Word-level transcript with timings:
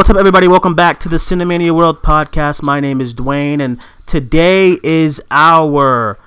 What's 0.00 0.08
up, 0.08 0.16
everybody? 0.16 0.48
Welcome 0.48 0.74
back 0.74 0.98
to 1.00 1.10
the 1.10 1.18
Cinemania 1.18 1.72
World 1.72 2.00
podcast. 2.00 2.62
My 2.62 2.80
name 2.80 3.02
is 3.02 3.12
Duane, 3.12 3.60
and 3.60 3.84
today 4.06 4.78
is 4.82 5.20
our 5.30 6.18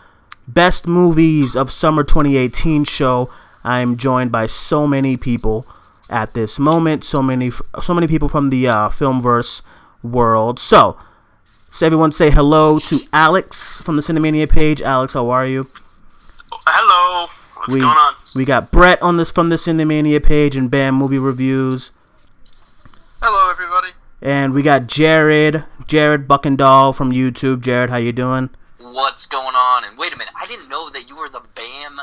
best 0.47 0.85
movies 0.85 1.55
of 1.55 1.71
summer 1.71 2.03
2018 2.03 2.83
show. 2.83 3.31
I'm 3.63 3.97
joined 3.97 4.31
by 4.31 4.45
so 4.45 4.85
many 4.85 5.17
people 5.17 5.65
at 6.07 6.35
this 6.35 6.59
moment, 6.59 7.03
so 7.03 7.23
many, 7.23 7.49
so 7.49 7.95
many 7.95 8.05
people 8.05 8.29
from 8.29 8.51
the 8.51 8.67
uh, 8.67 8.89
filmverse 8.89 9.63
world. 10.03 10.59
So, 10.59 10.95
so 11.67 11.87
everyone 11.87 12.11
say 12.11 12.29
hello 12.29 12.77
to 12.77 12.99
Alex 13.11 13.79
from 13.79 13.95
the 13.95 14.03
Cinemania 14.03 14.47
page. 14.47 14.83
Alex, 14.83 15.13
how 15.13 15.31
are 15.31 15.47
you? 15.47 15.67
Hello. 16.67 17.27
What's 17.55 17.73
we, 17.73 17.79
going 17.79 17.97
on? 17.97 18.13
We 18.35 18.45
got 18.45 18.71
Brett 18.71 19.01
on 19.01 19.17
this 19.17 19.31
from 19.31 19.49
the 19.49 19.55
Cinemania 19.55 20.23
page 20.23 20.55
and 20.55 20.69
Bam 20.69 20.93
Movie 20.93 21.17
Reviews. 21.17 21.89
Hello, 23.25 23.51
everybody. 23.51 23.87
And 24.21 24.53
we 24.53 24.61
got 24.63 24.87
Jared, 24.87 25.63
Jared 25.87 26.27
Buckendahl 26.27 26.95
from 26.95 27.11
YouTube. 27.11 27.61
Jared, 27.61 27.89
how 27.89 27.97
you 27.97 28.11
doing? 28.11 28.49
What's 28.79 29.25
going 29.27 29.55
on? 29.55 29.83
And 29.85 29.97
wait 29.97 30.13
a 30.13 30.17
minute, 30.17 30.33
I 30.39 30.45
didn't 30.45 30.69
know 30.69 30.89
that 30.89 31.07
you 31.07 31.15
were 31.17 31.29
the 31.29 31.41
BAM 31.55 31.99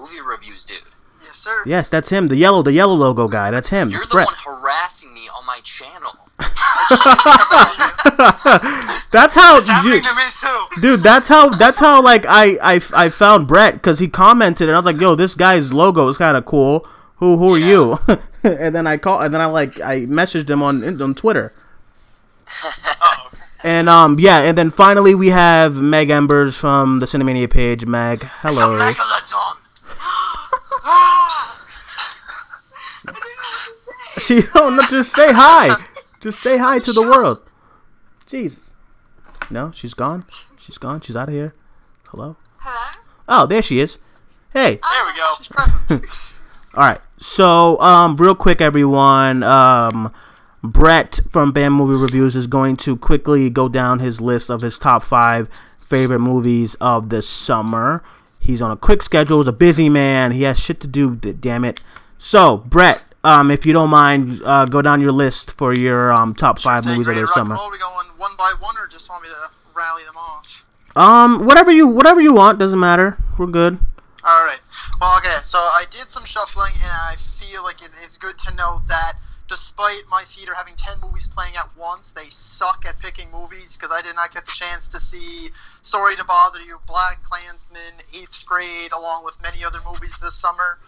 movie 0.00 0.20
reviews 0.20 0.64
dude. 0.64 0.78
Yes, 1.24 1.38
sir. 1.38 1.62
Yes, 1.64 1.90
that's 1.90 2.08
him. 2.10 2.26
The 2.26 2.36
yellow, 2.36 2.62
the 2.62 2.72
yellow 2.72 2.94
logo 2.94 3.28
guy. 3.28 3.50
That's 3.50 3.68
him. 3.68 3.88
You're 3.90 4.00
That's 4.00 4.08
the 4.08 4.14
Brett. 4.16 4.26
one 4.26 4.34
harassing 4.44 5.14
me 5.14 5.28
on 5.28 5.46
my 5.46 5.60
channel. 5.62 6.10
that's 9.12 9.34
how, 9.34 9.58
It's 9.58 9.68
happening 9.68 10.02
dude, 10.02 10.04
to 10.04 10.14
me 10.14 10.22
too. 10.34 10.66
dude. 10.82 11.02
That's 11.04 11.28
how. 11.28 11.50
That's 11.50 11.78
how. 11.78 12.02
Like 12.02 12.26
I, 12.28 12.56
I, 12.62 12.80
I 12.94 13.08
found 13.08 13.46
Brett 13.46 13.74
because 13.74 14.00
he 14.00 14.08
commented, 14.08 14.68
and 14.68 14.76
I 14.76 14.78
was 14.78 14.84
like, 14.84 15.00
"Yo, 15.00 15.14
this 15.14 15.34
guy's 15.36 15.72
logo 15.72 16.08
is 16.08 16.18
kind 16.18 16.36
of 16.36 16.44
cool. 16.44 16.86
Who, 17.16 17.38
who 17.38 17.54
are 17.54 17.58
you?" 17.58 17.98
and 18.44 18.74
then 18.74 18.86
I 18.86 18.98
call, 18.98 19.20
and 19.20 19.32
then 19.32 19.40
I 19.40 19.46
like, 19.46 19.80
I 19.80 20.00
messaged 20.02 20.50
him 20.50 20.62
on 20.62 21.00
on 21.00 21.14
Twitter. 21.14 21.52
Oh, 22.62 23.30
And 23.64 23.88
um, 23.88 24.20
yeah, 24.20 24.40
and 24.40 24.58
then 24.58 24.68
finally 24.68 25.14
we 25.14 25.30
have 25.30 25.80
Meg 25.80 26.10
Embers 26.10 26.58
from 26.58 26.98
the 26.98 27.06
Cinemania 27.06 27.50
page. 27.50 27.86
Meg, 27.86 28.22
it's 28.22 28.58
a 28.58 28.60
hello. 28.66 28.94
She 34.18 34.42
don't 34.42 34.76
know, 34.76 34.82
just 34.88 35.12
say 35.12 35.32
hi. 35.32 35.84
Just 36.20 36.40
say 36.40 36.56
hi 36.56 36.78
to 36.78 36.92
the 36.92 37.02
world. 37.02 37.40
Jesus. 38.26 38.72
No, 39.50 39.70
she's 39.72 39.94
gone. 39.94 40.24
She's 40.58 40.78
gone. 40.78 41.00
She's 41.00 41.16
out 41.16 41.28
of 41.28 41.34
here. 41.34 41.54
Hello. 42.08 42.36
Hello? 42.58 43.02
Oh, 43.28 43.46
there 43.46 43.62
she 43.62 43.80
is. 43.80 43.98
Hey. 44.52 44.78
There 44.82 45.06
we 45.06 45.16
go. 45.16 45.28
She's 45.38 45.48
present. 45.48 46.04
All 46.76 46.88
right. 46.88 47.00
So, 47.18 47.80
um, 47.80 48.16
real 48.16 48.34
quick, 48.34 48.60
everyone. 48.60 49.42
Um, 49.42 50.12
Brett 50.62 51.20
from 51.30 51.52
Bam 51.52 51.72
Movie 51.72 52.00
Reviews 52.00 52.34
is 52.34 52.46
going 52.46 52.76
to 52.78 52.96
quickly 52.96 53.48
go 53.50 53.68
down 53.68 54.00
his 54.00 54.20
list 54.20 54.50
of 54.50 54.60
his 54.60 54.78
top 54.78 55.04
five 55.04 55.48
favorite 55.86 56.18
movies 56.18 56.74
of 56.76 57.10
the 57.10 57.22
summer. 57.22 58.02
He's 58.40 58.60
on 58.60 58.70
a 58.70 58.76
quick 58.76 59.02
schedule. 59.02 59.38
He's 59.38 59.46
a 59.46 59.52
busy 59.52 59.88
man. 59.88 60.32
He 60.32 60.42
has 60.42 60.58
shit 60.58 60.80
to 60.80 60.86
do. 60.88 61.14
Damn 61.14 61.64
it. 61.64 61.80
So, 62.18 62.56
Brett, 62.56 63.04
um, 63.22 63.50
if 63.50 63.64
you 63.64 63.72
don't 63.72 63.90
mind, 63.90 64.40
uh, 64.44 64.66
go 64.66 64.82
down 64.82 65.00
your 65.00 65.12
list 65.12 65.56
for 65.56 65.74
your 65.74 66.12
um 66.12 66.34
top 66.34 66.58
five 66.58 66.84
movies 66.84 67.06
of 67.06 67.14
the 67.14 67.20
to 67.20 67.26
rock 67.26 67.36
and 67.36 67.46
summer. 67.48 67.54
roll? 67.54 67.70
We 67.70 67.78
going 67.78 68.06
one 68.18 68.32
by 68.36 68.52
one, 68.60 68.74
or 68.78 68.88
just 68.88 69.08
want 69.08 69.22
me 69.22 69.28
to 69.28 69.76
rally 69.76 70.02
them 70.04 70.16
off? 70.16 70.64
Um, 70.96 71.46
whatever 71.46 71.70
you 71.70 71.88
whatever 71.88 72.20
you 72.20 72.34
want 72.34 72.58
doesn't 72.58 72.80
matter. 72.80 73.16
We're 73.38 73.46
good. 73.46 73.78
All 74.24 74.44
right. 74.44 74.60
Well, 75.00 75.18
okay. 75.18 75.42
So 75.42 75.58
I 75.58 75.84
did 75.90 76.08
some 76.08 76.24
shuffling, 76.24 76.72
and 76.76 76.90
I 76.90 77.16
feel 77.38 77.62
like 77.62 77.82
it 77.82 77.90
is 78.04 78.16
good 78.16 78.38
to 78.38 78.54
know 78.54 78.80
that 78.88 79.12
despite 79.48 80.08
my 80.08 80.24
theater 80.34 80.54
having 80.56 80.76
ten 80.78 80.96
movies 81.02 81.28
playing 81.28 81.56
at 81.56 81.68
once, 81.76 82.10
they 82.12 82.30
suck 82.30 82.84
at 82.88 82.98
picking 83.00 83.30
movies 83.30 83.76
because 83.76 83.94
I 83.94 84.00
did 84.00 84.14
not 84.14 84.32
get 84.32 84.46
the 84.46 84.52
chance 84.52 84.88
to 84.88 85.00
see 85.00 85.50
Sorry 85.82 86.16
to 86.16 86.24
Bother 86.24 86.60
You, 86.60 86.78
BlacKkKlansman, 86.88 88.00
Eighth 88.14 88.46
Grade, 88.46 88.92
along 88.92 89.26
with 89.26 89.34
many 89.42 89.62
other 89.62 89.80
movies 89.84 90.18
this 90.22 90.34
summer. 90.34 90.78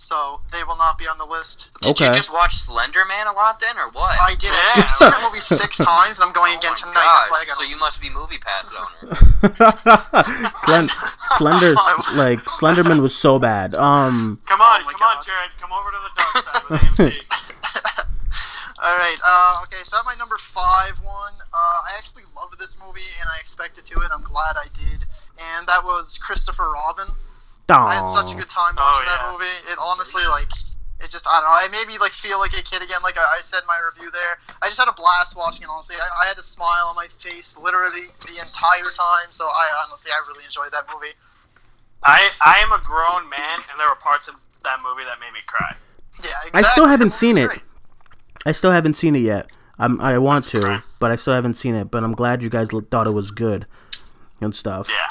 So 0.00 0.40
they 0.52 0.62
will 0.62 0.78
not 0.78 0.96
be 0.96 1.08
on 1.10 1.18
the 1.18 1.26
list. 1.26 1.70
Did 1.82 1.90
Okay. 1.90 2.06
you 2.06 2.12
just 2.14 2.32
watch 2.32 2.54
Slender 2.54 3.04
Man 3.04 3.26
a 3.26 3.32
lot 3.32 3.58
then, 3.58 3.76
or 3.76 3.90
what? 3.90 4.14
I 4.14 4.34
did. 4.38 4.54
Yeah. 4.54 4.82
I've 4.86 4.90
seen 4.90 5.10
that 5.10 5.20
movie 5.26 5.38
six 5.42 5.76
times, 5.76 6.20
and 6.22 6.26
I'm 6.28 6.32
going 6.32 6.54
oh 6.54 6.58
again 6.58 6.70
my 6.70 6.78
tonight. 6.78 7.02
That's 7.02 7.30
why 7.34 7.42
I 7.42 7.44
gosh, 7.44 7.58
got 7.58 7.58
so 7.58 7.64
you 7.66 7.76
must 7.76 8.00
be 8.00 8.08
MoviePass 8.08 8.70
owner. 8.78 10.54
Slend- 10.62 10.90
Slender, 11.36 11.74
like 12.14 12.38
Slenderman 12.46 13.02
was 13.02 13.10
so 13.14 13.40
bad. 13.40 13.74
Um, 13.74 14.38
Come 14.46 14.60
on, 14.62 14.82
Oh 14.82 14.84
my 14.86 14.92
come 14.92 15.02
on, 15.02 15.24
Jared. 15.24 15.50
Come 15.58 15.72
over 15.74 15.90
to 15.90 15.98
the 15.98 16.12
dark 16.14 16.44
side 16.46 16.62
with 16.70 16.80
AMC. 16.80 17.18
All 18.80 18.96
right. 18.96 19.18
Uh, 19.26 19.62
okay. 19.66 19.82
So 19.82 19.98
at 19.98 20.04
my 20.06 20.14
number 20.16 20.38
five 20.38 20.94
one, 21.02 21.34
uh, 21.52 21.78
I 21.90 21.98
actually 21.98 22.22
love 22.36 22.54
this 22.58 22.76
movie, 22.78 23.10
and 23.20 23.28
I 23.34 23.40
expected 23.40 23.84
to 23.86 23.94
it. 24.00 24.08
I'm 24.14 24.22
glad 24.22 24.54
I 24.54 24.70
did. 24.78 25.02
And 25.38 25.66
that 25.66 25.82
was 25.82 26.20
Christopher 26.22 26.70
Robin. 26.70 27.06
I 27.76 28.00
had 28.00 28.08
such 28.08 28.32
a 28.32 28.36
good 28.36 28.48
time 28.48 28.74
Oh, 28.76 28.80
watching 28.80 29.04
yeah. 29.04 29.16
that 29.20 29.32
movie. 29.32 29.56
It 29.68 29.76
honestly, 29.76 30.24
like, 30.32 30.48
it 31.04 31.10
just, 31.12 31.28
I 31.28 31.40
don't 31.40 31.48
know. 31.52 31.60
It 31.68 31.72
made 31.72 31.86
me 31.86 32.00
like 32.00 32.12
feel 32.16 32.40
like 32.40 32.56
a 32.56 32.62
kid 32.64 32.80
again. 32.82 33.04
Like 33.04 33.16
I, 33.20 33.22
I 33.22 33.40
said 33.44 33.60
in 33.60 33.68
my 33.68 33.76
review 33.92 34.10
there, 34.10 34.40
I 34.62 34.66
just 34.72 34.80
had 34.80 34.88
a 34.88 34.96
blast 34.96 35.36
watching 35.36 35.62
it. 35.62 35.68
Honestly, 35.70 35.96
I, 36.00 36.24
I 36.24 36.28
had 36.28 36.38
a 36.38 36.42
smile 36.42 36.88
on 36.88 36.96
my 36.96 37.06
face 37.20 37.56
literally 37.60 38.08
the 38.24 38.34
entire 38.40 38.88
time. 38.96 39.28
So 39.30 39.44
I 39.44 39.66
honestly, 39.86 40.10
I 40.10 40.18
really 40.32 40.44
enjoyed 40.48 40.72
that 40.72 40.88
movie. 40.92 41.12
I 42.02 42.30
I 42.40 42.58
am 42.64 42.72
a 42.72 42.80
grown 42.82 43.28
man, 43.28 43.58
and 43.70 43.78
there 43.78 43.88
were 43.88 44.00
parts 44.00 44.28
of 44.28 44.34
that 44.64 44.80
movie 44.82 45.04
that 45.04 45.20
made 45.20 45.32
me 45.32 45.40
cry. 45.46 45.76
Yeah. 46.24 46.30
exactly. 46.48 46.58
I 46.58 46.62
still 46.62 46.86
haven't 46.88 47.12
seen 47.12 47.34
movie's 47.36 47.44
it. 47.44 47.48
great. 47.48 48.46
I 48.46 48.52
still 48.52 48.72
haven't 48.72 48.94
seen 48.94 49.14
it 49.14 49.20
yet. 49.22 49.50
I'm, 49.78 50.00
I 50.00 50.18
want 50.18 50.48
to, 50.48 50.58
okay. 50.58 50.84
but 50.98 51.12
I 51.12 51.16
still 51.16 51.34
haven't 51.34 51.54
seen 51.54 51.74
it. 51.76 51.90
But 51.90 52.02
I'm 52.02 52.12
glad 52.14 52.42
you 52.42 52.50
guys 52.50 52.68
thought 52.90 53.06
it 53.06 53.10
was 53.12 53.30
good 53.30 53.66
and 54.40 54.54
stuff. 54.54 54.88
Yeah. 54.88 55.06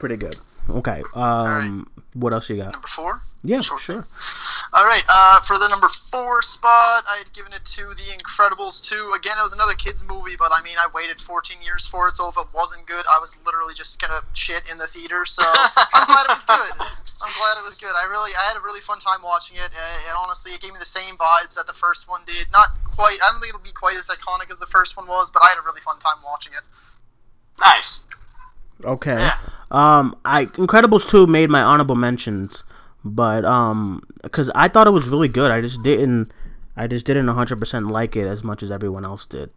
Pretty 0.00 0.16
good. 0.16 0.36
Okay. 0.68 1.02
Um, 1.14 1.88
what 2.14 2.32
else 2.32 2.48
you 2.48 2.56
got? 2.56 2.72
Number 2.72 2.88
four. 2.88 3.20
Yeah, 3.44 3.60
Sure 3.60 3.76
sure. 3.76 4.08
All 4.72 4.88
right, 4.88 5.04
uh, 5.04 5.44
for 5.44 5.60
the 5.60 5.68
number 5.68 5.92
four 6.08 6.40
spot, 6.40 7.04
I 7.04 7.20
had 7.20 7.28
given 7.36 7.52
it 7.52 7.60
to 7.76 7.92
The 7.92 8.08
Incredibles 8.16 8.80
2. 8.88 9.12
Again, 9.12 9.36
it 9.36 9.44
was 9.44 9.52
another 9.52 9.76
kids 9.76 10.00
movie, 10.00 10.32
but 10.32 10.48
I 10.48 10.64
mean, 10.64 10.80
I 10.80 10.88
waited 10.96 11.20
14 11.20 11.60
years 11.60 11.84
for 11.86 12.08
it, 12.08 12.16
so 12.16 12.24
if 12.32 12.40
it 12.40 12.48
wasn't 12.56 12.88
good, 12.88 13.04
I 13.04 13.20
was 13.20 13.36
literally 13.44 13.76
just 13.76 14.00
gonna 14.00 14.24
shit 14.32 14.64
in 14.72 14.78
the 14.80 14.88
theater. 14.88 15.28
So 15.28 15.44
I'm 15.46 16.08
glad 16.08 16.24
it 16.32 16.40
was 16.40 16.48
good. 16.48 16.72
I'm 16.80 17.34
glad 17.36 17.54
it 17.60 17.64
was 17.68 17.76
good. 17.76 17.92
I 17.92 18.08
really, 18.08 18.32
I 18.32 18.48
had 18.48 18.56
a 18.56 18.64
really 18.64 18.80
fun 18.80 18.96
time 18.98 19.20
watching 19.20 19.60
it, 19.60 19.68
uh, 19.76 20.08
and 20.08 20.16
honestly, 20.16 20.56
it 20.56 20.64
gave 20.64 20.72
me 20.72 20.80
the 20.80 20.88
same 20.88 21.20
vibes 21.20 21.52
that 21.60 21.68
the 21.68 21.76
first 21.76 22.08
one 22.08 22.24
did. 22.24 22.48
Not 22.48 22.72
quite. 22.88 23.20
I 23.20 23.28
don't 23.28 23.44
think 23.44 23.52
it'll 23.52 23.62
be 23.68 23.76
quite 23.76 24.00
as 24.00 24.08
iconic 24.08 24.48
as 24.48 24.56
the 24.56 24.72
first 24.72 24.96
one 24.96 25.04
was, 25.04 25.28
but 25.28 25.44
I 25.44 25.52
had 25.52 25.60
a 25.60 25.64
really 25.68 25.84
fun 25.84 26.00
time 26.00 26.24
watching 26.24 26.56
it. 26.56 26.64
Nice. 27.60 28.08
Okay. 28.82 29.20
Yeah. 29.28 29.38
Um, 29.74 30.16
I 30.24 30.46
Incredibles 30.46 31.08
two 31.08 31.26
made 31.26 31.50
my 31.50 31.62
honorable 31.62 31.96
mentions, 31.96 32.64
but 33.04 33.44
um, 33.44 34.02
because 34.22 34.50
I 34.54 34.68
thought 34.68 34.86
it 34.86 34.90
was 34.92 35.08
really 35.08 35.28
good. 35.28 35.50
I 35.50 35.60
just 35.60 35.82
didn't. 35.82 36.30
I 36.76 36.86
just 36.88 37.06
didn't 37.06 37.26
100% 37.26 37.90
like 37.90 38.16
it 38.16 38.26
as 38.26 38.42
much 38.42 38.60
as 38.62 38.70
everyone 38.70 39.04
else 39.04 39.26
did. 39.26 39.52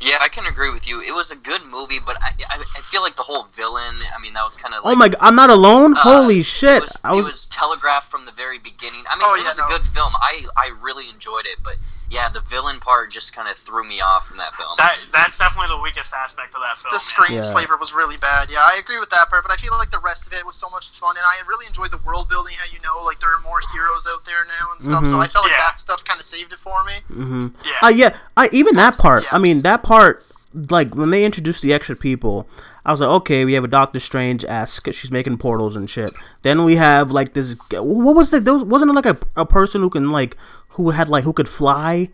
yeah, 0.00 0.18
I 0.20 0.28
can 0.28 0.46
agree 0.46 0.70
with 0.72 0.86
you. 0.86 1.00
It 1.00 1.12
was 1.12 1.30
a 1.32 1.36
good 1.36 1.62
movie, 1.64 1.98
but 2.04 2.16
I, 2.22 2.30
I, 2.50 2.62
I 2.78 2.82
feel 2.82 3.02
like 3.02 3.16
the 3.16 3.22
whole 3.22 3.46
villain. 3.56 3.96
I 4.16 4.20
mean, 4.20 4.34
that 4.34 4.44
was 4.44 4.56
kind 4.56 4.74
of. 4.74 4.84
Like, 4.84 4.92
oh 4.92 4.96
my! 4.96 5.08
g- 5.08 5.16
I'm 5.20 5.34
not 5.34 5.50
alone. 5.50 5.92
Uh, 5.94 6.00
Holy 6.00 6.38
It 6.40 6.44
shit! 6.46 6.82
was, 6.82 6.98
I 7.02 7.12
it 7.12 7.16
was. 7.16 7.26
was 7.26 7.46
telegraphed 7.46 8.10
from 8.10 8.26
the 8.26 8.32
very 8.32 8.58
beginning. 8.58 9.02
I 9.10 9.16
mean, 9.16 9.24
Oh, 9.26 9.34
it 9.34 9.42
yeah, 9.44 9.50
was 9.50 9.58
no. 9.58 9.66
a 9.66 9.68
good 9.78 9.86
film. 9.88 10.12
I, 10.20 10.42
I 10.56 10.70
really 10.82 11.08
enjoyed 11.08 11.46
it, 11.46 11.58
but 11.64 11.74
yeah, 12.10 12.28
the 12.28 12.40
villain 12.40 12.78
part 12.80 13.10
just 13.10 13.34
kind 13.34 13.48
of 13.48 13.56
threw 13.56 13.82
me 13.86 14.00
off 14.00 14.26
from 14.28 14.36
that 14.38 14.54
film. 14.54 14.70
That 14.78 14.96
that's 15.12 15.38
definitely 15.38 15.74
the 15.76 15.82
weakest 15.82 16.14
aspect 16.14 16.54
of 16.54 16.60
that 16.62 16.78
film. 16.78 16.90
The 16.90 17.02
yeah. 17.02 17.10
screen 17.12 17.38
Yeah. 17.42 17.52
flavor 17.52 17.76
was 17.76 17.92
really 17.92 18.16
bad. 18.16 18.48
Yeah, 18.50 18.60
I 18.62 18.78
agree 18.78 18.98
with 18.98 19.10
that 19.10 19.26
part, 19.28 19.42
but 19.42 19.52
I 19.52 19.56
feel 19.56 19.72
like 19.78 19.90
the 19.90 19.98
rest 20.04 20.26
of 20.26 20.32
it 20.32 20.44
was 20.46 20.56
so 20.56 20.68
much 20.70 20.90
fun, 20.98 21.16
and 21.16 21.24
I 21.26 21.42
really 21.48 21.66
enjoyed 21.66 21.90
the 21.90 22.00
world 22.06 22.28
building. 22.28 22.54
How 22.58 22.66
you 22.72 22.78
know, 22.82 23.04
like 23.04 23.18
there 23.20 23.30
are 23.34 23.40
more 23.42 23.58
heroes 23.72 24.06
out 24.12 24.24
there 24.26 24.44
now 24.46 24.72
and 24.72 24.82
stuff. 24.82 25.06
So 25.06 25.16
Mhm. 25.18 25.24
I 25.24 25.28
felt 25.28 25.44
like 25.44 25.52
Yeah. 25.58 25.66
that 25.70 25.78
stuff 25.78 26.04
kind 26.04 26.20
of 26.20 26.26
saved 26.26 26.52
it 26.52 26.60
for 26.60 26.84
me. 26.84 27.00
hmm 27.08 27.48
Yeah. 27.64 27.72
Uh, 27.82 27.88
yeah, 27.88 28.16
I 28.36 28.48
even 28.52 28.76
that 28.76 28.98
part. 28.98 29.24
Yeah. 29.24 29.30
I 29.32 29.38
mean, 29.38 29.62
that 29.62 29.82
part. 29.82 30.22
Like 30.70 30.94
when 30.94 31.10
they 31.10 31.22
introduced 31.24 31.60
the 31.60 31.74
extra 31.74 31.94
people, 31.94 32.48
I 32.86 32.90
was 32.90 33.00
like, 33.02 33.10
okay, 33.10 33.44
we 33.44 33.52
have 33.54 33.64
a 33.64 33.68
Doctor 33.68 34.00
Strange 34.00 34.42
esque. 34.42 34.90
She's 34.94 35.10
making 35.10 35.36
portals 35.36 35.76
and 35.76 35.90
shit. 35.90 36.10
Then 36.42 36.64
we 36.64 36.76
have 36.76 37.10
like 37.10 37.34
this. 37.34 37.56
What 37.72 38.16
was 38.16 38.32
it? 38.32 38.44
There 38.46 38.54
was, 38.54 38.64
wasn't 38.64 38.90
it 38.90 38.94
like 38.94 39.04
a, 39.04 39.18
a 39.36 39.44
person 39.44 39.82
who 39.82 39.90
can 39.90 40.08
like 40.08 40.34
who 40.76 40.90
had 40.90 41.08
like 41.08 41.24
who 41.24 41.32
could 41.32 41.48
fly, 41.48 42.08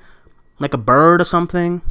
like 0.58 0.74
a 0.74 0.78
bird 0.78 1.20
or 1.20 1.24
something? 1.24 1.82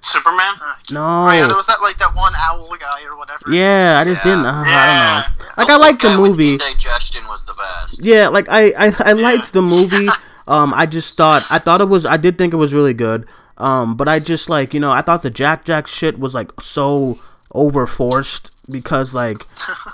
Superman. 0.00 0.54
No. 0.90 1.26
Oh 1.28 1.32
yeah, 1.32 1.46
there 1.48 1.56
was 1.56 1.66
that 1.66 1.78
like 1.82 1.98
that 1.98 2.14
one 2.14 2.32
owl 2.36 2.70
guy 2.78 3.02
or 3.04 3.16
whatever. 3.16 3.50
Yeah, 3.50 3.98
I 4.00 4.04
just 4.04 4.24
Yeah. 4.24 4.30
didn't. 4.34 4.46
Uh, 4.46 4.62
I 4.66 4.86
don't 4.86 5.38
know. 5.38 5.44
Like 5.56 5.66
The 5.66 5.72
I 5.72 5.76
little 5.76 5.80
liked 5.80 6.02
the 6.02 6.16
movie. 6.16 6.52
Indigestion 6.52 7.26
was 7.26 7.44
the 7.46 7.54
best. 7.54 8.04
Yeah, 8.04 8.28
like 8.28 8.48
I 8.48 8.70
I, 8.78 8.94
I 9.00 9.12
liked 9.12 9.52
the 9.52 9.62
movie. 9.62 10.08
Um, 10.48 10.72
I 10.72 10.86
just 10.86 11.14
thought 11.18 11.42
I 11.50 11.58
thought 11.58 11.82
it 11.82 11.90
was 11.90 12.06
I 12.06 12.16
did 12.16 12.38
think 12.38 12.54
it 12.54 12.56
was 12.56 12.72
really 12.72 12.94
good. 12.94 13.26
Um, 13.58 13.98
but 13.98 14.08
I 14.08 14.18
just 14.18 14.48
like 14.48 14.72
you 14.72 14.80
know 14.80 14.90
I 14.90 15.02
thought 15.02 15.20
the 15.22 15.28
Jack 15.28 15.66
Jack 15.66 15.86
shit 15.86 16.18
was 16.18 16.32
like 16.32 16.58
so 16.62 17.18
overforced 17.54 18.50
because 18.70 19.14
like 19.14 19.44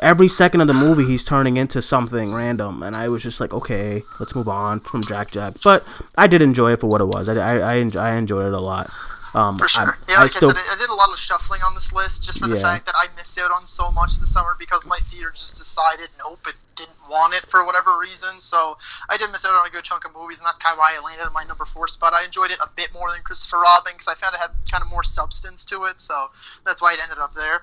every 0.03 0.29
second 0.29 0.61
of 0.61 0.67
the 0.67 0.75
movie 0.75 1.05
he's 1.05 1.25
turning 1.25 1.57
into 1.57 1.81
something 1.83 2.35
random, 2.35 2.83
and 2.83 2.95
I 2.97 3.09
was 3.09 3.23
just 3.23 3.41
like, 3.41 3.53
okay, 3.55 4.03
let's 4.21 4.35
move 4.35 4.49
on 4.49 4.81
from 4.81 5.03
Jack 5.05 5.31
Jack. 5.31 5.55
But 5.63 5.85
I 6.17 6.27
did 6.27 6.43
enjoy 6.43 6.73
it 6.73 6.81
for 6.81 6.87
what 6.87 7.01
it 7.01 7.07
was. 7.07 7.29
I 7.29 7.35
I 7.37 7.59
I, 7.59 7.75
enjoy, 7.77 8.01
I 8.01 8.15
enjoyed 8.17 8.47
it 8.47 8.53
a 8.55 8.61
lot. 8.61 8.91
Um, 9.35 9.59
For 9.59 9.67
sure. 9.67 9.83
I, 9.83 10.13
yeah, 10.13 10.23
like 10.23 10.31
I, 10.31 10.39
still 10.39 10.51
said, 10.51 10.63
I 10.63 10.79
did 10.79 10.89
a 10.91 10.95
lot 10.95 11.11
of 11.11 11.19
shuffling 11.19 11.59
on 11.67 11.75
this 11.75 11.93
list 11.93 12.23
just 12.23 12.39
for 12.39 12.47
the 12.47 12.55
Yeah. 12.55 12.63
fact 12.63 12.87
that 12.87 12.95
I 12.95 13.09
missed 13.17 13.37
out 13.41 13.51
on 13.51 13.67
so 13.67 13.91
much 13.91 14.21
this 14.21 14.33
summer 14.33 14.55
because 14.61 14.87
my 14.87 14.99
theater 15.11 15.33
just 15.35 15.57
decided 15.57 16.07
nope, 16.23 16.39
it 16.47 16.55
didn't 16.77 16.95
want 17.11 17.35
it 17.35 17.51
for 17.51 17.67
whatever 17.67 17.99
reason. 17.99 18.39
So 18.39 18.79
I 19.11 19.17
did 19.17 19.33
miss 19.33 19.45
out 19.45 19.53
on 19.59 19.67
a 19.67 19.71
good 19.71 19.83
chunk 19.83 20.05
of 20.05 20.15
movies, 20.15 20.39
and 20.39 20.47
that's 20.47 20.59
kind 20.59 20.75
of 20.75 20.79
why 20.79 20.95
I 20.95 21.03
landed 21.03 21.27
on 21.27 21.33
my 21.33 21.43
number 21.43 21.65
four 21.65 21.89
spot. 21.89 22.13
I 22.15 22.25
enjoyed 22.25 22.53
it 22.53 22.59
a 22.63 22.69
bit 22.77 22.91
more 22.95 23.11
than 23.11 23.23
Christopher 23.25 23.59
Robin 23.59 23.95
because 23.99 24.07
I 24.07 24.15
found 24.15 24.37
it 24.37 24.39
had 24.39 24.55
kind 24.71 24.83
of 24.87 24.89
more 24.91 25.03
substance 25.03 25.65
to 25.67 25.83
it. 25.91 26.01
So 26.01 26.15
that's 26.65 26.81
why 26.81 26.93
it 26.95 27.01
ended 27.03 27.19
up 27.19 27.35
there. 27.35 27.63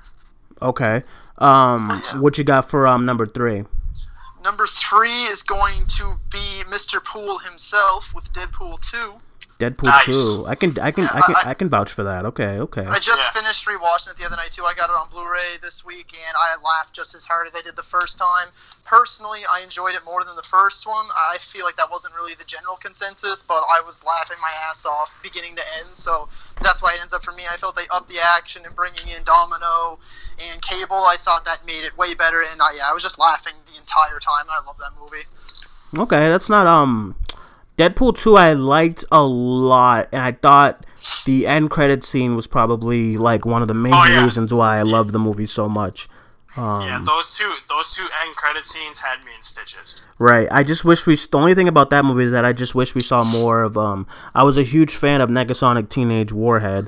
Okay. 0.61 1.03
Um, 1.37 2.01
Yeah. 2.13 2.19
what 2.19 2.37
you 2.37 2.43
got 2.43 2.69
for 2.69 2.87
um 2.87 3.05
number 3.05 3.25
three? 3.25 3.65
Number 4.43 4.65
three 4.67 5.23
is 5.25 5.43
going 5.43 5.85
to 5.97 6.15
be 6.31 6.63
Mr. 6.67 7.03
Pool 7.03 7.39
himself 7.39 8.09
with 8.15 8.31
Deadpool 8.33 8.79
2. 8.89 9.13
Deadpool 9.61 9.85
Nice. 9.93 10.05
two. 10.05 10.43
I 10.47 10.55
can 10.55 10.73
I 10.81 10.89
can 10.89 11.05
I 11.05 11.21
Yeah, 11.21 11.21
can 11.21 11.35
I- 11.45 11.49
I 11.51 11.53
can 11.53 11.69
vouch 11.69 11.91
for 11.93 12.01
that. 12.03 12.25
Okay, 12.25 12.57
okay. 12.65 12.85
I 12.85 12.97
just 12.97 13.19
Yeah. 13.21 13.29
finished 13.31 13.61
rewatching 13.69 14.09
it 14.09 14.17
the 14.17 14.25
other 14.25 14.35
night 14.35 14.51
too. 14.51 14.65
I 14.65 14.73
got 14.73 14.89
it 14.89 14.95
on 14.97 15.07
Blu-ray 15.09 15.57
this 15.61 15.85
week, 15.85 16.09
and 16.17 16.33
I 16.35 16.55
laughed 16.65 16.93
just 16.93 17.13
as 17.13 17.25
hard 17.25 17.45
as 17.47 17.53
I 17.53 17.61
did 17.61 17.75
the 17.75 17.83
first 17.85 18.17
time. 18.17 18.49
Personally, 18.85 19.41
I 19.45 19.61
enjoyed 19.61 19.93
it 19.93 20.03
more 20.03 20.23
than 20.23 20.35
the 20.35 20.47
first 20.49 20.87
one. 20.87 21.05
I 21.15 21.37
feel 21.45 21.63
like 21.63 21.75
that 21.77 21.91
wasn't 21.91 22.15
really 22.15 22.33
the 22.33 22.43
general 22.43 22.75
consensus, 22.77 23.43
but 23.43 23.61
I 23.69 23.81
was 23.85 24.03
laughing 24.03 24.37
my 24.41 24.51
ass 24.69 24.83
off 24.85 25.11
beginning 25.21 25.55
to 25.57 25.63
end. 25.85 25.95
So 25.95 26.27
that's 26.61 26.81
why 26.81 26.91
it 26.95 27.01
ends 27.01 27.13
up 27.13 27.23
for 27.23 27.31
me. 27.33 27.43
I 27.47 27.57
felt 27.57 27.75
they 27.75 27.87
upped 27.91 28.09
the 28.09 28.19
action 28.19 28.65
and 28.65 28.75
bringing 28.75 29.07
in 29.07 29.23
Domino 29.23 29.99
and 30.41 30.59
Cable. 30.63 30.97
I 31.05 31.17
thought 31.23 31.45
that 31.45 31.65
made 31.65 31.83
it 31.85 31.95
way 31.97 32.15
better, 32.15 32.41
and 32.41 32.59
I, 32.61 32.73
yeah, 32.77 32.89
I 32.89 32.93
was 32.93 33.03
just 33.03 33.19
laughing 33.19 33.53
the 33.71 33.77
entire 33.77 34.19
time. 34.19 34.45
I 34.49 34.59
love 34.65 34.77
that 34.79 34.91
movie. 34.99 35.25
Okay, 35.97 36.29
that's 36.29 36.47
not 36.49 36.67
um 36.67 37.15
Deadpool 37.89 38.15
2 38.17 38.35
I 38.37 38.53
liked 38.53 39.03
a 39.11 39.23
lot 39.23 40.07
and 40.11 40.21
I 40.21 40.33
thought 40.33 40.85
the 41.25 41.47
end 41.47 41.71
credit 41.71 42.03
scene 42.03 42.35
was 42.35 42.45
probably 42.47 43.17
like 43.17 43.45
one 43.45 43.61
of 43.61 43.67
the 43.67 43.73
main 43.73 43.93
Oh, 43.93 44.03
yeah. 44.07 44.23
reasons 44.23 44.53
why 44.53 44.77
I 44.77 44.83
love 44.83 45.11
the 45.13 45.19
movie 45.19 45.47
so 45.47 45.67
much. 45.67 46.07
Um, 46.57 46.81
yeah, 46.81 47.01
those 47.05 47.35
two 47.37 47.49
those 47.69 47.95
two 47.95 48.03
end 48.03 48.35
credit 48.35 48.65
scenes 48.65 48.99
had 48.99 49.23
me 49.25 49.31
in 49.35 49.41
stitches. 49.41 50.01
Right. 50.19 50.49
I 50.51 50.63
just 50.63 50.83
wish 50.83 51.05
we. 51.05 51.15
The 51.15 51.37
only 51.37 51.55
thing 51.55 51.69
about 51.69 51.89
that 51.91 52.03
movie 52.03 52.25
is 52.25 52.31
that 52.33 52.43
I 52.43 52.51
just 52.51 52.75
wish 52.75 52.93
we 52.93 52.99
saw 53.01 53.23
more 53.23 53.63
of. 53.63 53.77
Um, 53.77 54.05
I 54.35 54.43
was 54.43 54.57
a 54.57 54.63
huge 54.63 54.93
fan 54.93 55.21
of 55.21 55.29
Negasonic 55.29 55.87
Teenage 55.87 56.33
Warhead, 56.33 56.87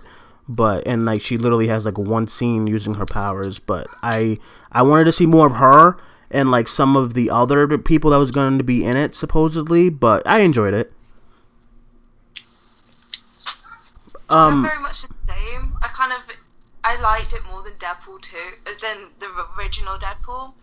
but 0.50 0.86
and 0.86 1.06
like 1.06 1.22
she 1.22 1.38
literally 1.38 1.70
has 1.70 1.86
like 1.86 1.98
one 1.98 2.28
scene 2.28 2.68
using 2.68 2.96
her 2.96 3.06
powers. 3.06 3.58
But 3.60 3.88
I 4.02 4.38
I 4.74 4.82
wanted 4.82 5.06
to 5.06 5.14
see 5.14 5.26
more 5.26 5.48
of 5.48 5.54
her 5.54 5.96
and 6.34 6.52
like 6.52 6.68
some 6.68 6.98
of 6.98 7.14
the 7.14 7.30
other 7.30 7.78
people 7.78 8.12
that 8.12 8.18
was 8.18 8.32
going 8.32 8.58
to 8.58 8.64
be 8.64 8.84
in 8.84 8.98
it 8.98 9.16
supposedly. 9.16 9.90
But 9.90 10.24
I 10.28 10.40
enjoyed 10.40 10.74
it. 10.74 10.92
I'm 14.30 14.54
Um. 14.56 14.62
very 14.64 14.80
much 14.80 15.02
the 15.04 15.14
same. 15.28 15.74
I 15.82 15.88
kind 15.90 16.12
of 16.12 16.20
I 16.84 17.00
liked 17.00 17.34
it 17.34 17.42
more 17.50 17.62
than 17.64 17.74
Deadpool 17.74 18.22
2 18.22 18.36
uh, 18.68 18.72
than 18.82 19.08
the 19.20 19.28
original 19.58 19.98
Deadpool 19.98 20.54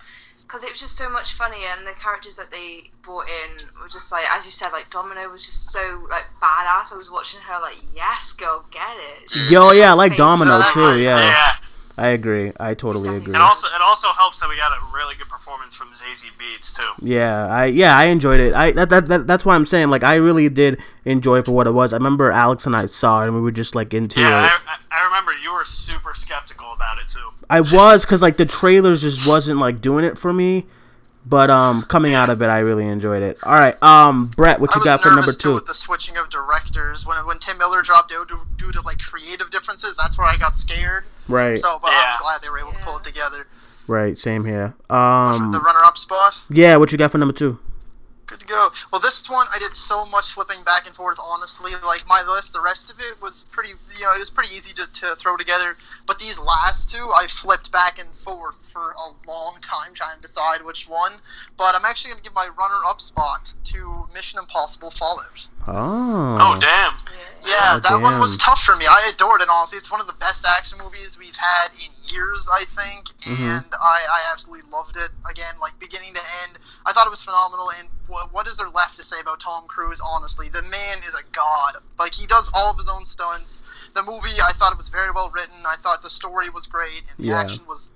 because 0.42 0.64
it 0.64 0.70
was 0.70 0.80
just 0.80 0.96
so 0.96 1.08
much 1.08 1.34
funnier 1.34 1.68
and 1.78 1.86
the 1.86 1.92
characters 1.92 2.36
that 2.36 2.50
they 2.50 2.90
brought 3.02 3.26
in 3.28 3.66
were 3.80 3.88
just 3.88 4.10
like 4.12 4.24
as 4.36 4.44
you 4.44 4.50
said 4.50 4.70
like 4.72 4.90
Domino 4.90 5.30
was 5.30 5.46
just 5.46 5.70
so 5.70 6.04
like 6.10 6.24
badass. 6.42 6.92
I 6.92 6.96
was 6.96 7.10
watching 7.12 7.40
her 7.40 7.60
like 7.60 7.76
yes 7.94 8.32
girl 8.32 8.64
get 8.70 8.96
it. 8.96 9.30
She 9.30 9.52
Yo, 9.54 9.72
yeah, 9.72 9.90
I 9.90 9.94
like. 9.94 10.16
Domino 10.16 10.60
too. 10.72 11.00
Yeah, 11.00 11.18
Yeah. 11.20 11.52
I 11.98 12.08
agree. 12.08 12.52
I 12.58 12.74
totally 12.74 13.14
agree. 13.16 13.34
It 13.34 13.40
also 13.40 13.68
it 13.68 13.80
also 13.82 14.08
helps 14.08 14.40
that 14.40 14.48
we 14.48 14.56
got 14.56 14.72
a 14.72 14.94
really 14.94 15.14
good 15.16 15.28
performance 15.28 15.76
from 15.76 15.88
Zazie 15.88 16.30
Beetz 16.38 16.74
too. 16.74 16.90
Yeah, 17.04 17.46
I 17.46 17.66
yeah 17.66 17.96
I 17.96 18.06
enjoyed 18.06 18.40
it. 18.40 18.54
I 18.54 18.72
that, 18.72 18.88
that, 18.90 19.08
that 19.08 19.26
that's 19.26 19.44
why 19.44 19.54
I'm 19.54 19.66
saying 19.66 19.90
like 19.90 20.02
I 20.02 20.14
really 20.14 20.48
did 20.48 20.80
enjoy 21.04 21.38
it 21.38 21.46
for 21.46 21.52
what 21.52 21.66
it 21.66 21.72
was. 21.72 21.92
I 21.92 21.96
remember 21.96 22.30
Alex 22.30 22.66
and 22.66 22.74
I 22.74 22.86
saw 22.86 23.22
it 23.22 23.26
and 23.26 23.34
we 23.34 23.40
were 23.40 23.50
just 23.50 23.74
like 23.74 23.92
into 23.92 24.20
Yeah, 24.20 24.28
it. 24.28 24.50
I, 24.50 24.58
I 24.66 25.00
I 25.00 25.04
remember 25.04 25.32
you 25.42 25.52
were 25.52 25.64
super 25.64 26.14
skeptical 26.14 26.72
about 26.72 26.98
it 26.98 27.08
too. 27.08 27.28
I 27.48 27.60
was 27.60 28.04
because 28.04 28.22
like 28.22 28.36
the 28.36 28.46
trailers 28.46 29.02
just 29.02 29.26
wasn't 29.26 29.58
like 29.58 29.80
doing 29.80 30.04
it 30.04 30.16
for 30.16 30.32
me. 30.32 30.66
But 31.26 31.50
um, 31.50 31.82
coming 31.82 32.14
out 32.14 32.30
of 32.30 32.40
it, 32.40 32.46
I 32.46 32.60
really 32.60 32.86
enjoyed 32.86 33.22
it. 33.22 33.36
All 33.42 33.54
right, 33.54 33.80
um, 33.82 34.32
Brett, 34.36 34.58
what 34.58 34.74
you 34.74 34.82
got 34.82 35.00
for 35.00 35.10
nervous 35.10 35.26
number 35.26 35.32
too 35.38 35.48
two? 35.50 35.54
with 35.54 35.66
the 35.66 35.74
switching 35.74 36.16
of 36.16 36.30
directors. 36.30 37.04
When 37.06 37.18
when 37.26 37.38
Tim 37.38 37.58
Miller 37.58 37.82
dropped 37.82 38.10
out 38.12 38.26
due, 38.28 38.40
due 38.56 38.72
to 38.72 38.80
like 38.82 38.98
creative 38.98 39.50
differences, 39.50 39.96
that's 39.96 40.16
where 40.18 40.26
I 40.26 40.36
got 40.36 40.56
scared. 40.56 41.04
Right, 41.28 41.60
So, 41.60 41.78
but 41.82 41.92
Yeah. 41.92 42.14
I'm 42.14 42.18
glad 42.20 42.40
they 42.42 42.48
were 42.48 42.58
able 42.58 42.72
to 42.72 42.78
pull 42.84 42.96
it 42.98 43.04
together. 43.04 43.46
right, 43.86 44.18
same 44.18 44.44
here. 44.46 44.74
the 44.88 44.94
Um, 44.94 45.52
runner-up 45.52 45.98
spot. 45.98 46.34
yeah, 46.48 46.76
what 46.76 46.90
you 46.90 46.98
got 46.98 47.10
for 47.12 47.18
number 47.18 47.34
two? 47.34 47.58
Good 48.26 48.40
to 48.40 48.46
go. 48.46 48.70
Well, 48.92 49.00
this 49.00 49.28
one 49.28 49.46
I 49.52 49.58
did 49.58 49.74
so 49.76 50.06
much 50.06 50.32
flipping 50.32 50.62
back 50.64 50.86
and 50.86 50.94
forth. 50.94 51.18
Honestly, 51.22 51.72
like 51.84 52.02
my 52.08 52.22
list, 52.26 52.52
the 52.52 52.60
rest 52.60 52.88
of 52.90 52.96
it 53.00 53.20
was 53.20 53.44
pretty. 53.52 53.74
You 54.00 54.06
know, 54.06 54.16
it 54.16 54.18
was 54.18 54.30
pretty 54.30 54.48
easy 54.56 54.72
just 54.72 54.94
to 55.04 55.14
throw 55.20 55.36
together. 55.36 55.76
But 56.06 56.18
these 56.18 56.38
last 56.38 56.88
two, 56.90 57.04
I 57.12 57.26
flipped 57.28 57.70
back 57.70 57.98
and 57.98 58.08
forth 58.24 58.56
for 58.72 58.92
a 58.96 59.28
long 59.28 59.58
time 59.60 59.92
trying 59.94 60.16
to 60.16 60.22
decide 60.22 60.64
which 60.64 60.88
one. 60.88 61.20
But 61.58 61.74
I'm 61.76 61.84
actually 61.84 62.12
going 62.16 62.22
to 62.24 62.24
give 62.24 62.34
my 62.34 62.48
runner-up 62.56 63.00
spot 63.02 63.52
to 63.76 64.06
Mission 64.14 64.38
Impossible 64.40 64.90
Fallout. 64.96 65.48
Oh, 65.68 66.38
Oh 66.40 66.56
damn. 66.58 66.96
Yeah, 67.44 67.76
Oh, 67.76 67.80
that 67.84 68.00
one 68.00 68.20
was 68.20 68.36
tough 68.38 68.60
for 68.62 68.76
me. 68.76 68.86
I 68.88 69.10
adored 69.12 69.42
it, 69.42 69.48
honestly. 69.52 69.76
It's 69.76 69.90
one 69.90 70.00
of 70.00 70.06
the 70.06 70.16
best 70.20 70.46
action 70.48 70.78
movies 70.78 71.18
we've 71.18 71.36
had 71.36 71.68
in 71.76 71.92
years, 72.08 72.48
I 72.50 72.64
think, 72.76 73.08
Mhm. 73.28 73.64
and 73.64 73.72
I, 73.80 73.98
I 74.08 74.20
absolutely 74.32 74.68
loved 74.70 74.96
it. 74.96 75.10
Again, 75.28 75.54
like 75.60 75.78
beginning 75.78 76.14
to 76.14 76.20
end, 76.44 76.58
I 76.86 76.92
thought 76.92 77.06
it 77.06 77.10
was 77.10 77.22
phenomenal. 77.22 77.70
And 77.78 77.88
what, 78.08 78.32
what 78.32 78.46
is 78.46 78.56
there 78.56 78.68
left 78.68 78.96
to 78.96 79.04
say 79.04 79.20
about 79.20 79.40
Tom 79.40 79.66
Cruise? 79.68 80.00
Honestly, 80.04 80.48
the 80.48 80.62
man 80.62 80.98
is 81.06 81.14
a 81.14 81.24
god. 81.32 81.76
Like 81.98 82.12
he 82.14 82.26
does 82.26 82.50
all 82.54 82.70
of 82.72 82.76
his 82.78 82.88
own 82.88 83.04
stunts. 83.04 83.62
The 83.94 84.02
movie, 84.02 84.34
I 84.42 84.52
thought 84.58 84.72
it 84.72 84.78
was 84.78 84.88
very 84.88 85.10
well 85.10 85.30
written. 85.34 85.56
I 85.66 85.76
thought 85.82 86.02
the 86.02 86.10
story 86.10 86.48
was 86.50 86.66
great, 86.66 87.02
and 87.10 87.18
the 87.26 87.30
Yeah. 87.32 87.40
action 87.40 87.64
was 87.66 87.90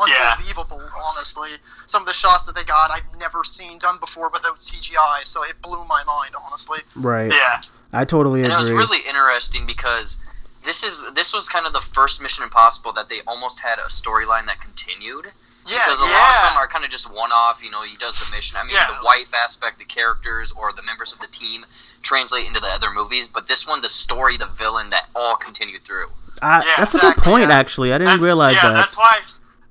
unbelievable. 0.00 0.80
Honestly, 1.14 1.50
some 1.86 2.02
of 2.02 2.08
the 2.08 2.14
shots 2.14 2.44
that 2.46 2.54
they 2.54 2.64
got, 2.64 2.90
I've 2.90 3.04
never 3.18 3.44
seen 3.44 3.78
done 3.78 3.98
before 4.00 4.28
without 4.28 4.60
CGI, 4.62 5.22
so 5.24 5.42
it 5.44 5.60
blew 5.62 5.84
my 5.84 6.02
mind. 6.04 6.34
Honestly. 6.46 6.80
right. 6.96 7.32
Yeah. 7.32 7.62
I 7.92 8.04
totally 8.04 8.42
And 8.42 8.52
agree. 8.52 8.58
it 8.58 8.62
was 8.62 8.72
really 8.72 8.98
interesting 9.08 9.64
because 9.66 10.16
this 10.64 10.82
is 10.82 11.04
this 11.14 11.32
was 11.32 11.48
kind 11.48 11.66
of 11.66 11.72
the 11.72 11.80
first 11.80 12.20
Mission 12.20 12.42
Impossible 12.44 12.92
that 12.94 13.08
they 13.08 13.20
almost 13.26 13.60
had 13.60 13.78
a 13.78 13.88
storyline 13.88 14.46
that 14.46 14.60
continued. 14.60 15.32
Yeah, 15.66 15.78
because 15.84 15.98
a 16.00 16.04
lot 16.04 16.12
of 16.12 16.34
yeah. 16.34 16.48
them 16.50 16.56
are 16.58 16.68
kind 16.68 16.84
of 16.84 16.90
just 16.90 17.12
one 17.12 17.30
off. 17.32 17.60
You 17.62 17.70
know, 17.70 17.82
he 17.82 17.96
does 17.96 18.18
the 18.18 18.30
mission. 18.34 18.56
I 18.56 18.62
mean, 18.64 18.74
Yeah. 18.74 18.86
the 18.86 19.04
wife 19.04 19.34
aspect, 19.34 19.78
the 19.78 19.84
characters, 19.84 20.52
or 20.56 20.72
the 20.72 20.82
members 20.82 21.12
of 21.12 21.18
the 21.18 21.26
team 21.26 21.64
translate 22.02 22.46
into 22.46 22.60
the 22.60 22.68
other 22.68 22.90
movies. 22.92 23.26
But 23.28 23.48
this 23.48 23.66
one, 23.66 23.80
the 23.82 23.88
story, 23.90 24.36
the 24.36 24.46
villain, 24.46 24.90
that 24.90 25.08
all 25.14 25.36
continued 25.36 25.82
through. 25.84 26.06
I, 26.42 26.64
Yeah, 26.64 26.74
that's 26.78 26.94
a 26.94 26.98
good 26.98 27.12
exactly, 27.12 27.32
point, 27.32 27.48
yeah. 27.48 27.58
actually. 27.58 27.92
I 27.92 27.98
didn't 27.98 28.18
That- 28.20 28.24
realize 28.24 28.56
yeah, 28.56 28.68
that. 28.68 28.74
that's 28.74 28.96
why. 28.96 29.20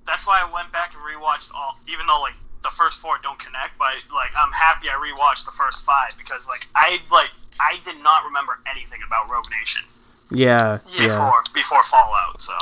That's 0.05 0.25
why 0.27 0.41
I 0.41 0.45
went 0.53 0.71
back 0.71 0.93
and 0.93 1.01
rewatched 1.01 1.49
all, 1.55 1.79
even 1.87 2.05
though 2.05 2.21
like 2.21 2.35
the 2.61 2.69
first 2.77 2.99
four 2.99 3.17
don't 3.23 3.39
connect. 3.39 3.77
But 3.79 3.93
like, 4.13 4.29
I'm 4.37 4.51
happy 4.51 4.87
I 4.89 4.93
rewatched 4.93 5.45
the 5.45 5.51
first 5.57 5.83
five 5.85 6.11
because 6.17 6.47
like 6.47 6.61
I 6.75 6.99
like 7.09 7.31
I 7.59 7.77
did 7.83 7.97
not 8.03 8.23
remember 8.25 8.59
anything 8.69 8.99
about 9.05 9.29
Rogue 9.29 9.49
Nation 9.49 9.81
yeah, 10.29 10.77
Yeah. 10.85 11.01
yeah. 11.01 11.07
before 11.07 11.43
before 11.53 11.83
Fallout. 11.89 12.39
So 12.41 12.53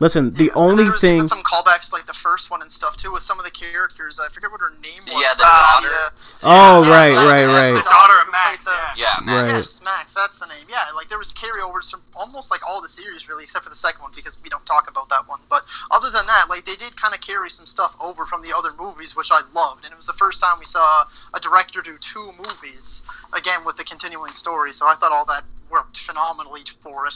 Listen, 0.00 0.34
the 0.34 0.44
Yeah, 0.50 0.58
only 0.58 0.82
there 0.84 0.92
was 0.92 1.00
thing. 1.00 1.26
some 1.28 1.42
callbacks 1.42 1.92
like 1.92 2.06
the 2.06 2.12
first 2.18 2.50
one 2.50 2.60
and 2.62 2.70
stuff 2.70 2.96
too 2.96 3.12
with 3.12 3.22
some 3.22 3.38
of 3.38 3.44
the 3.44 3.50
characters. 3.50 4.18
I 4.18 4.26
forget 4.34 4.50
what 4.50 4.60
her 4.60 4.70
name 4.82 5.02
was. 5.06 5.22
Yeah, 5.22 5.34
the 5.34 5.44
daughter. 5.46 5.94
uh, 5.94 6.10
Oh, 6.42 6.82
Yeah, 6.82 6.90
right, 6.90 7.14
Max, 7.14 7.24
right, 7.24 7.46
right. 7.46 7.70
the 7.70 7.78
the 7.78 7.88
daughter 7.88 8.18
of 8.20 8.30
Max. 8.32 8.64
the- 8.64 8.70
Yeah. 8.72 9.14
Yeah, 9.14 9.16
man. 9.22 9.44
Right. 9.44 9.54
Yes, 9.54 9.80
Max, 9.82 10.12
that's 10.12 10.36
the 10.38 10.46
name. 10.46 10.66
Yeah, 10.68 10.82
like 10.96 11.08
there 11.08 11.18
was 11.18 11.32
carryovers 11.32 11.90
from 11.90 12.02
almost 12.14 12.50
like 12.50 12.60
all 12.66 12.82
the 12.82 12.88
series 12.88 13.28
really, 13.28 13.44
except 13.44 13.62
for 13.64 13.70
the 13.70 13.76
second 13.76 14.02
one 14.02 14.10
because 14.16 14.36
we 14.42 14.48
don't 14.48 14.66
talk 14.66 14.90
about 14.90 15.08
that 15.10 15.28
one. 15.28 15.40
But 15.48 15.62
other 15.92 16.10
than 16.10 16.26
that, 16.26 16.48
like 16.50 16.64
they 16.66 16.76
did 16.76 17.00
kind 17.00 17.14
of 17.14 17.20
carry 17.20 17.48
some 17.48 17.66
stuff 17.66 17.94
over 18.00 18.26
from 18.26 18.42
the 18.42 18.52
other 18.52 18.70
movies, 18.78 19.14
which 19.14 19.30
I 19.30 19.40
loved, 19.52 19.84
and 19.84 19.92
it 19.92 19.96
was 19.96 20.06
the 20.06 20.18
first 20.18 20.40
time 20.42 20.58
we 20.58 20.66
saw 20.66 21.04
a 21.32 21.40
director 21.40 21.80
do 21.82 21.96
two 21.98 22.32
movies 22.50 23.02
again 23.32 23.64
with 23.64 23.76
the 23.76 23.84
continuing 23.84 24.32
story. 24.32 24.72
So 24.72 24.86
I 24.86 24.96
thought 24.96 25.12
all 25.12 25.24
that 25.26 25.44
worked 25.70 25.98
phenomenally 26.00 26.62
for 26.82 27.06
it. 27.06 27.14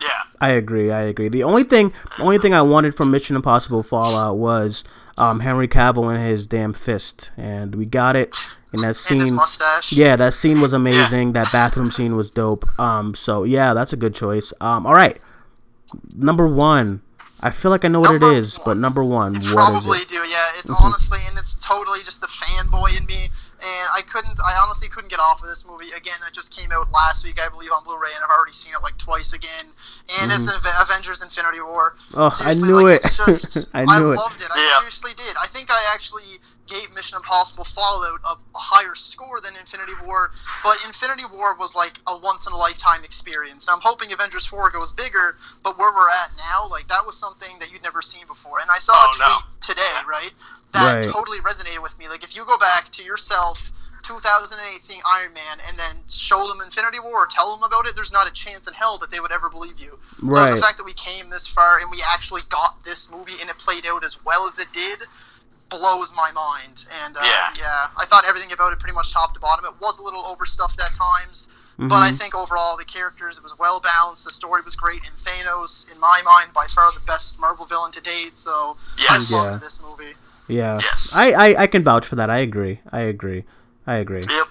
Yeah. 0.00 0.08
I 0.40 0.50
agree. 0.50 0.90
I 0.92 1.02
agree. 1.02 1.28
The 1.28 1.42
only 1.44 1.64
thing, 1.64 1.92
the 2.18 2.22
only 2.24 2.38
thing 2.38 2.52
I 2.54 2.62
wanted 2.62 2.94
from 2.94 3.10
Mission 3.10 3.36
Impossible 3.36 3.82
Fallout 3.82 4.36
was 4.36 4.84
um, 5.18 5.40
Henry 5.40 5.66
Cavill 5.68 6.14
and 6.14 6.22
his 6.22 6.46
damn 6.46 6.72
fist, 6.74 7.30
and 7.36 7.74
we 7.74 7.86
got 7.86 8.16
it. 8.16 8.36
And 8.72 8.82
that 8.82 8.88
And 8.88 8.96
scene, 8.96 9.34
mustache. 9.34 9.92
yeah, 9.92 10.16
that 10.16 10.34
scene 10.34 10.60
was 10.60 10.72
amazing. 10.74 11.32
That 11.32 11.50
bathroom 11.52 11.90
scene 11.90 12.16
was 12.16 12.30
dope. 12.30 12.64
Um, 12.78 13.14
so 13.14 13.44
yeah, 13.44 13.72
that's 13.72 13.92
a 13.94 13.96
good 13.96 14.14
choice. 14.14 14.52
Um, 14.60 14.86
all 14.86 14.94
right, 14.94 15.18
number 16.14 16.46
one. 16.46 17.02
I 17.38 17.50
feel 17.50 17.70
like 17.70 17.84
I 17.84 17.88
know 17.88 18.00
what 18.00 18.12
Number 18.12 18.32
it 18.32 18.38
is, 18.38 18.58
but 18.64 18.78
number 18.78 19.04
one, 19.04 19.34
You 19.34 19.54
what 19.54 19.72
is 19.74 19.82
probably 19.84 19.98
it? 19.98 20.08
do, 20.08 20.14
yeah. 20.16 20.42
It's 20.58 20.70
honestly, 20.82 21.18
and 21.28 21.38
it's 21.38 21.54
totally 21.54 21.98
just 22.02 22.22
the 22.22 22.28
fanboy 22.28 22.98
in 22.98 23.04
me. 23.04 23.28
And 23.60 23.86
I 23.92 24.00
couldn't. 24.10 24.38
I 24.44 24.52
honestly 24.62 24.88
couldn't 24.88 25.10
get 25.10 25.20
off 25.20 25.42
of 25.42 25.48
this 25.48 25.64
movie. 25.66 25.90
Again, 25.96 26.16
it 26.26 26.32
just 26.34 26.54
came 26.54 26.72
out 26.72 26.90
last 26.92 27.24
week, 27.24 27.40
I 27.40 27.48
believe, 27.48 27.70
on 27.72 27.84
Blu-ray, 27.84 28.10
and 28.14 28.22
I've 28.24 28.30
already 28.30 28.52
seen 28.52 28.72
it 28.74 28.82
like 28.82 28.98
twice 28.98 29.32
again. 29.32 29.72
And 30.20 30.30
it's 30.32 30.44
Ave- 30.46 30.78
Avengers: 30.82 31.22
Infinity 31.22 31.60
War. 31.60 31.96
Mm-hmm. 32.12 32.20
Oh, 32.20 32.32
I 32.40 32.52
knew 32.54 32.80
like, 32.84 33.04
it. 33.04 33.10
Just, 33.16 33.68
I 33.74 33.84
knew 33.84 34.12
it. 34.12 34.16
loved 34.16 34.40
it. 34.40 34.48
I 34.52 34.60
Yeah. 34.60 34.78
seriously 34.80 35.12
did. 35.16 35.34
I 35.40 35.46
think 35.48 35.70
I 35.70 35.80
actually 35.94 36.38
gave 36.66 36.90
Mission 36.98 37.14
Impossible 37.16 37.62
Fallout 37.64 38.18
a, 38.26 38.34
a 38.34 38.58
higher 38.58 38.96
score 38.98 39.40
than 39.40 39.54
Infinity 39.54 39.94
War, 40.04 40.30
but 40.64 40.74
Infinity 40.84 41.22
War 41.30 41.54
was 41.54 41.76
like 41.78 41.94
a 42.08 42.18
once 42.18 42.44
in 42.44 42.52
a 42.52 42.56
lifetime 42.58 43.04
experience. 43.04 43.68
And 43.70 43.74
I'm 43.78 43.80
hoping 43.86 44.10
Avengers 44.12 44.46
4 44.50 44.70
goes 44.74 44.90
bigger, 44.90 45.36
but 45.62 45.78
where 45.78 45.94
we're 45.94 46.10
at 46.10 46.34
now, 46.36 46.66
like 46.68 46.88
that 46.88 47.06
was 47.06 47.14
something 47.16 47.54
that 47.60 47.70
you'd 47.70 47.84
never 47.86 48.02
seen 48.02 48.26
before. 48.26 48.58
And 48.58 48.66
I 48.68 48.78
saw 48.82 48.98
Oh, 48.98 49.06
a 49.06 49.14
tweet 49.14 49.28
no. 49.30 49.38
today, 49.62 49.94
Yeah. 49.94 50.10
right? 50.10 50.32
That 50.72 50.94
Right. 51.04 51.12
totally 51.12 51.40
resonated 51.40 51.82
with 51.82 51.96
me. 51.98 52.08
Like 52.08 52.24
if 52.24 52.34
you 52.36 52.44
go 52.44 52.58
back 52.58 52.90
to 52.92 53.02
yourself 53.02 53.58
2008 54.02 54.84
seeing 54.84 55.00
Iron 55.04 55.32
Man 55.34 55.60
and 55.66 55.78
then 55.78 56.04
show 56.08 56.46
them 56.48 56.60
Infinity 56.60 57.00
War 57.00 57.24
or 57.24 57.26
tell 57.26 57.50
them 57.56 57.62
about 57.64 57.86
it, 57.88 57.94
there's 57.96 58.12
not 58.12 58.28
a 58.28 58.32
chance 58.32 58.66
in 58.68 58.74
hell 58.74 58.98
that 58.98 59.10
they 59.10 59.18
would 59.20 59.32
ever 59.32 59.48
believe 59.50 59.78
you. 59.78 59.98
So 60.20 60.54
the 60.54 60.62
fact 60.62 60.76
that 60.78 60.84
we 60.84 60.94
came 60.94 61.30
this 61.30 61.46
far 61.46 61.78
and 61.78 61.90
we 61.90 62.02
actually 62.06 62.42
got 62.50 62.84
this 62.84 63.08
movie 63.10 63.40
and 63.40 63.50
it 63.50 63.58
played 63.58 63.86
out 63.86 64.04
as 64.04 64.22
well 64.24 64.46
as 64.46 64.58
it 64.58 64.68
did 64.72 65.02
blows 65.68 66.12
my 66.14 66.30
mind. 66.32 66.84
And 67.04 67.16
uh, 67.16 67.20
Yeah. 67.24 67.88
I 67.96 68.04
thought 68.06 68.24
everything 68.26 68.52
about 68.52 68.72
it 68.72 68.78
pretty 68.78 68.94
much 68.94 69.12
top 69.12 69.34
to 69.34 69.40
bottom. 69.40 69.64
It 69.64 69.74
was 69.80 69.98
a 69.98 70.02
little 70.02 70.24
overstuffed 70.24 70.78
at 70.78 70.94
times, 70.94 71.48
but 71.78 72.02
I 72.02 72.10
Mhm. 72.12 72.18
think 72.18 72.34
overall 72.36 72.76
the 72.76 72.84
characters 72.84 73.36
it 73.38 73.42
was 73.42 73.54
well 73.58 73.80
balanced. 73.80 74.24
The 74.24 74.32
story 74.32 74.62
was 74.62 74.76
great, 74.76 75.02
and 75.04 75.18
Thanos, 75.18 75.90
in 75.90 75.98
my 75.98 76.22
mind, 76.22 76.52
by 76.54 76.68
far 76.68 76.92
the 76.92 77.00
best 77.00 77.38
Marvel 77.40 77.66
villain 77.66 77.90
to 77.92 78.00
date. 78.00 78.38
So 78.38 78.76
Yes. 78.96 79.32
I 79.32 79.34
Yeah. 79.36 79.42
loved 79.42 79.62
this 79.62 79.80
movie. 79.80 80.14
Yeah. 80.48 80.78
Yes. 80.80 81.12
I, 81.14 81.32
I 81.32 81.62
I 81.62 81.66
can 81.66 81.82
vouch 81.82 82.06
for 82.06 82.16
that. 82.16 82.30
I 82.30 82.38
agree. 82.38 82.80
I 82.90 83.00
agree. 83.02 83.44
I 83.86 83.96
agree. 83.96 84.24
Yep. 84.28 84.46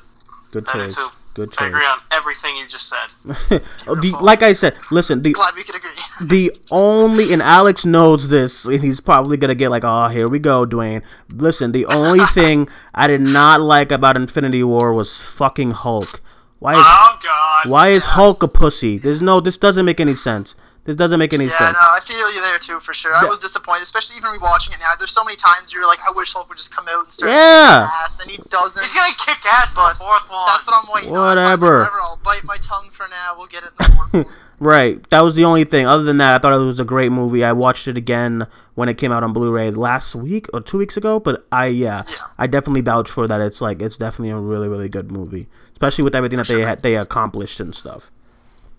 Good 0.51 0.67
choice. 0.67 0.95
too. 0.95 1.09
Good 1.35 1.53
I 1.59 1.67
agree 1.67 1.83
on 1.85 1.99
everything 2.11 2.55
you 2.55 2.65
just 2.65 2.87
said. 2.87 3.61
Oh, 3.87 3.95
the, 3.95 4.11
like 4.21 4.41
I 4.41 4.53
said, 4.53 4.73
listen, 4.89 5.21
the 5.21 5.33
Glad 5.33 5.53
we 5.53 5.65
could 5.65 5.75
agree. 5.75 5.91
the 6.27 6.51
only 6.71 7.33
and 7.33 7.41
Alex 7.41 7.85
knows 7.85 8.29
this, 8.29 8.63
and 8.63 8.81
he's 8.81 9.01
probably 9.01 9.35
gonna 9.35 9.53
get 9.53 9.69
like, 9.69 9.83
"Oh, 9.85 10.07
here 10.07 10.29
we 10.29 10.39
go, 10.39 10.65
Duane." 10.65 11.03
Listen, 11.29 11.73
the 11.73 11.85
only 11.87 12.19
thing 12.33 12.69
I 12.93 13.07
did 13.07 13.19
not 13.21 13.59
like 13.59 13.91
about 13.91 14.15
Infinity 14.15 14.63
War 14.63 14.93
was 14.93 15.17
fucking 15.17 15.71
Hulk. 15.71 16.21
Why 16.59 16.75
is 16.75 16.85
Oh 16.85 17.19
God. 17.21 17.69
why 17.69 17.89
is 17.89 18.05
Hulk 18.05 18.41
a 18.41 18.47
pussy? 18.47 18.97
There's 18.97 19.21
no. 19.21 19.41
This 19.41 19.57
doesn't 19.57 19.85
make 19.85 19.99
any 19.99 20.15
sense. 20.15 20.55
This 20.85 20.95
doesn't 20.95 21.17
make 21.17 21.33
any 21.33 21.45
Yeah, 21.45 21.57
sense. 21.57 21.73
no, 21.73 21.79
I 21.81 21.99
feel 22.05 22.31
you 22.33 22.41
there 22.41 22.59
too 22.59 22.79
for 22.79 22.93
sure. 22.93 23.11
I 23.15 23.25
was 23.25 23.39
disappointed, 23.39 23.81
especially 23.83 24.17
even 24.17 24.29
rewatching 24.39 24.69
it 24.73 24.77
now. 24.79 24.93
There's 24.99 25.11
so 25.13 25.23
many 25.23 25.35
times 25.35 25.73
you're 25.73 25.87
like, 25.87 25.97
I 26.07 26.11
wish 26.15 26.31
Hulk 26.33 26.47
would 26.49 26.57
just 26.59 26.73
come 26.73 26.87
out 26.87 27.03
and 27.05 27.11
start 27.11 27.31
Yeah. 27.31 27.89
kicking 27.89 28.05
ass, 28.05 28.19
and 28.21 28.31
he 28.31 28.37
doesn't. 28.49 28.81
He's 28.83 28.93
gonna 28.93 29.13
kick 29.17 29.43
ass 29.51 29.71
in 29.71 29.75
But 29.75 29.93
the 29.93 29.99
fourth 30.05 30.29
one. 30.29 30.45
That's 30.45 30.67
what 30.67 30.75
I'm 30.77 30.93
waiting 30.93 31.09
on. 31.09 31.15
So 31.15 31.19
I 31.19 31.25
was 31.25 31.35
like, 31.35 31.59
Whatever. 31.61 31.79
whatever. 31.79 32.01
I'll 32.01 32.21
bite 32.23 32.43
my 32.43 32.57
tongue 32.61 32.89
for 32.93 33.07
now. 33.09 33.33
We'll 33.35 33.47
get 33.47 33.63
it 33.63 33.71
in 33.73 33.77
the 33.79 33.97
fourth 33.97 34.13
one. 34.13 34.25
Right. 34.57 35.03
That 35.09 35.21
was 35.21 35.35
the 35.35 35.43
only 35.43 35.65
thing. 35.65 35.85
Other 35.85 36.03
than 36.03 36.17
that, 36.19 36.33
I 36.33 36.37
thought 36.37 36.53
it 36.53 36.63
was 36.63 36.79
a 36.79 36.85
great 36.85 37.11
movie. 37.11 37.43
I 37.43 37.51
watched 37.51 37.89
it 37.89 37.97
again 37.97 38.47
when 38.75 38.87
it 38.87 38.97
came 38.97 39.11
out 39.11 39.21
on 39.21 39.33
Blu-ray 39.33 39.71
last 39.71 40.15
week 40.15 40.47
or 40.53 40.61
two 40.61 40.77
weeks 40.77 40.95
ago. 40.95 41.19
But 41.19 41.45
I, 41.51 41.65
yeah, 41.65 42.03
Yeah. 42.07 42.15
I 42.37 42.47
definitely 42.47 42.79
vouch 42.79 43.09
for 43.11 43.27
that. 43.27 43.41
It's 43.41 43.59
like 43.59 43.81
it's 43.81 43.97
definitely 43.97 44.29
a 44.29 44.37
really, 44.37 44.69
really 44.69 44.87
good 44.87 45.11
movie, 45.11 45.49
especially 45.73 46.05
with 46.05 46.15
everything 46.15 46.37
that 46.37 46.47
they 46.47 46.61
had, 46.61 46.83
they 46.83 46.95
accomplished 46.95 47.59
and 47.59 47.75
stuff. 47.75 48.11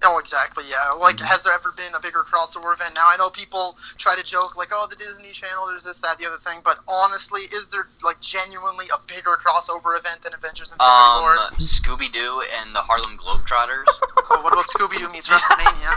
Oh, 0.04 0.18
exactly. 0.18 0.64
Yeah. 0.68 0.92
Like, 1.00 1.16
Mm-hmm. 1.16 1.24
has 1.26 1.42
there 1.42 1.54
ever 1.56 1.72
been 1.72 1.94
a 1.96 2.00
bigger 2.00 2.20
crossover 2.22 2.72
event? 2.74 2.92
Now 2.94 3.08
I 3.08 3.16
know 3.16 3.30
people 3.30 3.76
try 3.96 4.14
to 4.14 4.22
joke 4.22 4.54
like, 4.56 4.68
"Oh, 4.70 4.86
the 4.90 4.94
Disney 4.96 5.32
Channel, 5.32 5.66
there's 5.66 5.84
this, 5.84 5.98
that, 6.04 6.18
the 6.18 6.26
other 6.26 6.36
thing," 6.44 6.60
but 6.62 6.78
honestly, 6.86 7.42
is 7.50 7.66
there 7.72 7.88
like 8.04 8.20
genuinely 8.20 8.86
a 8.92 9.00
bigger 9.08 9.40
crossover 9.40 9.96
event 9.98 10.20
than 10.22 10.34
Avengers 10.36 10.70
Infinity 10.72 10.92
Um, 10.92 11.22
War? 11.24 11.36
Scooby 11.58 12.12
Doo 12.12 12.42
and 12.60 12.74
the 12.76 12.80
Harlem 12.84 13.16
Globetrotters. 13.16 13.88
Oh, 14.28 14.42
what 14.42 14.52
about 14.52 14.66
Scooby 14.66 14.98
Doo 14.98 15.08
meets 15.12 15.28
WrestleMania? 15.28 15.92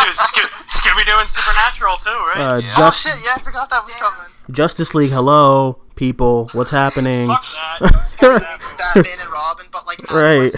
Dude, 0.04 0.16
Sco- 0.16 0.48
Scooby 0.66 1.04
Doo 1.04 1.12
and 1.20 1.28
Supernatural 1.28 1.96
too, 1.98 2.10
right? 2.10 2.40
Uh, 2.40 2.56
Yeah. 2.58 2.72
oh 2.78 2.90
shit! 2.90 3.12
Yeah, 3.22 3.32
I 3.36 3.40
forgot 3.40 3.68
that 3.70 3.84
was 3.84 3.94
coming. 3.94 4.32
Justice 4.50 4.94
League, 4.94 5.10
hello, 5.12 5.78
people, 5.96 6.48
what's 6.54 6.70
happening? 6.70 7.28
Fuck 7.28 7.44
that. 7.80 7.80
Batman 8.94 9.20
and 9.20 9.30
Robin, 9.30 9.66
but 9.70 9.86
like 9.86 10.00
Adam 10.08 10.16
Right. 10.16 10.52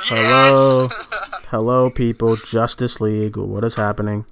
West 0.00 0.10
Batman 0.10 0.24
and 0.24 0.30
Robin. 0.30 0.56
Hello, 0.56 0.88
hello, 1.48 1.90
people, 1.90 2.36
Justice 2.36 3.00
League, 3.00 3.36
what 3.36 3.64
is 3.64 3.74
happening? 3.76 4.24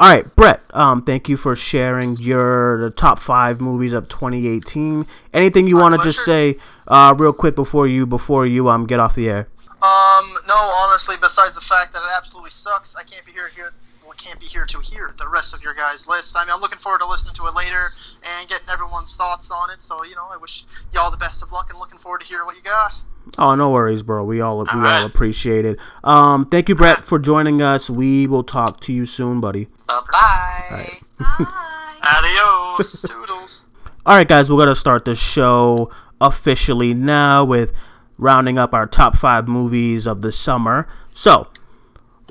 All 0.00 0.12
right, 0.12 0.36
Brett. 0.36 0.60
Um, 0.70 1.02
thank 1.04 1.28
you 1.28 1.36
for 1.36 1.54
sharing 1.54 2.16
your 2.16 2.80
the 2.80 2.90
top 2.90 3.18
five 3.18 3.60
movies 3.60 3.92
of 3.92 4.08
2018. 4.08 5.06
Anything 5.32 5.66
you 5.68 5.76
My 5.76 5.82
want 5.82 5.96
to 5.96 6.02
just 6.02 6.24
say, 6.24 6.56
uh, 6.88 7.14
real 7.16 7.32
quick 7.32 7.54
before 7.54 7.86
you 7.86 8.04
before 8.04 8.44
you 8.44 8.68
um 8.68 8.86
get 8.86 8.98
off 8.98 9.14
the 9.14 9.28
air? 9.28 9.48
Um, 9.82 10.34
no, 10.48 10.54
honestly, 10.54 11.16
besides 11.20 11.54
the 11.54 11.60
fact 11.60 11.92
that 11.92 12.00
it 12.02 12.10
absolutely 12.16 12.50
sucks, 12.50 12.96
I 12.96 13.02
can't 13.04 13.24
be 13.24 13.32
here 13.32 13.48
here. 13.54 13.70
Well, 14.02 14.14
can't 14.18 14.40
be 14.40 14.46
here 14.46 14.66
to 14.66 14.80
hear 14.80 15.14
the 15.16 15.28
rest 15.28 15.54
of 15.54 15.62
your 15.62 15.74
guys' 15.74 16.06
list. 16.08 16.36
I 16.36 16.44
mean, 16.44 16.52
I'm 16.54 16.60
looking 16.60 16.78
forward 16.78 17.00
to 17.00 17.06
listening 17.06 17.34
to 17.34 17.46
it 17.46 17.54
later 17.54 17.90
and 18.22 18.48
getting 18.48 18.68
everyone's 18.68 19.14
thoughts 19.14 19.50
on 19.50 19.70
it. 19.70 19.80
So, 19.80 20.04
you 20.04 20.14
know, 20.14 20.26
I 20.30 20.36
wish 20.36 20.64
y'all 20.92 21.10
the 21.10 21.16
best 21.16 21.42
of 21.42 21.52
luck 21.52 21.70
and 21.70 21.78
looking 21.78 21.98
forward 21.98 22.20
to 22.20 22.26
hearing 22.26 22.46
what 22.46 22.56
you 22.56 22.62
got. 22.62 22.94
Oh, 23.38 23.54
no 23.54 23.70
worries, 23.70 24.02
bro. 24.02 24.24
We 24.24 24.40
all 24.40 24.58
we 24.58 24.64
all 24.68 24.76
Alright. 24.76 25.04
appreciate 25.06 25.64
it. 25.64 25.78
Um, 26.04 26.46
thank 26.46 26.68
you, 26.68 26.74
Brett, 26.74 27.04
for 27.04 27.18
joining 27.18 27.62
us. 27.62 27.90
We 27.90 28.26
will 28.26 28.44
talk 28.44 28.80
to 28.80 28.92
you 28.92 29.06
soon, 29.06 29.40
buddy. 29.40 29.68
Bye 29.88 30.00
bye. 30.12 30.98
Bye. 31.18 31.96
Adios. 32.02 33.02
Toodles. 33.02 33.62
All 34.06 34.16
right, 34.16 34.28
guys, 34.28 34.50
we're 34.50 34.58
gonna 34.58 34.74
start 34.76 35.04
the 35.04 35.14
show 35.14 35.90
officially 36.20 36.94
now 36.94 37.44
with 37.44 37.72
rounding 38.18 38.58
up 38.58 38.72
our 38.74 38.86
top 38.86 39.16
five 39.16 39.48
movies 39.48 40.06
of 40.06 40.20
the 40.22 40.30
summer. 40.30 40.86
So 41.12 41.48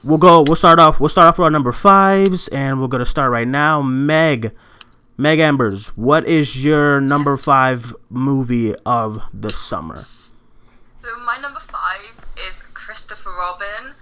we'll 0.03 0.17
go. 0.19 0.43
We'll 0.43 0.55
start 0.55 0.79
off. 0.79 0.99
We'll 0.99 1.09
start 1.09 1.27
off 1.27 1.37
with 1.39 1.45
our 1.45 1.51
number 1.51 1.71
fives, 1.71 2.47
and 2.49 2.79
we're 2.79 2.87
gonna 2.87 3.05
start 3.05 3.31
right 3.31 3.47
now. 3.47 3.81
Meg, 3.81 4.51
Meg 5.17 5.39
Ambers, 5.39 5.87
what 5.97 6.25
is 6.27 6.63
your 6.63 7.01
number 7.01 7.35
five 7.35 7.95
movie 8.09 8.73
of 8.85 9.21
the 9.33 9.49
summer? 9.51 10.05
So 11.03 11.19
my 11.19 11.37
number 11.37 11.59
five 11.59 12.15
is 12.37 12.63
Christopher 12.73 13.31
Robin. 13.35 13.93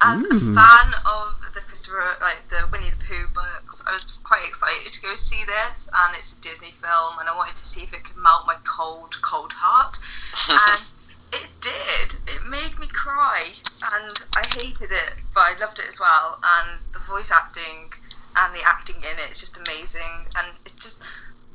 As 0.00 0.24
Mm. 0.24 0.32
a 0.32 0.54
fan 0.56 0.94
of 1.04 1.52
the 1.52 1.60
Christopher, 1.60 2.16
like 2.22 2.48
the 2.48 2.66
Winnie 2.72 2.88
the 2.88 3.04
Pooh 3.04 3.28
books, 3.34 3.82
I 3.86 3.92
was 3.92 4.16
quite 4.24 4.48
excited 4.48 4.90
to 4.94 5.00
go 5.02 5.14
see 5.14 5.44
this, 5.44 5.90
and 5.92 6.16
it's 6.16 6.32
a 6.32 6.40
Disney 6.40 6.72
film, 6.80 7.18
and 7.18 7.28
I 7.28 7.36
wanted 7.36 7.56
to 7.56 7.66
see 7.66 7.82
if 7.82 7.92
it 7.92 8.02
could 8.02 8.16
melt 8.16 8.46
my 8.46 8.56
cold, 8.64 9.20
cold 9.20 9.52
heart, 9.52 9.98
and 10.48 10.84
it 11.34 11.50
did. 11.60 12.16
It 12.26 12.42
made 12.44 12.78
me 12.78 12.86
cry, 12.86 13.52
and 13.92 14.24
I 14.34 14.42
hated 14.48 14.90
it, 14.90 15.18
but 15.34 15.40
I 15.52 15.58
loved 15.58 15.78
it 15.80 15.88
as 15.88 16.00
well, 16.00 16.40
and 16.42 16.80
the 16.94 17.00
voice 17.00 17.30
acting 17.30 17.92
and 18.36 18.54
the 18.54 18.62
acting 18.62 19.02
in 19.02 19.18
it 19.18 19.32
is 19.32 19.40
just 19.40 19.58
amazing, 19.58 20.28
and 20.34 20.56
it's 20.64 20.72
just. 20.82 21.02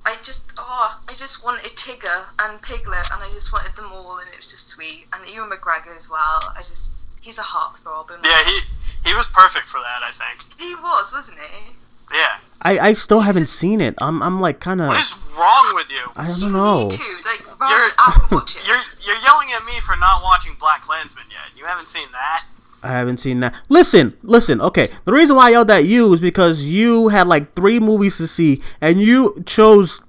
I 0.06 0.16
just, 0.24 0.52
oh, 0.58 1.00
I 1.08 1.16
just 1.16 1.44
wanted 1.46 1.64
Tigger 1.78 2.26
and 2.40 2.62
Piglet, 2.62 3.10
and 3.12 3.24
I 3.24 3.32
just 3.34 3.54
wanted 3.54 3.76
them 3.76 3.92
all, 3.92 4.18
and 4.20 4.28
it 4.30 4.36
was 4.36 4.48
just 4.52 4.68
sweet. 4.70 5.06
And 5.14 5.28
Ewan 5.30 5.50
McGregor 5.50 5.96
as 5.96 6.10
well. 6.10 6.40
I 6.58 6.62
just, 6.68 6.92
he's 7.22 7.38
a 7.38 7.42
heartthrob. 7.42 8.14
And 8.14 8.24
Yeah, 8.24 8.44
he 8.44 8.60
he 9.06 9.14
was 9.14 9.28
perfect 9.30 9.70
for 9.70 9.80
that. 9.80 10.02
I 10.04 10.12
think. 10.12 10.60
he 10.60 10.76
was, 10.76 11.14
wasn't 11.14 11.40
he? 11.40 11.72
Yeah. 12.14 12.38
I, 12.62 12.80
I 12.90 12.94
still 12.94 13.22
haven't 13.22 13.48
seen 13.48 13.80
it. 13.82 13.96
I'm 14.00 14.22
I'm 14.22 14.40
like 14.42 14.60
kind 14.60 14.82
of 14.82 14.88
What 14.90 15.00
is 15.00 15.16
wrong 15.38 15.72
with 15.76 15.90
you? 15.90 16.04
I 16.16 16.28
don't 16.28 16.52
know. 16.52 16.84
need 16.88 16.92
to, 16.92 17.16
like, 17.26 17.60
run 17.60 17.72
You're 17.72 17.90
out 18.00 18.32
watch 18.32 18.56
it. 18.58 18.68
you're 18.68 18.80
you're 19.06 19.22
yelling 19.24 19.52
at 19.54 19.64
me 19.66 19.74
for 19.86 19.96
not 19.96 20.22
watching 20.22 20.54
BlacKkKlansman 20.56 21.28
yet. 21.32 21.56
You 21.58 21.66
haven't 21.66 21.90
seen 21.90 22.08
that. 22.12 22.44
I 22.84 22.92
haven't 22.92 23.18
seen 23.18 23.40
that. 23.40 23.56
Listen, 23.70 24.16
listen. 24.24 24.60
Okay, 24.62 24.90
the 25.06 25.14
reason 25.14 25.36
why 25.36 25.48
I 25.48 25.50
yelled 25.52 25.72
at 25.72 25.86
you 25.86 26.14
is 26.14 26.20
because 26.20 26.64
you 26.64 27.08
had 27.08 27.28
like 27.28 27.54
three 27.54 27.80
movies 27.80 28.18
to 28.18 28.28
see, 28.28 28.62
and 28.82 29.02
you 29.02 29.42
chose 29.46 30.02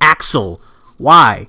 Axel. 0.00 0.60
Why? 0.96 1.48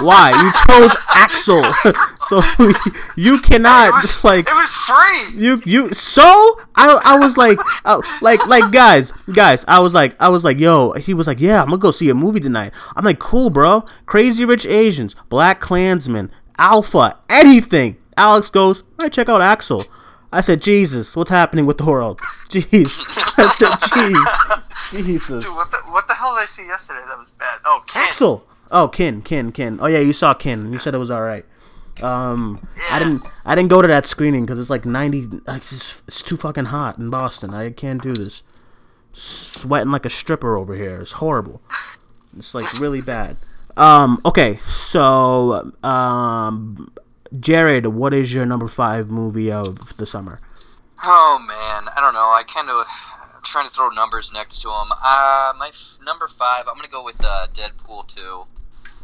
Why 0.00 0.30
you 0.30 0.50
chose 0.66 0.96
Axel? 1.10 1.62
so 2.22 2.40
you 3.16 3.40
cannot 3.40 3.88
It 3.88 3.92
was 3.92 4.02
just 4.02 4.24
like 4.24 4.48
it 4.48 4.52
was 4.52 4.74
free. 4.74 5.40
you 5.40 5.62
you. 5.64 5.92
So 5.92 6.58
I 6.74 6.98
I 7.04 7.18
was 7.18 7.36
like 7.36 7.58
uh, 7.84 8.00
like 8.22 8.44
like 8.46 8.72
guys 8.72 9.12
guys. 9.34 9.64
I 9.68 9.78
was 9.80 9.94
like 9.94 10.16
I 10.20 10.28
was 10.30 10.42
like 10.42 10.58
yo. 10.58 10.92
He 10.92 11.14
was 11.14 11.26
like 11.26 11.40
yeah. 11.40 11.60
I'm 11.60 11.68
gonna 11.68 11.78
go 11.78 11.90
see 11.90 12.10
a 12.10 12.14
movie 12.14 12.40
tonight. 12.40 12.72
I'm 12.96 13.04
like 13.04 13.18
cool, 13.18 13.50
bro. 13.50 13.84
Crazy 14.06 14.44
Rich 14.44 14.66
Asians, 14.66 15.14
BlacKkKlansman, 15.30 16.30
Alpha, 16.58 17.18
anything. 17.28 17.98
Alex 18.16 18.48
goes. 18.50 18.82
I 18.98 19.08
check 19.08 19.28
out 19.28 19.40
Axel. 19.40 19.84
I 20.32 20.40
said, 20.42 20.60
Jesus, 20.60 21.16
what's 21.16 21.30
happening 21.30 21.64
with 21.66 21.78
the 21.78 21.86
world? 21.86 22.20
Jeez. 22.48 23.02
I 23.38 23.48
said, 23.48 23.68
jeez. 23.72 25.06
Jesus. 25.06 25.44
Dude, 25.44 25.54
what 25.54 25.70
the 25.70 25.78
what 25.90 26.06
the 26.06 26.14
hell 26.14 26.34
did 26.34 26.42
I 26.42 26.46
see 26.46 26.66
yesterday 26.66 27.00
that 27.06 27.18
was 27.18 27.28
bad? 27.38 27.58
Oh, 27.64 27.82
Kin. 27.86 28.02
Axel. 28.02 28.44
Oh, 28.70 28.88
Ken, 28.88 29.22
Ken, 29.22 29.52
Kin. 29.52 29.78
Oh 29.80 29.86
yeah, 29.86 29.98
you 29.98 30.12
saw 30.12 30.34
Ken. 30.34 30.72
You 30.72 30.78
said 30.78 30.94
it 30.94 30.98
was 30.98 31.10
all 31.10 31.22
right. 31.22 31.44
Um, 32.02 32.66
I 32.90 32.98
didn't. 32.98 33.22
I 33.44 33.54
didn't 33.54 33.70
go 33.70 33.82
to 33.82 33.88
that 33.88 34.06
screening 34.06 34.44
because 34.44 34.58
it's 34.58 34.70
like 34.70 34.84
ninety. 34.84 35.28
It's, 35.48 35.70
just, 35.70 36.02
it's 36.06 36.22
too 36.22 36.36
fucking 36.36 36.66
hot 36.66 36.98
in 36.98 37.10
Boston. 37.10 37.54
I 37.54 37.70
can't 37.70 38.02
do 38.02 38.12
this. 38.12 38.42
Sweating 39.12 39.90
like 39.90 40.04
a 40.04 40.10
stripper 40.10 40.56
over 40.56 40.74
here. 40.74 41.00
It's 41.00 41.12
horrible. 41.12 41.60
It's 42.36 42.54
like 42.54 42.72
really 42.78 43.00
bad. 43.00 43.36
Um. 43.76 44.20
Okay. 44.24 44.60
So, 44.64 45.72
um, 45.82 46.92
Jared, 47.38 47.86
what 47.86 48.14
is 48.14 48.32
your 48.32 48.46
number 48.46 48.68
five 48.68 49.08
movie 49.10 49.50
of 49.52 49.96
the 49.96 50.06
summer? 50.06 50.40
Oh 51.02 51.38
man, 51.46 51.92
I 51.94 52.00
don't 52.00 52.14
know. 52.14 52.20
I 52.20 52.42
kind 52.42 52.68
of 52.70 52.86
trying 53.44 53.68
to 53.68 53.74
throw 53.74 53.88
numbers 53.90 54.32
next 54.32 54.60
to 54.62 54.68
them. 54.68 54.88
Uh, 54.92 55.52
my 55.58 55.68
f- 55.68 55.98
number 56.04 56.26
five, 56.28 56.64
I'm 56.68 56.74
gonna 56.74 56.88
go 56.88 57.04
with 57.04 57.22
uh, 57.22 57.46
Deadpool 57.52 58.06
two. 58.08 58.44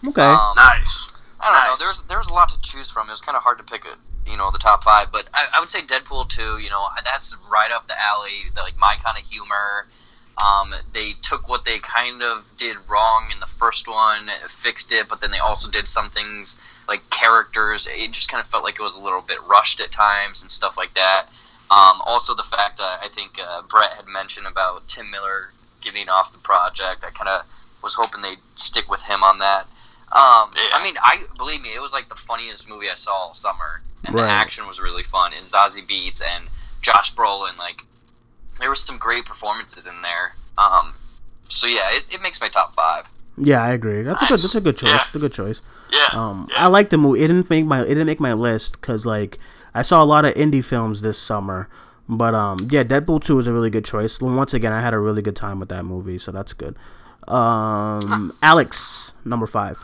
Okay. 0.08 0.22
Um, 0.22 0.54
Nice. 0.56 1.16
I 1.40 1.52
don't 1.52 1.64
know. 1.64 1.76
There's 1.78 2.02
there's 2.08 2.28
a 2.28 2.34
lot 2.34 2.48
to 2.50 2.60
choose 2.62 2.90
from. 2.90 3.08
It 3.08 3.12
was 3.12 3.20
kind 3.20 3.36
of 3.36 3.42
hard 3.42 3.58
to 3.58 3.64
pick 3.64 3.84
a 3.84 3.96
you 4.28 4.36
know 4.36 4.50
the 4.50 4.58
top 4.58 4.82
five, 4.82 5.08
but 5.12 5.28
I, 5.34 5.46
I 5.54 5.60
would 5.60 5.70
say 5.70 5.80
Deadpool 5.80 6.28
two. 6.28 6.58
You 6.58 6.70
know 6.70 6.84
that's 7.04 7.36
right 7.50 7.70
up 7.70 7.86
the 7.86 8.00
alley. 8.00 8.50
The, 8.54 8.62
like 8.62 8.76
my 8.78 8.96
kind 9.02 9.18
of 9.18 9.24
humor. 9.24 9.86
Um, 10.36 10.74
they 10.92 11.12
took 11.22 11.48
what 11.48 11.64
they 11.64 11.78
kind 11.78 12.20
of 12.20 12.42
did 12.56 12.76
wrong 12.90 13.28
in 13.32 13.38
the 13.38 13.46
first 13.46 13.86
one, 13.86 14.28
fixed 14.48 14.90
it, 14.90 15.06
but 15.08 15.20
then 15.20 15.30
they 15.30 15.38
also 15.38 15.70
did 15.70 15.86
some 15.86 16.10
things 16.10 16.58
like 16.88 17.08
characters. 17.10 17.88
It 17.90 18.12
just 18.12 18.30
kind 18.30 18.42
of 18.42 18.48
felt 18.50 18.64
like 18.64 18.76
it 18.78 18.82
was 18.82 18.96
a 18.96 19.00
little 19.02 19.22
bit 19.22 19.38
rushed 19.48 19.80
at 19.80 19.90
times 19.92 20.42
and 20.42 20.50
stuff 20.50 20.76
like 20.76 20.94
that. 20.94 21.26
Um, 21.70 22.00
also, 22.04 22.34
the 22.34 22.44
fact 22.44 22.78
that 22.78 23.00
I 23.02 23.08
think 23.14 23.38
uh, 23.40 23.62
Brett 23.68 23.94
had 23.96 24.06
mentioned 24.06 24.46
about 24.46 24.86
Tim 24.88 25.10
Miller 25.10 25.50
getting 25.82 26.08
off 26.08 26.32
the 26.32 26.38
project, 26.38 27.04
I 27.04 27.10
kind 27.10 27.28
of 27.28 27.42
was 27.82 27.94
hoping 27.94 28.22
they'd 28.22 28.38
stick 28.54 28.88
with 28.90 29.02
him 29.02 29.22
on 29.22 29.38
that. 29.38 29.64
Um, 30.12 30.52
Yeah. 30.54 30.70
I 30.72 30.80
mean, 30.82 30.94
I 31.02 31.24
believe 31.36 31.60
me, 31.62 31.70
it 31.74 31.80
was 31.80 31.92
like 31.92 32.08
the 32.08 32.14
funniest 32.14 32.68
movie 32.68 32.88
I 32.90 32.94
saw 32.94 33.12
all 33.12 33.34
summer, 33.34 33.80
and 34.04 34.14
Right. 34.14 34.22
the 34.22 34.28
action 34.30 34.66
was 34.66 34.80
really 34.80 35.02
fun. 35.04 35.32
And 35.32 35.44
Zazie 35.46 35.86
Beetz 35.88 36.22
and 36.22 36.48
Josh 36.82 37.14
Brolin, 37.14 37.56
like 37.58 37.80
there 38.60 38.70
was 38.70 38.82
some 38.84 38.98
great 38.98 39.24
performances 39.24 39.86
in 39.86 40.02
there. 40.02 40.32
Um, 40.56 40.94
so 41.48 41.66
yeah, 41.66 41.88
it, 41.92 42.04
it 42.12 42.20
makes 42.22 42.40
my 42.40 42.48
top 42.48 42.74
five. 42.74 43.06
Yeah, 43.36 43.62
I 43.64 43.72
agree. 43.72 44.02
That's 44.02 44.22
a 44.22 44.26
good. 44.26 44.38
That's 44.38 44.54
a 44.54 44.60
good 44.60 44.76
choice. 44.76 44.90
Yeah. 44.90 44.96
That's 44.98 45.14
a 45.14 45.18
good 45.18 45.32
choice. 45.32 45.60
Yeah. 45.94 46.08
Um, 46.12 46.48
yeah. 46.50 46.64
I 46.64 46.66
like 46.66 46.90
the 46.90 46.98
movie. 46.98 47.22
It 47.22 47.28
didn't 47.28 47.48
make 47.48 47.64
my. 47.64 47.82
It 47.82 47.88
didn't 47.88 48.06
make 48.06 48.20
my 48.20 48.32
list 48.32 48.80
because 48.80 49.06
like 49.06 49.38
I 49.74 49.82
saw 49.82 50.02
a 50.02 50.04
lot 50.04 50.24
of 50.24 50.34
indie 50.34 50.64
films 50.64 51.02
this 51.02 51.18
summer. 51.18 51.68
But 52.08 52.34
um, 52.34 52.68
yeah, 52.70 52.84
Deadpool 52.84 53.24
two 53.24 53.38
is 53.38 53.46
a 53.46 53.52
really 53.52 53.70
good 53.70 53.84
choice. 53.84 54.20
Once 54.20 54.52
again, 54.52 54.72
I 54.72 54.80
had 54.80 54.92
a 54.92 54.98
really 54.98 55.22
good 55.22 55.36
time 55.36 55.60
with 55.60 55.68
that 55.70 55.84
movie, 55.84 56.18
so 56.18 56.32
that's 56.32 56.52
good. 56.52 56.76
Um, 57.28 58.36
Alex, 58.42 59.12
number 59.24 59.46
five. 59.46 59.78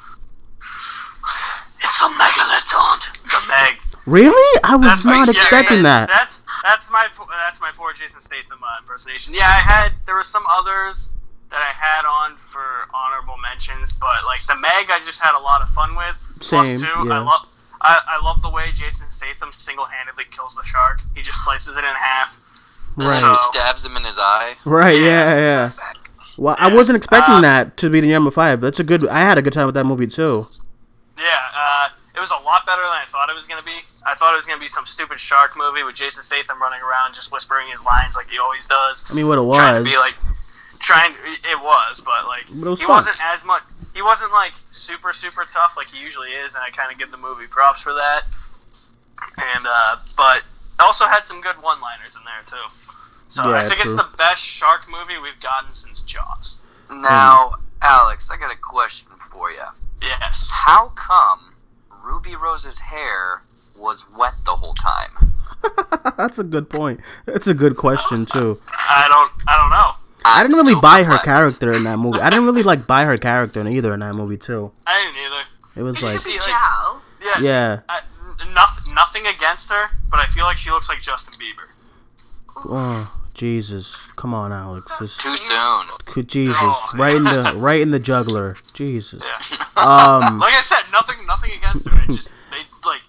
It's 1.83 2.01
a 2.03 2.09
megalodon. 2.09 3.01
The 3.25 3.41
Meg. 3.49 3.77
Really? 4.07 4.61
I 4.65 4.77
was 4.77 4.89
That's 4.89 5.05
not 5.05 5.27
yeah, 5.27 5.31
expecting 5.31 5.77
yeah, 5.79 5.83
that. 5.83 6.09
That's 6.09 6.43
that's 6.63 6.91
my 6.91 7.07
po- 7.17 7.29
that's 7.47 7.61
my 7.61 7.71
poor 7.77 7.93
Jason 7.95 8.21
Statham 8.21 8.59
uh, 8.63 8.77
impersonation. 8.83 9.33
Yeah, 9.35 9.49
I 9.49 9.61
had 9.61 9.93
there 10.05 10.15
were 10.15 10.25
some 10.25 10.45
others 10.51 11.11
that 11.51 11.61
I 11.61 11.73
had 11.75 12.05
on 12.07 12.37
for 12.53 12.63
honorable 12.95 13.37
mentions, 13.39 13.93
but 13.95 14.25
like 14.27 14.41
the 14.47 14.55
Meg, 14.57 14.87
I 14.91 15.01
just 15.05 15.21
had 15.21 15.37
a 15.37 15.43
lot 15.43 15.63
of 15.63 15.69
fun 15.71 15.95
with. 15.97 16.17
Same, 16.43 16.79
Plus 16.79 16.81
two, 16.81 17.09
yeah. 17.09 17.15
I 17.15 17.19
love 17.19 17.47
I, 17.83 17.99
I 18.21 18.25
love 18.25 18.43
the 18.43 18.51
way 18.51 18.71
Jason 18.73 19.07
Statham 19.11 19.51
single-handedly 19.57 20.25
kills 20.31 20.55
the 20.55 20.65
shark. 20.65 21.01
He 21.15 21.23
just 21.23 21.43
slices 21.45 21.77
it 21.77 21.85
in 21.85 21.95
half. 21.97 22.37
Right. 22.97 23.23
he 23.27 23.35
stabs 23.35 23.85
him 23.85 23.97
in 23.97 24.05
his 24.05 24.19
eye. 24.19 24.55
Right? 24.67 24.97
Yeah, 25.01 25.35
Yeah. 25.35 25.39
yeah. 25.39 25.71
Well, 26.37 26.57
I 26.59 26.73
wasn't 26.73 26.97
expecting 26.97 27.37
Uh, 27.37 27.41
that 27.43 27.77
to 27.79 27.91
be 27.91 28.01
the 28.01 28.09
number 28.11 28.31
five. 28.31 28.61
That's 28.61 28.81
a 28.81 28.85
good. 28.85 29.07
I 29.09 29.21
had 29.21 29.37
a 29.39 29.43
good 29.43 29.53
time 29.53 29.67
with 29.67 29.75
that 29.75 29.85
movie 29.85 30.07
too. 30.07 30.49
Yeah, 31.19 31.25
uh, 31.55 31.89
it 32.15 32.21
was 32.21 32.31
a 32.31 32.37
lot 32.45 32.65
better 32.65 32.81
than 32.83 32.91
I 32.93 33.05
thought 33.09 33.29
it 33.29 33.35
was 33.35 33.47
gonna 33.47 33.63
be. 33.63 33.77
I 34.07 34.15
thought 34.15 34.33
it 34.33 34.37
was 34.37 34.47
gonna 34.47 34.61
be 34.61 34.69
some 34.69 34.87
stupid 34.87 35.21
shark 35.21 35.53
movie 35.57 35.83
with 35.83 35.97
Jason 35.97 36.23
Statham 36.23 36.61
running 36.61 36.81
around 36.81 37.15
just 37.15 37.31
whispering 37.33 37.69
his 37.69 37.85
lines 37.85 38.17
like 38.17 38.29
he 38.31 38.39
always 38.39 38.67
does. 38.67 39.05
I 39.11 39.15
mean, 39.15 39.27
what 39.29 39.37
it 39.39 39.43
was. 39.43 39.59
trying 39.59 39.75
to 39.77 39.83
be 39.85 39.97
like 39.99 40.17
trying 40.81 41.13
it 41.13 41.59
was 41.63 42.01
but 42.05 42.27
like 42.27 42.45
But 42.49 42.67
it 42.67 42.71
was 42.71 42.81
he 42.81 42.87
fun. 42.87 42.97
wasn't 42.97 43.21
as 43.25 43.45
much 43.45 43.63
he 43.95 44.03
wasn't 44.03 44.33
like 44.33 44.53
super 44.71 45.13
super 45.13 45.45
tough 45.53 45.73
like 45.77 45.87
he 45.89 46.01
usually 46.03 46.31
is 46.31 46.55
and 46.55 46.63
i 46.65 46.71
kind 46.71 46.91
of 46.93 46.99
give 46.99 47.11
the 47.11 47.17
movie 47.19 47.47
props 47.47 47.83
for 47.83 47.93
that 47.93 48.23
and 49.55 49.67
uh 49.67 49.97
but 50.17 50.39
it 50.39 50.81
also 50.83 51.05
had 51.07 51.27
some 51.27 51.41
good 51.41 51.57
one 51.61 51.81
liners 51.81 52.17
in 52.17 52.23
there 52.25 52.43
too 52.47 52.57
so 53.29 53.53
i 53.55 53.63
think 53.67 53.81
true. 53.81 53.93
it's 53.93 54.01
the 54.03 54.09
best 54.17 54.43
shark 54.43 54.81
movie 54.91 55.21
we've 55.21 55.41
gotten 55.43 55.73
since 55.73 56.03
jaws 56.03 56.61
Now, 56.91 57.53
Alex, 57.83 58.31
I 58.33 58.37
got 58.37 58.51
a 58.53 58.59
question 58.59 59.09
for 59.33 59.51
you. 59.51 59.63
yes 60.03 60.51
How 60.53 60.91
come 60.97 61.55
Ruby 62.05 62.35
Rose's 62.37 62.79
hair 62.79 63.43
was 63.79 64.05
wet 64.19 64.33
the 64.45 64.57
whole 64.57 64.75
time? 64.75 65.33
That's 66.17 66.39
a 66.39 66.43
good 66.45 66.69
point. 66.71 67.01
That's 67.27 67.47
a 67.47 67.55
good 67.55 67.77
question 67.77 68.25
too. 68.27 68.59
i 68.69 69.07
don't 69.09 69.31
i 69.47 69.57
don't 69.57 69.71
know 69.71 69.93
I 70.25 70.43
didn't 70.43 70.57
really 70.57 70.73
still 70.73 70.81
buy 70.81 71.03
her 71.03 71.19
character 71.19 71.73
in 71.73 71.85
that 71.85 71.99
movie. 71.99 72.21
I 72.21 72.31
didn't 72.31 72.45
really 72.47 72.63
like 72.63 72.87
buy 72.87 73.05
her 73.05 73.17
character 73.19 73.67
either 73.67 73.95
in 73.95 74.01
that 74.01 74.15
movie 74.15 74.37
too. 74.37 74.71
i 74.87 75.03
didn't 75.05 75.17
either 75.25 75.43
It 75.77 75.83
was 75.83 75.97
Did 75.97 76.03
you 76.03 76.09
like, 76.09 76.19
see- 76.21 76.31
Is 76.33 76.37
it 76.37 76.49
like- 76.51 76.61
Jal? 76.61 77.03
yes 77.23 77.39
yeah, 77.43 77.81
I, 77.89 78.01
nothing 78.55 78.95
nothing 78.95 79.27
against 79.27 79.69
her 79.71 79.89
but 80.11 80.19
i 80.21 80.27
feel 80.27 80.45
like 80.45 80.57
she 80.57 80.71
looks 80.71 80.89
like 80.89 81.01
justin 81.03 81.35
bieber 81.35 81.69
oh 82.57 83.17
Jesus, 83.33 83.97
come 84.17 84.35
on, 84.35 84.53
Alex, 84.53 84.99
this, 84.99 85.17
Too 85.17 85.37
soon. 85.37 85.87
could 86.05 86.29
Jesus, 86.29 86.57
Oh, 86.61 86.91
right 86.97 87.15
in 87.15 87.25
the 87.25 87.55
right 87.57 87.81
in 87.81 87.91
the 87.91 87.99
juggler, 88.01 88.57
Jesus. 88.75 89.23
yeah 89.25 89.57
Um, 89.77 90.39
like 90.41 90.53
I 90.55 90.61
said, 90.61 90.83
nothing, 90.93 91.17
nothing 91.27 91.53
against 91.53 91.89
her. 91.89 92.03
It 92.03 92.17
just 92.17 92.31
they 92.51 92.59
like. 92.85 93.01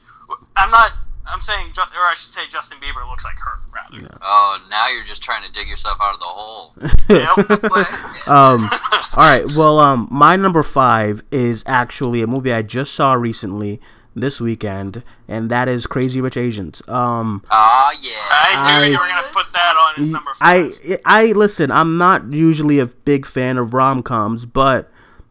I'm 0.55 0.69
not. 0.71 0.91
I'm 1.31 1.39
saying, 1.41 1.67
Ju- 1.73 1.81
or 1.81 2.05
I 2.05 2.13
should 2.15 2.33
say, 2.33 2.41
Justin 2.51 2.77
Bieber 2.79 3.07
looks 3.09 3.23
like 3.23 3.35
her 3.43 3.59
rather. 3.73 4.17
Oh, 4.21 4.59
now 4.69 4.89
you're 4.89 5.05
just 5.05 5.23
trying 5.23 5.43
to 5.45 5.51
dig 5.51 5.67
yourself 5.67 5.97
out 6.01 6.13
of 6.15 6.19
the 6.19 6.25
hole. 6.25 6.73
Yep. 7.09 8.27
um, 8.27 8.69
all 9.13 9.17
right. 9.17 9.45
Well, 9.57 9.79
um, 9.79 10.07
my 10.11 10.35
number 10.37 10.63
five 10.63 11.23
is 11.31 11.63
actually 11.67 12.21
a 12.21 12.27
movie 12.27 12.53
I 12.53 12.61
just 12.61 12.93
saw 12.93 13.13
recently 13.13 13.81
this 14.15 14.39
weekend, 14.39 15.03
and 15.27 15.49
that 15.51 15.67
is 15.67 15.85
Crazy 15.87 16.21
Rich 16.21 16.37
Asians. 16.37 16.81
Um, 16.87 17.43
Ah, 17.49 17.91
yeah. 18.01 18.11
I 18.29 18.79
knew 18.79 18.85
I- 18.85 18.87
you 18.87 18.99
were 18.99 19.07
gonna 19.07 19.27
put 19.33 19.45
that 19.53 19.75
on 19.75 20.01
as 20.01 20.09
number 20.09 20.31
five. 20.39 20.71
I 20.85 20.99
I 21.05 21.25
listen. 21.33 21.69
I'm 21.71 21.97
not 21.97 22.31
usually 22.31 22.79
a 22.79 22.85
big 22.85 23.25
fan 23.25 23.57
of 23.57 23.73
rom 23.73 24.03
coms, 24.03 24.45
but 24.45 24.89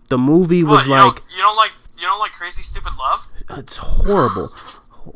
the 0.09 0.19
movie 0.19 0.63
What, 0.65 0.71
was 0.79 0.87
you 0.87 0.93
like 0.93 1.03
don't, 1.03 1.23
you 1.37 1.43
don't 1.43 1.57
like 1.57 1.73
you 1.99 2.03
don't 2.07 2.19
like 2.19 2.33
Crazy 2.33 2.63
Stupid 2.63 2.93
Love? 2.99 3.21
it's 3.59 3.77
horrible. 3.79 4.53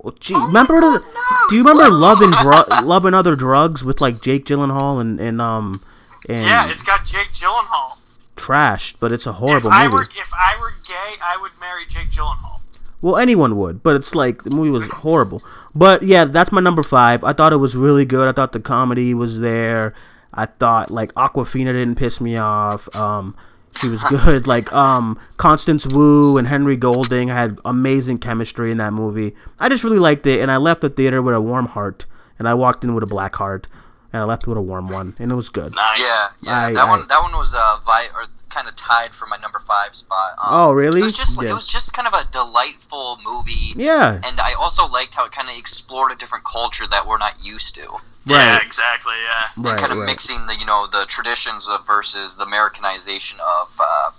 Oh, 0.04 0.12
Gee, 0.20 0.34
my 0.34 0.46
remember 0.46 0.80
God, 0.80 1.00
the? 1.00 1.04
no. 1.06 1.48
Do 1.48 1.56
you 1.56 1.62
remember 1.62 1.90
Love 1.94 2.20
and 2.22 2.32
Dru- 2.34 2.86
Love 2.86 3.04
and 3.04 3.14
Other 3.14 3.36
Drugs 3.36 3.84
with 3.84 4.00
like 4.00 4.20
Jake 4.22 4.44
Gyllenhaal 4.46 5.00
and 5.00 5.20
and 5.20 5.40
um 5.40 5.82
and 6.28 6.42
Yeah, 6.42 6.70
it's 6.70 6.82
got 6.82 7.04
Jake 7.04 7.28
Gyllenhaal. 7.32 7.98
trashed, 8.36 8.94
but 9.00 9.12
it's 9.12 9.26
a 9.26 9.32
horrible 9.32 9.68
if 9.68 9.74
I 9.74 9.84
movie. 9.84 9.96
were 9.96 10.02
if 10.02 10.28
I 10.32 10.56
were 10.58 10.72
gay, 10.88 11.14
I 11.22 11.36
would 11.40 11.52
marry 11.60 11.84
Jake 11.88 12.10
Gyllenhaal. 12.10 12.60
Well, 13.02 13.18
anyone 13.18 13.56
would, 13.56 13.82
but 13.82 13.96
it's 13.96 14.14
like 14.14 14.44
the 14.44 14.50
movie 14.50 14.70
was 14.70 14.90
horrible. 14.90 15.42
But 15.74 16.02
yeah, 16.02 16.24
that's 16.24 16.50
my 16.52 16.62
number 16.62 16.82
five. 16.82 17.22
I 17.22 17.34
thought 17.34 17.52
it 17.52 17.56
was 17.58 17.76
really 17.76 18.06
good. 18.06 18.26
I 18.26 18.32
thought 18.32 18.52
the 18.52 18.60
comedy 18.60 19.12
was 19.12 19.40
there. 19.40 19.92
I 20.32 20.46
thought 20.46 20.90
like 20.90 21.12
Awkwafina 21.14 21.66
didn't 21.66 21.96
piss 21.96 22.18
me 22.20 22.38
off. 22.38 22.88
Um, 22.96 23.36
she 23.78 23.88
was 23.88 24.02
good. 24.04 24.46
like 24.54 24.72
um, 24.72 25.18
Constance 25.36 25.86
Wu 25.86 26.36
and 26.38 26.46
Henry 26.46 26.76
Golding 26.76 27.28
had 27.28 27.58
amazing 27.64 28.18
chemistry 28.18 28.70
in 28.70 28.78
that 28.78 28.92
movie. 28.92 29.34
I 29.58 29.68
just 29.68 29.84
really 29.84 29.98
liked 29.98 30.26
it, 30.26 30.40
and 30.40 30.50
I 30.50 30.56
left 30.56 30.80
the 30.80 30.88
theater 30.88 31.22
with 31.22 31.34
a 31.34 31.40
warm 31.40 31.66
heart, 31.66 32.06
and 32.38 32.48
I 32.48 32.54
walked 32.54 32.84
in 32.84 32.94
with 32.94 33.04
a 33.04 33.08
black 33.08 33.36
heart, 33.36 33.68
and 34.14 34.22
I 34.22 34.24
left 34.26 34.46
with 34.46 34.56
a 34.56 34.60
warm 34.62 34.88
one, 34.90 35.16
and 35.18 35.32
it 35.32 35.34
was 35.34 35.48
good. 35.48 35.74
Nice. 35.74 35.98
Yeah, 35.98 36.26
yeah. 36.42 36.56
I- 36.68 36.72
that 36.72 36.84
I- 36.86 36.88
one, 36.88 37.02
that 37.08 37.20
one 37.20 37.32
was 37.32 37.52
uh, 37.52 37.78
vi- 37.84 38.08
or 38.14 38.26
kind 38.48 38.68
of 38.68 38.76
tied 38.76 39.12
for 39.12 39.26
my 39.26 39.36
number 39.42 39.58
five 39.66 39.96
spot. 39.96 40.30
Um, 40.38 40.54
Oh, 40.54 40.72
really? 40.72 41.00
It 41.00 41.04
was 41.04 41.12
just, 41.12 41.42
Yeah. 41.42 41.50
it 41.50 41.54
was 41.54 41.66
just 41.66 41.92
kind 41.92 42.06
of 42.06 42.14
a 42.14 42.22
delightful 42.30 43.18
movie. 43.24 43.74
Yeah. 43.74 44.20
And 44.22 44.38
I 44.40 44.52
also 44.54 44.86
liked 44.86 45.16
how 45.16 45.24
it 45.24 45.32
kind 45.32 45.48
of 45.50 45.56
explored 45.56 46.12
a 46.12 46.14
different 46.14 46.44
culture 46.44 46.86
that 46.86 47.08
we're 47.08 47.18
not 47.18 47.34
used 47.42 47.74
to. 47.74 47.86
Yeah, 48.26 48.54
Right. 48.54 48.62
exactly. 48.64 49.14
Yeah. 49.20 49.48
and 49.56 49.64
Right. 49.64 49.78
kind 49.80 49.90
of 49.92 49.98
right. 49.98 50.06
mixing 50.06 50.46
the 50.46 50.54
you 50.56 50.64
know 50.64 50.86
the 50.86 51.04
traditions 51.08 51.68
of 51.68 51.84
versus 51.84 52.36
the 52.36 52.44
Americanization 52.44 53.40
of 53.40 53.68
uh, 53.80 54.10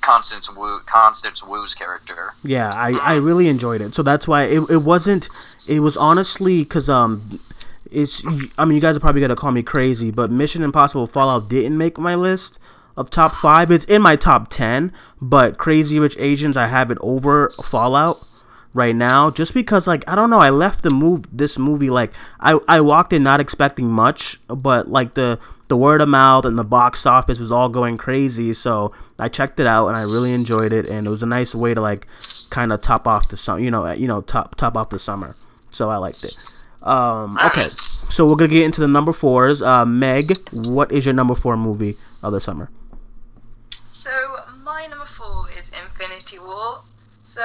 Constance 0.00 0.50
Wu 0.50 0.80
Constance 0.86 1.42
Wu's 1.44 1.74
character. 1.74 2.32
Yeah, 2.42 2.70
I, 2.74 2.92
I 3.00 3.14
really 3.16 3.48
enjoyed 3.48 3.80
it. 3.82 3.94
So 3.94 4.02
that's 4.02 4.26
why 4.26 4.44
it, 4.44 4.62
it 4.70 4.82
wasn't. 4.82 5.28
It 5.68 5.80
was 5.80 5.96
honestly 5.96 6.62
because 6.64 6.88
um, 6.88 7.38
it's. 7.92 8.24
I 8.58 8.64
mean, 8.64 8.74
you 8.74 8.80
guys 8.80 8.96
are 8.96 9.00
probably 9.00 9.20
gonna 9.20 9.36
call 9.36 9.52
me 9.52 9.62
crazy, 9.62 10.10
but 10.10 10.30
Mission 10.30 10.62
Impossible 10.62 11.06
Fallout 11.06 11.48
didn't 11.48 11.76
make 11.76 11.98
my 11.98 12.14
list 12.14 12.58
of 12.96 13.10
top 13.10 13.34
five. 13.34 13.70
It's 13.70 13.84
in 13.86 14.02
my 14.02 14.16
top 14.16 14.48
ten, 14.48 14.92
but 15.20 15.58
Crazy 15.58 15.98
Rich 15.98 16.16
Asians 16.18 16.56
I 16.56 16.66
have 16.66 16.90
it 16.90 16.98
over 17.00 17.48
Fallout 17.70 18.16
right 18.74 18.94
now, 18.94 19.30
just 19.30 19.54
because 19.54 19.86
like 19.86 20.08
I 20.08 20.14
don't 20.14 20.30
know. 20.30 20.40
I 20.40 20.50
left 20.50 20.82
the 20.82 20.90
move 20.90 21.24
this 21.32 21.58
movie 21.58 21.90
like 21.90 22.12
I 22.40 22.58
I 22.68 22.80
walked 22.80 23.12
in 23.12 23.22
not 23.22 23.40
expecting 23.40 23.88
much, 23.88 24.40
but 24.48 24.88
like 24.88 25.14
the 25.14 25.38
the 25.68 25.76
word 25.76 26.02
of 26.02 26.08
mouth 26.08 26.44
and 26.44 26.58
the 26.58 26.64
box 26.64 27.06
office 27.06 27.38
was 27.38 27.50
all 27.50 27.68
going 27.68 27.96
crazy. 27.96 28.52
So 28.52 28.92
I 29.18 29.28
checked 29.28 29.58
it 29.58 29.66
out 29.66 29.88
and 29.88 29.96
I 29.96 30.02
really 30.02 30.32
enjoyed 30.32 30.72
it, 30.72 30.86
and 30.86 31.06
it 31.06 31.10
was 31.10 31.22
a 31.22 31.26
nice 31.26 31.54
way 31.54 31.74
to 31.74 31.80
like 31.80 32.06
kind 32.50 32.72
of 32.72 32.82
top 32.82 33.06
off 33.06 33.28
the 33.28 33.36
summer. 33.36 33.60
You 33.60 33.70
know, 33.70 33.90
you 33.92 34.08
know, 34.08 34.20
top 34.20 34.56
top 34.56 34.76
off 34.76 34.90
the 34.90 34.98
summer. 34.98 35.34
So 35.70 35.88
I 35.88 35.96
liked 35.96 36.24
it. 36.24 36.51
Um, 36.82 37.38
okay, 37.46 37.68
so 37.70 38.26
we're 38.26 38.36
gonna 38.36 38.48
get 38.48 38.64
into 38.64 38.80
the 38.80 38.88
number 38.88 39.12
fours. 39.12 39.62
Uh, 39.62 39.84
Meg, 39.84 40.24
what 40.68 40.90
is 40.90 41.04
your 41.06 41.14
number 41.14 41.34
four 41.34 41.56
movie 41.56 41.94
of 42.22 42.32
the 42.32 42.40
summer? 42.40 42.70
So 43.92 44.10
my 44.64 44.86
number 44.86 45.06
four 45.06 45.46
is 45.50 45.70
Infinity 45.70 46.38
War. 46.40 46.82
So 47.22 47.40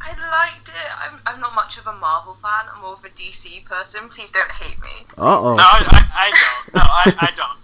I 0.00 0.10
liked 0.30 0.68
it. 0.68 0.74
I'm, 0.98 1.20
I'm 1.26 1.40
not 1.40 1.54
much 1.54 1.78
of 1.78 1.86
a 1.86 1.92
Marvel 1.92 2.34
fan. 2.40 2.66
I'm 2.74 2.80
more 2.82 2.94
of 2.94 3.04
a 3.04 3.08
DC 3.10 3.64
person. 3.66 4.08
Please 4.08 4.30
don't 4.30 4.50
hate 4.50 4.80
me. 4.80 5.06
Uh 5.18 5.40
oh. 5.40 5.54
No, 5.54 5.62
I, 5.62 5.84
I, 5.86 6.02
I 6.14 6.30
don't. 6.30 6.74
No, 6.74 6.80
I, 6.82 7.26
I 7.26 7.30
don't. 7.36 7.58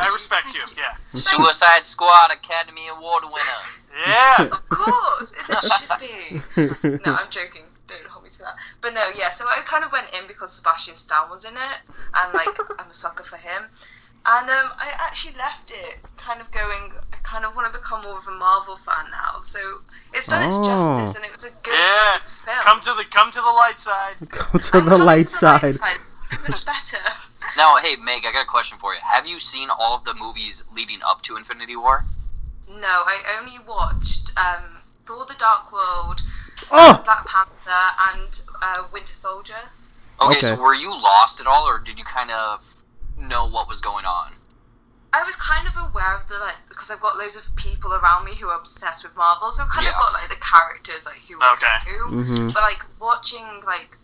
I, 0.00 0.08
I 0.08 0.12
respect 0.12 0.54
you. 0.54 0.60
Yeah. 0.76 0.94
Suicide 1.10 1.84
Squad 1.84 2.30
Academy 2.32 2.86
Award 2.96 3.24
winner. 3.24 4.06
Yeah. 4.06 4.48
Of 4.52 4.68
course, 4.68 5.34
it 5.48 5.56
should 5.72 6.80
be. 6.80 6.98
No, 7.04 7.14
I'm 7.14 7.30
joking. 7.30 7.62
Don't 7.88 8.06
hold 8.06 8.24
me 8.24 8.30
to 8.30 8.38
that. 8.38 8.54
But 8.84 8.92
no, 8.92 9.08
yeah. 9.16 9.30
So 9.30 9.46
I 9.48 9.62
kind 9.64 9.82
of 9.82 9.92
went 9.92 10.12
in 10.12 10.28
because 10.28 10.52
Sebastian 10.52 10.94
Stan 10.94 11.30
was 11.30 11.46
in 11.46 11.56
it, 11.56 11.78
and 12.20 12.34
like 12.34 12.52
I'm 12.78 12.90
a 12.90 12.94
sucker 12.94 13.24
for 13.24 13.36
him. 13.38 13.64
And 14.26 14.48
um, 14.50 14.68
I 14.76 14.92
actually 15.00 15.32
left 15.36 15.70
it 15.70 16.04
kind 16.18 16.40
of 16.42 16.52
going. 16.52 16.92
I 17.10 17.16
kind 17.22 17.46
of 17.46 17.56
want 17.56 17.72
to 17.72 17.78
become 17.78 18.02
more 18.02 18.18
of 18.18 18.26
a 18.28 18.30
Marvel 18.36 18.76
fan 18.76 19.08
now. 19.10 19.40
So 19.40 19.80
it's 20.12 20.28
done 20.28 20.42
its 20.44 20.58
Oh. 20.60 20.68
justice, 20.68 21.16
and 21.16 21.24
it 21.24 21.32
was 21.32 21.44
a 21.44 21.50
good 21.62 21.72
Yeah. 21.72 22.18
film. 22.44 22.60
Come 22.60 22.80
to 22.82 22.92
the 22.92 23.04
come 23.10 23.30
to 23.32 23.40
the 23.40 23.46
light 23.56 23.80
side. 23.80 24.16
Come 24.30 24.60
to 24.60 24.72
the 24.72 24.80
coming 24.82 25.06
light 25.06 25.28
to 25.28 25.32
the 25.32 25.72
side. 25.72 25.80
Much 26.42 26.66
better. 26.66 27.00
Now, 27.56 27.76
hey 27.76 27.96
Meg, 27.96 28.24
I 28.26 28.32
got 28.32 28.42
a 28.44 28.46
question 28.48 28.78
for 28.80 28.92
you. 28.94 29.00
Have 29.02 29.26
you 29.26 29.38
seen 29.38 29.68
all 29.70 29.96
of 29.96 30.04
the 30.04 30.14
movies 30.14 30.64
leading 30.72 31.00
up 31.06 31.22
to 31.22 31.36
Infinity 31.36 31.76
War? 31.76 32.04
No, 32.68 32.88
I 33.06 33.38
only 33.38 33.58
watched 33.66 34.32
um, 34.36 34.78
Thor: 35.06 35.26
The 35.26 35.34
Dark 35.38 35.72
World, 35.72 36.20
Oh. 36.70 37.00
Black 37.04 37.26
Panther, 37.26 37.84
and 38.14 38.40
uh, 38.62 38.84
Winter 38.92 39.14
Soldier. 39.14 39.70
Okay, 40.20 40.38
Okay. 40.38 40.40
so 40.54 40.60
were 40.62 40.74
you 40.74 40.90
lost 40.94 41.40
at 41.40 41.46
all, 41.46 41.66
or 41.68 41.78
did 41.84 41.98
you 41.98 42.04
kind 42.04 42.30
of 42.30 42.60
know 43.16 43.46
what 43.48 43.68
was 43.68 43.80
going 43.80 44.04
on? 44.04 44.32
I 45.12 45.22
was 45.22 45.36
kind 45.36 45.68
of 45.68 45.74
aware 45.78 46.14
of 46.18 46.26
the 46.28 46.38
like 46.38 46.56
because 46.68 46.90
I've 46.90 47.00
got 47.00 47.16
loads 47.16 47.36
of 47.36 47.44
people 47.56 47.92
around 47.94 48.24
me 48.24 48.34
who 48.34 48.48
are 48.48 48.58
obsessed 48.58 49.04
with 49.04 49.14
Marvel, 49.16 49.50
so 49.52 49.62
I've 49.62 49.70
kind 49.70 49.84
Yeah. 49.86 49.92
of 49.94 49.98
got 49.98 50.12
like 50.12 50.28
the 50.28 50.36
characters 50.42 51.04
like 51.06 51.22
who 51.28 51.38
was 51.38 51.62
Okay. 51.62 51.78
who. 51.86 52.10
Mm-hmm. 52.10 52.48
But 52.50 52.62
like 52.62 52.82
watching 53.00 53.46
like 53.64 53.94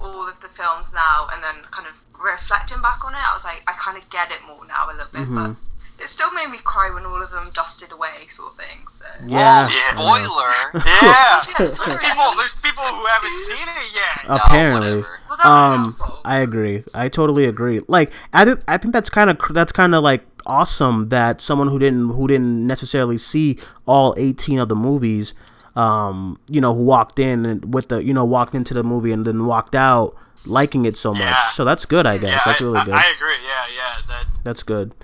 all 0.00 0.28
of 0.28 0.38
the 0.40 0.48
films 0.48 0.92
now 0.94 1.28
and 1.32 1.42
then 1.42 1.56
kind 1.72 1.86
of 1.88 1.94
reflecting 2.22 2.80
back 2.82 3.04
on 3.04 3.14
it, 3.14 3.18
I 3.18 3.34
was 3.34 3.42
like, 3.44 3.62
I 3.66 3.72
kind 3.72 3.98
of 3.98 4.08
get 4.10 4.30
it 4.30 4.42
more 4.46 4.64
now 4.66 4.86
a 4.90 4.94
little 4.94 5.10
bit, 5.12 5.26
Mhm. 5.28 5.34
but 5.34 5.50
it 6.00 6.08
still 6.08 6.30
made 6.32 6.48
me 6.50 6.58
cry 6.64 6.90
when 6.94 7.04
all 7.06 7.20
of 7.22 7.30
them 7.30 7.44
dusted 7.54 7.92
away, 7.92 8.26
sort 8.28 8.52
of 8.52 8.56
thing. 8.58 8.84
So. 8.98 9.04
Yeah. 9.26 9.68
Well, 9.96 10.14
spoiler. 10.14 10.82
Yeah. 10.86 11.42
Yeah, 11.58 11.98
people, 12.00 12.36
there's 12.36 12.56
people 12.56 12.82
who 12.84 13.04
haven't 13.06 13.36
seen 13.36 13.68
it 13.68 13.94
yet. 13.94 14.24
Apparently. 14.28 14.96
whatever. 14.96 15.18
Well, 15.28 15.46
Um. 15.74 15.96
I 16.24 16.38
agree. 16.38 16.84
I 16.94 17.08
totally 17.08 17.44
agree. 17.44 17.80
Like, 17.88 18.12
I 18.32 18.44
think 18.44 18.60
I 18.68 18.76
think 18.78 18.92
that's 18.94 19.10
kind 19.10 19.30
of 19.30 19.38
that's 19.50 19.72
kind 19.72 19.94
of 19.94 20.02
like 20.02 20.22
awesome 20.46 21.08
that 21.10 21.40
someone 21.40 21.68
who 21.68 21.78
didn't 21.78 22.10
who 22.10 22.26
didn't 22.26 22.66
necessarily 22.66 23.18
see 23.18 23.58
all 23.86 24.14
18 24.16 24.58
of 24.58 24.68
the 24.68 24.76
movies, 24.76 25.34
um, 25.76 26.38
you 26.50 26.60
know, 26.60 26.74
who 26.74 26.82
walked 26.84 27.18
in 27.18 27.44
and 27.46 27.72
with 27.74 27.88
the 27.88 28.02
you 28.02 28.12
know 28.14 28.24
walked 28.24 28.54
into 28.54 28.74
the 28.74 28.82
movie 28.82 29.12
and 29.12 29.24
then 29.26 29.44
walked 29.46 29.74
out 29.74 30.14
liking 30.46 30.84
it 30.86 30.96
so 30.96 31.12
much. 31.12 31.22
Yeah. 31.22 31.48
So 31.50 31.64
that's 31.64 31.84
good, 31.84 32.06
I 32.06 32.16
guess. 32.18 32.30
Yeah, 32.30 32.42
that's 32.46 32.60
I, 32.60 32.64
really 32.64 32.78
I- 32.78 32.84
good. 32.84 32.94
I, 32.94 33.10
agree. 33.14 33.34
Yeah, 33.44 33.74
yeah. 33.76 34.06
That 34.08 34.26
that's 34.44 34.62
good. 34.62 34.94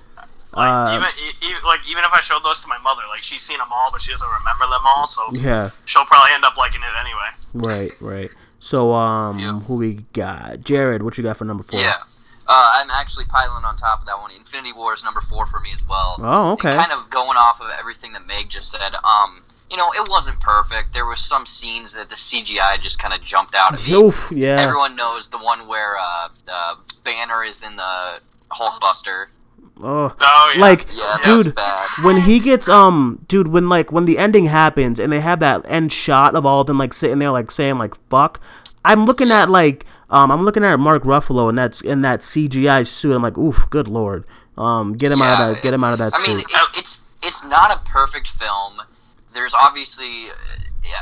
Like 0.56 0.68
Uh, 0.68 0.96
even, 0.96 1.08
e- 1.20 1.46
even 1.50 1.62
like 1.64 1.80
even 1.88 2.02
if 2.04 2.12
I 2.12 2.20
showed 2.20 2.42
those 2.42 2.60
to 2.62 2.68
my 2.68 2.78
mother, 2.78 3.02
like 3.10 3.22
she's 3.22 3.42
seen 3.42 3.58
them 3.58 3.68
all, 3.70 3.88
but 3.92 4.00
she 4.00 4.10
doesn't 4.12 4.28
remember 4.40 4.64
them 4.66 4.82
all, 4.86 5.06
so 5.06 5.22
Yeah. 5.32 5.70
she'll 5.84 6.04
probably 6.06 6.32
end 6.32 6.44
up 6.44 6.56
liking 6.56 6.80
it 6.82 6.94
anyway. 6.98 7.30
Right. 7.54 7.92
Right. 8.00 8.30
So 8.58 8.92
um, 8.94 9.38
Yeah. 9.38 9.60
who 9.60 9.76
we 9.76 10.04
got? 10.12 10.60
Jared, 10.60 11.02
what 11.02 11.16
you 11.18 11.24
got 11.24 11.36
for 11.36 11.44
number 11.44 11.62
four? 11.62 11.78
Yeah. 11.78 11.94
Uh, 12.48 12.70
I'm 12.74 12.90
actually 12.90 13.24
piling 13.26 13.64
on 13.64 13.76
top 13.76 14.00
of 14.00 14.06
that 14.06 14.18
one. 14.20 14.30
Infinity 14.30 14.72
War 14.72 14.94
is 14.94 15.02
number 15.04 15.20
four 15.20 15.46
for 15.46 15.58
me 15.60 15.72
as 15.72 15.84
well. 15.88 16.16
Oh, 16.22 16.52
okay. 16.52 16.70
And 16.70 16.78
kind 16.78 16.92
of 16.92 17.10
going 17.10 17.36
off 17.36 17.60
of 17.60 17.66
everything 17.78 18.12
that 18.12 18.24
Meg 18.26 18.48
just 18.50 18.70
said, 18.70 18.94
um, 19.02 19.42
you 19.68 19.76
know, 19.76 19.90
it 19.92 20.08
wasn't 20.08 20.38
perfect. 20.38 20.94
There 20.94 21.04
were 21.06 21.16
some 21.16 21.44
scenes 21.44 21.92
that 21.94 22.08
the 22.08 22.14
CGI 22.14 22.80
just 22.80 23.02
kind 23.02 23.12
of 23.12 23.20
jumped 23.22 23.56
out 23.56 23.72
at 23.72 23.84
me. 23.84 23.94
Oof, 23.94 24.30
yeah. 24.32 24.60
Everyone 24.60 24.94
knows 24.94 25.28
the 25.28 25.38
one 25.38 25.66
where 25.66 25.96
uh, 25.98 26.28
uh, 26.48 26.74
Banner 27.02 27.42
is 27.42 27.64
in 27.64 27.74
the 27.74 28.20
Hulkbuster. 28.52 29.26
Oh. 29.82 30.14
Oh 30.18 30.52
yeah. 30.54 30.60
Like, 30.60 30.86
Yeah, 30.92 31.16
dude, 31.22 31.54
when 32.02 32.16
he 32.22 32.38
gets 32.40 32.68
um 32.68 33.20
dude 33.28 33.48
when 33.48 33.68
like 33.68 33.92
when 33.92 34.06
the 34.06 34.18
ending 34.18 34.46
happens 34.46 34.98
and 34.98 35.12
they 35.12 35.20
have 35.20 35.40
that 35.40 35.64
end 35.68 35.92
shot 35.92 36.34
of 36.34 36.46
all 36.46 36.62
of 36.62 36.66
them 36.66 36.78
like 36.78 36.94
sitting 36.94 37.18
there 37.18 37.30
like 37.30 37.50
saying 37.50 37.76
like 37.78 37.94
fuck 38.08 38.40
i'm 38.84 39.04
looking 39.04 39.30
at 39.30 39.50
like 39.50 39.84
um 40.10 40.30
i'm 40.30 40.44
looking 40.44 40.64
at 40.64 40.78
mark 40.78 41.02
ruffalo 41.04 41.48
and 41.48 41.58
that's 41.58 41.80
in 41.82 42.00
that 42.02 42.20
cgi 42.20 42.86
suit 42.86 43.14
i'm 43.14 43.22
like 43.22 43.36
oof 43.36 43.68
good 43.68 43.88
lord 43.88 44.24
um 44.56 44.92
get 44.94 45.12
him 45.12 45.20
out 45.20 45.34
of 45.34 45.38
Yeah, 45.40 45.52
that 45.54 45.62
get 45.62 45.74
him 45.74 45.84
out 45.84 45.92
of 45.92 45.98
that 45.98 46.12
I 46.14 46.26
mean, 46.26 46.36
suit 46.36 46.46
it, 46.48 46.68
it's 46.78 47.12
it's 47.22 47.44
not 47.46 47.70
a 47.72 47.78
perfect 47.90 48.28
film. 48.38 48.80
There's 49.34 49.52
obviously, 49.54 50.28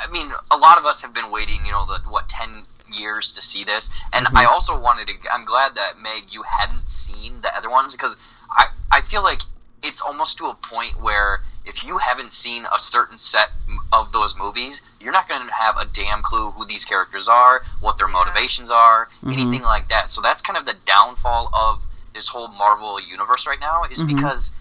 I 0.02 0.10
mean, 0.10 0.30
a 0.50 0.56
lot 0.56 0.78
of 0.78 0.84
us 0.86 1.02
have 1.02 1.12
been 1.14 1.30
waiting, 1.30 1.64
you 1.66 1.72
know, 1.72 1.84
the 1.86 2.00
what 2.08 2.28
ten 2.28 2.64
years 2.92 3.30
to 3.32 3.42
see 3.42 3.62
this, 3.64 3.90
and 4.12 4.26
Mm-hmm. 4.26 4.38
I 4.38 4.44
also 4.46 4.80
wanted 4.80 5.06
to. 5.08 5.14
I'm 5.32 5.44
glad 5.44 5.74
that 5.74 5.98
Meg, 6.02 6.24
you 6.30 6.42
hadn't 6.42 6.88
seen 6.88 7.42
the 7.42 7.54
other 7.56 7.68
ones 7.70 7.94
because 7.94 8.16
I 8.56 8.66
I 8.90 9.00
feel 9.02 9.22
like 9.22 9.40
it's 9.82 10.00
almost 10.00 10.38
to 10.38 10.46
a 10.46 10.54
point 10.54 11.00
where 11.02 11.40
if 11.66 11.82
you 11.84 11.98
haven't 11.98 12.32
seen 12.34 12.64
a 12.70 12.78
certain 12.78 13.18
set 13.18 13.48
of 13.92 14.12
those 14.12 14.34
movies, 14.36 14.82
you're 15.00 15.12
not 15.12 15.28
going 15.28 15.46
to 15.46 15.52
have 15.52 15.74
a 15.78 15.86
damn 15.86 16.20
clue 16.22 16.50
who 16.50 16.66
these 16.66 16.84
characters 16.84 17.28
are, 17.28 17.62
what 17.80 17.96
their 17.96 18.08
motivations 18.08 18.70
are, 18.70 19.08
Mhm. 19.22 19.32
anything 19.32 19.62
like 19.62 19.88
that. 19.88 20.10
So 20.10 20.20
that's 20.20 20.42
kind 20.42 20.58
of 20.58 20.66
the 20.66 20.74
downfall 20.86 21.50
of 21.54 21.80
this 22.14 22.28
whole 22.28 22.48
Marvel 22.48 23.00
universe 23.00 23.46
right 23.46 23.60
now 23.60 23.84
is 23.84 24.02
Mhm. 24.02 24.08
because 24.08 24.52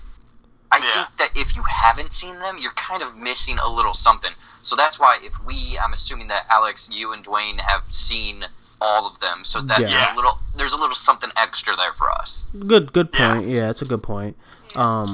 I 0.71 0.77
Yeah. 0.79 0.93
think 0.93 1.17
that 1.17 1.29
if 1.35 1.55
you 1.55 1.63
haven't 1.63 2.13
seen 2.13 2.39
them, 2.39 2.57
you're 2.57 2.73
kind 2.73 3.03
of 3.03 3.15
missing 3.15 3.59
a 3.59 3.67
little 3.67 3.93
something. 3.93 4.33
So 4.61 4.75
that's 4.75 4.97
why 4.97 5.19
if 5.21 5.33
we, 5.45 5.77
I'm 5.77 5.93
assuming 5.93 6.29
that 6.29 6.45
Alex, 6.49 6.89
you 6.89 7.11
and 7.13 7.23
Duane 7.23 7.59
have 7.59 7.83
seen 7.91 8.45
all 8.83 9.07
of 9.07 9.19
them, 9.21 9.43
so 9.43 9.61
that 9.61 9.79
Yeah. 9.79 9.87
there's 9.89 10.05
a 10.11 10.15
little 10.15 10.37
there's 10.57 10.73
a 10.73 10.77
little 10.77 10.95
something 10.95 11.29
extra 11.37 11.75
there 11.75 11.93
for 11.97 12.11
us. 12.11 12.45
good 12.67 12.91
good 12.93 13.11
point 13.11 13.47
yeah 13.47 13.69
it's 13.71 13.81
a 13.81 13.85
good 13.85 14.03
point 14.03 14.35
um 14.75 15.07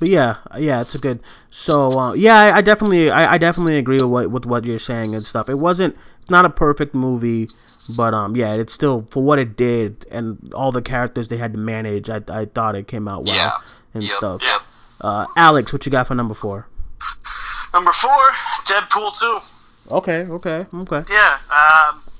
but 0.00 0.08
yeah 0.08 0.36
yeah 0.58 0.80
it's 0.82 0.94
a 0.94 0.98
good 0.98 1.20
so 1.50 1.98
uh, 1.98 2.12
yeah 2.14 2.36
I, 2.36 2.56
I 2.58 2.60
definitely 2.60 3.10
I, 3.10 3.34
I 3.34 3.38
definitely 3.38 3.78
agree 3.78 3.96
with 4.02 4.10
what 4.10 4.30
with 4.30 4.44
what 4.46 4.64
you're 4.64 4.78
saying 4.78 5.14
and 5.14 5.22
stuff 5.22 5.48
it 5.48 5.58
wasn't 5.58 5.96
it's 6.20 6.30
not 6.30 6.44
a 6.44 6.50
perfect 6.50 6.94
movie 6.94 7.46
but 7.96 8.12
um 8.14 8.36
yeah 8.36 8.52
it's 8.54 8.72
still 8.74 9.06
for 9.10 9.22
what 9.22 9.38
it 9.38 9.56
did 9.56 10.04
and 10.10 10.52
all 10.54 10.72
the 10.72 10.82
characters 10.82 11.28
they 11.28 11.36
had 11.38 11.52
to 11.52 11.58
manage 11.58 12.10
i, 12.10 12.20
I 12.28 12.44
thought 12.46 12.74
it 12.76 12.86
came 12.88 13.06
out 13.08 13.24
well 13.24 13.34
Yeah. 13.34 13.52
and 13.94 14.02
Yep, 14.04 14.12
stuff 14.12 14.42
Yep. 14.42 14.60
uh 15.02 15.26
alex 15.36 15.72
what 15.72 15.84
you 15.86 15.92
got 15.92 16.06
for 16.08 16.14
number 16.14 16.34
four 16.34 16.66
Number 17.74 17.92
four, 17.92 18.20
Deadpool 18.66 19.18
two. 19.18 19.38
okay 19.90 20.26
okay 20.26 20.66
okay 20.74 21.02
Yeah. 21.10 21.38
Um, 21.48 21.92
I 21.98 22.02
think 22.04 22.11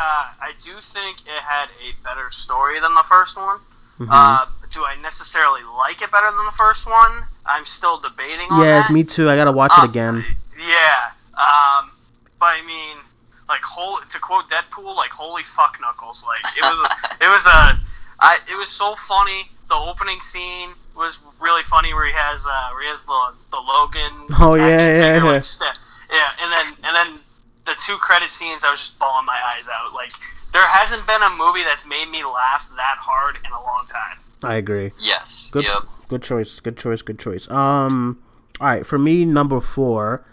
uh, 0.00 0.24
I 0.40 0.52
do 0.64 0.72
think 0.80 1.20
it 1.26 1.42
had 1.44 1.68
a 1.84 1.92
better 2.02 2.30
story 2.30 2.80
than 2.80 2.94
the 2.94 3.04
first 3.08 3.36
one. 3.36 3.58
Mhm. 4.00 4.08
Uh, 4.10 4.46
do 4.72 4.84
I 4.84 4.96
necessarily 4.96 5.60
like 5.62 6.00
it 6.00 6.10
better 6.10 6.30
than 6.30 6.46
the 6.46 6.56
first 6.56 6.86
one? 6.86 7.24
I'm 7.44 7.66
still 7.66 8.00
debating 8.00 8.48
on 8.50 8.64
yes 8.64 8.88
me 8.88 9.04
too 9.04 9.28
i 9.28 9.36
gotta 9.36 9.52
watch 9.52 9.72
Uh, 9.76 9.82
it 9.82 9.90
again 9.90 10.24
Yeah. 10.56 11.10
Um, 11.36 11.90
but 12.38 12.56
I 12.56 12.62
mean, 12.66 12.96
like, 13.48 13.60
whole, 13.62 13.98
to 14.12 14.18
quote 14.20 14.44
Deadpool, 14.48 14.94
like, 14.96 15.10
holy 15.10 15.42
fuck 15.56 15.76
knuckles. 15.80 16.24
Like, 16.26 16.44
it 16.56 16.62
was, 16.62 16.78
a, 16.80 17.24
it 17.24 17.28
was 17.28 17.44
a, 17.46 17.80
I, 18.20 18.38
it 18.50 18.56
was 18.56 18.68
so 18.68 18.94
funny. 19.08 19.48
The 19.68 19.74
opening 19.74 20.20
scene 20.20 20.70
was 20.96 21.18
really 21.40 21.62
funny, 21.64 21.92
where 21.94 22.06
he 22.06 22.12
has, 22.12 22.46
uh, 22.46 22.68
where 22.72 22.82
he 22.82 22.88
has 22.88 23.00
the, 23.02 23.20
the 23.50 23.60
Logan. 23.60 24.14
Oh, 24.38 24.54
yeah, 24.54 24.68
yeah, 24.68 25.16
yeah. 25.16 25.24
like, 25.24 25.44
yeah, 26.12 26.30
and 26.42 26.52
then, 26.52 26.66
and 26.84 26.92
then 26.96 27.20
the 27.74 27.80
two 27.80 27.96
credit 27.98 28.30
scenes, 28.30 28.64
I 28.64 28.70
was 28.70 28.80
just 28.80 28.98
bawling 28.98 29.26
my 29.26 29.38
eyes 29.54 29.68
out. 29.68 29.92
Like, 29.94 30.12
there 30.52 30.62
hasn't 30.62 31.06
been 31.06 31.22
a 31.22 31.30
movie 31.30 31.62
that's 31.62 31.86
made 31.86 32.08
me 32.10 32.24
laugh 32.24 32.68
that 32.76 32.96
hard 32.98 33.36
in 33.44 33.52
a 33.52 33.60
long 33.60 33.86
time. 33.88 34.18
i 34.42 34.54
agree 34.56 34.90
Yes. 34.98 35.48
Good, 35.52 35.64
Yep. 35.64 35.82
good 36.08 36.22
choice. 36.22 36.60
Good 36.60 36.76
choice. 36.76 37.02
Good 37.02 37.18
choice. 37.18 37.48
Um, 37.50 38.18
all 38.60 38.66
right. 38.66 38.84
For 38.86 38.98
me, 38.98 39.24
number 39.24 39.60
four, 39.60 40.24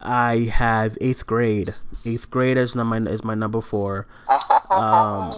I 0.00 0.50
have 0.52 0.96
eighth 1.00 1.26
grade. 1.26 1.70
Eighth 2.04 2.30
grade 2.30 2.56
is 2.56 2.74
my 2.76 2.98
is 2.98 3.24
my 3.24 3.34
number 3.34 3.60
four. 3.60 4.06
Um, 4.70 5.32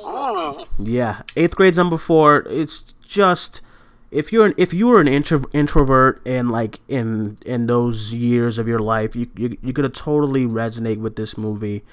Yeah, 0.79 1.23
eighth 1.37 1.55
grade's 1.57 1.79
number 1.79 1.97
four. 1.97 2.45
It's 2.49 2.95
just 3.07 3.63
if 4.11 4.33
you're 4.33 4.47
an, 4.47 4.55
if 4.57 4.75
you 4.75 4.89
were 4.89 5.01
an 5.01 5.09
intro, 5.09 5.45
introvert 5.53 6.21
and 6.27 6.51
like 6.51 6.81
in 6.89 7.39
in 7.47 7.67
those 7.67 8.13
years 8.13 8.59
of 8.59 8.67
your 8.67 8.81
life, 8.81 9.15
you 9.15 9.29
you 9.37 9.57
you 9.63 9.73
could 9.73 9.93
totally 9.95 10.47
resonate 10.47 10.99
with 10.99 11.17
this 11.17 11.39
movie. 11.39 11.85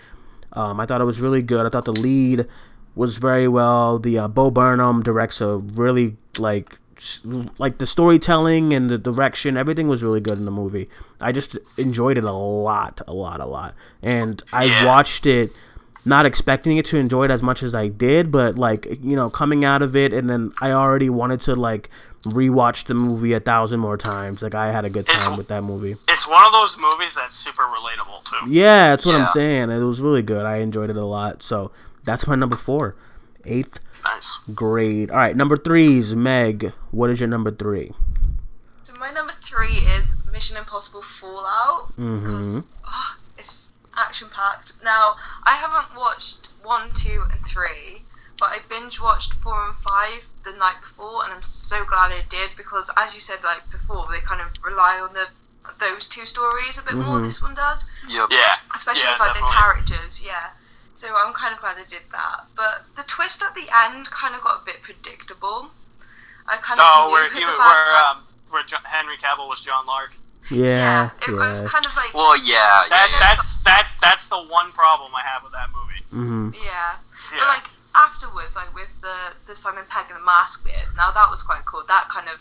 Um, 0.54 0.80
I 0.80 0.86
thought 0.86 1.02
it 1.02 1.06
was 1.06 1.22
really 1.22 1.42
good. 1.42 1.66
I 1.66 1.70
thought 1.70 1.86
the 1.86 1.92
lead 1.92 2.48
was 2.96 3.18
very 3.18 3.48
well. 3.48 4.00
The 4.00 4.20
uh, 4.20 4.28
Bo 4.28 4.50
Burnham 4.50 5.04
directs 5.04 5.42
a 5.42 5.58
really 5.58 6.18
like 6.38 6.78
like 7.60 7.78
the 7.78 7.86
storytelling 7.86 8.74
and 8.74 8.90
the 8.90 8.98
direction. 8.98 9.56
Everything 9.56 9.88
was 9.88 10.02
really 10.02 10.22
good 10.22 10.40
in 10.40 10.46
the 10.46 10.52
movie. 10.52 10.90
I 11.22 11.32
just 11.32 11.58
enjoyed 11.78 12.18
it 12.18 12.24
a 12.24 12.32
lot, 12.32 13.02
a 13.08 13.14
lot, 13.14 13.40
a 13.40 13.46
lot. 13.46 13.76
And 14.02 14.42
I 14.52 14.84
watched 14.84 15.28
it 15.28 15.52
not 16.06 16.26
expecting 16.26 16.78
it 16.78 16.86
to 16.86 16.98
enjoy 16.98 17.26
it 17.26 17.32
as 17.32 17.44
much 17.44 17.62
as 17.62 17.76
I 17.76 17.90
did, 17.90 18.32
but 18.32 18.56
like 18.56 18.88
you 19.04 19.16
know, 19.16 19.30
coming 19.30 19.66
out 19.66 19.82
of 19.82 19.96
it, 19.96 20.14
and 20.14 20.30
then 20.30 20.52
I 20.62 20.72
already 20.72 21.10
wanted 21.10 21.42
to 21.42 21.56
like 21.56 21.90
rewatch 22.26 22.86
the 22.86 22.94
movie 22.94 23.34
a 23.34 23.40
thousand 23.40 23.80
more 23.80 23.98
times. 23.98 24.42
Like 24.42 24.56
I 24.56 24.72
had 24.72 24.86
a 24.86 24.90
good 24.90 25.08
It's- 25.08 25.26
time 25.26 25.38
with 25.38 25.48
that 25.50 25.64
movie. 25.64 25.96
It's 26.08 26.28
one 26.28 26.46
of 26.46 26.52
those 26.52 26.78
movies 26.80 27.16
that's 27.16 27.36
super 27.36 27.64
relatable 27.64 28.24
too. 28.26 28.50
Yeah, 28.50 28.90
that's 28.90 29.06
what 29.06 29.16
I'm 29.16 29.28
saying. 29.28 29.70
It 29.70 29.80
was 29.84 30.02
really 30.02 30.22
good. 30.22 30.46
I 30.46 30.58
enjoyed 30.58 30.90
it 30.90 30.98
a 30.98 31.06
lot. 31.06 31.42
So 31.44 31.72
that's 32.06 32.28
my 32.28 32.36
number 32.36 32.56
four. 32.56 32.96
Eighth 33.46 33.80
Nice. 34.04 34.40
grade. 34.54 35.10
All 35.12 35.18
right, 35.18 35.36
number 35.36 35.58
three 35.58 36.00
is 36.00 36.14
Meg, 36.16 36.74
what 36.92 37.10
is 37.10 37.20
your 37.20 37.30
number 37.30 37.52
three? 37.52 37.94
So 38.84 38.94
my 38.96 39.12
number 39.12 39.34
three 39.44 39.78
is 39.78 40.16
Mission 40.32 40.58
Impossible 40.58 41.04
Fallout 41.22 41.94
Mm-hmm. 41.98 42.20
because 42.20 42.64
it's 43.38 43.72
action 43.96 44.28
packed. 44.34 44.74
Now 44.84 45.16
I 45.46 45.56
haven't 45.56 45.96
watched 45.98 46.50
one, 46.64 46.90
two, 46.94 47.24
and 47.32 47.40
three, 47.48 48.02
but 48.40 48.50
I 48.50 48.60
binge 48.70 49.00
watched 49.02 49.34
four 49.44 49.68
and 49.68 49.76
five 49.84 50.26
the 50.44 50.52
night 50.54 50.78
before, 50.82 51.24
and 51.24 51.34
I'm 51.34 51.44
so 51.44 51.84
glad 51.86 52.12
I 52.12 52.22
did 52.30 52.52
because, 52.58 52.90
as 52.98 53.14
you 53.14 53.20
said, 53.20 53.44
like 53.44 53.64
before, 53.72 54.06
they 54.12 54.20
kind 54.22 54.42
of 54.42 54.50
rely 54.64 55.00
on 55.00 55.14
the 55.14 55.28
those 55.80 56.08
two 56.08 56.26
stories 56.26 56.78
a 56.78 56.82
bit 56.84 56.94
more. 56.96 57.20
Mhm. 57.20 57.28
This 57.28 57.42
one 57.42 57.54
does, 57.54 57.84
Yep. 58.08 58.28
Yeah. 58.32 58.56
especially 58.74 59.04
Yeah, 59.04 59.12
with 59.14 59.20
like 59.20 59.34
definitely. 59.34 59.52
the 59.52 59.60
characters. 59.62 60.22
Yeah. 60.22 60.50
So 60.96 61.14
I'm 61.14 61.34
kind 61.34 61.54
of 61.54 61.60
glad 61.60 61.76
I 61.78 61.84
did 61.84 62.04
that, 62.12 62.46
but 62.56 62.86
the 62.96 63.04
twist 63.04 63.44
at 63.44 63.54
the 63.54 63.68
end 63.70 64.10
kind 64.12 64.34
of 64.34 64.42
got 64.42 64.62
a 64.62 64.66
bit 64.66 64.82
predictable. 64.82 65.70
I 66.48 66.56
kind 66.58 66.80
of 66.80 66.86
Oh, 66.88 67.06
knew 67.08 67.12
where 67.12 67.30
who 67.30 67.38
he, 67.40 67.46
where 67.46 67.58
guy- 67.58 68.10
um, 68.12 68.24
where 68.50 68.64
John, 68.64 68.80
Henry 68.86 69.18
Cavill 69.18 69.50
was 69.50 69.62
John 69.62 69.86
Lark. 69.86 70.12
Yeah, 70.50 71.10
it 71.22 71.28
yeah. 71.28 71.36
was 71.36 71.60
kind 71.70 71.86
of 71.86 71.94
like 71.96 72.14
Well, 72.14 72.38
yeah, 72.38 72.84
yeah, 72.84 72.90
That 72.90 73.10
yeah. 73.12 73.20
that's 73.20 73.62
that 73.66 73.88
that's 74.02 74.28
the 74.28 74.40
one 74.48 74.72
problem 74.72 75.12
I 75.14 75.22
have 75.28 75.44
with 75.44 75.52
that 75.52 75.68
movie. 75.76 76.02
mm-hmm. 76.14 76.50
yeah. 76.64 76.96
Yeah. 77.34 77.40
But 77.40 77.48
like 77.50 77.64
afterwards, 77.98 78.56
like 78.56 78.74
with 78.74 78.90
the 79.02 79.34
the 79.48 79.56
Simon 79.56 79.84
Pegg 79.90 80.06
and 80.14 80.22
the 80.22 80.26
mask 80.26 80.64
bit, 80.64 80.86
now 80.96 81.12
that 81.12 81.30
was 81.30 81.42
quite 81.44 81.66
cool. 81.66 81.84
That 81.88 82.08
kind 82.10 82.28
of 82.30 82.40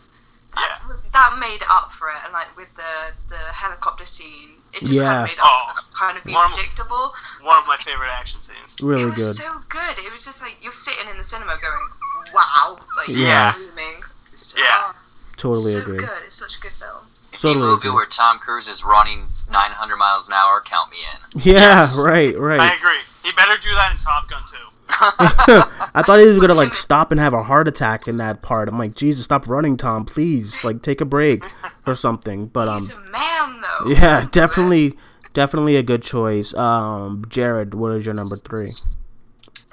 that, 0.55 0.81
that 1.12 1.37
made 1.38 1.61
it 1.61 1.69
up 1.71 1.92
for 1.92 2.09
it, 2.09 2.16
and 2.25 2.33
like 2.33 2.55
with 2.57 2.69
the 2.77 3.12
the 3.29 3.40
helicopter 3.53 4.05
scene, 4.07 4.61
it 4.73 4.85
just 4.85 5.01
kind 5.01 5.05
Yeah. 5.05 5.21
of 5.23 5.29
made 5.29 5.38
up 5.40 5.47
Oh. 5.49 5.73
for 5.75 5.97
kind 5.99 6.16
of 6.19 6.25
being 6.25 6.35
One 6.37 6.53
of- 6.53 6.57
predictable. 6.57 7.14
one 7.42 7.57
of 7.59 7.66
my 7.66 7.77
favorite 7.79 8.09
action 8.12 8.42
scenes. 8.42 8.77
Really 8.81 9.03
it 9.05 9.07
was 9.11 9.16
good. 9.16 9.37
so 9.37 9.62
good. 9.69 9.99
It 9.99 10.12
was 10.12 10.25
just 10.25 10.40
like 10.42 10.57
you're 10.62 10.73
sitting 10.73 11.09
in 11.09 11.19
the 11.19 11.25
cinema 11.25 11.57
going, 11.61 11.88
"Wow!" 12.33 12.79
Like 12.97 13.09
Yeah. 13.09 13.53
booming. 13.53 14.03
It's 14.33 14.55
Yeah. 14.57 14.92
oh, 14.92 14.95
Totally 15.37 15.73
so 15.73 15.81
agree. 15.81 15.99
good. 15.99 16.23
It's 16.25 16.37
such 16.37 16.57
a 16.57 16.61
good 16.61 16.73
film. 16.79 17.09
Any 17.33 17.53
Totally 17.53 17.66
movie 17.66 17.88
agree. 17.88 17.90
where 17.97 18.07
Tom 18.07 18.38
Cruise 18.38 18.66
is 18.69 18.83
running 18.83 19.29
900 19.51 19.97
miles 19.97 20.27
an 20.27 20.33
hour, 20.33 20.62
count 20.62 20.90
me 20.90 20.99
in. 21.05 21.40
Yeah, 21.42 21.53
Yes. 21.85 21.99
right, 21.99 22.35
I 22.35 22.73
agree. 22.73 23.01
He 23.25 23.33
better 23.33 23.59
do 23.59 23.75
that 23.75 23.92
in 23.92 23.99
Top 23.99 24.27
Gun 24.29 24.42
too. 24.49 24.57
I 24.88 26.03
thought 26.07 26.20
he 26.20 26.27
was 26.27 26.38
gonna 26.38 26.55
like 26.55 26.75
stop 26.87 27.11
and 27.11 27.20
have 27.20 27.33
a 27.33 27.42
heart 27.42 27.68
attack 27.68 28.07
in 28.07 28.16
that 28.18 28.42
part. 28.42 28.68
I'm 28.68 28.79
like, 28.79 28.94
Jesus, 28.94 29.25
stop 29.25 29.49
running, 29.49 29.77
Tom, 29.77 30.05
please. 30.05 30.62
Like, 30.64 30.83
take 30.83 31.01
a 31.01 31.05
break 31.05 31.44
or 31.87 31.94
something. 31.94 32.46
But 32.46 32.68
um, 32.68 32.81
He's 32.81 32.92
a 32.92 33.11
man, 33.11 33.61
though. 33.61 33.88
yeah, 33.90 34.27
definitely, 34.31 34.96
definitely 35.33 35.77
a 35.77 35.83
good 35.83 36.03
choice. 36.03 36.55
Um, 36.55 37.25
Jared, 37.29 37.75
what 37.75 37.92
is 37.92 38.07
your 38.07 38.14
number 38.14 38.37
three? 38.37 38.70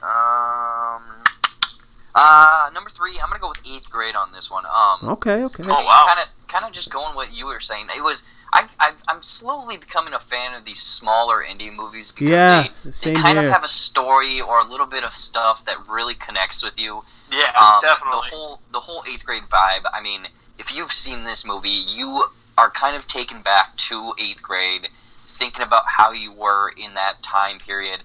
Um, 0.02 1.24
uh, 2.16 2.70
number 2.74 2.90
three, 2.90 3.18
I'm 3.22 3.30
gonna 3.30 3.40
go 3.40 3.50
with 3.50 3.60
eighth 3.72 3.90
grade 3.90 4.16
on 4.16 4.32
this 4.34 4.50
one. 4.52 4.66
Um, 4.66 5.10
Okay, 5.10 5.44
okay. 5.44 5.64
Oh, 5.64 5.68
wow. 5.68 6.06
Kind 6.08 6.20
of, 6.20 6.48
kind 6.48 6.66
of 6.66 6.74
just 6.74 6.92
going 6.92 7.16
what 7.16 7.32
you 7.34 7.46
were 7.46 7.62
saying. 7.62 7.88
It 7.96 8.04
was. 8.04 8.24
I, 8.54 8.68
I, 8.80 8.92
I'm 9.08 9.22
slowly 9.24 9.78
becoming 9.78 10.14
a 10.14 10.20
fan 10.20 10.54
of 10.54 10.64
these 10.64 10.80
smaller 10.80 11.44
indie 11.44 11.74
movies 11.76 12.12
because 12.12 12.30
Yeah, 12.30 12.68
they, 12.86 12.92
same 12.92 13.14
they 13.16 13.20
kind 13.22 13.38
here. 13.40 13.48
of 13.48 13.54
have 13.54 13.64
a 13.64 13.68
story 13.68 14.40
or 14.42 14.60
a 14.60 14.66
little 14.66 14.86
bit 14.86 15.04
of 15.04 15.12
stuff 15.14 15.66
that 15.66 15.78
really 15.92 16.14
connects 16.16 16.64
with 16.64 16.78
you. 16.78 17.02
Yeah, 17.32 17.52
Um, 17.60 17.82
definitely. 17.82 18.30
The 18.30 18.36
whole 18.36 18.60
the 18.72 18.80
whole 18.80 19.04
eighth 19.12 19.26
grade 19.26 19.44
vibe. 19.52 19.84
I 19.92 20.02
mean, 20.02 20.28
if 20.60 20.74
you've 20.74 20.92
seen 20.92 21.24
this 21.24 21.46
movie, 21.48 21.70
you 21.88 22.26
are 22.60 22.70
kind 22.70 22.96
of 22.96 23.08
taken 23.08 23.42
back 23.42 23.76
to 23.90 24.14
eighth 24.20 24.44
grade, 24.44 24.88
thinking 25.28 25.64
about 25.64 25.84
how 25.88 26.12
you 26.12 26.32
were 26.32 26.72
in 26.78 26.94
that 26.94 27.24
time 27.24 27.58
period. 27.58 28.02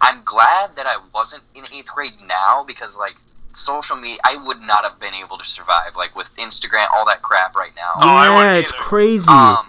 I'm 0.00 0.22
glad 0.24 0.74
that 0.76 0.86
I 0.86 0.96
wasn't 1.14 1.44
in 1.54 1.64
eighth 1.72 1.86
grade 1.94 2.16
now 2.26 2.64
because 2.66 2.96
like 2.96 3.14
social 3.52 3.94
media, 3.96 4.18
I 4.24 4.36
would 4.44 4.60
not 4.60 4.82
have 4.82 4.98
been 4.98 5.14
able 5.14 5.38
to 5.38 5.44
survive 5.46 5.94
like 5.96 6.16
with 6.16 6.28
Instagram, 6.36 6.86
all 6.92 7.06
that 7.06 7.22
crap 7.22 7.54
right 7.54 7.70
now. 7.76 7.92
Oh, 8.02 8.06
yeah, 8.22 8.36
wouldn't 8.36 8.56
it's 8.64 8.72
either. 8.72 8.82
crazy. 8.82 9.28
Um, 9.30 9.68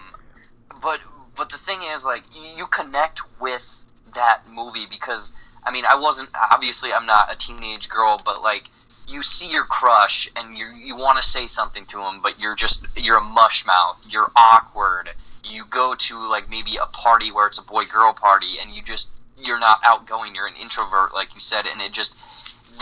but 0.86 1.00
but 1.36 1.50
the 1.50 1.58
thing 1.58 1.80
is, 1.82 2.06
like, 2.06 2.24
you, 2.32 2.65
connect 2.67 3.19
with 3.41 3.82
that 4.13 4.43
movie 4.50 4.86
because 4.89 5.34
I 5.65 5.71
mean, 5.71 5.84
I 5.89 6.00
wasn't 6.00 6.30
obviously 6.52 6.93
I'm 6.93 7.08
not 7.08 7.34
a 7.34 7.38
teenage 7.38 7.89
girl, 7.89 8.21
but 8.24 8.41
like, 8.41 8.69
you 9.08 9.24
see 9.24 9.50
your 9.50 9.65
crush 9.65 10.30
and 10.36 10.58
you 10.58 10.67
you 10.67 10.95
want 10.95 11.17
to 11.17 11.28
say 11.28 11.48
something 11.48 11.86
to 11.88 12.00
him, 12.02 12.21
but 12.21 12.39
you're 12.39 12.56
just 12.56 12.86
you're 12.95 13.17
a 13.17 13.24
mush 13.24 13.65
mouth, 13.65 13.98
you're 14.08 14.32
awkward. 14.36 15.10
You 15.43 15.65
go 15.69 15.95
to 15.98 16.30
like 16.30 16.50
maybe 16.50 16.78
a 16.82 16.86
party 16.86 17.32
where 17.32 17.48
it's 17.48 17.60
a 17.60 17.65
boy 17.65 17.84
girl 17.91 18.13
party, 18.13 18.54
and 18.62 18.71
you 18.71 18.84
just 18.84 19.10
you're 19.38 19.60
not 19.60 19.80
outgoing, 19.84 20.36
you're 20.36 20.48
an 20.48 20.56
introvert, 20.62 21.13
like 21.13 21.34
you 21.34 21.39
said, 21.39 21.65
and 21.65 21.82
it 21.82 21.91
just 21.91 22.15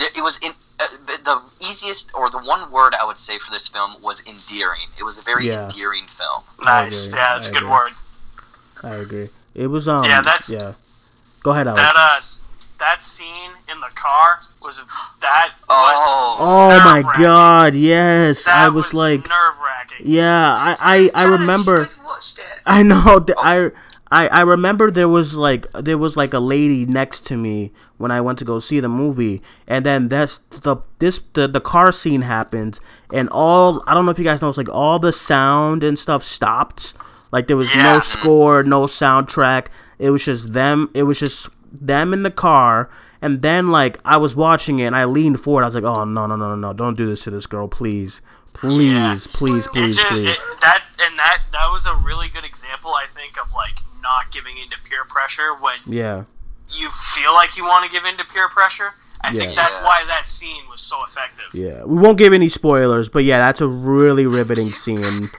it 0.00 0.20
was 0.22 0.38
in 0.42 0.50
uh, 0.80 0.84
the 1.24 1.40
easiest 1.66 2.10
or 2.14 2.30
the 2.30 2.38
one 2.38 2.70
word 2.72 2.94
I 3.00 3.04
would 3.04 3.18
say 3.18 3.38
for 3.38 3.50
this 3.50 3.68
film 3.68 3.96
was 4.02 4.22
endearing. 4.26 4.80
It 4.98 5.04
was 5.04 5.18
a 5.18 5.22
very 5.22 5.48
Yeah. 5.48 5.64
endearing 5.64 6.04
film. 6.18 6.42
nice. 6.64 7.08
Yeah, 7.08 7.14
that's 7.34 7.46
I 7.46 7.50
a 7.50 7.52
good 7.52 7.62
agree. 7.62 7.70
word. 7.70 7.92
I 8.82 8.94
agree. 8.96 9.28
It 9.54 9.66
was 9.68 9.86
um. 9.88 10.04
Yeah, 10.04 10.20
that's- 10.20 10.50
yeah. 10.50 10.72
Go 11.42 11.50
ahead, 11.52 11.66
Alex. 11.68 11.82
That 11.82 11.94
uh, 11.96 12.20
that 12.80 13.02
scene 13.02 13.50
in 13.70 13.80
the 13.80 13.88
car 13.94 14.38
was 14.62 14.82
that. 15.20 15.52
Oh. 15.68 16.36
oh 16.40 16.78
my. 16.84 17.02
God! 17.18 17.74
Yes, 17.74 18.46
That 18.46 18.56
I 18.56 18.68
was, 18.68 18.92
like, 18.94 19.28
nerve 19.28 19.54
wracking. 19.62 20.06
yeah, 20.06 20.44
I 20.54 21.10
I, 21.14 21.22
I 21.22 21.24
remember. 21.24 21.76
You 21.76 21.82
guys 21.84 21.98
watched 22.04 22.38
it. 22.38 22.44
I 22.66 22.82
know. 22.82 23.20
th- 23.20 23.38
I, 23.40 23.70
I 24.14 24.28
I 24.28 24.40
remember 24.42 24.92
there 24.92 25.08
was 25.08 25.34
like 25.34 25.70
there 25.72 25.98
was 25.98 26.16
like 26.16 26.32
a 26.32 26.38
lady 26.38 26.86
next 26.86 27.22
to 27.26 27.36
me 27.36 27.72
when 27.98 28.12
I 28.12 28.20
went 28.20 28.38
to 28.38 28.44
go 28.44 28.60
see 28.60 28.78
the 28.78 28.88
movie, 28.88 29.42
and 29.66 29.84
then 29.84 30.08
that's 30.08 30.38
the 30.50 30.76
this 31.00 31.18
the 31.32 31.48
the 31.48 31.60
car 31.60 31.90
scene 31.90 32.22
happened, 32.22 32.78
and 33.12 33.28
all 33.30 33.82
I 33.88 33.94
don't 33.94 34.04
know 34.04 34.12
if 34.12 34.18
you 34.18 34.24
guys 34.24 34.40
know, 34.40 34.48
it's 34.48 34.56
like 34.56 34.68
all 34.68 35.00
the 35.00 35.10
sound 35.10 35.82
and 35.82 35.98
stuff 35.98 36.22
stopped. 36.22 36.94
Like 37.32 37.48
there 37.48 37.56
was 37.56 37.74
no 37.74 37.98
score, 37.98 38.62
no 38.62 38.82
soundtrack. 38.82 39.66
It 39.98 40.10
was 40.10 40.24
just 40.24 40.52
them. 40.52 40.90
It 40.94 41.02
was 41.02 41.18
just 41.18 41.48
them 41.72 42.12
in 42.12 42.22
the 42.22 42.30
car. 42.30 42.88
And 43.20 43.42
then 43.42 43.72
like 43.72 43.98
I 44.04 44.16
was 44.18 44.36
watching 44.36 44.78
it, 44.78 44.84
and 44.84 44.94
I 44.94 45.06
leaned 45.06 45.40
forward. 45.40 45.64
I 45.64 45.66
was 45.66 45.74
like, 45.74 45.82
"Oh 45.82 46.04
no, 46.04 46.26
no, 46.26 46.36
no, 46.36 46.50
no, 46.50 46.54
no! 46.54 46.72
Don't 46.72 46.96
do 46.96 47.06
this 47.06 47.24
to 47.24 47.30
this 47.30 47.46
girl, 47.46 47.66
please, 47.66 48.22
please, 48.54 48.92
Yeah. 48.92 49.16
please, 49.30 49.66
please, 49.68 49.96
just- 49.96 50.08
please." 50.08 50.30
it- 50.38 50.60
that 50.60 50.82
and 51.00 51.18
that 51.18 51.42
that 51.52 51.70
was 51.70 51.86
a 51.86 51.94
really 51.96 52.28
good 52.28 52.44
example, 52.44 52.94
I 52.94 53.06
think, 53.14 53.36
of 53.38 53.52
like 53.52 53.76
not 54.00 54.30
giving 54.32 54.56
into 54.58 54.76
peer 54.88 55.04
pressure 55.04 55.54
when 55.54 55.76
Yeah. 55.86 56.24
you 56.68 56.90
feel 56.90 57.32
like 57.34 57.56
you 57.56 57.64
want 57.64 57.84
to 57.84 57.90
give 57.90 58.04
into 58.04 58.24
peer 58.24 58.48
pressure. 58.48 58.94
I 59.22 59.30
Yeah. 59.30 59.40
think 59.40 59.56
that's 59.56 59.78
Yeah. 59.78 59.84
why 59.84 60.04
that 60.04 60.28
scene 60.28 60.62
was 60.70 60.82
so 60.82 61.02
effective. 61.04 61.46
Yeah, 61.54 61.82
we 61.84 61.96
won't 61.98 62.18
give 62.18 62.32
any 62.32 62.48
spoilers, 62.48 63.08
but 63.08 63.24
yeah, 63.24 63.38
that's 63.38 63.60
a 63.62 63.68
really 63.68 64.26
riveting 64.26 64.74
scene. 64.74 65.30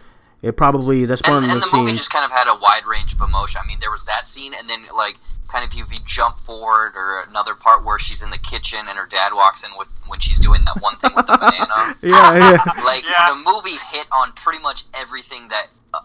It 0.41 0.57
probably 0.57 1.05
that's 1.05 1.21
one 1.27 1.37
And, 1.43 1.45
of 1.45 1.51
and 1.51 1.61
the 1.63 1.67
the 1.69 1.77
movie 1.77 1.91
just 1.93 2.09
kind 2.11 2.25
of 2.25 2.31
had 2.31 2.47
a 2.47 2.55
wide 2.55 2.85
range 2.85 3.13
of 3.13 3.21
emotion. 3.21 3.61
I 3.63 3.67
mean, 3.67 3.79
there 3.79 3.91
was 3.91 4.05
that 4.05 4.25
scene, 4.27 4.53
and 4.53 4.69
then 4.69 4.85
like 4.95 5.17
kind 5.51 5.63
of 5.63 5.71
if 5.77 5.91
you 5.91 5.99
jump 6.05 6.39
forward 6.41 6.93
or 6.95 7.21
another 7.29 7.55
part 7.55 7.85
where 7.85 7.99
she's 7.99 8.21
in 8.23 8.29
the 8.31 8.37
kitchen 8.37 8.79
and 8.87 8.97
her 8.97 9.07
dad 9.09 9.33
walks 9.33 9.63
in 9.63 9.69
with 9.77 9.87
when 10.07 10.19
she's 10.19 10.39
doing 10.39 10.63
that 10.65 10.81
one 10.81 10.95
thing 10.97 11.11
with 11.15 11.27
the 11.27 11.37
banana. 11.37 11.95
Yeah, 12.01 12.37
yeah, 12.37 12.83
Like 12.83 13.03
Yeah. 13.03 13.29
the 13.29 13.35
movie 13.45 13.77
hit 13.91 14.07
on 14.11 14.31
pretty 14.33 14.59
much 14.61 14.83
everything 14.93 15.47
that 15.49 15.65
a, 15.93 15.97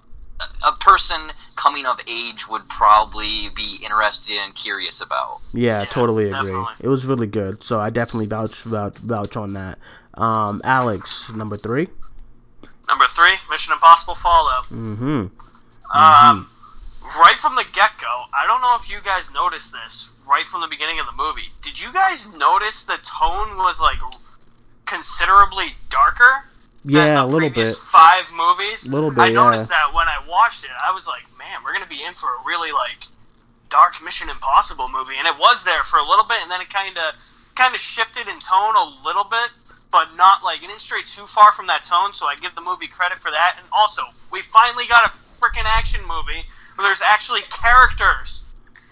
a 0.68 0.72
person 0.81 1.31
coming 1.57 1.85
of 1.87 1.98
age 2.07 2.48
would 2.48 2.62
probably 2.68 3.48
be 3.55 3.79
interested 3.83 4.33
in 4.35 4.40
and 4.42 4.55
curious 4.55 5.00
about. 5.03 5.38
yeah, 5.53 5.81
Yeah, 5.81 5.85
totally 5.87 6.24
agree. 6.31 6.50
definitely. 6.50 6.74
It 6.81 6.88
was 6.88 7.05
really 7.07 7.26
good, 7.26 7.62
so 7.62 7.79
I 7.81 7.90
definitely 7.90 8.26
vouch 8.26 8.62
vouch, 8.62 8.96
vouch 8.98 9.37
on 9.37 9.53
that. 9.55 9.79
Um, 10.14 10.61
Alex, 10.64 11.31
number 11.35 11.57
three. 11.57 11.88
Number 12.88 13.05
three, 13.14 13.35
Mission 13.50 13.72
Impossible 13.72 14.16
Fallout. 14.16 14.64
Mm-hmm. 14.64 15.26
Um, 15.96 16.50
right 17.18 17.38
from 17.38 17.57
the 17.57 17.64
get 17.73 17.90
go, 18.01 18.25
I 18.35 18.46
don't 18.46 18.61
know 18.61 18.75
if 18.79 18.88
you 18.88 18.99
guys 19.05 19.31
noticed 19.33 19.73
this 19.73 20.09
right 20.29 20.46
from 20.46 20.61
the 20.61 20.68
beginning 20.68 21.01
of 21.01 21.07
the 21.07 21.16
movie. 21.16 21.51
Did 21.62 21.81
you 21.81 21.92
guys 21.92 22.29
notice 22.37 22.85
the 22.85 22.99
tone 23.03 23.59
was 23.59 23.81
like 23.81 23.99
considerably 24.87 25.75
darker? 25.88 26.44
Yeah, 26.85 27.23
a 27.23 27.27
little 27.27 27.51
bit. 27.51 27.77
Five 27.92 28.25
movies. 28.33 28.87
A 28.87 28.90
Little 28.90 29.11
bit, 29.11 29.20
I 29.20 29.27
yeah. 29.29 29.35
noticed 29.35 29.68
that 29.68 29.92
when 29.92 30.09
I 30.09 30.16
watched 30.27 30.64
it. 30.64 30.70
I 30.73 30.92
was 30.92 31.07
like, 31.07 31.25
man, 31.37 31.61
we're 31.64 31.73
gonna 31.73 31.90
be 31.90 32.03
in 32.03 32.14
for 32.14 32.29
a 32.29 32.40
really 32.46 32.73
like 32.73 33.05
dark 33.68 34.03
Mission 34.03 34.29
Impossible 34.31 34.88
movie, 34.88 35.14
and 35.18 35.27
it 35.27 35.37
was 35.38 35.64
there 35.64 35.85
for 35.85 35.99
a 35.99 36.07
little 36.07 36.25
bit, 36.27 36.40
and 36.42 36.51
then 36.51 36.61
it 36.61 36.70
kind 36.70 36.96
of 36.96 37.14
kind 37.55 37.75
of 37.75 37.81
shifted 37.81 38.29
in 38.29 38.38
tone 38.40 38.75
a 38.77 38.87
little 39.05 39.25
bit, 39.25 39.51
but 39.92 40.14
not 40.16 40.42
like 40.42 40.62
it 40.62 40.68
didn't 40.68 40.81
stray 40.81 41.03
too 41.05 41.27
far 41.27 41.53
from 41.53 41.66
that 41.66 41.85
tone. 41.85 42.14
So 42.14 42.27
I 42.27 42.37
give 42.37 42.55
the 42.55 42.64
movie 42.64 42.88
credit 42.88 43.18
for 43.18 43.31
that. 43.31 43.57
And 43.59 43.66
also, 43.73 44.03
we 44.33 44.40
finally 44.49 44.87
got 44.88 45.11
a 45.11 45.12
freaking 45.42 45.66
action 45.66 46.01
movie 46.07 46.46
where 46.81 46.88
there's 46.88 47.03
actually 47.03 47.43
characters. 47.51 48.45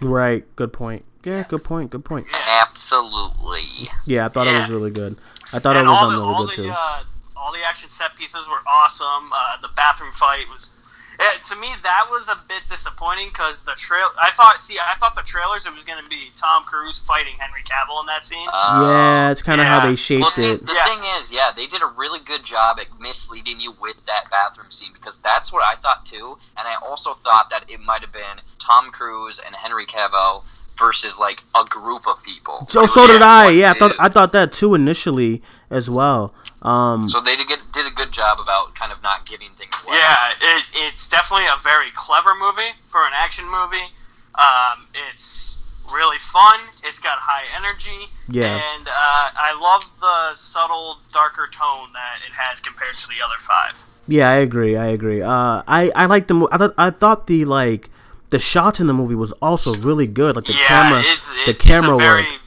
Right. 0.03 0.44
Good 0.57 0.72
point. 0.72 1.05
Yeah, 1.24 1.44
good 1.48 1.64
point. 1.64 1.90
Good 1.90 2.05
point. 2.05 2.27
Absolutely. 2.62 3.62
Yeah, 4.07 4.27
I 4.27 4.29
thought 4.29 4.46
it 4.46 4.59
was 4.59 4.70
really 4.70 4.90
good. 4.90 5.16
I 5.53 5.59
thought 5.59 5.77
and 5.77 5.87
it 5.87 5.90
was 5.90 6.03
all 6.03 6.11
the 6.11 6.16
really 6.16 6.35
all 6.35 6.46
good 6.46 6.51
the 6.51 6.62
too. 6.62 6.70
uh, 6.70 7.03
all 7.37 7.53
the 7.53 7.66
action 7.66 7.90
set 7.90 8.14
pieces 8.16 8.46
were 8.48 8.61
awesome. 8.68 9.33
Uh, 9.33 9.61
the 9.62 9.68
bathroom 9.77 10.12
fight 10.12 10.44
was. 10.48 10.70
Eh, 11.18 11.24
to 11.48 11.57
me, 11.57 11.68
that 11.83 12.07
was 12.11 12.28
a 12.28 12.38
bit 12.48 12.62
disappointing 12.68 13.28
because 13.28 13.62
the 13.64 13.74
trail. 13.76 14.09
I 14.22 14.31
thought, 14.33 14.61
see, 14.61 14.78
I 14.78 14.96
thought 14.98 15.14
the 15.14 15.22
trailers 15.22 15.66
it 15.66 15.74
was 15.74 15.85
going 15.85 16.02
to 16.02 16.09
be 16.09 16.31
Tom 16.37 16.64
Cruise 16.64 17.00
fighting 17.07 17.35
Henry 17.38 17.62
Cavill 17.62 18.00
in 18.00 18.07
that 18.07 18.24
scene. 18.24 18.46
Uh, 18.52 18.87
yeah, 18.88 19.31
it's 19.31 19.42
kind 19.42 19.61
of 19.61 19.66
how 19.66 19.85
they 19.87 19.96
shaped 19.96 20.22
Well, 20.22 20.31
see, 20.31 20.52
it. 20.52 20.66
the 20.66 20.72
Yeah. 20.74 20.85
thing 20.87 21.00
is, 21.18 21.31
yeah, 21.33 21.50
they 21.54 21.66
did 21.66 21.83
a 21.83 21.87
really 21.87 22.20
good 22.24 22.44
job 22.44 22.78
at 22.81 22.87
misleading 23.00 23.61
you 23.61 23.72
with 23.81 23.96
that 24.07 24.31
bathroom 24.31 24.70
scene 24.70 24.92
because 24.92 25.18
that's 25.18 25.52
what 25.52 25.62
I 25.62 25.74
thought 25.81 26.04
too, 26.07 26.38
and 26.57 26.66
I 26.68 26.74
also 26.87 27.14
thought 27.14 27.50
that 27.50 27.64
it 27.68 27.81
might 27.81 28.00
have 28.02 28.12
been 28.12 28.40
Tom 28.59 28.90
Cruise 28.90 29.40
and 29.44 29.54
Henry 29.54 29.87
Cavill 29.87 30.44
versus 30.78 31.18
like 31.18 31.42
a 31.57 31.64
group 31.64 32.02
of 32.07 32.22
people. 32.24 32.64
So 32.68 32.87
so 32.87 33.07
did 33.07 33.20
I. 33.22 33.48
Yeah, 33.50 33.72
I 33.72 33.78
thought. 33.78 33.92
I 33.98 34.09
thought 34.09 34.33
that 34.33 34.52
too 34.52 34.74
initially 34.74 35.42
as 35.70 35.90
well. 35.90 36.33
Um, 36.62 37.09
So 37.09 37.21
they 37.21 37.37
did, 37.37 37.47
get, 37.47 37.66
did 37.73 37.87
a 37.87 37.94
good 37.94 38.12
job 38.12 38.38
about 38.40 38.75
kind 38.75 38.90
of 38.92 39.03
not 39.03 39.27
giving 39.27 39.51
things 39.59 39.75
away. 39.85 39.97
Yeah, 39.97 40.33
it, 40.40 40.64
it's 40.75 41.07
definitely 41.07 41.47
a 41.47 41.57
very 41.62 41.90
clever 41.94 42.35
movie 42.35 42.73
for 42.90 43.07
an 43.07 43.12
action 43.14 43.44
movie. 43.47 43.92
Um, 44.35 44.87
it's 45.11 45.59
really 45.92 46.18
fun. 46.18 46.61
It's 46.85 46.99
got 46.99 47.18
high 47.18 47.44
energy. 47.57 48.11
Yeah. 48.29 48.55
And 48.55 48.88
uh, 48.88 49.31
I 49.35 49.57
love 49.61 49.85
the 50.01 50.35
subtle, 50.35 50.99
darker 51.12 51.49
tone 51.53 51.92
that 51.94 52.18
it 52.27 52.33
has 52.33 52.61
compared 52.61 52.94
to 52.97 53.07
the 53.09 53.25
other 53.25 53.38
five. 53.40 53.77
yeah, 54.07 54.29
I 54.31 54.37
agree. 54.37 54.77
I 54.77 54.87
agree. 54.87 55.23
Uh, 55.23 55.62
I 55.66 55.90
I 55.94 56.07
like 56.07 56.29
the 56.29 56.35
mo- 56.35 56.49
I 56.53 56.59
thought 56.59 56.75
I 56.79 56.90
thought 56.90 57.27
the 57.27 57.44
like 57.44 57.90
the 58.31 58.38
shots 58.38 58.81
in 58.81 58.87
the 58.87 58.92
movie 58.92 59.14
was 59.14 59.33
also 59.40 59.75
really 59.81 60.07
good. 60.07 60.37
Like 60.37 60.44
the 60.44 60.53
yeah, 60.53 60.66
camera, 60.66 61.03
it's, 61.05 61.33
the 61.47 61.55
camera 61.55 61.94
it's 61.97 62.05
a 62.05 62.07
very, 62.07 62.23
work. 62.23 62.40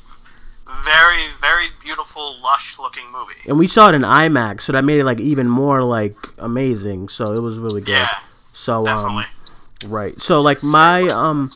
Very, 0.84 1.28
very 1.40 1.68
beautiful, 1.82 2.40
lush-looking 2.42 3.04
movie. 3.12 3.40
and 3.48 3.58
we 3.58 3.68
saw 3.68 3.90
it 3.90 3.96
in 3.96 4.02
IMAX, 4.02 4.62
so 4.62 4.72
that 4.74 4.84
made 4.84 5.00
it 5.00 5.04
like 5.06 5.20
even 5.20 5.48
more 5.48 5.84
like 5.84 6.16
amazing. 6.38 7.10
So 7.10 7.34
it 7.34 7.42
was 7.42 7.60
really 7.60 7.82
good. 7.82 7.92
Yeah, 7.92 8.10
So 8.54 8.86
definitely. 8.86 9.26
um, 9.86 9.92
right. 9.92 10.20
So 10.20 10.42
like 10.42 10.64
my 10.64 11.04
um, 11.08 11.50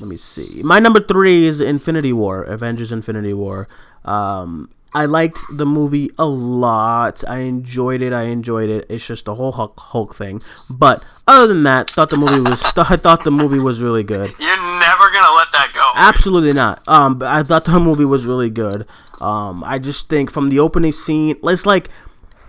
let 0.00 0.08
me 0.08 0.16
see. 0.16 0.62
My 0.62 0.78
number 0.78 1.00
three 1.00 1.44
is 1.44 1.60
Infinity 1.60 2.12
War, 2.12 2.42
Avengers: 2.44 2.92
Infinity 2.92 3.34
War. 3.34 3.68
Um, 4.04 4.70
I 4.92 5.04
liked 5.06 5.38
the 5.56 5.66
movie 5.66 6.10
a 6.18 6.24
lot. 6.24 7.22
I 7.28 7.38
enjoyed 7.40 8.02
it. 8.02 8.12
I 8.12 8.22
enjoyed 8.24 8.68
it. 8.70 8.86
It's 8.88 9.06
just 9.06 9.24
the 9.26 9.34
whole 9.36 9.52
Hulk, 9.52 9.78
Hulk 9.78 10.16
thing. 10.16 10.42
But 10.68 11.04
other 11.28 11.46
than 11.46 11.62
that, 11.62 11.90
thought 11.90 12.10
the 12.10 12.16
movie 12.16 12.40
was 12.40 12.60
I 12.76 12.96
thought 12.96 13.22
the 13.22 13.30
movie 13.30 13.60
was 13.60 13.80
really 13.80 14.02
good. 14.02 14.34
You're 14.40 14.56
never 14.80 15.09
Absolutely 15.94 16.52
not. 16.52 16.86
Um, 16.88 17.18
but 17.18 17.28
I 17.28 17.42
thought 17.42 17.64
the 17.64 17.78
movie 17.80 18.04
was 18.04 18.24
really 18.26 18.50
good. 18.50 18.86
Um, 19.20 19.62
I 19.64 19.78
just 19.78 20.08
think 20.08 20.30
from 20.30 20.48
the 20.48 20.60
opening 20.60 20.92
scene, 20.92 21.36
it's 21.42 21.66
like 21.66 21.88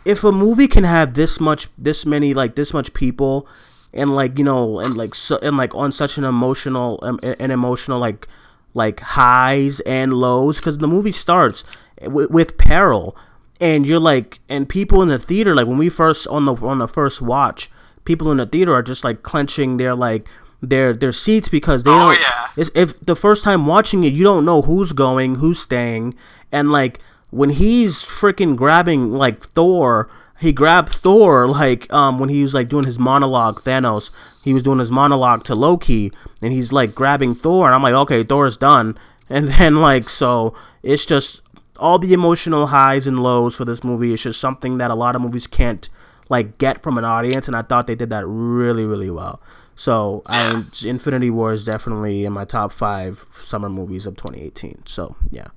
if 0.05 0.23
a 0.23 0.31
movie 0.31 0.67
can 0.67 0.83
have 0.83 1.13
this 1.13 1.39
much, 1.39 1.67
this 1.77 2.05
many, 2.05 2.33
like 2.33 2.55
this 2.55 2.73
much 2.73 2.93
people, 2.93 3.47
and 3.93 4.09
like 4.15 4.37
you 4.37 4.43
know, 4.43 4.79
and 4.79 4.95
like 4.95 5.13
so, 5.13 5.37
and 5.39 5.57
like 5.57 5.75
on 5.75 5.91
such 5.91 6.17
an 6.17 6.23
emotional, 6.23 6.99
um, 7.01 7.19
an 7.23 7.51
emotional 7.51 7.99
like 7.99 8.27
like 8.73 9.01
highs 9.01 9.81
and 9.81 10.13
lows, 10.13 10.57
because 10.57 10.77
the 10.77 10.87
movie 10.87 11.11
starts 11.11 11.63
with, 12.01 12.31
with 12.31 12.57
peril, 12.57 13.17
and 13.59 13.85
you're 13.85 13.99
like, 13.99 14.39
and 14.47 14.69
people 14.69 15.01
in 15.01 15.09
the 15.09 15.19
theater, 15.19 15.53
like 15.53 15.67
when 15.67 15.77
we 15.77 15.89
first 15.89 16.25
on 16.27 16.45
the 16.45 16.55
on 16.55 16.79
the 16.79 16.87
first 16.87 17.21
watch, 17.21 17.69
people 18.05 18.31
in 18.31 18.37
the 18.37 18.45
theater 18.45 18.73
are 18.73 18.83
just 18.83 19.03
like 19.03 19.23
clenching 19.23 19.75
their 19.77 19.93
like 19.93 20.27
their 20.61 20.93
their 20.93 21.11
seats 21.11 21.47
because 21.49 21.83
they 21.83 21.91
Oh, 21.91 22.11
don't. 22.11 22.19
yeah. 22.19 22.47
It's, 22.55 22.69
if 22.75 22.99
the 22.99 23.15
first 23.15 23.43
time 23.43 23.65
watching 23.65 24.03
it, 24.03 24.13
you 24.13 24.23
don't 24.23 24.45
know 24.45 24.61
who's 24.61 24.91
going, 24.91 25.35
who's 25.35 25.59
staying, 25.59 26.13
and 26.51 26.71
like 26.71 26.99
when 27.31 27.49
he's 27.51 28.03
freaking 28.03 28.55
grabbing 28.55 29.11
like 29.11 29.41
Thor, 29.41 30.09
he 30.39 30.51
grabbed 30.51 30.89
Thor 30.89 31.47
like 31.47 31.91
um 31.93 32.19
when 32.19 32.29
he 32.29 32.41
was 32.43 32.53
like 32.53 32.67
doing 32.69 32.85
his 32.85 32.99
monologue 32.99 33.59
Thanos, 33.61 34.11
he 34.43 34.53
was 34.53 34.63
doing 34.63 34.79
his 34.79 34.91
monologue 34.91 35.43
to 35.45 35.55
Loki, 35.55 36.11
and 36.41 36.51
he's 36.53 36.71
like 36.73 36.93
grabbing 36.93 37.33
Thor, 37.35 37.65
and 37.67 37.73
I'm 37.75 37.83
like, 37.83 37.93
okay, 37.93 38.23
Thor's 38.23 38.57
done, 38.57 38.97
and 39.29 39.47
then 39.47 39.77
like 39.77 40.09
so 40.09 40.53
it's 40.83 41.05
just 41.05 41.41
all 41.77 41.97
the 41.97 42.13
emotional 42.13 42.67
highs 42.67 43.07
and 43.07 43.23
lows 43.23 43.55
for 43.55 43.65
this 43.65 43.83
movie. 43.83 44.13
It's 44.13 44.21
just 44.23 44.39
something 44.39 44.77
that 44.77 44.91
a 44.91 44.95
lot 44.95 45.15
of 45.15 45.21
movies 45.23 45.47
can't 45.47 45.89
like 46.29 46.57
get 46.59 46.83
from 46.83 46.97
an 46.99 47.05
audience, 47.05 47.47
and 47.47 47.55
I 47.57 47.63
thought 47.63 47.87
they 47.87 47.95
did 47.95 48.09
that 48.11 48.25
really 48.27 48.85
really 48.85 49.09
well. 49.09 49.41
So 49.75 50.21
I, 50.25 50.63
Infinity 50.85 51.29
War 51.29 51.51
is 51.51 51.63
definitely 51.63 52.25
in 52.25 52.33
my 52.33 52.45
top 52.45 52.71
five 52.71 53.25
summer 53.31 53.69
movies 53.69 54.05
of 54.05 54.15
2018. 54.15 54.83
So 54.85 55.15
yeah, 55.31 55.47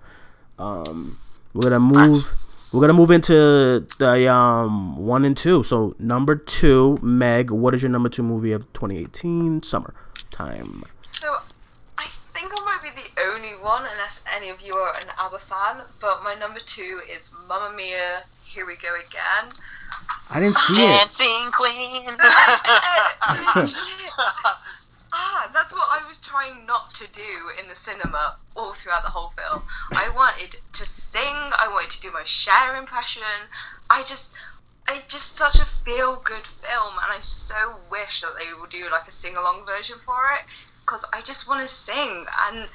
um, 0.58 1.18
we're 1.52 1.70
gonna 1.70 1.80
move. 1.80 2.24
We're 2.72 2.80
gonna 2.80 2.92
move 2.92 3.10
into 3.10 3.86
the 3.98 4.32
um 4.32 4.96
one 4.96 5.24
and 5.24 5.36
two. 5.36 5.62
So 5.62 5.94
number 5.98 6.36
two, 6.36 6.98
Meg. 7.02 7.50
What 7.50 7.74
is 7.74 7.82
your 7.82 7.90
number 7.90 8.08
two 8.08 8.22
movie 8.22 8.52
of 8.52 8.72
2018 8.72 9.62
summer 9.62 9.94
time? 10.30 10.82
So, 11.20 11.36
I 11.96 12.06
think 12.34 12.52
I 12.52 12.64
might 12.64 12.82
be 12.82 12.90
the 12.90 13.20
only 13.30 13.52
one, 13.62 13.84
unless 13.90 14.22
any 14.34 14.50
of 14.50 14.60
you 14.60 14.74
are 14.74 14.94
an 14.96 15.08
ABBA 15.16 15.38
fan, 15.38 15.82
but 16.00 16.22
my 16.24 16.34
number 16.34 16.58
two 16.58 17.00
is 17.16 17.32
Mamma 17.48 17.74
Mia, 17.76 18.24
Here 18.44 18.66
We 18.66 18.76
Go 18.76 18.88
Again. 18.94 19.52
I 20.30 20.40
didn't 20.40 20.56
see 20.56 20.82
it. 20.82 20.96
Dancing 20.96 21.50
Queen. 21.52 22.16
ah, 25.12 25.50
that's 25.52 25.72
what 25.72 25.88
I 25.90 26.06
was 26.06 26.18
trying 26.18 26.66
not 26.66 26.90
to 26.90 27.06
do 27.12 27.50
in 27.60 27.68
the 27.68 27.74
cinema 27.74 28.36
all 28.56 28.74
throughout 28.74 29.02
the 29.02 29.10
whole 29.10 29.32
film. 29.36 29.62
I 29.92 30.08
wanted 30.14 30.56
to 30.72 30.86
sing, 30.86 31.22
I 31.22 31.68
wanted 31.70 31.90
to 31.92 32.00
do 32.00 32.10
my 32.12 32.24
Cher 32.24 32.76
impression. 32.76 33.22
I 33.90 34.02
just. 34.02 34.34
It's 34.86 35.14
just 35.14 35.34
such 35.34 35.58
a 35.58 35.64
feel 35.82 36.20
good 36.22 36.46
film, 36.46 36.98
and 37.02 37.10
I 37.10 37.20
so 37.22 37.80
wish 37.90 38.20
that 38.20 38.34
they 38.38 38.52
would 38.60 38.68
do 38.68 38.90
like 38.92 39.08
a 39.08 39.10
sing 39.10 39.34
along 39.34 39.64
version 39.64 39.96
for 40.04 40.30
it 40.38 40.44
because 40.84 41.06
I 41.10 41.22
just 41.22 41.48
want 41.48 41.62
to 41.62 41.68
sing 41.68 42.26
and 42.46 42.68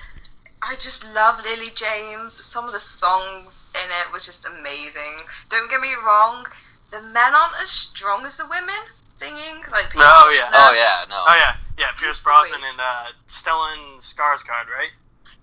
I 0.62 0.76
just 0.76 1.08
love 1.14 1.44
Lily 1.44 1.72
James. 1.74 2.34
Some 2.34 2.66
of 2.66 2.74
the 2.74 2.80
songs 2.80 3.66
in 3.76 3.90
it 3.90 4.12
was 4.12 4.26
just 4.26 4.46
amazing. 4.46 5.18
Don't 5.50 5.70
get 5.70 5.80
me 5.80 5.94
wrong, 5.94 6.46
the 6.92 7.02
men 7.02 7.36
aren't 7.36 7.56
as 7.62 7.70
strong 7.70 8.26
as 8.26 8.38
the 8.38 8.46
women 8.50 8.82
singing. 9.18 9.62
Like 9.72 9.88
people, 9.92 10.02
No, 10.02 10.30
yeah. 10.30 10.50
oh 10.54 10.74
yeah, 10.74 11.06
no. 11.10 11.24
Oh 11.28 11.36
yeah, 11.38 11.56
yeah. 11.78 11.92
Pierce 12.00 12.20
Brosnan 12.22 12.62
and 12.64 12.80
uh, 12.80 13.06
Stellan 13.30 14.00
Skarsgård, 14.00 14.68
right? 14.74 14.92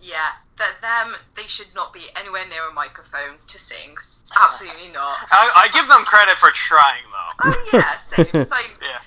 yeah. 0.00 0.40
That 0.58 0.80
them, 0.80 1.14
they 1.36 1.44
should 1.46 1.74
not 1.74 1.92
be 1.92 2.08
anywhere 2.16 2.48
near 2.48 2.64
a 2.70 2.72
microphone 2.72 3.36
to 3.46 3.58
sing. 3.58 3.92
Absolutely 4.40 4.88
not. 4.88 5.18
I, 5.30 5.52
I 5.54 5.68
give 5.68 5.86
them 5.86 6.04
credit 6.04 6.38
for 6.38 6.48
trying 6.50 7.04
though. 7.12 7.52
Oh 7.52 7.68
yeah, 7.72 7.98
same. 7.98 8.26
It's 8.40 8.50
like, 8.50 8.72
Yeah. 8.80 9.04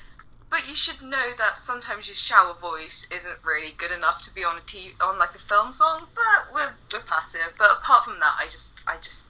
but 0.52 0.68
you 0.70 0.76
should 0.76 1.02
know 1.02 1.34
that 1.42 1.58
sometimes 1.60 2.06
your 2.06 2.14
shower 2.14 2.54
voice 2.62 3.08
isn't 3.10 3.42
really 3.44 3.74
good 3.78 3.90
enough 3.92 4.22
to 4.30 4.34
be 4.34 4.44
on 4.46 4.58
a 4.58 4.62
t- 4.62 4.94
on 5.02 5.18
like 5.18 5.34
a 5.34 5.40
film 5.50 5.74
song. 5.74 6.06
But 6.14 6.54
we're 6.54 6.74
we're 6.94 7.02
past 7.06 7.34
it. 7.34 7.42
But 7.58 7.82
apart 7.82 8.06
from 8.06 8.20
that, 8.20 8.36
I 8.38 8.46
just 8.46 8.84
I 8.86 8.98
just 9.02 9.26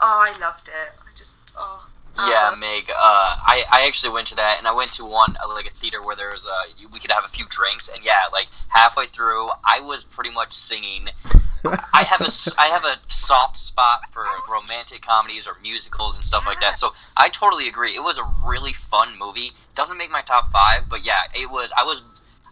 oh 0.00 0.24
I 0.24 0.32
loved 0.40 0.68
it. 0.68 0.96
I 0.96 1.12
just 1.14 1.36
oh. 1.56 1.88
Yeah, 2.16 2.50
uh, 2.52 2.56
Meg. 2.56 2.88
Uh, 2.90 2.94
I, 2.96 3.64
I 3.72 3.86
actually 3.86 4.12
went 4.12 4.28
to 4.28 4.36
that, 4.36 4.58
and 4.58 4.68
I 4.68 4.72
went 4.72 4.92
to 4.94 5.04
one 5.04 5.34
uh, 5.42 5.48
like 5.52 5.66
a 5.66 5.70
theater 5.74 6.02
where 6.02 6.14
there 6.14 6.30
was 6.30 6.46
uh, 6.46 6.70
we 6.92 6.98
could 7.00 7.10
have 7.10 7.24
a 7.24 7.28
few 7.28 7.44
drinks, 7.50 7.88
and 7.88 7.98
yeah, 8.04 8.22
like 8.32 8.46
halfway 8.68 9.06
through, 9.06 9.48
I 9.64 9.80
was 9.80 10.04
pretty 10.04 10.30
much 10.30 10.52
singing. 10.52 11.08
I 11.94 12.02
have 12.04 12.20
a 12.20 12.24
s- 12.26 12.52
I 12.58 12.66
have 12.66 12.84
a 12.84 12.96
soft 13.10 13.56
spot 13.56 14.00
for 14.12 14.24
romantic 14.50 15.00
comedies 15.02 15.46
or 15.48 15.54
musicals 15.62 16.14
and 16.14 16.24
stuff 16.24 16.44
like 16.46 16.60
that, 16.60 16.78
so 16.78 16.90
I 17.16 17.30
totally 17.30 17.68
agree. 17.68 17.92
It 17.96 18.04
was 18.04 18.18
a 18.18 18.24
really 18.46 18.74
fun 18.74 19.18
movie. 19.18 19.50
Doesn't 19.74 19.96
make 19.96 20.10
my 20.10 20.22
top 20.22 20.52
five, 20.52 20.82
but 20.88 21.04
yeah, 21.04 21.22
it 21.34 21.50
was. 21.50 21.72
I 21.76 21.82
was 21.84 22.02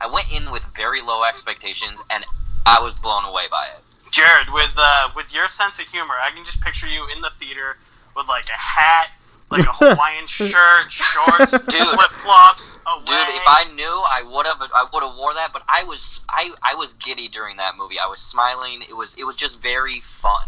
I 0.01 0.07
went 0.07 0.33
in 0.33 0.51
with 0.51 0.63
very 0.75 1.03
low 1.03 1.23
expectations, 1.25 2.01
and 2.11 2.25
I 2.67 2.81
was 2.83 2.95
blown 2.99 3.25
away 3.25 3.45
by 3.51 3.67
it. 3.77 3.85
Jared, 4.11 4.49
with 4.53 4.75
uh, 4.77 5.11
with 5.15 5.33
your 5.33 5.47
sense 5.47 5.79
of 5.79 5.87
humor, 5.87 6.15
I 6.21 6.31
can 6.35 6.45
just 6.45 6.61
picture 6.63 6.89
you 6.89 7.07
in 7.15 7.21
the 7.23 7.31
theater 7.39 7.77
with 8.17 8.29
like 8.29 8.49
a 8.49 8.59
hat, 8.59 9.09
like 9.53 9.67
a 9.67 9.73
Hawaiian 9.73 10.27
shirt, 10.27 10.91
shorts, 10.91 11.53
Dude. 11.69 11.89
flip 11.89 12.11
flops. 12.23 12.79
Dude, 13.07 13.15
if 13.29 13.43
I 13.47 13.65
knew, 13.75 13.85
I 13.85 14.23
would 14.25 14.47
have. 14.47 14.57
I 14.61 14.87
would 14.93 15.03
have 15.03 15.17
wore 15.17 15.35
that. 15.35 15.51
But 15.53 15.63
I 15.69 15.85
was, 15.85 16.25
I, 16.29 16.51
I 16.63 16.75
was 16.75 16.95
giddy 16.95 17.29
during 17.29 17.57
that 17.59 17.75
movie. 17.79 17.97
I 17.99 18.07
was 18.09 18.21
smiling. 18.21 18.81
It 18.89 18.97
was, 18.97 19.15
it 19.19 19.25
was 19.25 19.37
just 19.37 19.63
very 19.63 20.03
fun. 20.21 20.43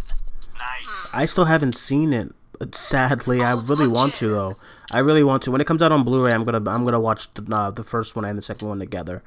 nice. 0.59 1.09
I 1.13 1.25
still 1.27 1.45
haven't 1.47 1.75
seen 1.75 2.13
it. 2.13 2.35
But 2.59 2.75
sadly, 2.75 3.43
I 3.43 3.53
Oh, 3.53 3.57
really 3.57 3.89
want 3.89 4.15
it. 4.15 4.19
to 4.19 4.29
though. 4.29 4.57
I 4.93 5.01
really 5.01 5.25
want 5.25 5.43
to. 5.45 5.51
When 5.51 5.61
it 5.61 5.67
comes 5.67 5.83
out 5.83 5.91
on 5.93 6.05
Blu-ray, 6.05 6.33
I'm 6.33 6.45
gonna 6.45 6.59
I'm 6.71 6.85
gonna 6.85 7.01
watch 7.01 7.33
the, 7.35 7.45
uh, 7.55 7.71
the 7.71 7.83
first 7.83 8.15
one 8.17 8.25
and 8.25 8.39
the 8.39 8.43
second 8.43 8.69
one 8.69 8.79
together. 8.79 9.23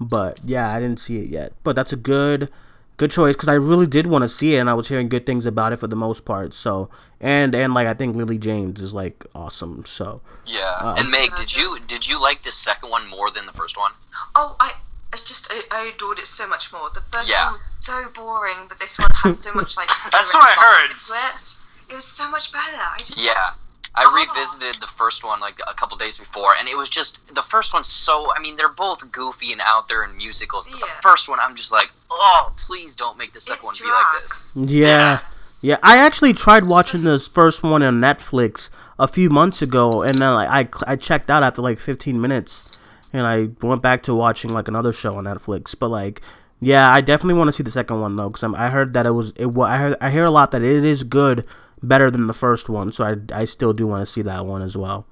But 0.00 0.40
yeah, 0.44 0.68
I 0.68 0.80
didn't 0.80 0.98
see 0.98 1.18
it 1.18 1.28
yet. 1.28 1.52
But 1.62 1.76
that's 1.76 1.92
a 1.92 1.96
good 1.96 2.50
good 2.96 3.10
choice 3.10 3.34
because 3.34 3.48
I 3.48 3.54
really 3.54 3.86
did 3.86 4.06
want 4.06 4.22
to 4.22 4.28
see 4.28 4.54
it, 4.56 4.58
and 4.58 4.68
I 4.70 4.74
was 4.74 4.88
hearing 4.88 5.08
good 5.08 5.26
things 5.26 5.46
about 5.46 5.72
it 5.72 5.76
for 5.78 5.86
the 5.88 5.96
most 5.96 6.24
part. 6.24 6.52
So 6.54 6.88
and 7.20 7.54
and 7.54 7.74
like 7.74 7.86
I 7.86 7.94
think 7.94 8.16
Lily 8.16 8.38
James 8.38 8.80
is 8.80 8.94
like 8.94 9.24
awesome. 9.34 9.84
So 9.86 10.20
Yeah. 10.44 10.60
Uh, 10.80 10.94
and 10.98 11.10
Meg, 11.10 11.34
did 11.36 11.54
you, 11.56 11.78
did 11.86 12.08
you 12.08 12.20
like 12.20 12.42
this 12.42 12.56
second 12.56 12.90
one 12.90 13.08
more 13.08 13.30
than 13.30 13.46
the 13.46 13.52
first 13.52 13.76
one? 13.76 13.92
Oh, 14.34 14.56
I 14.60 14.72
I 15.12 15.16
just 15.16 15.46
I, 15.50 15.62
I 15.70 15.92
adored 15.94 16.18
it 16.18 16.26
so 16.26 16.46
much 16.46 16.72
more. 16.72 16.88
The 16.94 17.02
first 17.12 17.30
Yeah. 17.30 17.44
one 17.46 17.54
was 17.54 17.64
so 17.80 18.08
boring, 18.14 18.66
but 18.68 18.78
this 18.80 18.98
one 18.98 19.08
had 19.12 19.38
so 19.38 19.52
much 19.52 19.76
like. 19.76 19.88
That's 20.12 20.32
what 20.32 20.42
I 20.42 20.54
heard. 20.60 20.90
It. 20.90 21.92
it 21.92 21.94
was 21.94 22.04
so 22.06 22.30
much 22.30 22.50
better. 22.52 22.76
I 22.76 22.96
just 23.04 23.20
Yeah. 23.20 23.50
I 23.94 24.04
revisited 24.04 24.80
the 24.80 24.88
first 24.96 25.22
one 25.22 25.40
like 25.40 25.56
a 25.68 25.74
couple 25.74 25.96
days 25.98 26.16
before, 26.18 26.54
and 26.58 26.66
it 26.68 26.76
was 26.78 26.88
just 26.88 27.18
the 27.34 27.42
first 27.42 27.74
one's 27.74 27.88
so. 27.88 28.26
I 28.34 28.40
mean, 28.40 28.56
they're 28.56 28.68
both 28.70 29.10
goofy 29.12 29.52
and 29.52 29.60
out 29.64 29.88
there 29.88 30.02
in 30.04 30.16
musicals. 30.16 30.66
But 30.66 30.80
Yeah. 30.80 30.86
the 30.96 31.02
first 31.02 31.28
one, 31.28 31.38
I'm 31.42 31.54
just 31.56 31.70
like, 31.72 31.90
oh, 32.10 32.52
please 32.56 32.94
don't 32.94 33.18
make 33.18 33.34
the 33.34 33.40
second 33.40 33.62
it 33.62 33.66
one 33.66 33.74
be 33.80 33.90
like 33.90 34.22
this. 34.28 34.52
Yeah. 34.56 35.20
Yeah, 35.60 35.76
I 35.82 35.98
actually 35.98 36.32
tried 36.32 36.66
watching 36.66 37.04
this 37.04 37.28
first 37.28 37.62
one 37.62 37.84
on 37.84 38.00
Netflix 38.00 38.68
a 38.98 39.06
few 39.06 39.30
months 39.30 39.62
ago, 39.62 40.02
and 40.02 40.14
then 40.16 40.32
like 40.34 40.48
I 40.86 40.92
I 40.92 40.96
checked 40.96 41.30
out 41.30 41.42
after 41.44 41.62
like 41.62 41.78
15 41.78 42.20
minutes, 42.20 42.80
and 43.12 43.26
I 43.26 43.50
went 43.64 43.80
back 43.80 44.02
to 44.04 44.14
watching 44.14 44.52
like 44.52 44.66
another 44.66 44.92
show 44.92 45.16
on 45.18 45.24
Netflix. 45.24 45.76
But 45.78 45.88
like, 45.90 46.20
yeah, 46.60 46.90
I 46.90 47.00
definitely 47.00 47.34
want 47.38 47.46
to 47.48 47.52
see 47.52 47.62
the 47.62 47.70
second 47.70 48.00
one 48.00 48.16
though, 48.16 48.28
because 48.30 48.42
I 48.42 48.70
heard 48.70 48.92
that 48.94 49.06
it 49.06 49.12
was 49.12 49.32
it. 49.36 49.46
I 49.56 49.76
heard 49.78 49.96
I 50.00 50.10
hear 50.10 50.24
a 50.24 50.30
lot 50.32 50.50
that 50.50 50.62
it 50.62 50.84
is 50.84 51.04
good, 51.04 51.46
better 51.82 52.10
than 52.10 52.26
the 52.26 52.32
first 52.34 52.68
one. 52.68 52.92
So 52.92 53.04
I 53.04 53.16
I 53.40 53.44
still 53.44 53.72
do 53.72 53.86
want 53.86 54.06
to 54.06 54.10
see 54.10 54.22
that 54.22 54.46
one 54.46 54.62
as 54.62 54.76
well. 54.76 55.06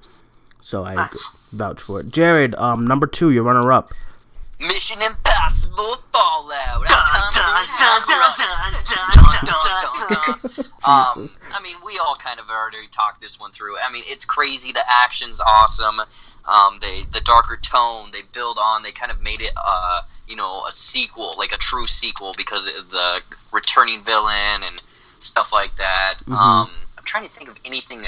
So 0.60 0.84
I 0.84 0.94
Nice. 0.94 1.30
vouch 1.52 1.80
for 1.80 2.00
it. 2.00 2.10
Jared, 2.10 2.54
um, 2.56 2.86
number 2.86 3.06
two, 3.06 3.30
your 3.30 3.42
runner 3.44 3.72
up. 3.72 3.90
Mission 4.60 4.98
Impossible 5.00 5.96
Fallout. 6.12 6.84
Dun, 6.86 6.98
I'm 6.98 7.32
dun, 7.32 7.66
Tom 7.78 8.02
dun, 8.06 8.18
Cruise. 8.18 8.36
dun, 8.36 8.72
dun, 8.72 9.24
dun, 9.24 9.46
dun, 9.46 10.10
dun, 10.10 10.54
dun. 10.54 10.66
Um, 10.84 11.30
I 11.52 11.60
mean, 11.62 11.76
we 11.84 11.98
all 11.98 12.16
kind 12.22 12.40
of 12.40 12.48
already 12.48 12.88
talked 12.90 13.20
this 13.20 13.38
one 13.38 13.52
through. 13.52 13.76
I 13.78 13.92
mean, 13.92 14.02
it's 14.06 14.24
crazy. 14.24 14.72
The 14.72 14.82
action's 14.88 15.38
awesome. 15.40 16.00
Um, 16.46 16.78
they 16.80 17.04
the 17.12 17.20
darker 17.20 17.58
tone 17.62 18.10
they 18.12 18.20
build 18.32 18.58
on. 18.58 18.82
They 18.82 18.90
kind 18.92 19.12
of 19.12 19.20
made 19.22 19.40
it, 19.42 19.52
uh, 19.62 20.00
you 20.26 20.36
know, 20.36 20.64
a 20.66 20.72
sequel, 20.72 21.34
like 21.38 21.52
a 21.52 21.58
true 21.58 21.86
sequel, 21.86 22.32
because 22.36 22.66
of 22.66 22.90
the 22.90 23.20
returning 23.52 24.02
villain 24.04 24.62
and 24.64 24.80
stuff 25.22 25.52
like 25.52 25.76
that. 25.76 26.14
Mhm. 26.26 26.36
Um, 26.36 26.70
I'm 26.98 27.04
trying 27.04 27.28
to 27.28 27.34
think 27.34 27.48
of 27.48 27.56
anything 27.64 28.06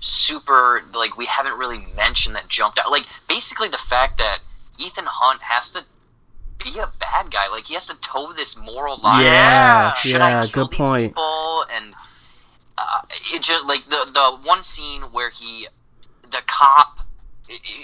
super 0.00 0.82
like 0.94 1.16
we 1.16 1.26
haven't 1.26 1.58
really 1.58 1.78
mentioned 1.96 2.34
that 2.36 2.48
jumped 2.48 2.78
out. 2.78 2.90
Like 2.90 3.06
basically 3.28 3.68
the 3.68 3.78
fact 3.78 4.18
that 4.18 4.40
Ethan 4.78 5.06
Hunt 5.06 5.42
has 5.42 5.70
to 5.72 5.84
be 6.62 6.78
a 6.78 6.88
bad 7.00 7.30
guy. 7.30 7.48
Like 7.48 7.66
he 7.66 7.74
has 7.74 7.86
to 7.86 8.00
toe 8.00 8.32
this 8.32 8.56
moral 8.56 8.98
line. 9.02 9.24
Yeah, 9.24 9.92
Should 9.94 10.12
yeah, 10.12 10.44
good 10.52 10.70
point. 10.70 11.12
People? 11.12 11.64
And 11.72 11.94
uh, 12.76 13.02
it 13.32 13.42
just 13.42 13.66
like 13.66 13.84
the 13.84 14.10
the 14.12 14.48
one 14.48 14.62
scene 14.62 15.02
where 15.12 15.30
he, 15.30 15.68
the 16.22 16.42
cop, 16.46 16.98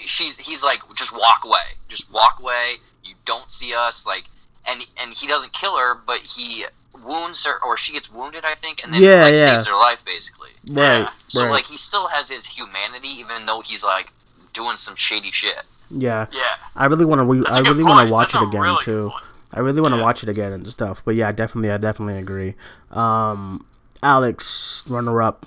she's 0.05 0.37
he's 0.37 0.63
like 0.63 0.79
just 0.95 1.13
walk 1.13 1.41
away, 1.45 1.75
just 1.89 2.11
walk 2.13 2.39
away. 2.39 2.75
You 3.03 3.15
don't 3.25 3.49
see 3.49 3.73
us. 3.73 4.05
Like 4.05 4.23
and 4.67 4.81
and 5.01 5.13
he 5.13 5.27
doesn't 5.27 5.53
kill 5.53 5.77
her, 5.77 5.95
but 6.05 6.19
he 6.19 6.65
wounds 7.05 7.45
her 7.45 7.61
or 7.63 7.75
she 7.77 7.91
gets 7.93 8.11
wounded, 8.11 8.43
I 8.45 8.55
think, 8.55 8.81
and 8.83 8.93
then 8.93 9.01
Yeah, 9.01 9.23
like 9.23 9.35
yeah. 9.35 9.47
saves 9.47 9.67
her 9.67 9.73
life 9.75 9.99
basically. 10.05 10.51
Right, 10.67 10.99
Yeah. 11.01 11.09
So 11.27 11.43
right. 11.43 11.51
like 11.51 11.65
he 11.65 11.77
still 11.77 12.07
has 12.07 12.29
his 12.29 12.45
humanity, 12.45 13.09
even 13.19 13.45
though 13.45 13.61
he's 13.61 13.83
like 13.83 14.07
doing 14.53 14.77
some 14.77 14.95
shady 14.95 15.31
shit. 15.31 15.63
yeah, 15.89 16.27
Yeah. 16.31 16.55
I 16.75 16.85
really 16.85 17.05
want 17.05 17.19
to. 17.19 17.25
Re- 17.25 17.41
That's 17.43 17.57
I 17.57 17.59
a 17.59 17.63
good 17.63 17.71
really 17.77 17.83
want 17.83 18.07
to 18.07 18.11
watch 18.11 18.31
That's 18.33 18.43
it 18.43 18.47
again 18.47 18.61
really 18.61 18.81
too. 18.83 19.11
I 19.53 19.59
really 19.59 19.81
want 19.81 19.93
to 19.93 19.97
Yeah. 19.97 20.03
watch 20.03 20.23
it 20.23 20.29
again 20.29 20.53
and 20.53 20.65
stuff. 20.67 21.01
But 21.05 21.15
yeah, 21.15 21.31
definitely, 21.31 21.71
I 21.71 21.77
definitely 21.77 22.17
agree. 22.17 22.55
Um, 22.91 23.65
Alex, 24.01 24.83
runner 24.87 25.21
up. 25.21 25.45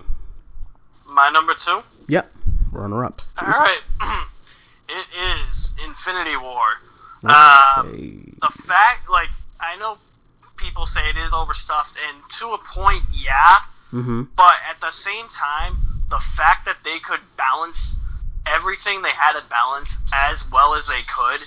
My 1.07 1.31
number 1.31 1.55
two. 1.55 1.81
Yep, 2.09 2.31
runner 2.73 3.05
up. 3.05 3.21
All 3.41 3.49
right. 3.49 3.83
it 4.89 5.07
is 5.49 5.73
Infinity 5.85 6.37
War. 6.37 6.61
Um, 7.25 8.37
the 8.41 8.53
fact, 8.67 9.09
like, 9.11 9.29
I 9.61 9.77
know 9.77 9.99
people 10.57 10.87
say 10.87 11.09
it 11.09 11.17
is 11.17 11.33
overstuffed, 11.33 11.97
and 12.07 12.23
to 12.39 12.47
a 12.55 12.59
point, 12.75 13.03
yeah. 13.13 13.57
Mm-hmm. 13.93 14.23
But 14.37 14.55
at 14.69 14.81
the 14.81 14.91
same 14.91 15.27
time, 15.29 15.77
the 16.11 16.21
fact 16.37 16.65
that 16.67 16.77
they 16.85 16.99
could 17.01 17.21
balance 17.37 17.97
everything 18.47 19.03
they 19.03 19.11
had 19.11 19.33
to 19.33 19.43
balance 19.49 19.97
as 20.15 20.45
well 20.53 20.75
as 20.75 20.87
they 20.87 21.03
could, 21.03 21.41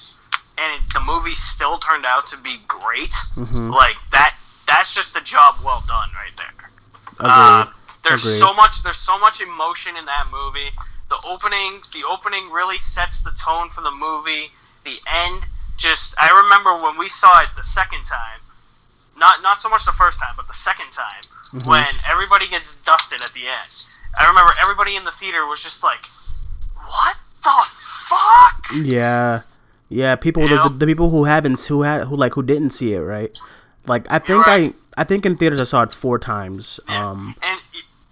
and 0.57 0.81
the 0.93 0.99
movie 0.99 1.35
still 1.35 1.79
turned 1.79 2.05
out 2.05 2.27
to 2.27 2.41
be 2.43 2.57
great. 2.67 3.13
Mm-hmm. 3.37 3.69
Like 3.69 3.95
that. 4.11 4.37
That's 4.67 4.95
just 4.95 5.17
a 5.17 5.23
job 5.23 5.55
well 5.65 5.83
done 5.85 6.09
right 6.15 6.31
there. 6.37 6.69
Uh, 7.19 7.65
there's 8.07 8.23
Agreed. 8.23 8.39
so 8.39 8.53
much. 8.53 8.83
There's 8.83 8.97
so 8.97 9.17
much 9.19 9.41
emotion 9.41 9.97
in 9.97 10.05
that 10.05 10.27
movie. 10.31 10.69
The 11.09 11.17
opening, 11.27 11.81
the 11.91 12.07
opening 12.07 12.49
really 12.51 12.79
sets 12.79 13.21
the 13.21 13.31
tone 13.43 13.69
for 13.69 13.81
the 13.81 13.91
movie. 13.91 14.49
The 14.85 14.95
end, 15.05 15.43
just 15.81 16.13
I 16.21 16.29
remember 16.43 16.75
when 16.83 16.97
we 16.97 17.09
saw 17.09 17.41
it 17.41 17.49
the 17.55 17.63
second 17.63 18.03
time. 18.05 18.39
Not 19.17 19.41
not 19.41 19.59
so 19.59 19.69
much 19.69 19.85
the 19.85 19.91
first 19.91 20.19
time, 20.19 20.33
but 20.37 20.47
the 20.47 20.53
second 20.53 20.91
time 20.91 21.21
Mhm. 21.53 21.67
when 21.69 21.99
everybody 22.09 22.47
gets 22.47 22.75
dusted 22.75 23.21
at 23.21 23.31
the 23.33 23.45
end. 23.47 23.71
I 24.17 24.27
remember 24.27 24.51
everybody 24.61 24.95
in 24.95 25.03
the 25.03 25.11
theater 25.11 25.45
was 25.45 25.61
just 25.61 25.83
like, 25.83 26.05
"What 26.85 27.17
the 27.43 27.65
fuck?" 28.07 28.63
Yeah, 28.73 29.41
yeah. 29.89 30.15
People, 30.15 30.43
You 30.47 30.63
the, 30.63 30.69
the 30.69 30.85
people 30.85 31.09
who 31.09 31.25
haven't, 31.25 31.59
who 31.65 31.81
had, 31.83 32.07
who 32.07 32.15
like, 32.15 32.33
who 32.35 32.43
didn't 32.43 32.71
see 32.71 32.93
it, 32.93 32.99
right? 33.01 33.37
Like, 33.85 34.05
I 34.09 34.19
think 34.19 34.45
right. 34.47 34.73
I, 34.97 35.01
I 35.01 35.03
think 35.03 35.25
in 35.25 35.35
theaters 35.35 35.59
I 35.59 35.65
saw 35.65 35.81
it 35.83 35.93
four 35.93 36.17
times. 36.19 36.79
Yeah. 36.87 37.09
Um, 37.09 37.35
and 37.41 37.59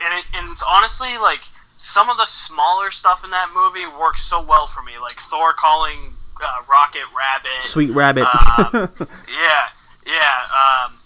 and 0.01 0.13
it, 0.19 0.25
and 0.33 0.49
it's 0.51 0.63
honestly 0.63 1.17
like 1.17 1.41
some 1.77 2.09
of 2.09 2.17
the 2.17 2.25
smaller 2.25 2.91
stuff 2.91 3.23
in 3.23 3.31
that 3.31 3.49
movie 3.53 3.85
works 3.87 4.21
so 4.23 4.41
well 4.41 4.67
for 4.67 4.83
me, 4.83 4.93
like 5.01 5.17
Thor 5.19 5.53
calling 5.53 6.13
uh, 6.41 6.63
Rocket 6.69 7.03
Rabbit. 7.15 7.61
Sweet 7.61 7.91
Rabbit. 7.91 8.23
Um, 8.23 8.89
Yeah, 9.27 9.67
yeah. 10.05 10.45
Um, 10.85 10.99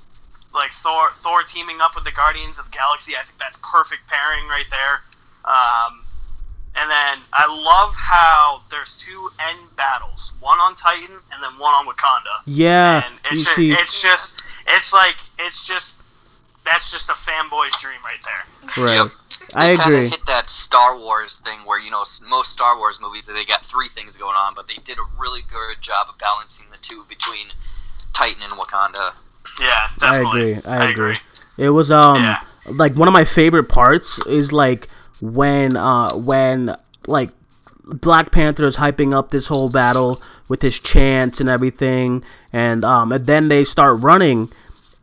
like 0.53 0.71
Thor, 0.71 1.09
Thor 1.15 1.43
teaming 1.43 1.81
up 1.81 1.95
with 1.95 2.03
the 2.03 2.11
Guardians 2.11 2.59
of 2.59 2.65
the 2.65 2.71
Galaxy. 2.71 3.15
I 3.15 3.23
think 3.23 3.39
that's 3.39 3.59
perfect 3.71 4.07
pairing 4.07 4.47
right 4.47 4.65
there. 4.69 5.01
Um, 5.45 6.05
and 6.75 6.89
then 6.89 7.19
I 7.34 7.45
love 7.47 7.93
how 7.97 8.61
there's 8.71 8.97
two 8.97 9.29
end 9.49 9.59
battles, 9.75 10.34
one 10.39 10.59
on 10.59 10.75
Titan 10.75 11.17
and 11.31 11.43
then 11.43 11.59
one 11.59 11.73
on 11.73 11.86
Wakanda. 11.86 12.41
yeah, 12.45 13.03
and 13.05 13.15
it's 13.31 13.43
just, 13.43 13.55
see, 13.55 13.71
it's 13.71 14.01
just, 14.01 14.43
it's 14.67 14.93
like, 14.93 15.15
it's 15.39 15.67
just, 15.67 15.95
that's 16.66 16.91
just 16.91 17.09
a 17.09 17.14
fanboy's 17.14 17.76
dream 17.82 17.99
right 18.03 18.20
there. 18.24 18.84
right? 18.86 18.95
Yep. 18.97 19.07
I 19.55 19.68
They 19.68 19.74
agree. 19.74 20.09
hit 20.09 20.26
that 20.28 20.49
Star 20.49 20.97
Wars 20.97 21.41
thing 21.43 21.59
where 21.66 21.80
you 21.80 21.91
know 21.91 22.03
most 22.30 22.51
Star 22.51 22.78
Wars 22.78 22.99
movies 23.01 23.26
they 23.26 23.45
got 23.45 23.64
three 23.66 23.89
things 23.93 24.16
going 24.18 24.36
on, 24.36 24.53
but 24.55 24.68
they 24.68 24.76
did 24.84 24.97
a 24.97 25.20
really 25.20 25.41
good 25.51 25.82
job 25.82 26.07
of 26.09 26.18
balancing 26.18 26.66
the 26.72 26.78
two 26.82 27.03
between 27.09 27.47
Titan 28.14 28.41
and 28.43 28.51
Wakanda. 28.53 29.11
Yeah, 29.59 29.88
I 30.01 30.18
agree. 30.20 30.61
I, 30.66 30.89
agree. 30.89 31.18
It 31.57 31.70
was 31.72 31.91
um 31.91 32.24
Yeah. 32.24 32.39
like 32.72 32.95
one 32.95 33.07
of 33.07 33.14
my 33.14 33.26
favorite 33.26 33.66
parts 33.70 34.20
is 34.26 34.53
like 34.53 34.88
when 35.22 35.76
uh 35.78 36.11
when 36.16 36.76
like 37.07 37.30
Black 37.86 38.32
Panther 38.32 38.64
is 38.66 38.78
hyping 38.78 39.14
up 39.14 39.30
this 39.32 39.47
whole 39.47 39.70
battle 39.70 40.22
with 40.47 40.61
his 40.61 40.80
chants 40.80 41.39
and 41.41 41.49
everything, 41.49 42.24
and 42.53 42.86
um 42.86 43.11
and 43.11 43.28
then 43.28 43.49
they 43.49 43.66
start 43.66 44.01
running, 44.01 44.49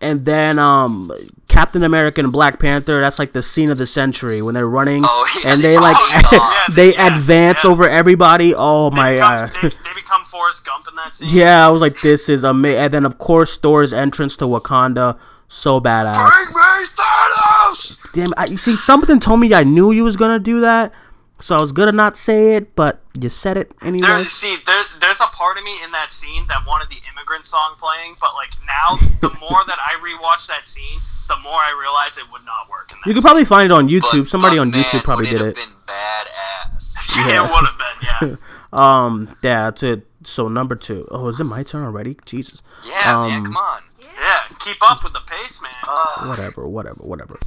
and 0.01 0.25
then 0.25 0.59
um 0.59 1.13
Captain 1.51 1.83
America 1.83 2.21
and 2.23 2.33
Black 2.33 2.59
Panther 2.61 3.01
that's 3.01 3.19
like 3.19 3.33
the 3.33 3.43
scene 3.43 3.71
of 3.71 3.77
the 3.79 3.87
century 3.87 4.41
when 4.41 4.55
they're 4.55 4.69
running 4.69 5.03
Oh, 5.05 5.41
yeah, 5.43 5.53
and 5.53 5.63
they 5.63 5.71
they 5.73 5.79
like. 5.79 5.97
Yeah, 6.33 6.67
they 6.75 6.95
yeah, 6.95 7.09
advance 7.15 7.65
yeah. 7.65 7.71
over 7.71 7.89
everybody. 7.89 8.55
Oh 8.57 8.89
They 8.91 8.97
my 8.97 9.13
become, 9.15 9.33
uh, 9.33 9.47
they, 9.63 9.69
they 9.69 9.95
become 9.95 10.25
Forrest 10.25 10.65
Gump 10.65 10.87
in 10.89 10.95
that 10.97 11.15
scene. 11.17 11.29
yeah, 11.31 11.67
I 11.67 11.71
was 11.71 11.81
like 11.81 12.01
this 12.03 12.29
is 12.29 12.45
amazing. 12.45 12.79
And 12.81 12.95
then 12.95 13.05
of 13.05 13.19
course 13.19 13.57
Thor's 13.59 13.93
entrance 13.93 14.37
to 14.39 14.45
Wakanda, 14.47 15.19
so 15.49 15.81
badass. 15.81 16.15
Bring 16.15 16.55
me 16.55 16.87
Thanos! 16.97 17.99
Damn, 18.15 18.33
I, 18.37 18.47
you 18.47 18.57
see, 18.57 18.77
something 18.77 19.19
told 19.21 19.41
me 19.41 19.53
I 19.55 19.65
knew 19.65 19.91
you 19.93 20.05
was 20.05 20.17
gonna 20.17 20.39
do 20.39 20.61
that, 20.61 20.93
so 21.41 21.57
I 21.57 21.61
was 21.61 21.73
gonna 21.73 21.93
not 21.93 22.17
say 22.17 22.55
it, 22.55 22.75
but 22.77 23.01
you 23.21 23.29
said 23.29 23.57
it 23.57 23.73
anyway. 23.83 24.07
There, 24.07 24.29
see, 24.29 24.57
there, 24.67 24.83
there's 25.01 25.21
a 25.21 25.27
part 25.27 25.59
of 25.59 25.65
me 25.65 25.83
in 25.83 25.91
that 25.93 26.13
scene 26.13 26.47
that 26.49 26.65
wanted 26.67 26.89
the 26.91 27.01
immigrant 27.13 27.47
song 27.47 27.75
playing, 27.79 28.17
but 28.21 28.35
like 28.35 28.51
now, 28.67 28.97
the 29.21 29.31
more 29.41 29.61
that 29.67 29.79
I 29.81 29.95
rewatch 30.01 30.47
that 30.49 30.67
scene, 30.67 30.99
the 31.31 31.39
more 31.43 31.55
I 31.55 31.73
realize 31.81 32.19
it 32.19 32.25
would 32.33 32.45
not 32.45 32.69
work. 32.69 32.91
In 32.93 32.99
that 33.01 33.09
You 33.09 33.15
could 33.15 33.23
probably 33.23 33.45
find 33.47 33.67
it 33.67 33.73
on 33.73 33.89
YouTube. 33.89 34.27
But- 34.27 34.29
Somebody 34.29 34.57
but 34.57 34.63
on 34.63 34.71
man, 34.73 34.85
YouTube 34.85 35.05
probably 35.05 35.27
would 35.33 35.39
did 35.39 35.41
it 35.43 35.57
it. 35.57 35.57
have 35.57 35.65
been 35.65 35.75
badass. 35.87 36.83
scene. 36.83 37.25
Yeah. 37.31 37.47
it 37.47 37.51
would 37.51 37.67
have 37.67 37.79
been, 37.79 38.29
yeah. 38.31 38.37
Um, 38.73 39.27
yeah, 39.43 39.65
that's 39.65 39.83
it. 39.83 40.07
So 40.23 40.47
number 40.49 40.77
two. 40.77 41.07
Oh, 41.11 41.27
is 41.29 41.41
it 41.41 41.45
my 41.45 41.63
turn 41.65 41.83
already? 41.85 42.17
Jesus. 42.25 42.63
yeah, 42.87 43.17
Um, 43.17 43.29
man, 43.31 43.45
come 43.47 43.57
on. 43.57 43.83
Yeah, 43.99 44.41
keep 44.61 44.77
up 44.89 45.03
with 45.03 45.13
the 45.13 45.21
pace, 45.27 45.61
man. 45.63 45.73
Uh, 45.89 46.27
Whatever, 46.29 46.69
whatever, 46.69 47.01
whatever. 47.03 47.39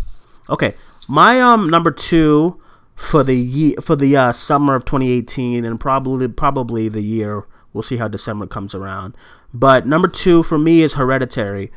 Okay, 0.49 0.73
my 1.07 1.39
um 1.39 1.69
number 1.69 1.91
two 1.91 2.59
for 2.95 3.23
the 3.23 3.35
year 3.35 3.75
for 3.81 3.95
the 3.95 4.17
uh, 4.17 4.31
summer 4.33 4.75
of 4.75 4.83
2018 4.83 5.63
and 5.63 5.79
probably 5.79 6.27
probably 6.27 6.89
the 6.89 7.01
year. 7.01 7.45
We'll 7.71 7.83
see 7.83 7.95
how 7.97 8.07
December 8.09 8.45
comes 8.45 8.75
around. 8.75 9.15
But 9.53 9.87
number 9.87 10.07
two 10.09 10.43
for 10.43 10.57
me 10.57 10.81
is 10.81 10.93
Hereditary. 10.95 11.71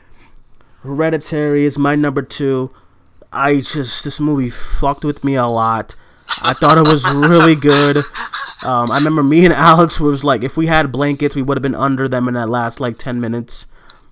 Hereditary 0.87 1.64
is 1.64 1.76
my 1.78 1.95
number 1.95 2.22
two. 2.22 2.70
I 3.32 3.57
just 3.61 4.05
this 4.05 4.20
movie 4.20 4.51
fucked 4.51 5.05
with 5.05 5.24
me 5.24 5.34
a 5.34 5.47
lot. 5.47 5.97
I 6.43 6.55
thought 6.55 6.78
it 6.78 6.89
was 6.91 7.05
really 7.28 7.55
good. 7.55 7.99
Um, 8.62 8.91
I 8.91 8.97
remember 8.97 9.22
me 9.22 9.45
and 9.45 9.55
Alex 9.70 10.01
was 10.01 10.24
like, 10.24 10.43
if 10.43 10.57
we 10.57 10.66
had 10.66 10.91
blankets, 10.91 11.37
we 11.37 11.43
would 11.43 11.57
have 11.57 11.62
been 11.62 11.74
under 11.74 12.09
them 12.09 12.28
in 12.28 12.34
that 12.34 12.49
last 12.49 12.80
like 12.80 12.99
ten 12.99 13.20
minutes 13.20 13.66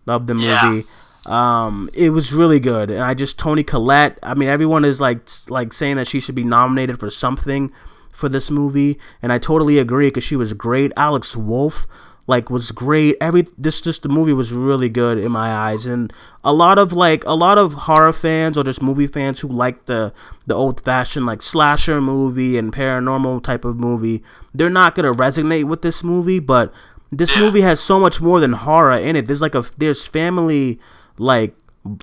of 0.07 0.27
the 0.27 0.35
Yeah. 0.37 0.65
movie. 0.65 0.87
Um, 1.27 1.89
it 1.95 2.11
was 2.11 2.35
really 2.35 2.61
good, 2.61 2.91
and 2.91 3.03
I 3.03 3.15
just 3.15 3.39
Toni 3.39 3.63
Collette. 3.63 4.19
I 4.23 4.35
mean, 4.35 4.49
everyone 4.51 4.85
is 4.85 5.01
like 5.01 5.27
like 5.49 5.73
saying 5.73 5.97
that 5.97 6.07
she 6.07 6.21
should 6.21 6.35
be 6.35 6.45
nominated 6.45 7.01
for 7.01 7.11
something 7.11 7.73
for 8.11 8.29
this 8.29 8.51
movie, 8.51 8.99
and 9.23 9.33
I 9.33 9.39
totally 9.39 9.79
agree 9.79 10.09
because 10.09 10.23
she 10.25 10.37
was 10.37 10.53
great. 10.53 10.93
Alex 10.99 11.35
Wolff 11.35 11.87
like 12.27 12.51
was 12.51 12.71
great. 12.71 13.17
Every 13.21 13.47
this 13.59 13.81
just 13.81 14.03
the 14.03 14.09
movie 14.09 14.33
was 14.33 14.53
really 14.53 14.89
good 14.89 15.19
in 15.19 15.31
my 15.33 15.49
eyes, 15.49 15.87
and 15.87 16.13
a 16.43 16.53
lot 16.53 16.79
of 16.79 16.93
like 16.93 17.25
a 17.25 17.35
lot 17.35 17.59
of 17.59 17.75
horror 17.75 18.13
fans 18.13 18.57
or 18.57 18.65
just 18.65 18.83
movie 18.83 19.07
fans 19.07 19.41
who 19.41 19.49
like 19.49 19.87
the 19.87 20.13
the 20.47 20.55
old 20.55 20.81
fashioned 20.81 21.27
like 21.27 21.43
slasher 21.43 22.01
movie 22.01 22.57
and 22.57 22.73
paranormal 22.73 23.43
type 23.43 23.65
of 23.65 23.77
movie, 23.77 24.23
they're 24.55 24.71
not 24.71 24.95
gonna 24.95 25.13
resonate 25.13 25.65
with 25.65 25.83
this 25.83 26.03
movie, 26.03 26.39
but 26.39 26.73
this 27.13 27.37
movie 27.37 27.61
has 27.61 27.81
so 27.81 28.01
much 28.01 28.21
more 28.21 28.41
than 28.41 28.53
horror 28.53 28.99
in 28.99 29.17
it. 29.17 29.27
There's 29.27 29.43
like 29.43 29.55
a 29.55 29.65
there's 29.77 30.07
family 30.07 30.81
like 31.19 31.55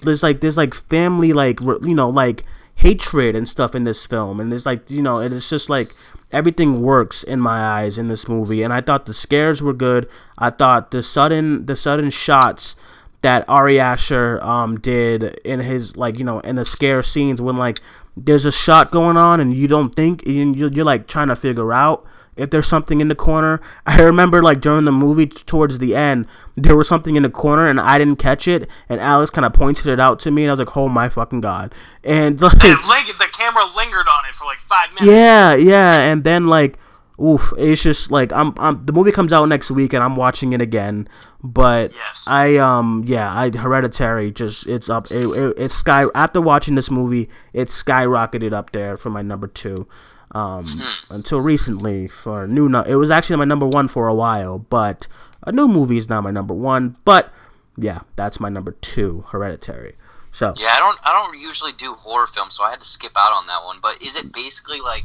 there's 0.04 0.24
like 0.24 0.42
there's 0.42 0.58
like 0.58 0.74
family 0.74 1.34
like 1.34 1.60
you 1.62 1.96
know 1.96 2.10
like 2.10 2.46
hatred 2.82 3.36
and 3.36 3.48
stuff 3.48 3.76
in 3.76 3.84
this 3.84 4.08
film 4.08 4.40
and 4.40 4.52
it's 4.52 4.66
like 4.66 4.90
you 4.90 5.04
know 5.04 5.18
and 5.18 5.36
it's 5.36 5.48
just 5.48 5.70
like 5.70 5.88
everything 6.32 6.82
works 6.82 7.22
in 7.22 7.40
my 7.40 7.60
eyes 7.60 8.00
in 8.00 8.08
this 8.08 8.28
movie 8.28 8.64
and 8.64 8.74
I 8.74 8.82
thought 8.82 9.06
the 9.06 9.14
scares 9.14 9.62
were 9.62 9.74
good. 9.74 10.10
I 10.38 10.50
thought 10.50 10.90
the 10.90 11.04
sudden 11.04 11.68
the 11.68 11.76
sudden 11.76 12.10
shots 12.10 12.76
that 13.22 13.48
Ari 13.48 13.80
Aster 13.80 14.44
um 14.44 14.80
did 14.80 15.24
in 15.46 15.60
his 15.60 15.96
like 15.96 16.18
you 16.18 16.26
know 16.26 16.40
in 16.40 16.56
the 16.56 16.66
scare 16.66 17.04
scenes 17.04 17.40
when 17.40 17.56
like 17.56 17.80
there's 18.18 18.46
a 18.46 18.52
shot 18.52 18.92
going 18.92 19.16
on 19.16 19.40
and 19.40 19.54
you 19.54 19.68
don't 19.68 19.96
think 19.96 20.26
and 20.26 20.56
you're, 20.56 20.72
you're 20.72 20.86
like 20.86 21.08
trying 21.08 21.28
to 21.28 21.36
figure 21.36 21.72
out 21.72 22.04
if 22.38 22.50
there's 22.50 22.68
something 22.68 23.02
in 23.02 23.08
the 23.08 23.16
corner. 23.16 23.62
I 23.86 24.02
remember 24.02 24.42
like 24.42 24.62
during 24.62 24.86
the 24.86 24.92
movie 24.92 25.28
towards 25.28 25.80
the 25.80 25.96
end, 25.96 26.28
there 26.56 26.76
was 26.76 26.88
something 26.88 27.16
in 27.16 27.24
the 27.24 27.30
corner 27.30 27.68
and 27.68 27.80
I 27.80 27.98
didn't 27.98 28.18
catch 28.20 28.48
it, 28.48 28.70
and 28.90 29.00
Alex 29.00 29.30
kind 29.30 29.46
of 29.46 29.54
pointed 29.54 29.88
it 29.88 30.00
out 30.00 30.20
to 30.22 30.32
me, 30.32 30.44
and 30.44 30.52
I 30.52 30.54
was 30.54 30.60
like, 30.60 30.76
"Oh 30.78 30.88
my 30.90 31.10
fucking 31.10 31.42
god!" 31.42 31.74
And 32.04 32.40
like, 32.42 32.64
lingered, 32.64 33.18
the 33.20 33.28
camera 33.34 33.64
lingered 33.76 34.08
on 34.08 34.26
it 34.30 34.36
for 34.36 34.46
like 34.46 34.60
five 34.60 34.90
minutes. 34.90 35.08
yeah, 35.08 35.56
yeah, 35.56 36.02
and 36.02 36.24
then 36.24 36.48
like, 36.48 36.78
oof, 37.22 37.54
it's 37.58 37.84
just 37.84 38.12
like 38.12 38.32
I'm, 38.34 38.54
I'm. 38.58 38.86
The 38.86 38.94
movie 38.94 39.12
comes 39.12 39.34
out 39.34 39.46
next 39.46 39.70
week, 39.72 39.94
and 39.94 40.04
I'm 40.04 40.16
watching 40.16 40.54
it 40.54 40.62
again. 40.62 41.08
But 41.44 41.92
Yes. 41.92 42.26
I, 42.28 42.58
um, 42.58 43.04
yeah, 43.08 43.34
I 43.36 43.50
Hereditary 43.50 44.32
just 44.32 44.68
it's 44.68 44.90
up. 44.90 45.10
It, 45.10 45.26
it, 45.26 45.56
it's 45.58 45.74
sky 45.74 46.06
after 46.14 46.40
watching 46.40 46.76
this 46.76 46.92
movie, 46.92 47.30
it 47.54 47.70
skyrocketed 47.70 48.54
up 48.54 48.72
there 48.72 48.96
for 48.96 49.10
my 49.10 49.22
number 49.22 49.48
two. 49.48 49.88
Um, 50.34 50.66
until 51.10 51.42
recently 51.42 52.08
for 52.08 52.48
new, 52.48 52.70
no, 52.70 52.82
it 52.84 52.96
was 52.96 53.10
actually 53.10 53.36
my 53.36 53.46
number 53.46 53.68
one 53.68 53.88
for 53.90 54.08
a 54.08 54.14
while, 54.14 54.60
but 54.60 55.08
a 55.44 55.52
new 55.52 55.68
movie 55.68 55.98
is 55.98 56.08
now 56.10 56.22
my 56.22 56.32
number 56.32 56.54
one. 56.54 56.96
But 57.04 57.34
yeah, 57.78 58.02
that's 58.16 58.40
my 58.40 58.48
number 58.50 58.72
two, 58.72 59.26
Hereditary. 59.32 59.96
So 60.32 60.54
Yeah, 60.58 60.70
I 60.70 60.80
don't 60.80 60.98
I 61.04 61.12
don't 61.12 61.38
usually 61.38 61.74
do 61.74 61.94
horror 61.94 62.28
films, 62.28 62.56
so 62.56 62.64
I 62.64 62.70
had 62.72 62.80
to 62.80 62.86
skip 62.86 63.12
out 63.18 63.34
on 63.34 63.48
that 63.48 63.64
one. 63.66 63.80
But 63.82 64.02
is 64.02 64.16
it 64.16 64.32
basically 64.34 64.80
like 64.80 65.04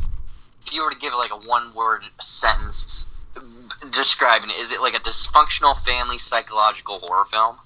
if 0.64 0.72
you 0.72 0.82
were 0.84 0.90
to 0.90 0.98
give 0.98 1.12
it 1.12 1.16
like 1.16 1.32
a 1.32 1.48
one 1.48 1.74
word 1.74 2.02
sentence 2.20 3.08
describing 3.92 4.50
it, 4.50 4.54
is 4.60 4.70
it 4.70 4.80
like 4.80 4.94
a 4.94 5.00
dysfunctional 5.00 5.76
family 5.84 6.18
psychological 6.18 6.98
horror 7.00 7.24
film? 7.30 7.56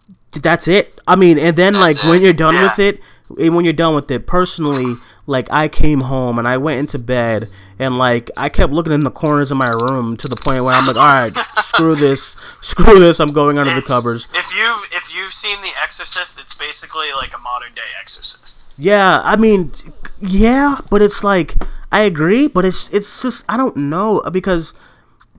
that's 0.43 0.69
it. 0.69 0.99
I 1.09 1.17
mean, 1.17 1.39
and 1.39 1.57
then 1.57 1.75
That's 1.75 1.97
like 1.99 2.05
when 2.09 2.23
you're 2.23 2.33
done 2.33 2.55
Yeah. 2.55 2.63
with 2.71 2.79
it, 2.79 3.01
when 3.29 3.65
you're 3.65 3.73
done 3.75 3.95
with 3.95 4.11
it, 4.11 4.27
personally, 4.27 4.95
like 5.31 5.47
I 5.53 5.69
came 5.69 6.01
home 6.01 6.39
and 6.39 6.49
I 6.49 6.59
went 6.59 6.81
into 6.81 6.99
bed 6.99 7.47
and 7.79 7.97
like 7.97 8.31
I 8.37 8.49
kept 8.49 8.73
looking 8.73 8.93
in 8.93 9.05
the 9.05 9.13
corners 9.13 9.53
of 9.53 9.57
my 9.57 9.71
room 9.89 10.17
to 10.17 10.29
the 10.29 10.37
point 10.43 10.65
where 10.65 10.75
I'm 10.75 10.87
like, 10.87 10.97
all 10.97 11.05
right, 11.05 11.33
screw 11.63 11.95
this, 11.95 12.37
screw 12.61 12.99
this, 12.99 13.21
I'm 13.21 13.29
going 13.29 13.57
under 13.57 13.73
the 13.73 13.81
covers. 13.81 14.29
If 14.35 14.53
you've 14.55 14.83
if 14.93 15.15
you've 15.15 15.33
seen 15.33 15.63
The 15.63 15.71
Exorcist, 15.81 16.39
it's 16.39 16.57
basically 16.57 17.13
like 17.13 17.33
a 17.33 17.39
modern 17.39 17.73
day 17.75 17.83
Exorcist. 18.01 18.67
Yeah, 18.77 19.23
I 19.25 19.37
mean, 19.37 19.73
yeah, 20.21 20.81
but 20.91 21.01
it's 21.01 21.23
like 21.23 21.55
I 21.93 22.01
agree, 22.01 22.49
but 22.49 22.65
it's 22.65 22.93
it's 22.93 23.23
just 23.23 23.45
I 23.49 23.57
don't 23.57 23.77
know 23.77 24.21
because 24.33 24.75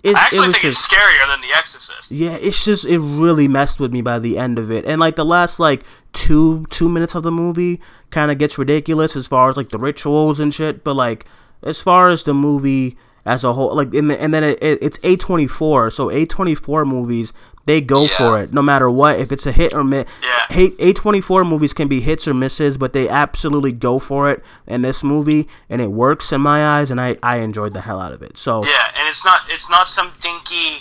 it, 0.04 0.16
I 0.16 0.22
it 0.22 0.24
actually 0.24 0.48
was 0.48 0.56
think 0.56 0.72
just 0.72 0.90
it's 0.90 1.00
scarier 1.02 1.28
than 1.28 1.42
The 1.42 1.54
Exorcist. 1.56 2.12
Yeah, 2.12 2.38
it's 2.40 2.64
just 2.64 2.86
it 2.86 3.00
really 3.00 3.50
messed 3.50 3.82
with 3.82 3.92
me 3.92 4.02
by 4.02 4.20
the 4.20 4.38
end 4.38 4.58
of 4.58 4.72
it, 4.72 4.86
and 4.86 5.02
like 5.02 5.18
the 5.18 5.26
last 5.26 5.60
like 5.60 5.84
two 6.14 6.66
two 6.70 6.88
minutes 6.88 7.14
of 7.14 7.24
the 7.24 7.32
movie 7.32 7.82
kind 8.12 8.32
of 8.32 8.38
gets 8.38 8.58
ridiculous 8.58 9.16
as 9.16 9.28
far 9.28 9.50
as 9.50 9.58
like 9.58 9.70
the 9.70 9.80
rituals 9.80 10.40
and 10.40 10.54
shit. 10.54 10.84
But 10.84 10.96
like 10.96 11.26
as 11.64 11.80
far 11.80 12.10
as 12.10 12.24
the 12.24 12.34
movie 12.34 12.98
as 13.26 13.44
a 13.44 13.54
whole, 13.54 13.76
like 13.76 13.94
in 13.94 14.08
the, 14.08 14.22
and 14.22 14.34
then 14.34 14.44
it, 14.44 14.62
it, 14.62 14.80
it's 14.82 15.00
A 15.04 15.16
twenty 15.16 15.48
four, 15.48 15.90
so 15.92 16.10
A 16.10 16.26
twenty 16.26 16.56
four 16.56 16.86
movies 16.86 17.34
they 17.66 17.80
go 17.80 18.08
for 18.08 18.42
it 18.42 18.52
no 18.52 18.62
matter 18.62 18.90
what 18.90 19.20
if 19.20 19.32
it's 19.32 19.46
a 19.46 19.52
hit 19.52 19.74
or 19.74 19.84
miss. 19.84 20.06
Yeah. 20.24 20.72
A 20.80 20.94
twenty 20.94 21.22
four 21.22 21.46
movies 21.46 21.74
can 21.74 21.88
be 21.88 22.02
hits 22.02 22.28
or 22.28 22.34
misses, 22.34 22.78
but 22.78 22.94
they 22.94 23.08
absolutely 23.08 23.72
go 23.72 24.00
for 24.00 24.30
it 24.30 24.44
in 24.68 24.82
this 24.82 25.04
movie, 25.04 25.48
and 25.70 25.82
it 25.82 25.92
works 25.92 26.32
in 26.32 26.42
my 26.42 26.66
eyes, 26.66 26.92
and 26.92 27.00
I 27.00 27.18
I 27.22 27.38
enjoyed 27.38 27.74
the 27.74 27.82
hell 27.82 28.00
out 28.00 28.12
of 28.12 28.22
it. 28.22 28.38
So 28.38 28.66
Yeah, 28.66 28.92
and 28.98 29.08
it's 29.08 29.24
not 29.24 29.42
it's 29.50 29.70
not 29.70 29.90
some 29.90 30.12
dinky 30.20 30.80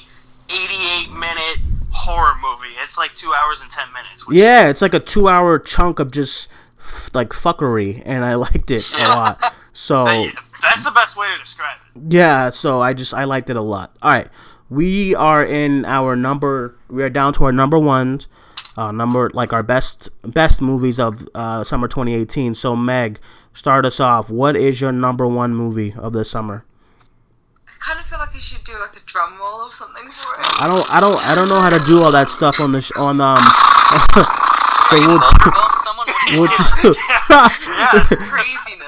88 0.48 1.12
minute 1.12 1.58
horror 1.92 2.34
movie. 2.42 2.74
It's 2.82 2.98
like 2.98 3.14
two 3.14 3.32
hours 3.32 3.60
and 3.60 3.70
ten 3.70 3.86
minutes. 3.92 4.24
Yeah, 4.30 4.68
it's 4.68 4.82
like 4.82 4.94
a 4.94 5.00
two-hour 5.00 5.58
chunk 5.60 5.98
of 5.98 6.10
just 6.10 6.48
f- 6.90 7.10
like 7.14 7.30
fuckery, 7.30 8.02
and 8.04 8.24
I 8.24 8.34
liked 8.46 8.70
it 8.70 8.84
a 8.98 9.08
lot. 9.08 9.54
So 9.72 10.04
Hey, 10.06 10.32
that's 10.62 10.84
the 10.84 10.90
best 10.90 11.16
way 11.16 11.26
to 11.32 11.38
describe 11.38 11.76
it. 11.96 12.12
yeah, 12.12 12.50
so 12.50 12.82
I 12.82 12.92
just 12.94 13.14
I 13.14 13.24
liked 13.24 13.48
it 13.50 13.56
a 13.56 13.62
lot. 13.62 13.94
All 14.02 14.10
right, 14.12 14.28
we 14.68 15.14
are 15.14 15.44
in 15.44 15.84
our 15.84 16.16
number. 16.16 16.76
We 16.88 17.02
are 17.02 17.10
down 17.10 17.32
to 17.34 17.44
our 17.44 17.52
number 17.52 17.78
ones, 17.78 18.28
uh, 18.76 18.90
number 18.92 19.30
like 19.32 19.52
our 19.52 19.62
best 19.62 20.10
best 20.22 20.60
movies 20.60 20.98
of 21.00 21.26
uh, 21.34 21.64
summer 21.64 21.88
2018. 21.88 22.54
So 22.54 22.74
Meg, 22.76 23.18
start 23.54 23.84
us 23.86 24.00
off. 24.00 24.28
What 24.30 24.56
is 24.56 24.80
your 24.80 24.92
number 24.92 25.26
one 25.26 25.54
movie 25.54 25.94
of 25.96 26.12
the 26.12 26.24
summer? 26.24 26.64
I 27.66 27.72
kind 27.94 27.98
of 28.00 28.06
feel 28.06 28.18
like 28.18 28.34
I 28.34 28.38
should 28.38 28.62
do 28.64 28.72
like 28.78 28.94
a 28.94 29.06
drum 29.06 29.38
roll 29.38 29.62
or 29.62 29.72
something 29.72 30.04
for 30.04 30.40
it. 30.40 30.46
I 30.60 30.66
don't 30.68 30.90
I 30.92 31.00
don't 31.00 31.24
I 31.26 31.34
don't 31.34 31.48
know 31.48 31.60
how 31.60 31.70
to 31.70 31.78
do 31.86 32.02
all 32.02 32.12
that 32.12 32.28
stuff 32.28 32.60
on 32.60 32.72
the 32.72 32.82
sh- 32.82 32.92
on 32.96 33.20
um. 33.22 33.38
so 34.90 34.98
we'll, 34.98 35.18
Motorboat 36.36 36.66
someone? 36.76 36.96
we'll 37.92 38.04
do- 38.08 38.16
Craziness 38.16 38.80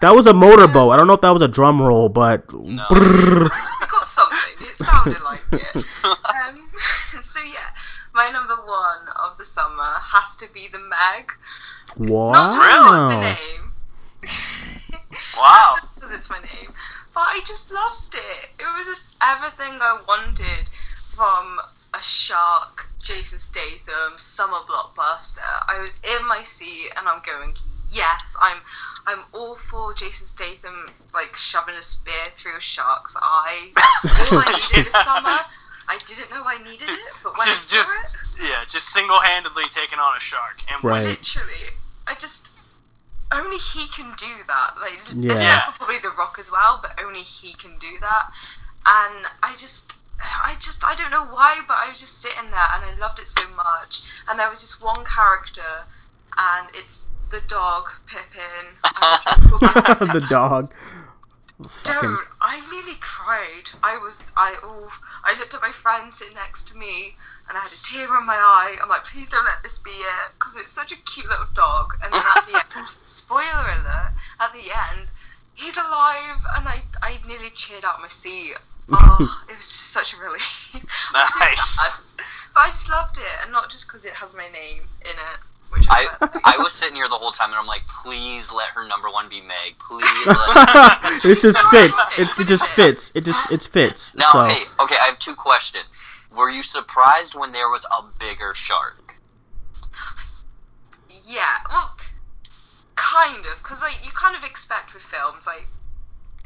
that 0.00 0.14
was 0.14 0.26
a 0.26 0.34
motorboat. 0.34 0.92
I 0.92 0.96
don't 0.96 1.08
know 1.08 1.14
if 1.14 1.20
that 1.22 1.30
was 1.30 1.42
a 1.42 1.48
drum 1.48 1.82
roll, 1.82 2.08
but 2.08 2.46
brrr. 2.46 3.50
I 3.52 3.88
got 3.90 4.06
something. 4.06 4.68
It 4.68 4.76
sounded 4.76 5.22
like 5.22 5.42
it. 5.52 5.84
Um, 6.04 6.70
so 7.22 7.40
yeah, 7.40 7.70
my 8.14 8.30
number 8.30 8.54
one 8.54 9.08
of 9.16 9.36
the 9.38 9.44
summer 9.44 9.94
has 10.00 10.36
to 10.36 10.46
be 10.52 10.68
the 10.70 10.78
Meg. 10.78 11.32
Not 11.98 12.54
just 12.54 12.68
the 12.68 12.90
wow. 12.90 13.20
name. 13.20 13.72
Wow. 15.36 15.76
it's 16.12 16.30
my 16.30 16.38
name. 16.38 16.72
But 17.12 17.20
I 17.20 17.40
just 17.44 17.72
loved 17.72 18.14
it. 18.14 18.50
It 18.60 18.76
was 18.76 18.86
just 18.86 19.16
everything 19.20 19.78
I 19.80 20.00
wanted 20.06 20.68
from 21.16 21.58
a 21.94 22.02
shark, 22.02 22.86
Jason 23.02 23.38
Statham, 23.38 24.18
summer 24.18 24.58
blockbuster. 24.68 25.38
I 25.68 25.78
was 25.80 25.98
in 26.04 26.26
my 26.28 26.42
seat 26.42 26.90
and 26.96 27.08
I'm 27.08 27.22
going, 27.24 27.54
yes, 27.92 28.36
I'm 28.40 28.58
I'm 29.06 29.24
all 29.32 29.56
for 29.70 29.94
Jason 29.94 30.26
Statham 30.26 30.88
like 31.14 31.34
shoving 31.34 31.74
a 31.74 31.82
spear 31.82 32.28
through 32.36 32.56
a 32.56 32.60
shark's 32.60 33.16
eye. 33.16 33.70
That's 33.74 34.32
all 34.32 34.38
I 34.38 34.52
needed 34.52 34.92
this 34.92 35.04
summer. 35.04 35.38
I 35.90 35.98
didn't 36.06 36.30
know 36.30 36.42
I 36.44 36.58
needed 36.62 36.88
it, 36.90 36.98
but 37.22 37.32
when 37.38 37.46
Just- 37.46 37.72
I 37.72 37.76
just- 37.76 37.88
saw 37.88 37.94
it, 38.00 38.48
Yeah, 38.50 38.64
just 38.68 38.88
single 38.90 39.20
handedly 39.20 39.64
taking 39.70 39.98
on 39.98 40.16
a 40.16 40.20
shark. 40.20 40.58
And 40.72 40.84
Right. 40.84 41.04
literally, 41.18 41.72
I 42.06 42.14
just 42.14 42.50
only 43.32 43.56
he 43.58 43.88
can 43.88 44.14
do 44.18 44.34
that. 44.46 44.76
Like, 44.80 45.00
Yeah. 45.08 45.32
yeah. 45.32 45.40
Yeah. 45.40 45.70
probably 45.76 45.98
The 45.98 46.10
Rock 46.10 46.36
as 46.38 46.50
well, 46.52 46.78
but 46.82 46.92
only 47.02 47.22
he 47.22 47.54
can 47.54 47.78
do 47.78 47.98
that. 48.00 48.26
And 48.86 49.26
I 49.42 49.54
just, 49.56 49.92
I 50.20 50.54
just, 50.60 50.84
I 50.84 50.94
don't 50.94 51.10
know 51.10 51.26
why, 51.26 51.60
but 51.66 51.74
I 51.74 51.90
was 51.90 52.00
just 52.00 52.20
sitting 52.20 52.50
there 52.50 52.68
and 52.74 52.84
I 52.84 52.94
loved 52.98 53.18
it 53.18 53.28
so 53.28 53.48
much. 53.54 54.00
And 54.28 54.38
there 54.38 54.48
was 54.50 54.60
this 54.60 54.80
one 54.80 55.04
character, 55.04 55.86
and 56.36 56.68
it's 56.74 57.06
the 57.30 57.40
dog 57.48 57.84
Pippin. 58.06 58.74
The 60.12 60.26
dog. 60.28 60.72
Fucking 61.58 62.10
don't. 62.10 62.28
I 62.40 62.62
nearly 62.70 62.94
cried. 63.00 63.70
I 63.82 63.98
was. 63.98 64.30
I. 64.36 64.54
Oh. 64.62 64.88
I 65.24 65.36
looked 65.38 65.54
at 65.54 65.60
my 65.60 65.72
friend 65.72 66.14
sitting 66.14 66.34
next 66.34 66.68
to 66.68 66.76
me, 66.76 67.16
and 67.48 67.58
I 67.58 67.62
had 67.62 67.72
a 67.72 67.82
tear 67.82 68.06
in 68.16 68.26
my 68.26 68.36
eye. 68.36 68.76
I'm 68.80 68.88
like, 68.88 69.04
please 69.04 69.28
don't 69.28 69.44
let 69.44 69.62
this 69.64 69.80
be 69.80 69.90
it, 69.90 70.28
because 70.34 70.54
it's 70.54 70.70
such 70.70 70.92
a 70.92 70.96
cute 70.96 71.28
little 71.28 71.48
dog. 71.54 71.90
And 72.02 72.12
then 72.12 72.22
at 72.22 72.46
the 72.46 72.54
end, 72.78 72.88
spoiler 73.06 73.66
alert, 73.74 74.12
at 74.38 74.52
the 74.52 74.70
end, 74.70 75.08
he's 75.54 75.76
alive, 75.76 76.38
and 76.54 76.68
I. 76.68 76.82
I 77.02 77.18
nearly 77.26 77.50
cheered 77.50 77.84
out 77.84 78.00
my 78.00 78.08
seat. 78.08 78.54
Oh, 78.90 79.44
it 79.48 79.56
was 79.56 79.66
just 79.66 79.92
such 79.92 80.14
a 80.14 80.16
relief. 80.16 80.42
I'm 81.14 81.28
so 81.28 81.38
Nice. 81.40 81.76
sad. 81.76 81.92
But 82.54 82.60
I 82.60 82.70
just 82.70 82.90
loved 82.90 83.18
it, 83.18 83.24
and 83.42 83.52
not 83.52 83.70
just 83.70 83.86
because 83.86 84.04
it 84.04 84.12
has 84.14 84.34
my 84.34 84.48
name 84.48 84.82
in 85.02 85.10
it. 85.10 85.38
Which 85.70 85.84
I 85.90 86.06
was 86.20 86.30
I 86.44 86.56
was 86.56 86.72
sitting 86.72 86.96
here 86.96 87.08
the 87.08 87.18
whole 87.18 87.30
time 87.30 87.50
and 87.50 87.58
I'm 87.58 87.66
like, 87.66 87.82
please 88.02 88.50
let 88.50 88.70
her 88.70 88.88
number 88.88 89.10
one 89.10 89.28
be 89.28 89.42
Meg. 89.42 89.76
Please 89.86 90.08
let 90.26 91.20
it 91.24 91.38
just 91.40 91.58
fits. 91.70 92.06
It, 92.16 92.28
it 92.40 92.46
just 92.48 92.70
fits. 92.70 93.12
It 93.14 93.24
just 93.26 93.52
it 93.52 93.62
fits. 93.64 94.14
Now, 94.14 94.30
so 94.32 94.44
hey, 94.46 94.64
okay, 94.80 94.96
I 94.98 95.06
have 95.08 95.18
two 95.18 95.34
questions. 95.34 95.84
Were 96.34 96.48
you 96.48 96.62
surprised 96.62 97.34
when 97.34 97.52
there 97.52 97.68
was 97.68 97.86
a 97.92 98.02
bigger 98.18 98.54
shark? 98.54 99.14
yeah, 101.26 101.58
well, 101.68 101.94
kind 102.96 103.44
of, 103.44 103.58
because 103.58 103.82
like 103.82 103.94
you 104.04 104.10
kind 104.12 104.34
of 104.36 104.42
expect 104.44 104.94
with 104.94 105.02
films, 105.02 105.46
like, 105.46 105.66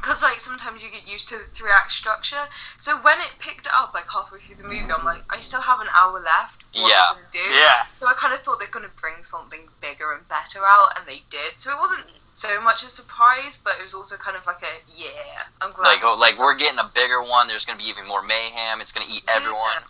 because 0.02 0.20
like 0.20 0.40
sometimes 0.40 0.82
you 0.82 0.90
get 0.90 1.06
used 1.06 1.28
to 1.30 1.38
the 1.38 1.46
three 1.54 1.70
act 1.70 1.92
structure. 1.92 2.50
So 2.82 2.98
when 3.02 3.20
it 3.22 3.38
picked 3.38 3.68
up 3.72 3.94
like 3.94 4.10
halfway 4.10 4.40
through 4.42 4.56
the 4.56 4.64
movie, 4.66 4.90
I'm 4.90 5.04
like, 5.06 5.22
I 5.30 5.38
still 5.38 5.60
have 5.62 5.78
an 5.78 5.86
hour 5.94 6.18
left. 6.18 6.58
What 6.74 6.90
Yeah. 6.90 6.98
are 7.06 7.14
they 7.14 7.20
gonna 7.22 7.32
do? 7.32 7.54
Yeah. 7.54 7.86
So 7.98 8.08
I 8.08 8.14
kind 8.14 8.34
of 8.34 8.42
thought 8.42 8.58
they're 8.58 8.66
gonna 8.74 8.90
bring 9.00 9.22
something 9.22 9.68
bigger 9.80 10.12
and 10.12 10.26
better 10.28 10.66
out, 10.66 10.98
and 10.98 11.06
they 11.06 11.22
did. 11.30 11.60
So 11.62 11.70
it 11.70 11.78
wasn't 11.78 12.02
so 12.34 12.60
much 12.60 12.82
a 12.82 12.90
surprise, 12.90 13.58
but 13.62 13.78
it 13.78 13.82
was 13.82 13.94
also 13.94 14.16
kind 14.16 14.36
of 14.36 14.44
like 14.44 14.62
a 14.62 14.82
yeah. 14.90 15.46
I'm 15.60 15.70
glad. 15.70 15.84
Like, 15.86 16.02
oh, 16.02 16.16
like 16.18 16.36
we're 16.38 16.56
getting 16.58 16.78
a 16.80 16.90
bigger 16.92 17.22
one. 17.22 17.46
There's 17.46 17.64
gonna 17.64 17.78
be 17.78 17.86
even 17.88 18.08
more 18.08 18.22
mayhem. 18.22 18.80
It's 18.80 18.90
gonna 18.90 19.06
eat 19.08 19.22
everyone. 19.28 19.86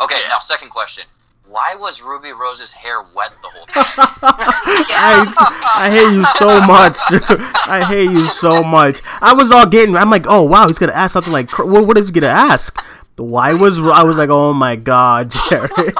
Okay, 0.00 0.22
Yeah. 0.22 0.28
now 0.28 0.38
second 0.40 0.70
question. 0.70 1.04
Why 1.46 1.76
was 1.76 2.02
Ruby 2.02 2.32
Rose's 2.32 2.72
hair 2.72 3.02
wet 3.14 3.36
the 3.42 3.48
whole 3.48 3.66
time? 3.66 3.84
I, 4.22 5.76
I 5.76 5.90
hate 5.90 6.14
you 6.14 6.24
so 6.24 6.60
much. 6.66 6.98
dude. 7.08 7.22
I 7.66 7.84
hate 7.84 8.10
you 8.10 8.24
so 8.24 8.62
much. 8.62 9.02
I 9.20 9.34
was 9.34 9.52
all 9.52 9.66
getting. 9.66 9.94
I'm 9.96 10.10
like, 10.10 10.24
oh 10.26 10.42
wow, 10.42 10.66
he's 10.66 10.78
gonna 10.78 10.92
ask 10.92 11.12
something 11.12 11.32
like, 11.32 11.48
cr- 11.48 11.64
what, 11.64 11.86
what 11.86 11.98
is 11.98 12.08
he 12.08 12.12
gonna 12.12 12.26
ask? 12.28 12.82
Why 13.16 13.54
was 13.54 13.78
I 13.78 14.02
was 14.02 14.16
like, 14.16 14.30
oh 14.30 14.52
my 14.52 14.74
god, 14.74 15.30
Jared. 15.48 15.70
it 15.76 15.94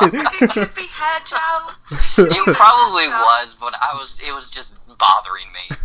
could 0.50 0.74
be 0.74 0.86
hair 0.86 1.20
gel. 1.24 1.76
it 2.26 2.56
probably 2.56 3.08
was, 3.08 3.56
but 3.60 3.74
I 3.80 3.94
was. 3.94 4.16
It 4.26 4.32
was 4.32 4.50
just 4.50 4.74
bothering 4.98 5.46
me. 5.52 5.76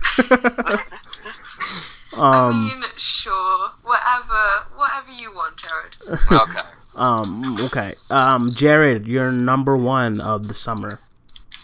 I 2.17 2.47
um, 2.47 2.65
mean, 2.65 2.83
sure, 2.97 3.69
whatever, 3.83 4.65
whatever 4.75 5.11
you 5.11 5.31
want, 5.31 5.57
Jared. 5.57 5.95
Okay. 6.31 6.67
Um, 6.95 7.57
okay. 7.61 7.91
Um, 8.11 8.41
Jared, 8.49 9.07
you're 9.07 9.31
number 9.31 9.77
one 9.77 10.19
of 10.19 10.47
the 10.47 10.53
summer. 10.53 10.99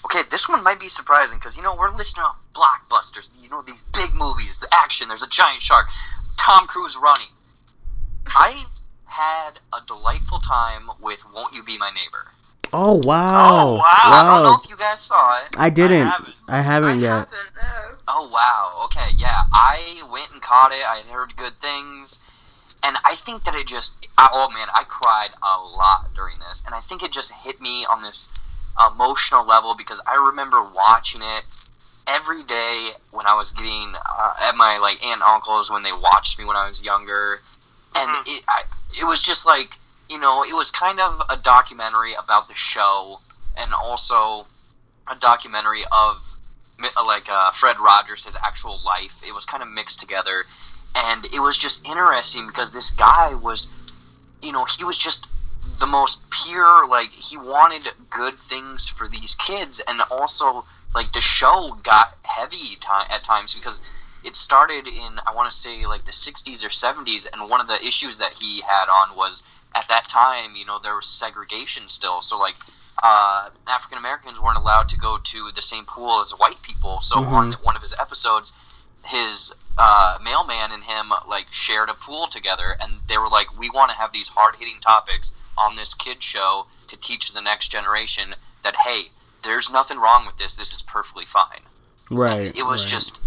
Okay, 0.05 0.21
this 0.29 0.47
one 0.47 0.63
might 0.63 0.79
be 0.79 0.87
surprising 0.87 1.39
because 1.39 1.57
you 1.57 1.63
know 1.63 1.75
we're 1.77 1.89
listing 1.89 2.23
off 2.23 2.39
blockbusters. 2.53 3.31
You 3.41 3.49
know 3.49 3.61
these 3.61 3.81
big 3.93 4.13
movies, 4.13 4.59
the 4.59 4.67
action. 4.71 5.07
There's 5.07 5.23
a 5.23 5.29
giant 5.29 5.61
shark. 5.61 5.87
Tom 6.37 6.67
Cruise 6.67 6.97
running. 7.01 7.27
I 8.27 8.65
had 9.07 9.59
a 9.73 9.85
delightful 9.87 10.39
time 10.39 10.89
with 11.01 11.19
"Won't 11.33 11.55
You 11.55 11.63
Be 11.63 11.77
My 11.77 11.89
Neighbor." 11.89 12.27
Oh 12.71 13.01
wow! 13.03 13.51
Oh, 13.51 13.75
wow. 13.75 13.83
I 13.85 14.33
don't 14.35 14.43
know 14.43 14.59
if 14.63 14.69
you 14.69 14.77
guys 14.77 14.99
saw 14.99 15.41
it. 15.43 15.55
I 15.57 15.69
didn't. 15.69 16.07
haven't. 16.07 16.33
I 16.47 16.61
haven't 16.61 16.99
I 16.99 17.01
yet. 17.01 17.09
haven't, 17.09 17.55
no. 17.55 17.97
Oh 18.07 18.29
wow. 18.31 18.85
Okay, 18.85 19.15
yeah. 19.17 19.41
I 19.53 20.01
went 20.11 20.31
and 20.33 20.41
caught 20.41 20.71
it. 20.71 20.83
I 20.83 21.01
heard 21.09 21.35
good 21.37 21.53
things, 21.61 22.19
and 22.85 22.97
I 23.03 23.15
think 23.15 23.43
that 23.45 23.55
it 23.55 23.65
just. 23.67 23.95
I, 24.17 24.29
oh 24.31 24.49
man, 24.51 24.67
I 24.73 24.83
cried 24.87 25.31
a 25.41 25.57
lot 25.59 26.07
during 26.15 26.35
this, 26.39 26.63
and 26.65 26.75
I 26.75 26.81
think 26.81 27.01
it 27.03 27.11
just 27.11 27.31
hit 27.31 27.59
me 27.59 27.85
on 27.89 28.03
this 28.03 28.29
emotional 28.79 29.45
level 29.45 29.75
because 29.75 29.99
I 30.05 30.15
remember 30.27 30.61
watching 30.61 31.21
it 31.21 31.43
every 32.07 32.43
day 32.43 32.89
when 33.11 33.25
I 33.25 33.33
was 33.33 33.51
getting 33.51 33.93
uh, 33.95 34.33
at 34.39 34.55
my 34.55 34.77
like 34.77 35.03
aunt 35.03 35.21
and 35.21 35.23
uncles 35.23 35.71
when 35.71 35.81
they 35.83 35.91
watched 35.91 36.37
me 36.37 36.45
when 36.45 36.55
I 36.55 36.67
was 36.67 36.83
younger, 36.85 37.39
and 37.95 38.09
Mhm. 38.09 38.23
it 38.27 38.43
I, 38.47 38.61
it 39.01 39.05
was 39.05 39.21
just 39.21 39.45
like 39.45 39.69
you 40.07 40.19
know 40.19 40.43
it 40.43 40.53
was 40.53 40.69
kind 40.71 40.99
of 40.99 41.19
a 41.29 41.37
documentary 41.37 42.13
about 42.13 42.47
the 42.47 42.55
show 42.55 43.17
and 43.57 43.73
also 43.73 44.45
a 45.07 45.15
documentary 45.19 45.83
of 45.91 46.21
like 47.05 47.29
uh, 47.29 47.51
Fred 47.51 47.77
Rogers' 47.79 48.25
his 48.25 48.35
actual 48.35 48.79
life. 48.85 49.13
It 49.25 49.33
was 49.33 49.45
kind 49.45 49.63
of 49.63 49.69
mixed 49.69 49.99
together, 49.99 50.43
and 50.95 51.25
it 51.25 51.39
was 51.41 51.57
just 51.57 51.85
interesting 51.85 52.47
because 52.47 52.71
this 52.71 52.89
guy 52.91 53.33
was, 53.35 53.67
you 54.41 54.51
know, 54.51 54.65
he 54.65 54.83
was 54.83 54.97
just 54.97 55.27
the 55.79 55.85
most 55.85 56.19
pure. 56.31 56.87
Like 56.87 57.09
he 57.09 57.37
wanted 57.37 57.93
good 58.09 58.35
things 58.35 58.89
for 58.89 59.07
these 59.07 59.35
kids, 59.35 59.81
and 59.87 59.99
also 60.09 60.63
like 60.95 61.11
the 61.11 61.21
show 61.21 61.77
got 61.83 62.15
heavy 62.23 62.77
at 63.09 63.23
times 63.23 63.53
because 63.53 63.89
it 64.23 64.35
started 64.35 64.87
in 64.87 65.19
I 65.27 65.35
want 65.35 65.51
to 65.51 65.55
say 65.55 65.85
like 65.85 66.05
the 66.05 66.11
60s 66.11 66.63
or 66.63 66.69
70s, 66.69 67.27
and 67.31 67.49
one 67.49 67.61
of 67.61 67.67
the 67.67 67.79
issues 67.85 68.17
that 68.19 68.33
he 68.33 68.61
had 68.61 68.85
on 68.89 69.15
was 69.15 69.43
at 69.75 69.87
that 69.89 70.07
time, 70.07 70.55
you 70.55 70.65
know, 70.65 70.79
there 70.81 70.95
was 70.95 71.05
segregation 71.07 71.87
still, 71.89 72.21
so 72.21 72.39
like 72.39 72.55
uh, 73.03 73.49
African 73.67 73.97
Americans 73.97 74.39
weren't 74.39 74.57
allowed 74.57 74.87
to 74.89 74.97
go 74.97 75.17
to 75.21 75.51
the 75.53 75.61
same 75.61 75.83
pool 75.85 76.21
as 76.21 76.31
white 76.31 76.61
people. 76.61 77.01
So 77.01 77.17
Mhm. 77.17 77.33
on 77.33 77.53
one 77.61 77.75
of 77.75 77.81
his 77.81 77.93
episodes, 77.99 78.53
his 79.05 79.53
uh, 79.77 80.17
mailman 80.23 80.71
and 80.71 80.83
him 80.83 81.11
like 81.27 81.45
shared 81.51 81.89
a 81.89 81.93
pool 81.93 82.27
together, 82.27 82.75
and 82.79 82.93
they 83.07 83.17
were 83.17 83.29
like, 83.29 83.57
"We 83.59 83.69
want 83.69 83.91
to 83.91 83.97
have 83.97 84.11
these 84.11 84.29
hard 84.29 84.55
hitting 84.55 84.79
topics 84.81 85.33
on 85.57 85.75
this 85.75 85.93
kid 85.93 86.21
show 86.23 86.65
to 86.87 86.97
teach 86.97 87.33
the 87.33 87.41
next 87.41 87.69
generation 87.69 88.35
that 88.63 88.75
hey, 88.85 89.03
there's 89.43 89.71
nothing 89.71 89.99
wrong 89.99 90.25
with 90.25 90.37
this. 90.37 90.55
This 90.55 90.73
is 90.73 90.81
perfectly 90.83 91.25
fine." 91.25 91.61
Right. 92.11 92.47
And 92.47 92.57
it 92.57 92.65
was 92.65 92.83
right. 92.83 92.91
just, 92.91 93.19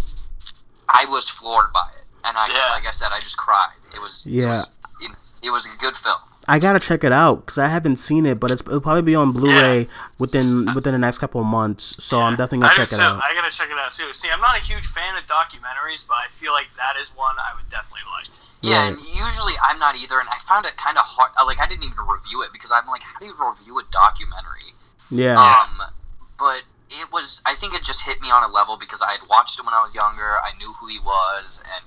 I 0.89 1.05
was 1.09 1.29
floored 1.29 1.73
by 1.73 1.89
it, 2.01 2.07
and 2.25 2.37
I 2.37 2.49
Yeah. 2.49 2.71
like 2.71 2.87
I 2.87 2.93
said, 2.93 3.09
I 3.13 3.21
just 3.21 3.37
cried. 3.37 3.77
It 3.95 4.01
was 4.01 4.25
It 4.27 4.33
Yeah. 4.33 4.51
was, 4.51 4.69
it, 5.01 5.13
it 5.43 5.51
was 5.51 5.67
a 5.67 5.79
good 5.81 5.97
film. 5.97 6.21
I 6.49 6.59
gotta 6.59 6.79
check 6.81 7.05
it 7.05 7.13
out 7.13 7.45
because 7.45 7.59
I 7.59 7.69
haven't 7.69 7.99
seen 7.99 8.25
it, 8.27 8.41
but 8.41 8.51
it's, 8.51 8.63
it'll 8.63 8.81
probably 8.81 9.03
be 9.03 9.15
on 9.15 9.33
Blu-ray 9.33 9.87
within 10.19 10.73
within 10.75 10.93
the 10.93 10.99
next 10.99 11.19
couple 11.19 11.41
of 11.41 11.47
months. 11.47 12.03
So 12.03 12.21
I'm 12.21 12.35
definitely 12.37 12.61
gonna 12.67 12.73
I 12.73 12.77
check 12.77 12.93
it 12.93 12.97
too. 12.97 13.03
out. 13.03 13.21
I 13.23 13.35
gotta 13.35 13.55
check 13.55 13.69
it 13.71 13.77
out 13.79 13.93
too. 13.93 14.13
See, 14.13 14.29
I'm 14.33 14.41
not 14.41 14.57
a 14.57 14.61
huge 14.61 14.87
fan 14.89 15.15
of 15.17 15.25
documentaries, 15.29 16.09
but 16.09 16.17
I 16.17 16.27
feel 16.41 16.53
like 16.53 16.67
that 16.81 16.97
is 17.01 17.09
one 17.15 17.37
I 17.39 17.55
would 17.55 17.69
definitely 17.71 18.09
like. 18.11 18.27
Yeah, 18.61 18.81
Right. 18.81 18.89
and 18.91 18.99
usually 18.99 19.55
I'm 19.63 19.79
not 19.79 19.95
either, 19.95 20.19
and 20.19 20.27
I 20.33 20.39
found 20.49 20.67
it 20.67 20.73
kind 20.77 20.97
of 20.99 21.05
hard. 21.07 21.31
uh, 21.39 21.45
Like 21.47 21.61
I 21.61 21.67
didn't 21.69 21.85
even 21.85 21.99
review 22.09 22.43
it 22.43 22.51
because 22.53 22.73
I'm 22.73 22.87
like, 22.89 23.03
how 23.03 23.19
do 23.21 23.27
you 23.27 23.35
review 23.39 23.79
a 23.79 23.85
documentary? 23.93 24.73
Yeah. 25.11 25.39
Um, 25.39 25.79
but 26.39 26.63
it 26.91 27.13
was. 27.13 27.41
I 27.47 27.55
think 27.55 27.75
it 27.75 27.83
just 27.85 28.03
hit 28.05 28.21
me 28.21 28.31
on 28.33 28.43
a 28.43 28.53
level 28.53 28.77
because 28.81 29.03
I 29.03 29.13
had 29.13 29.29
watched 29.29 29.59
it 29.61 29.65
when 29.65 29.75
I 29.75 29.83
was 29.85 29.95
younger. 29.95 30.41
I 30.43 30.57
knew 30.59 30.73
who 30.81 30.89
he 30.89 30.99
was, 30.99 31.63
and 31.77 31.85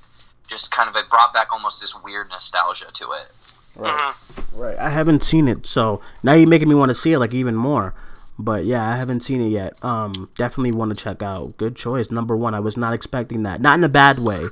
just 0.47 0.72
kind 0.72 0.88
of 0.88 0.95
it 0.95 1.09
brought 1.09 1.34
back 1.34 1.47
almost 1.51 1.82
this 1.82 1.95
weird 2.03 2.30
nostalgia 2.30 2.91
to 2.93 3.05
it. 3.14 3.32
Right. 3.76 4.14
Mhm. 4.14 4.60
Right. 4.60 4.78
I 4.78 4.90
haven't 4.90 5.24
seen 5.24 5.48
it, 5.48 5.66
so 5.66 6.02
now 6.24 6.34
you're 6.34 6.48
making 6.48 6.70
me 6.70 6.76
want 6.76 6.90
to 6.90 6.96
see 6.96 7.14
it 7.14 7.20
like 7.20 7.34
even 7.34 7.56
more. 7.56 7.94
But 8.40 8.66
yeah, 8.66 8.88
I 8.90 8.96
haven't 8.96 9.22
seen 9.22 9.40
it 9.42 9.50
yet. 9.50 9.74
Um, 9.84 10.30
definitely 10.36 10.72
want 10.72 10.96
to 10.96 11.02
check 11.04 11.22
out. 11.22 11.58
Good 11.58 11.76
choice, 11.76 12.10
number 12.12 12.36
one. 12.36 12.54
I 12.56 12.60
was 12.60 12.76
not 12.76 12.94
expecting 12.94 13.44
that. 13.44 13.62
Not 13.62 13.78
in 13.78 13.84
a 13.84 13.90
bad 13.90 14.20
way. 14.20 14.44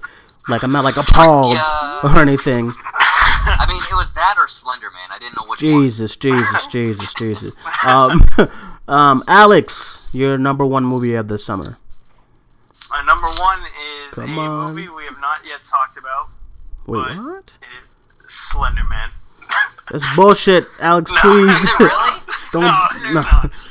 Like 0.48 0.64
I'm 0.64 0.72
not 0.72 0.84
like 0.84 0.98
appalled 0.98 1.54
Yeah. 1.56 2.00
or 2.04 2.18
anything. 2.20 2.72
I 3.52 3.66
mean, 3.68 3.82
it 3.90 3.96
was 3.96 4.12
that 4.14 4.36
or 4.38 4.48
Slender 4.48 4.90
Man. 4.92 5.10
I 5.12 5.18
didn't 5.20 5.36
know 5.38 5.44
which 5.50 5.62
one. 5.64 5.82
Jesus, 5.84 6.16
Jesus, 6.18 6.68
Jesus, 6.68 7.14
Jesus. 7.16 7.54
Um, 7.84 8.24
um, 8.88 9.22
Alex, 9.28 10.10
your 10.14 10.38
number 10.38 10.66
one 10.66 10.86
movie 10.86 11.16
of 11.16 11.28
the 11.28 11.38
summer. 11.38 11.78
My 12.92 13.04
number 13.06 13.28
one 13.28 13.60
is 14.08 14.14
Come 14.14 14.38
a 14.38 14.42
on. 14.42 14.70
movie 14.70 14.90
we 14.90 15.04
have 15.06 15.20
not 15.20 15.40
yet 15.46 15.60
talked 15.64 15.98
about. 15.98 16.28
Wait, 16.88 17.18
What? 17.18 17.58
It 17.62 17.89
Slender 18.52 18.84
Man. 18.86 19.10
That's 19.92 20.06
bullshit, 20.16 20.68
Alex. 20.80 21.12
No. 21.12 21.20
Please 21.22 21.50
Is 21.56 21.64
it 21.72 21.80
really? 21.80 22.20
don't. 22.54 22.62
no, 22.64 22.78
it's 22.96 23.16
no. 23.16 23.22
not. 23.22 23.52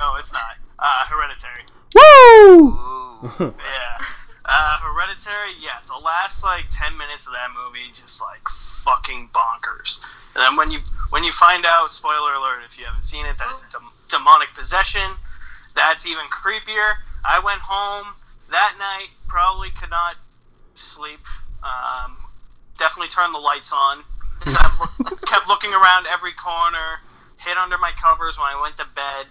No, 0.00 0.16
it's 0.16 0.32
not. 0.32 0.56
Uh, 0.78 1.04
Hereditary. 1.12 1.62
Woo! 1.94 2.72
Ooh. 2.72 3.54
Yeah. 3.60 4.04
Uh, 4.46 4.78
Hereditary, 4.80 5.52
yeah, 5.60 5.78
the 5.86 5.98
last 6.02 6.42
like 6.42 6.64
ten 6.72 6.96
minutes 6.96 7.26
of 7.26 7.34
that 7.34 7.50
movie 7.54 7.92
just 7.92 8.20
like 8.20 8.40
fucking 8.82 9.28
bonkers. 9.34 10.00
And 10.34 10.40
then 10.42 10.56
when 10.56 10.70
you 10.70 10.78
when 11.10 11.22
you 11.22 11.30
find 11.32 11.66
out, 11.66 11.92
spoiler 11.92 12.32
alert, 12.32 12.62
if 12.66 12.78
you 12.78 12.86
haven't 12.86 13.04
seen 13.04 13.26
it, 13.26 13.36
that 13.38 13.48
it's 13.52 13.62
a 13.62 13.70
dem- 13.70 13.92
demonic 14.08 14.48
possession. 14.54 15.12
That's 15.76 16.06
even 16.06 16.24
creepier. 16.32 16.94
I 17.24 17.38
went 17.38 17.60
home 17.60 18.06
that 18.50 18.74
night, 18.78 19.08
probably 19.28 19.68
could 19.78 19.90
not 19.90 20.16
sleep. 20.74 21.20
Um, 21.62 22.16
definitely 22.80 23.12
turned 23.12 23.34
the 23.34 23.38
lights 23.38 23.72
on. 23.72 24.02
kept, 24.40 25.26
kept 25.28 25.46
looking 25.46 25.70
around 25.70 26.06
every 26.08 26.32
corner. 26.32 27.04
Hid 27.36 27.56
under 27.56 27.78
my 27.78 27.92
covers 28.02 28.36
when 28.36 28.48
I 28.48 28.60
went 28.60 28.76
to 28.78 28.86
bed. 28.96 29.26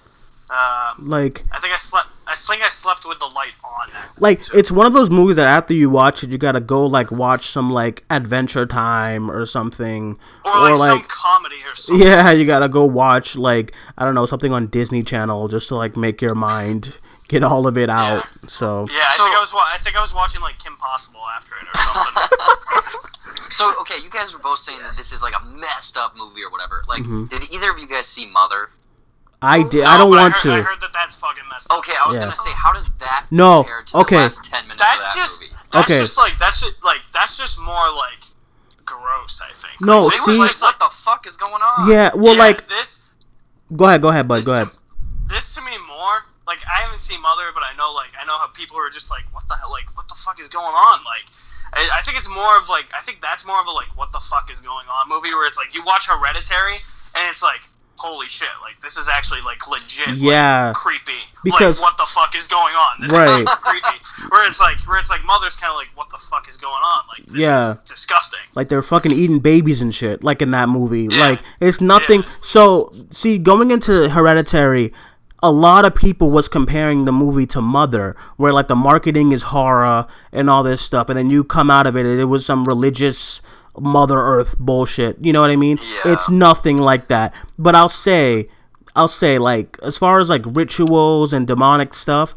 Um, 0.50 1.10
like, 1.10 1.44
I 1.52 1.60
think 1.60 1.74
I 1.74 1.78
slept. 1.78 2.08
I 2.26 2.34
think 2.34 2.64
I 2.64 2.70
slept 2.70 3.06
with 3.06 3.20
the 3.20 3.28
light 3.28 3.54
on. 3.64 3.90
like 4.18 4.42
it's 4.54 4.72
one 4.72 4.88
of 4.88 4.94
those 4.94 5.12
movies 5.12 5.36
that 5.36 5.46
after 5.46 5.76
you 5.76 5.92
watch 5.92 6.24
it, 6.24 6.32
you 6.32 6.40
gotta 6.40 6.60
go 6.60 6.88
like 6.88 7.12
watch 7.12 7.46
some 7.46 7.70
like 7.70 8.04
Adventure 8.10 8.66
Time 8.66 9.30
or 9.30 9.46
something, 9.46 10.18
Or 10.46 10.76
like, 10.76 10.90
some 10.90 11.04
comedy 11.08 11.58
or 11.68 11.76
something. 11.76 12.08
yeah, 12.08 12.32
you 12.32 12.48
gotta 12.48 12.68
go 12.68 12.84
watch 12.84 13.36
like 13.36 13.74
I 13.96 14.06
don't 14.06 14.16
know 14.16 14.26
something 14.26 14.52
on 14.52 14.68
Disney 14.68 15.04
Channel 15.04 15.50
just 15.50 15.68
to 15.68 15.76
like 15.76 15.96
make 15.96 16.20
your 16.20 16.34
mind 16.34 16.98
get 17.30 17.44
all 17.44 17.66
of 17.68 17.78
it 17.78 17.90
out. 17.90 18.26
So 18.48 18.88
Yeah, 18.92 19.06
I 19.08 19.16
So- 19.16 19.24
think 19.24 19.36
I 19.38 19.40
was. 19.40 19.54
wa- 19.54 19.66
I 19.72 19.78
think 19.78 19.96
I 19.96 20.02
was 20.02 20.14
watching 20.14 20.42
like 20.42 20.60
Kim 20.60 20.76
Possible 20.78 21.22
after 21.36 21.54
it 21.56 21.68
or 21.74 21.78
something. 21.80 22.24
So 23.52 23.74
okay, 23.82 23.96
you 24.04 24.10
guys 24.10 24.34
were 24.34 24.40
both 24.40 24.60
saying 24.60 24.80
that 24.84 24.96
this 24.98 25.12
is 25.12 25.22
like 25.22 25.34
a 25.40 25.44
messed 25.46 25.98
up 25.98 26.16
movie 26.16 26.44
or 26.44 26.50
whatever. 26.52 26.82
Like, 26.88 27.04
Mhm. 27.04 27.30
did 27.30 27.44
either 27.52 27.72
of 27.72 27.80
you 27.80 27.88
guys 27.88 28.08
see 28.08 28.26
Mother? 28.28 28.70
I 29.42 29.64
did. 29.64 29.84
No, 29.84 29.90
I 29.90 29.98
don't 29.98 30.12
but 30.12 30.18
want 30.20 30.34
heard, 30.38 30.42
to. 30.44 30.54
I 30.54 30.62
heard 30.62 30.82
that 30.82 30.92
that's 30.94 31.16
fucking 31.16 31.44
messed 31.50 31.72
up. 31.72 31.80
Okay, 31.80 31.94
I 31.96 32.08
was 32.08 32.18
Yeah. 32.18 32.24
gonna 32.24 32.36
say, 32.36 32.52
how 32.52 32.74
does 32.74 32.94
that 33.00 33.26
No, 33.32 33.64
compare 33.64 33.84
to 33.84 33.98
okay. 33.98 34.16
the 34.18 34.22
last 34.24 34.44
ten 34.44 34.64
minutes 34.68 34.82
That's 34.84 34.98
of 35.10 35.16
that 35.16 35.16
just 35.22 35.42
movie? 35.42 35.54
that's 35.72 35.90
Okay. 35.92 36.00
just 36.00 36.18
like 36.18 36.38
that's 36.38 36.60
just, 36.62 36.84
like 36.84 37.02
that's 37.14 37.38
just 37.38 37.60
more 37.60 37.90
like 37.92 38.20
gross. 38.86 39.42
I 39.42 39.54
think. 39.54 39.80
No, 39.82 40.04
like, 40.04 40.12
They 40.14 40.18
see- 40.34 40.38
like, 40.40 40.62
what 40.62 40.80
the 40.80 40.90
fuck 41.04 41.26
is 41.28 41.38
going 41.38 41.62
on? 41.62 41.88
Yeah. 41.90 42.12
Well, 42.14 42.34
yeah, 42.36 42.40
like, 42.40 42.68
this 42.68 43.00
go 43.76 43.86
ahead. 43.86 44.02
Go 44.02 44.10
ahead, 44.10 44.28
bud. 44.28 44.44
Go 44.46 44.54
ahead. 44.54 44.72
To, 44.72 44.78
this 45.30 45.56
to 45.56 45.62
me 45.62 45.78
more 45.88 46.26
like 46.50 46.60
I 46.66 46.82
haven't 46.82 47.02
seen 47.06 47.22
Mother, 47.22 47.54
but 47.54 47.62
I 47.62 47.78
know 47.78 47.94
like 47.94 48.10
I 48.18 48.26
know 48.26 48.38
how 48.42 48.50
people 48.58 48.78
are 48.82 48.90
just 48.90 49.10
like, 49.14 49.24
what 49.32 49.46
the 49.48 49.56
hell, 49.56 49.70
like 49.70 49.86
what 49.96 50.10
the 50.10 50.18
fuck 50.18 50.42
is 50.42 50.50
going 50.50 50.74
on? 50.74 50.98
Like, 51.06 51.26
I, 51.78 52.00
I 52.00 52.02
think 52.02 52.18
it's 52.18 52.30
more 52.30 52.58
of 52.58 52.68
like 52.68 52.90
I 52.98 53.06
think 53.06 53.22
that's 53.22 53.46
more 53.46 53.62
of 53.62 53.68
a 53.70 53.72
like 53.72 53.94
what 53.96 54.12
the 54.12 54.20
fuck 54.20 54.50
is 54.52 54.60
going 54.60 54.88
on 54.90 55.08
movie 55.08 55.30
where 55.34 55.46
it's 55.48 55.58
like 55.62 55.72
you 55.78 55.84
watch 55.86 56.10
Hereditary 56.10 56.82
and 57.16 57.24
it's 57.30 57.44
like 57.46 57.62
holy 58.00 58.30
shit, 58.30 58.48
like 58.62 58.80
this 58.82 58.96
is 58.98 59.10
actually 59.10 59.42
like 59.42 59.60
legit. 59.68 60.08
like, 60.08 60.18
Yeah. 60.20 60.72
creepy. 60.74 61.20
Because- 61.44 61.82
like, 61.82 61.92
what 61.92 61.98
the 61.98 62.06
fuck 62.08 62.34
is 62.34 62.48
going 62.48 62.74
on? 62.74 63.02
This 63.02 63.12
Right. 63.12 63.42
is 63.44 63.50
creepy. 63.62 63.98
Where 64.30 64.48
it's 64.48 64.58
like, 64.62 64.78
where 64.88 64.98
it's 65.00 65.10
like, 65.10 65.22
mother's 65.26 65.58
kind 65.58 65.70
of 65.70 65.76
like, 65.76 65.90
what 65.96 66.10
the 66.10 66.18
fuck 66.32 66.48
is 66.48 66.56
going 66.56 66.82
on? 66.82 67.04
Like, 67.10 67.26
this 67.28 67.36
Yeah. 67.44 67.72
is 67.74 67.78
disgusting. 67.86 68.40
Like 68.56 68.70
they're 68.70 68.82
fucking 68.82 69.12
eating 69.12 69.40
babies 69.40 69.82
and 69.82 69.94
shit, 69.94 70.24
like 70.24 70.42
in 70.42 70.52
that 70.52 70.70
movie. 70.70 71.08
Yeah. 71.12 71.20
Like 71.32 71.42
it's 71.60 71.82
nothing. 71.82 72.22
Yeah. 72.24 72.30
So 72.40 72.94
see, 73.12 73.38
going 73.38 73.70
into 73.70 74.08
Hereditary, 74.10 74.94
a 75.42 75.52
lot 75.52 75.86
of 75.86 75.96
people 75.96 76.32
was 76.32 76.48
comparing 76.48 77.06
the 77.06 77.12
movie 77.12 77.48
to 77.48 77.62
Mother, 77.62 78.16
where 78.38 78.52
like 78.52 78.68
the 78.68 78.76
marketing 78.76 79.32
is 79.32 79.44
horror 79.44 80.08
and 80.32 80.50
all 80.50 80.64
this 80.64 80.82
stuff, 80.82 81.10
and 81.10 81.18
then 81.18 81.30
you 81.30 81.44
come 81.44 81.72
out 81.72 81.88
of 81.88 81.96
it, 81.96 82.06
and 82.06 82.20
it 82.20 82.26
was 82.26 82.46
some 82.46 82.66
religious 82.66 83.42
Mother 83.78 84.20
Earth 84.20 84.58
bullshit. 84.60 85.18
You 85.24 85.34
know 85.34 85.42
what 85.42 85.52
I 85.52 85.56
mean? 85.56 85.78
Yeah. 85.82 86.14
It's 86.14 86.30
nothing 86.30 86.78
like 86.78 87.08
that. 87.08 87.34
But 87.58 87.76
I'll 87.76 87.90
say, 87.90 88.50
I'll 88.96 89.08
say, 89.08 89.38
like 89.38 89.78
as 89.82 89.98
far 89.98 90.20
as 90.20 90.30
like 90.30 90.44
rituals 90.46 91.32
and 91.32 91.48
demonic 91.48 91.94
stuff, 91.94 92.36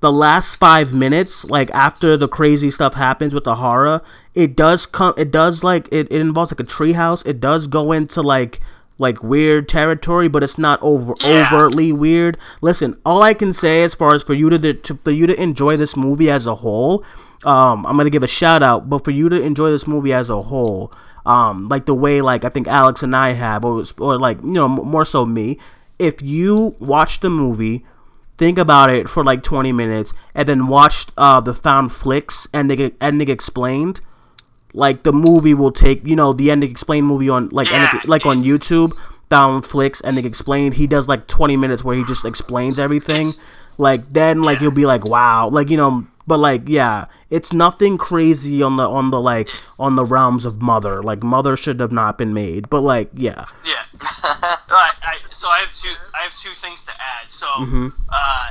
the 0.00 0.12
last 0.12 0.56
five 0.56 0.92
minutes, 0.92 1.44
like 1.46 1.70
after 1.70 2.16
the 2.16 2.28
crazy 2.28 2.70
stuff 2.70 2.94
happens 2.94 3.32
with 3.32 3.44
the 3.44 3.56
horror, 3.56 4.02
it 4.34 4.54
does 4.54 4.84
come. 4.84 5.14
It 5.16 5.30
does 5.30 5.64
like 5.64 5.88
it, 5.90 6.08
it 6.10 6.20
involves 6.20 6.52
like 6.52 6.60
a 6.60 6.64
treehouse. 6.64 7.24
It 7.26 7.40
does 7.40 7.66
go 7.66 7.92
into 7.92 8.20
like 8.20 8.60
like 8.98 9.22
weird 9.22 9.68
territory, 9.68 10.28
but 10.28 10.42
it's 10.42 10.56
not 10.58 10.78
over 10.82 11.14
Yeah. 11.20 11.48
overtly 11.52 11.92
weird. 11.92 12.38
Listen, 12.60 12.96
all 13.04 13.22
I 13.22 13.34
can 13.34 13.52
say 13.52 13.82
as 13.82 13.94
far 13.94 14.14
as 14.14 14.22
for 14.22 14.34
you 14.34 14.48
to, 14.50 14.72
to 14.74 14.94
for 15.04 15.10
you 15.10 15.26
to 15.26 15.40
enjoy 15.40 15.76
this 15.76 15.96
movie 15.96 16.30
as 16.30 16.46
a 16.46 16.54
whole, 16.56 17.04
um, 17.44 17.84
I'm 17.86 17.96
gonna 17.96 18.10
give 18.10 18.22
a 18.24 18.28
shout 18.28 18.62
out. 18.62 18.88
But 18.88 19.04
for 19.04 19.10
you 19.10 19.28
to 19.28 19.40
enjoy 19.40 19.70
this 19.70 19.86
movie 19.86 20.12
as 20.12 20.30
a 20.30 20.42
whole, 20.42 20.92
um, 21.26 21.66
like 21.66 21.84
the 21.86 21.94
way 21.94 22.20
like 22.22 22.44
I 22.44 22.48
think 22.48 22.68
Alex 22.68 23.02
and 23.02 23.14
I 23.14 23.32
have, 23.32 23.64
or 23.64 23.84
or 23.98 24.18
like 24.18 24.38
you 24.42 24.52
know 24.52 24.64
m- 24.66 24.88
more 24.88 25.04
so 25.04 25.26
me, 25.26 25.58
if 25.98 26.22
you 26.22 26.74
watch 26.80 27.20
the 27.20 27.30
movie 27.30 27.84
think 28.38 28.58
about 28.58 28.90
it 28.90 29.08
for 29.08 29.24
like 29.24 29.42
20 29.42 29.72
minutes 29.72 30.12
and 30.34 30.46
then 30.46 30.66
watch 30.66 31.06
uh, 31.16 31.40
the 31.40 31.54
Foundflix 31.54 32.46
ending 32.52 32.92
ending 33.00 33.28
explained 33.30 34.00
like 34.76 35.02
the 35.02 35.12
movie 35.12 35.54
will 35.54 35.72
take 35.72 36.06
you 36.06 36.14
know 36.14 36.32
the 36.32 36.50
ending 36.50 36.70
explained 36.70 37.06
movie 37.06 37.28
on 37.30 37.48
like 37.50 37.68
Yeah, 37.70 37.88
ending- 37.92 38.08
like 38.08 38.24
on 38.26 38.44
youtube 38.44 38.92
Foundflix 39.30 40.00
ending 40.04 40.24
explained 40.24 40.74
he 40.74 40.86
does 40.86 41.08
like 41.08 41.26
20 41.26 41.56
minutes 41.56 41.82
where 41.82 41.96
he 41.96 42.04
just 42.04 42.24
explains 42.24 42.78
everything 42.78 43.26
like 43.78 44.00
then 44.12 44.42
like 44.42 44.60
you'll 44.60 44.70
be 44.70 44.86
like 44.86 45.04
wow 45.04 45.48
like 45.48 45.68
you 45.68 45.76
know 45.76 46.06
but 46.28 46.38
like 46.38 46.62
yeah 46.68 47.06
it's 47.30 47.52
nothing 47.52 47.98
crazy 47.98 48.62
on 48.62 48.76
the 48.76 48.86
on 48.88 49.10
the 49.10 49.20
like 49.20 49.48
on 49.80 49.96
the 49.96 50.04
realms 50.04 50.44
of 50.44 50.62
mother 50.62 51.02
like 51.02 51.22
mother 51.24 51.56
should 51.56 51.80
have 51.80 51.90
not 51.92 52.18
been 52.18 52.32
made 52.32 52.68
but 52.70 52.82
like 52.82 53.10
yeah 53.14 53.44
Yeah. 53.64 53.82
Alright, 54.70 54.92
I, 55.02 55.16
so 55.32 55.48
I 55.48 55.58
have 55.60 55.72
two. 55.72 55.92
I 56.14 56.22
have 56.24 56.34
two 56.36 56.50
things 56.60 56.84
to 56.84 56.90
add. 56.92 57.30
So, 57.30 57.46
Mhm. 57.46 57.92
uh, 58.10 58.44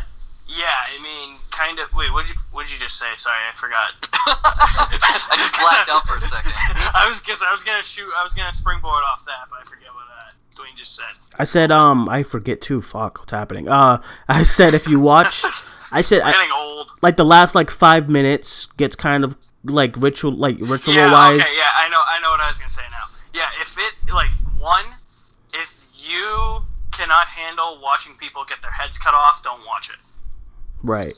yeah, 0.47 0.65
I 0.69 1.01
mean, 1.03 1.37
kind 1.51 1.79
of. 1.79 1.89
Wait, 1.93 2.11
what 2.13 2.27
did 2.27 2.35
you 2.35 2.41
what 2.51 2.71
you 2.71 2.77
just 2.79 2.97
say? 2.97 3.05
Sorry, 3.17 3.37
I 3.51 3.55
forgot. 3.57 3.91
I 4.49 5.35
just 5.37 5.53
blacked 5.53 5.89
out 5.89 6.05
for 6.07 6.17
a 6.17 6.21
second. 6.21 6.53
I 6.93 7.05
was 7.09 7.19
because 7.21 7.41
I 7.41 7.51
was 7.51 7.63
gonna 7.63 7.83
shoot. 7.83 8.09
I 8.15 8.23
was 8.23 8.33
gonna 8.33 8.53
springboard 8.53 9.03
off 9.11 9.25
that, 9.25 9.47
but 9.49 9.59
I 9.61 9.63
forget 9.63 9.89
what 9.93 10.03
uh, 10.05 10.31
Duane 10.55 10.75
just 10.75 10.95
said. 10.95 11.05
I 11.37 11.43
said, 11.43 11.71
um, 11.71 12.07
I 12.09 12.23
forget 12.23 12.61
too. 12.61 12.81
Fuck, 12.81 13.19
what's 13.19 13.31
happening? 13.31 13.67
Uh, 13.69 14.01
I 14.27 14.43
said 14.43 14.73
if 14.73 14.87
you 14.87 14.99
watch, 14.99 15.43
I 15.91 16.01
said, 16.01 16.21
I'm 16.21 16.29
I, 16.29 16.31
getting 16.33 16.51
old. 16.55 16.87
like 17.01 17.17
the 17.17 17.25
last 17.25 17.55
like 17.55 17.69
five 17.71 18.09
minutes 18.09 18.67
gets 18.77 18.95
kind 18.95 19.23
of 19.23 19.35
like 19.63 19.97
ritual, 19.97 20.31
like 20.31 20.57
ritual 20.61 20.93
Yeah. 20.93 21.11
wise. 21.11 21.41
Okay. 21.41 21.49
Yeah. 21.57 21.71
I 21.75 21.89
know. 21.89 22.01
I 22.05 22.19
know 22.21 22.29
what 22.29 22.39
I 22.39 22.47
was 22.49 22.59
gonna 22.59 22.71
say 22.71 22.83
now. 22.91 23.05
Yeah. 23.33 23.49
If 23.61 23.75
it 23.77 24.13
like 24.13 24.29
one, 24.59 24.85
if 25.53 25.69
you 25.97 26.61
cannot 26.93 27.27
handle 27.27 27.79
watching 27.83 28.15
people 28.17 28.45
get 28.47 28.61
their 28.61 28.71
heads 28.71 28.97
cut 28.97 29.13
off, 29.13 29.41
don't 29.43 29.65
watch 29.65 29.89
it. 29.89 29.97
Right. 30.85 31.17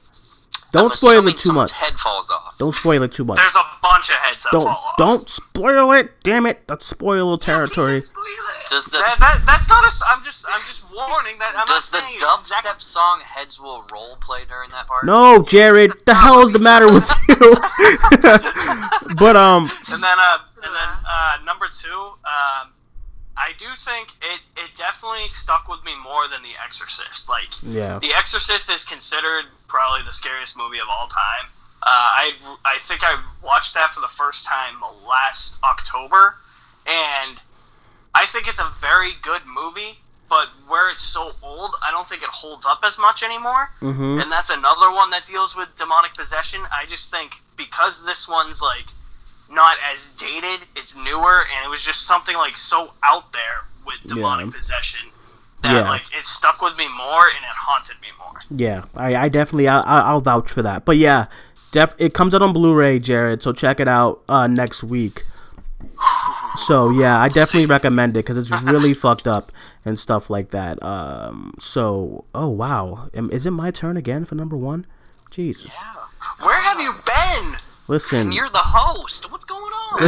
Don't 0.73 0.91
I'm 0.91 0.97
spoil 0.97 1.25
it 1.27 1.37
too 1.37 1.53
much. 1.53 1.71
Head 1.71 1.93
falls 1.93 2.29
off. 2.29 2.57
Don't 2.57 2.75
spoil 2.75 3.01
it 3.03 3.13
too 3.13 3.23
much. 3.23 3.37
There's 3.37 3.55
a 3.55 3.63
bunch 3.81 4.09
of 4.09 4.15
heads 4.15 4.43
that 4.43 4.51
Don't 4.51 4.63
fall 4.65 4.83
off. 4.87 4.97
don't 4.97 5.29
spoil 5.29 5.91
it. 5.93 6.11
Damn 6.23 6.45
it, 6.45 6.67
that's 6.67 6.85
spoiler 6.85 7.37
territory. 7.37 8.01
Spoil 8.01 8.23
it. 8.25 8.69
Does 8.69 8.83
the 8.85 8.97
That, 8.97 9.17
that, 9.21 9.43
that's 9.45 9.69
not 9.69 9.85
a. 9.85 9.87
s- 9.87 10.01
I'm 10.05 10.21
just. 10.25 10.45
I'm 10.49 10.59
just 10.67 10.83
warning 10.93 11.39
that. 11.39 11.53
I'm 11.57 11.65
does 11.67 11.89
the 11.89 11.99
not 11.99 12.03
saying 12.07 12.19
dubstep 12.19 12.59
exact- 12.59 12.83
song 12.83 13.21
"Heads 13.25 13.61
Will 13.61 13.85
Roll" 13.93 14.17
play 14.21 14.41
during 14.45 14.69
that 14.71 14.87
part? 14.87 15.05
No, 15.05 15.41
Jared, 15.43 15.93
the 16.05 16.13
hell 16.13 16.41
is 16.41 16.51
the 16.51 16.59
matter 16.59 16.85
with 16.87 17.09
you? 17.29 17.55
but 19.17 19.35
um, 19.37 19.69
And 19.89 20.03
then, 20.03 20.17
uh, 20.19 20.37
and 20.63 20.73
then 20.75 20.89
uh, 21.07 21.37
number 21.45 21.67
two, 21.73 21.89
um, 21.93 22.73
I 23.37 23.51
do 23.57 23.67
think 23.85 24.09
it, 24.21 24.41
it 24.57 24.71
definitely 24.75 25.29
stuck 25.29 25.69
with 25.69 25.83
me 25.85 25.93
more 26.03 26.27
than 26.27 26.41
The 26.43 26.51
Exorcist. 26.63 27.29
Like, 27.29 27.49
yeah, 27.63 27.99
The 27.99 28.13
Exorcist 28.15 28.69
is 28.69 28.83
considered 28.83 29.45
probably 29.67 30.03
the 30.05 30.13
scariest 30.13 30.57
movie 30.57 30.79
of 30.79 30.87
all 30.89 31.07
time. 31.07 31.49
Uh, 31.83 31.89
I 31.89 32.31
I 32.65 32.79
think 32.81 33.01
I 33.03 33.21
watched 33.43 33.73
that 33.75 33.91
for 33.93 34.01
the 34.01 34.07
first 34.07 34.45
time 34.45 34.75
last 35.07 35.57
October, 35.63 36.35
and 36.85 37.39
I 38.15 38.25
think 38.25 38.47
it's 38.47 38.59
a 38.59 38.71
very 38.81 39.11
good 39.21 39.41
movie. 39.45 39.97
But 40.29 40.49
where 40.67 40.89
it's 40.91 41.03
so 41.03 41.31
old, 41.41 41.73
I 41.81 41.89
don't 41.91 42.05
think 42.05 42.21
it 42.21 42.27
holds 42.27 42.65
up 42.65 42.79
as 42.83 42.97
much 42.99 43.23
anymore. 43.23 43.69
mm-hmm. 43.79 44.19
And 44.19 44.29
that's 44.29 44.49
another 44.49 44.91
one 44.91 45.09
that 45.11 45.23
deals 45.25 45.55
with 45.55 45.69
demonic 45.77 46.15
possession. 46.15 46.59
I 46.69 46.85
just 46.85 47.09
think 47.09 47.31
because 47.55 48.03
this 48.05 48.27
one's 48.27 48.61
like 48.61 48.83
not 49.49 49.77
as 49.89 50.09
dated, 50.17 50.67
it's 50.75 50.97
newer, 50.97 51.45
and 51.55 51.65
it 51.65 51.69
was 51.69 51.81
just 51.85 52.05
something 52.05 52.35
like 52.35 52.57
so 52.57 52.91
out 53.03 53.31
there 53.31 53.63
with 53.85 53.95
demonic 54.05 54.47
Yeah. 54.47 54.51
possession 54.59 54.99
that 55.63 55.73
Yeah. 55.73 55.89
like 55.89 56.03
it 56.17 56.25
stuck 56.25 56.61
with 56.61 56.77
me 56.77 56.85
more 56.87 57.25
and 57.27 57.37
it 57.43 57.55
haunted 57.65 57.95
me 58.01 58.07
more. 58.19 58.39
Yeah, 58.49 58.83
I, 58.95 59.15
I 59.25 59.29
definitely 59.29 59.67
I, 59.67 59.79
I'll 59.81 60.21
vouch 60.21 60.49
for 60.51 60.61
that. 60.61 60.85
But 60.85 60.97
yeah, 60.97 61.25
def 61.71 61.95
it 61.97 62.13
comes 62.13 62.33
out 62.35 62.41
on 62.41 62.53
Blu-ray, 62.53 62.99
Jared. 62.99 63.41
So 63.41 63.53
check 63.53 63.79
it 63.79 63.87
out 63.87 64.23
uh, 64.29 64.47
next 64.47 64.83
week. 64.83 65.21
So 66.55 66.89
yeah, 66.89 67.19
I 67.19 67.27
definitely 67.29 67.67
recommend 67.67 68.15
it 68.17 68.25
because 68.25 68.37
it's 68.37 68.51
really 68.63 68.93
fucked 68.93 69.27
up 69.27 69.51
and 69.85 69.97
stuff 69.99 70.29
like 70.29 70.51
that. 70.51 70.81
Um, 70.83 71.53
so 71.59 72.25
oh 72.33 72.49
wow, 72.49 73.09
is 73.13 73.45
it 73.45 73.51
my 73.51 73.71
turn 73.71 73.97
again 73.97 74.25
for 74.25 74.35
number 74.35 74.57
one? 74.57 74.85
Jesus, 75.29 75.75
Where 76.41 76.59
have 76.61 76.79
you 76.79 76.91
been? 77.05 77.55
listen, 77.87 78.19
And 78.19 78.33
you're 78.33 78.47
the 78.49 78.57
host. 78.59 79.29
What's 79.31 79.43
going 79.45 79.61
on? 79.61 79.76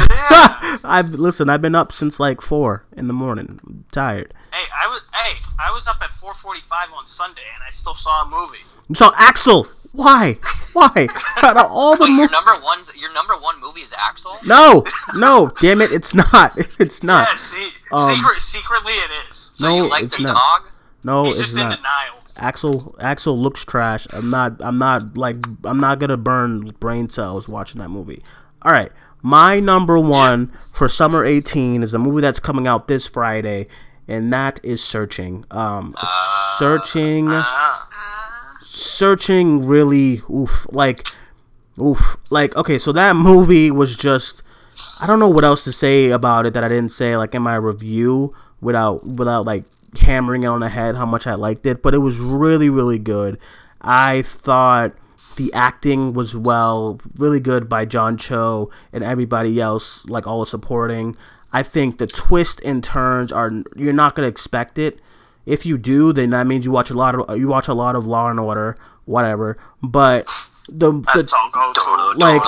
I've 0.83 1.09
listen. 1.11 1.49
I've 1.49 1.61
been 1.61 1.75
up 1.75 1.91
since 1.91 2.19
like 2.19 2.41
four 2.41 2.85
in 2.95 3.07
the 3.07 3.13
morning. 3.13 3.59
I'm 3.65 3.85
tired. 3.91 4.33
Hey, 4.51 4.65
I 4.83 4.87
was 4.87 5.01
hey, 5.13 5.35
I 5.59 5.71
was 5.71 5.87
up 5.87 5.97
at 6.01 6.09
4:45 6.11 6.93
on 6.97 7.07
Sunday 7.07 7.41
and 7.53 7.63
I 7.65 7.69
still 7.71 7.95
saw 7.95 8.23
a 8.23 8.29
movie. 8.29 8.57
So 8.93 9.11
Axel, 9.17 9.67
why, 9.93 10.37
why? 10.73 11.07
Out 11.43 11.57
of 11.57 11.71
all 11.71 11.95
the 11.95 12.05
Wait, 12.05 12.11
your 12.17 12.29
number 12.29 12.53
one's 12.63 12.91
your 12.95 13.13
number 13.13 13.35
one 13.39 13.59
movie 13.61 13.81
is 13.81 13.93
Axel. 13.97 14.37
No, 14.45 14.83
no, 15.15 15.51
damn 15.61 15.81
it, 15.81 15.91
it's 15.91 16.13
not. 16.13 16.57
It's 16.79 17.03
not. 17.03 17.27
yeah, 17.29 17.35
see, 17.35 17.69
um, 17.91 18.15
secret, 18.15 18.41
secretly 18.41 18.93
it 18.93 19.11
is. 19.29 19.51
So 19.55 19.67
No, 19.69 19.75
you 19.75 19.89
like 19.89 20.03
it's 20.05 20.17
the 20.17 20.23
not. 20.23 20.35
dog? 20.35 20.71
No, 21.03 21.25
He's 21.25 21.35
it's 21.39 21.43
just 21.49 21.53
in 21.57 21.59
not. 21.69 21.77
denial. 21.77 22.15
Axel 22.37 22.95
Axel 22.99 23.37
looks 23.37 23.63
trash. 23.65 24.07
I'm 24.13 24.29
not 24.29 24.55
I'm 24.61 24.77
not 24.77 25.17
like 25.17 25.37
I'm 25.65 25.79
not 25.79 25.99
gonna 25.99 26.17
burn 26.17 26.73
brain 26.79 27.09
cells 27.09 27.47
watching 27.49 27.79
that 27.81 27.89
movie. 27.89 28.23
All 28.61 28.71
right, 28.71 28.91
my 29.21 29.59
number 29.59 29.99
one 29.99 30.51
for 30.73 30.87
summer 30.87 31.25
18 31.25 31.83
is 31.83 31.93
a 31.93 31.99
movie 31.99 32.21
that's 32.21 32.39
coming 32.39 32.67
out 32.67 32.87
this 32.87 33.07
Friday, 33.07 33.67
and 34.07 34.31
that 34.31 34.59
is 34.63 34.83
Searching. 34.83 35.45
Um, 35.51 35.95
Searching. 36.57 37.31
Searching 38.65 39.65
really 39.65 40.21
oof 40.29 40.65
like 40.71 41.05
oof 41.79 42.17
like 42.29 42.55
okay. 42.55 42.77
So 42.77 42.91
that 42.93 43.15
movie 43.15 43.71
was 43.71 43.97
just 43.97 44.41
I 45.01 45.07
don't 45.07 45.19
know 45.19 45.27
what 45.29 45.43
else 45.43 45.63
to 45.65 45.71
say 45.71 46.09
about 46.11 46.45
it 46.45 46.53
that 46.53 46.63
I 46.63 46.69
didn't 46.69 46.91
say 46.91 47.17
like 47.17 47.35
in 47.35 47.41
my 47.41 47.55
review 47.55 48.33
without 48.61 49.05
without 49.05 49.45
like 49.45 49.65
hammering 49.99 50.43
it 50.43 50.47
on 50.47 50.59
the 50.59 50.69
head 50.69 50.95
how 50.95 51.05
much 51.05 51.27
I 51.27 51.33
liked 51.33 51.65
it, 51.65 51.81
but 51.81 51.93
it 51.93 51.99
was 51.99 52.17
really 52.17 52.69
really 52.69 52.99
good. 52.99 53.37
I 53.81 54.21
thought 54.21 54.93
the 55.37 55.53
acting 55.53 56.13
was 56.13 56.35
well, 56.35 56.99
really 57.17 57.39
good 57.39 57.69
by 57.69 57.85
John 57.85 58.17
Cho 58.17 58.69
and 58.91 59.03
everybody 59.03 59.59
else, 59.59 60.05
like 60.05 60.27
all 60.27 60.41
the 60.41 60.45
supporting. 60.45 61.15
I 61.51 61.63
think 61.63 61.97
the 61.97 62.07
twist 62.07 62.61
and 62.63 62.83
turns 62.83 63.31
are 63.31 63.51
you're 63.75 63.93
not 63.93 64.15
gonna 64.15 64.27
expect 64.27 64.77
it. 64.77 65.01
If 65.45 65.65
you 65.65 65.77
do, 65.77 66.13
then 66.13 66.29
that 66.31 66.45
means 66.45 66.65
you 66.65 66.71
watch 66.71 66.89
a 66.89 66.93
lot 66.93 67.15
of 67.15 67.37
you 67.37 67.47
watch 67.47 67.67
a 67.67 67.73
lot 67.73 67.95
of 67.95 68.05
Law 68.05 68.29
and 68.29 68.39
Order, 68.39 68.77
whatever. 69.05 69.57
But 69.81 70.27
the 70.67 70.91
the 70.91 71.11
That's 71.15 71.33
all 71.33 71.49
go 71.51 71.71
to. 71.73 71.79
like 72.17 72.43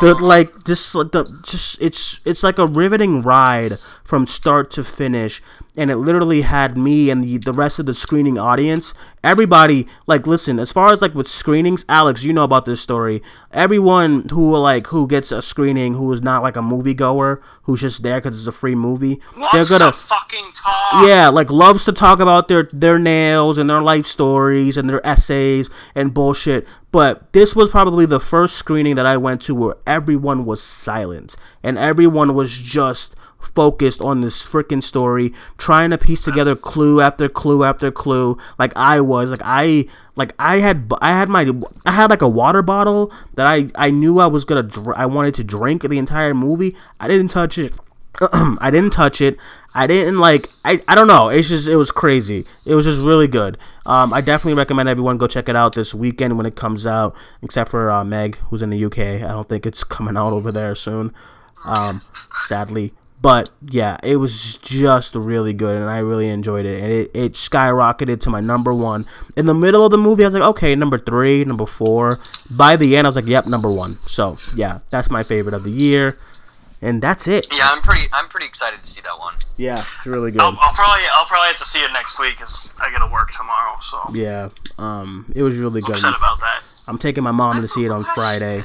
the 0.00 0.14
like 0.20 0.64
just 0.64 0.94
like 0.94 1.12
the 1.12 1.24
just 1.44 1.80
it's 1.80 2.20
it's 2.24 2.42
like 2.42 2.58
a 2.58 2.66
riveting 2.66 3.22
ride 3.22 3.78
from 4.02 4.26
start 4.26 4.70
to 4.72 4.84
finish 4.84 5.42
and 5.76 5.90
it 5.90 5.96
literally 5.96 6.42
had 6.42 6.76
me 6.76 7.10
and 7.10 7.24
the, 7.24 7.38
the 7.38 7.52
rest 7.52 7.78
of 7.78 7.86
the 7.86 7.94
screening 7.94 8.38
audience 8.38 8.94
everybody 9.22 9.86
like 10.06 10.26
listen 10.26 10.58
as 10.58 10.72
far 10.72 10.92
as 10.92 11.00
like 11.02 11.14
with 11.14 11.28
screenings 11.28 11.84
alex 11.88 12.24
you 12.24 12.32
know 12.32 12.44
about 12.44 12.64
this 12.64 12.80
story 12.80 13.22
everyone 13.50 14.28
who 14.30 14.56
like 14.56 14.86
who 14.88 15.06
gets 15.08 15.32
a 15.32 15.42
screening 15.42 15.94
who 15.94 16.12
is 16.12 16.22
not 16.22 16.42
like 16.42 16.56
a 16.56 16.60
moviegoer 16.60 17.40
who's 17.62 17.80
just 17.80 18.02
there 18.02 18.20
because 18.20 18.38
it's 18.38 18.46
a 18.46 18.52
free 18.52 18.74
movie 18.74 19.20
they're 19.52 19.64
gonna 19.64 19.90
to 19.90 19.92
fucking 19.92 20.52
talk. 20.52 21.06
yeah, 21.06 21.28
like 21.28 21.50
loves 21.50 21.84
to 21.84 21.92
talk 21.92 22.20
about 22.20 22.48
their 22.48 22.68
their 22.72 22.98
nails 22.98 23.58
and 23.58 23.68
their 23.68 23.80
life 23.80 24.06
stories 24.06 24.76
and 24.76 24.88
their 24.88 25.04
essays 25.06 25.70
and 25.94 26.14
bullshit. 26.14 26.66
But 26.92 27.32
this 27.32 27.56
was 27.56 27.70
probably 27.70 28.06
the 28.06 28.20
first 28.20 28.56
screening 28.56 28.94
that 28.96 29.06
I 29.06 29.16
went 29.16 29.42
to 29.42 29.54
where 29.54 29.76
everyone 29.86 30.44
was 30.44 30.62
silent 30.62 31.36
and 31.62 31.78
everyone 31.78 32.34
was 32.34 32.56
just 32.56 33.16
focused 33.44 34.00
on 34.00 34.20
this 34.20 34.44
freaking 34.44 34.82
story, 34.82 35.32
trying 35.58 35.90
to 35.90 35.98
piece 35.98 36.22
together 36.22 36.56
clue 36.56 37.00
after 37.00 37.28
clue 37.28 37.64
after 37.64 37.90
clue. 37.90 38.38
Like 38.58 38.76
I 38.76 39.00
was, 39.00 39.30
like 39.30 39.42
I, 39.44 39.86
like 40.16 40.34
I 40.38 40.58
had, 40.58 40.90
I 41.00 41.10
had 41.10 41.28
my, 41.28 41.50
I 41.84 41.92
had 41.92 42.10
like 42.10 42.22
a 42.22 42.28
water 42.28 42.62
bottle 42.62 43.12
that 43.34 43.46
I 43.46 43.70
I 43.74 43.90
knew 43.90 44.18
I 44.18 44.26
was 44.26 44.44
gonna, 44.44 44.62
dr- 44.62 44.96
I 44.96 45.06
wanted 45.06 45.34
to 45.36 45.44
drink 45.44 45.82
the 45.82 45.98
entire 45.98 46.34
movie. 46.34 46.76
I 46.98 47.08
didn't 47.08 47.28
touch 47.28 47.58
it. 47.58 47.74
I 48.32 48.70
didn't 48.70 48.90
touch 48.90 49.20
it. 49.20 49.38
I 49.74 49.88
didn't 49.88 50.18
like. 50.18 50.46
I, 50.64 50.80
I 50.86 50.94
don't 50.94 51.08
know. 51.08 51.28
It's 51.28 51.48
just 51.48 51.66
it 51.66 51.76
was 51.76 51.90
crazy. 51.90 52.44
It 52.64 52.74
was 52.74 52.84
just 52.84 53.02
really 53.02 53.26
good. 53.26 53.58
Um, 53.86 54.12
I 54.12 54.20
definitely 54.20 54.54
recommend 54.54 54.88
everyone 54.88 55.18
go 55.18 55.26
check 55.26 55.48
it 55.48 55.56
out 55.56 55.74
this 55.74 55.92
weekend 55.92 56.36
when 56.36 56.46
it 56.46 56.54
comes 56.54 56.86
out. 56.86 57.16
Except 57.42 57.70
for 57.70 57.90
uh, 57.90 58.04
Meg, 58.04 58.36
who's 58.36 58.62
in 58.62 58.70
the 58.70 58.84
UK. 58.84 58.98
I 58.98 59.28
don't 59.28 59.48
think 59.48 59.66
it's 59.66 59.82
coming 59.82 60.16
out 60.16 60.32
over 60.32 60.52
there 60.52 60.76
soon. 60.76 61.12
Um, 61.64 62.02
sadly, 62.42 62.92
but 63.24 63.48
yeah, 63.70 63.96
it 64.02 64.16
was 64.16 64.58
just 64.58 65.14
really 65.14 65.54
good, 65.54 65.80
and 65.80 65.88
I 65.90 66.00
really 66.00 66.28
enjoyed 66.28 66.66
it. 66.66 66.82
And 66.82 66.92
it, 66.92 67.10
it 67.14 67.32
skyrocketed 67.32 68.20
to 68.20 68.30
my 68.30 68.40
number 68.40 68.74
one. 68.74 69.06
In 69.34 69.46
the 69.46 69.54
middle 69.54 69.82
of 69.82 69.90
the 69.90 69.96
movie, 69.96 70.24
I 70.24 70.26
was 70.26 70.34
like, 70.34 70.42
okay, 70.42 70.74
number 70.74 70.98
three, 70.98 71.42
number 71.42 71.64
four. 71.64 72.18
By 72.50 72.76
the 72.76 72.98
end, 72.98 73.06
I 73.06 73.08
was 73.08 73.16
like, 73.16 73.24
yep, 73.24 73.44
number 73.46 73.74
one. 73.74 73.92
So 74.02 74.36
yeah, 74.54 74.80
that's 74.90 75.10
my 75.10 75.22
favorite 75.22 75.54
of 75.54 75.62
the 75.64 75.70
year. 75.70 76.18
And 76.82 77.00
that's 77.00 77.26
it. 77.26 77.46
Yeah, 77.50 77.70
I'm 77.72 77.80
pretty. 77.80 78.02
I'm 78.12 78.28
pretty 78.28 78.44
excited 78.44 78.80
to 78.84 78.86
see 78.86 79.00
that 79.00 79.18
one. 79.18 79.32
Yeah, 79.56 79.82
it's 79.96 80.06
really 80.06 80.30
good. 80.30 80.42
I'll, 80.42 80.58
I'll 80.60 80.74
probably 80.74 81.04
I'll 81.14 81.24
probably 81.24 81.46
have 81.48 81.56
to 81.56 81.64
see 81.64 81.78
it 81.78 81.90
next 81.94 82.18
week 82.20 82.32
because 82.36 82.78
I 82.78 82.90
gotta 82.90 83.10
work 83.10 83.30
tomorrow. 83.30 83.78
So 83.80 84.00
Yeah, 84.12 84.50
um, 84.76 85.32
it 85.34 85.42
was 85.42 85.56
really 85.56 85.80
good. 85.80 85.94
upset 85.94 86.12
about 86.18 86.40
that. 86.40 86.62
I'm 86.86 86.98
taking 86.98 87.24
my 87.24 87.30
mom 87.30 87.56
to 87.56 87.62
I've 87.62 87.70
see 87.70 87.86
it 87.86 87.90
on 87.90 88.04
question. 88.04 88.14
Friday. 88.22 88.64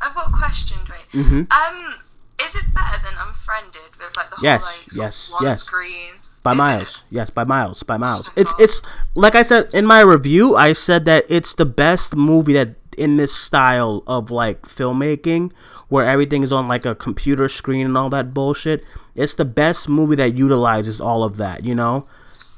I've 0.00 0.14
got 0.14 0.28
a 0.28 0.32
question, 0.32 0.78
Duane. 0.86 1.24
hmm 1.24 1.40
Um, 1.50 1.94
is 2.40 2.54
it 2.54 2.64
better 2.74 3.02
than 3.02 3.14
Unfriended 3.18 3.96
with 3.98 4.16
like 4.16 4.30
the 4.30 4.36
Yes, 4.42 4.64
whole 4.64 4.72
like 4.78 4.86
yes, 4.96 5.30
one 5.30 5.42
yes. 5.44 5.62
screen? 5.62 6.12
By 6.42 6.52
Is 6.52 6.54
it? 6.54 6.58
miles, 6.58 7.02
yes, 7.10 7.30
by 7.30 7.44
miles, 7.44 7.82
by 7.82 7.96
oh 7.96 7.98
miles. 7.98 8.30
my 8.36 8.40
It's 8.42 8.54
it's 8.58 8.82
like 9.14 9.34
I 9.34 9.42
said 9.42 9.66
in 9.74 9.84
my 9.86 10.00
review. 10.00 10.54
I 10.56 10.72
said 10.72 11.04
that 11.06 11.24
it's 11.28 11.54
the 11.54 11.64
best 11.64 12.14
movie 12.14 12.52
that 12.54 12.74
in 12.96 13.16
this 13.16 13.34
style 13.34 14.02
of 14.06 14.30
like 14.30 14.62
filmmaking, 14.62 15.50
where 15.88 16.06
everything 16.06 16.42
is 16.42 16.52
on 16.52 16.68
like 16.68 16.84
a 16.86 16.94
computer 16.94 17.48
screen 17.48 17.84
and 17.86 17.96
all 17.98 18.10
that 18.10 18.32
bullshit. 18.32 18.84
It's 19.14 19.34
the 19.34 19.44
best 19.44 19.88
movie 19.88 20.16
that 20.16 20.34
utilizes 20.34 21.00
all 21.00 21.24
of 21.24 21.36
that, 21.38 21.64
you 21.64 21.74
know, 21.74 22.06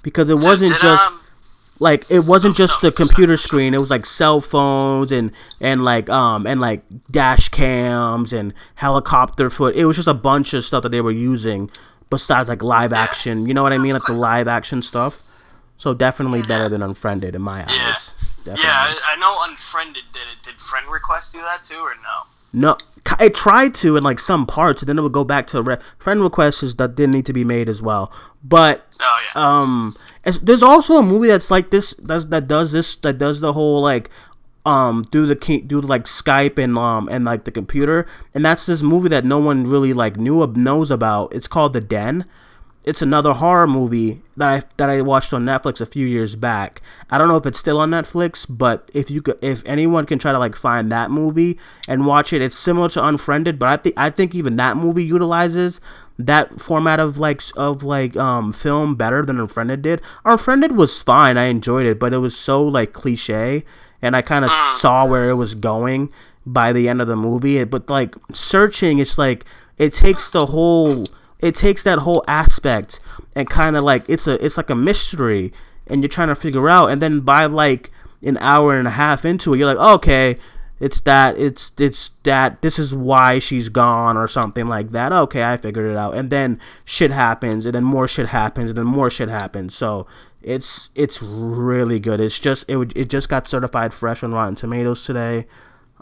because 0.02 0.28
it 0.30 0.34
wasn't 0.38 0.72
just. 0.80 1.06
Um, 1.06 1.20
like 1.80 2.04
it 2.10 2.20
wasn't 2.20 2.56
just 2.56 2.80
the 2.80 2.90
computer 2.90 3.36
screen 3.36 3.72
it 3.74 3.78
was 3.78 3.90
like 3.90 4.04
cell 4.06 4.40
phones 4.40 5.12
and 5.12 5.30
and 5.60 5.84
like 5.84 6.08
um 6.10 6.46
and 6.46 6.60
like 6.60 6.82
dash 7.10 7.48
cams 7.50 8.32
and 8.32 8.52
helicopter 8.76 9.48
foot 9.50 9.74
it 9.76 9.84
was 9.84 9.96
just 9.96 10.08
a 10.08 10.14
bunch 10.14 10.54
of 10.54 10.64
stuff 10.64 10.82
that 10.82 10.88
they 10.90 11.00
were 11.00 11.10
using 11.12 11.70
besides 12.10 12.48
like 12.48 12.62
live 12.62 12.92
action 12.92 13.46
you 13.46 13.54
know 13.54 13.62
what 13.62 13.72
i 13.72 13.78
mean 13.78 13.92
like 13.92 14.06
the 14.06 14.12
live 14.12 14.48
action 14.48 14.82
stuff 14.82 15.20
so 15.76 15.94
definitely 15.94 16.42
better 16.42 16.68
than 16.68 16.82
unfriended 16.82 17.34
in 17.36 17.42
my 17.42 17.60
Yeah. 17.60 17.90
eyes 17.90 18.12
definitely. 18.38 18.64
yeah, 18.64 18.94
I, 18.96 19.12
I 19.12 19.16
know 19.20 19.36
Unfriended 19.48 20.02
did 20.12 20.22
it. 20.32 20.38
Did 20.42 20.54
Friend 20.60 20.86
Request 20.90 21.32
do 21.32 21.40
that 21.42 21.62
too, 21.62 21.76
or 21.76 21.94
no? 22.02 22.26
No, 22.53 22.76
it 23.20 23.34
tried 23.34 23.74
to 23.74 23.96
in 23.96 24.03
like 24.03 24.18
some 24.18 24.46
parts, 24.46 24.80
and 24.82 24.88
then 24.88 24.99
it 24.99 25.03
would 25.03 25.12
go 25.12 25.24
back 25.24 25.46
to 25.49 25.62
re- 25.62 25.78
friend 25.99 26.22
requests 26.22 26.74
that 26.74 26.94
didn't 26.96 27.12
need 27.12 27.26
to 27.26 27.32
be 27.32 27.44
made 27.44 27.68
as 27.68 27.82
well. 27.82 28.11
But 28.42 28.86
Oh 29.01 29.20
yeah. 29.34 29.61
um, 29.61 29.94
there's 30.42 30.62
also 30.62 30.96
a 30.96 31.03
movie 31.03 31.28
that's 31.28 31.51
like 31.51 31.70
this 31.70 31.92
does 31.92 32.28
that 32.28 32.49
does 32.49 32.72
this 32.72 32.96
that 32.96 33.18
does 33.18 33.40
the 33.40 33.53
whole 33.53 33.82
like 33.82 34.09
um 34.66 35.05
through 35.05 35.26
the 35.26 35.36
key 35.36 35.61
through 35.61 35.82
like 35.82 36.05
Skype 36.05 36.59
and 36.62 36.76
um 36.78 37.09
and 37.11 37.24
like 37.24 37.44
the 37.44 37.51
computer, 37.53 38.07
and 38.34 38.44
that's 38.44 38.66
this 38.66 38.82
movie 38.82 39.09
that 39.11 39.24
no 39.24 39.38
one 39.38 39.64
really 39.64 39.92
like 39.92 40.16
knew 40.16 40.42
of 40.42 40.57
knows 40.57 40.90
about. 40.90 41.34
It's 41.34 41.49
called 41.49 41.74
The 41.74 41.80
Den. 41.82 42.24
It's 42.89 43.03
another 43.03 43.34
horror 43.34 43.66
movie 43.66 44.22
that 44.39 44.49
I 44.49 44.62
that 44.78 44.89
I 44.89 45.03
watched 45.03 45.34
on 45.34 45.45
Netflix 45.45 45.78
a 45.78 45.84
few 45.84 46.07
years 46.07 46.36
back. 46.36 46.80
I 47.11 47.18
don't 47.18 47.28
know 47.28 47.36
if 47.36 47.45
it's 47.45 47.59
still 47.59 47.80
on 47.80 47.91
Netflix, 47.91 48.47
but 48.49 48.91
if 48.95 49.11
you 49.11 49.20
could, 49.20 49.36
if 49.43 49.62
anyone 49.66 50.07
can 50.07 50.18
try 50.18 50.32
to 50.32 50.39
like 50.39 50.57
find 50.57 50.91
that 50.91 51.11
movie 51.11 51.59
and 51.86 52.07
watch 52.07 52.32
it, 52.32 52.41
it's 52.41 52.59
similar 52.59 52.89
to 52.89 53.05
Unfriended, 53.05 53.59
but 53.59 53.68
I 53.68 53.76
think 53.76 53.95
I 53.99 54.09
think 54.09 54.34
even 54.34 54.57
that 54.57 54.78
movie 54.78 55.05
utilizes 55.05 55.82
that 56.18 56.62
format 56.62 56.99
of 56.99 57.18
like 57.18 57.43
of 57.59 57.82
like 57.82 58.16
um 58.16 58.55
film 58.55 58.95
better 58.95 59.22
than 59.22 59.39
Unfriended 59.39 59.82
did. 59.82 60.01
Unfriended 60.24 60.72
was 60.72 61.03
fine, 61.03 61.36
I 61.36 61.45
enjoyed 61.45 61.84
it, 61.84 61.99
but 61.99 62.14
it 62.14 62.18
was 62.18 62.34
so 62.34 62.64
like 62.64 62.95
cliche, 62.95 63.66
and 64.01 64.16
I 64.16 64.22
kind 64.22 64.47
of 64.47 64.51
saw 64.78 65.05
where 65.05 65.28
it 65.28 65.34
was 65.34 65.55
going 65.55 66.11
by 66.47 66.72
the 66.72 66.89
end 66.89 67.03
of 67.03 67.07
the 67.07 67.16
movie. 67.16 67.62
But 67.64 67.91
like 67.91 68.16
searching, 68.32 68.99
it's 68.99 69.18
like 69.18 69.45
it 69.76 69.93
takes 69.93 70.30
the 70.30 70.47
whole 70.47 71.07
it 71.41 71.55
takes 71.55 71.82
that 71.82 72.01
whole 72.01 72.24
aspect 72.26 73.01
and 73.34 73.49
kind 73.49 73.76
of 73.76 73.84
like 73.84 74.05
it's 74.09 74.26
a 74.26 74.45
it's 74.45 74.57
like 74.57 74.70
a 74.70 74.74
mystery 74.74 75.53
and 75.86 76.03
you're 76.03 76.09
trying 76.09 76.28
to 76.28 76.34
figure 76.34 76.68
out 76.68 76.89
and 76.89 77.01
then 77.01 77.20
by 77.20 77.47
like 77.47 77.91
an 78.22 78.36
hour 78.39 78.76
and 78.76 78.89
a 78.89 78.93
half 78.93 79.24
into 79.24 79.55
it 79.55 79.59
you're 79.59 79.72
like 79.72 79.95
okay 79.95 80.36
it's 80.80 81.01
that 81.03 81.36
it's 81.39 81.72
it's 81.78 82.12
that 82.22 82.62
this 82.62 82.78
is 82.78 82.95
why 82.95 83.39
she's 83.39 83.68
gone 83.68 84.16
or 84.16 84.28
something 84.28 84.68
like 84.68 84.91
that. 84.91 85.12
Okay 85.12 85.43
i 85.43 85.57
figured 85.57 85.91
it 85.91 85.97
out. 85.97 86.14
And 86.14 86.30
then 86.30 86.61
shit 86.84 87.11
happens 87.11 87.66
and 87.66 87.74
then 87.74 87.84
more 87.84 88.07
shit 88.07 88.28
happens 88.28 88.70
and 88.70 88.78
then 88.78 88.86
more 88.86 89.11
shit 89.11 89.28
happens. 89.28 89.74
So 89.74 90.07
it's 90.43 90.91
it's 90.95 91.20
really 91.20 91.99
good. 91.99 92.20
It's 92.20 92.39
just 92.39 92.68
it, 92.68 92.97
it 92.97 93.09
just 93.09 93.28
got 93.28 93.49
certified 93.49 93.93
fresh 93.93 94.22
on 94.22 94.32
rotten 94.32 94.55
tomatoes 94.55 95.05
today. 95.05 95.47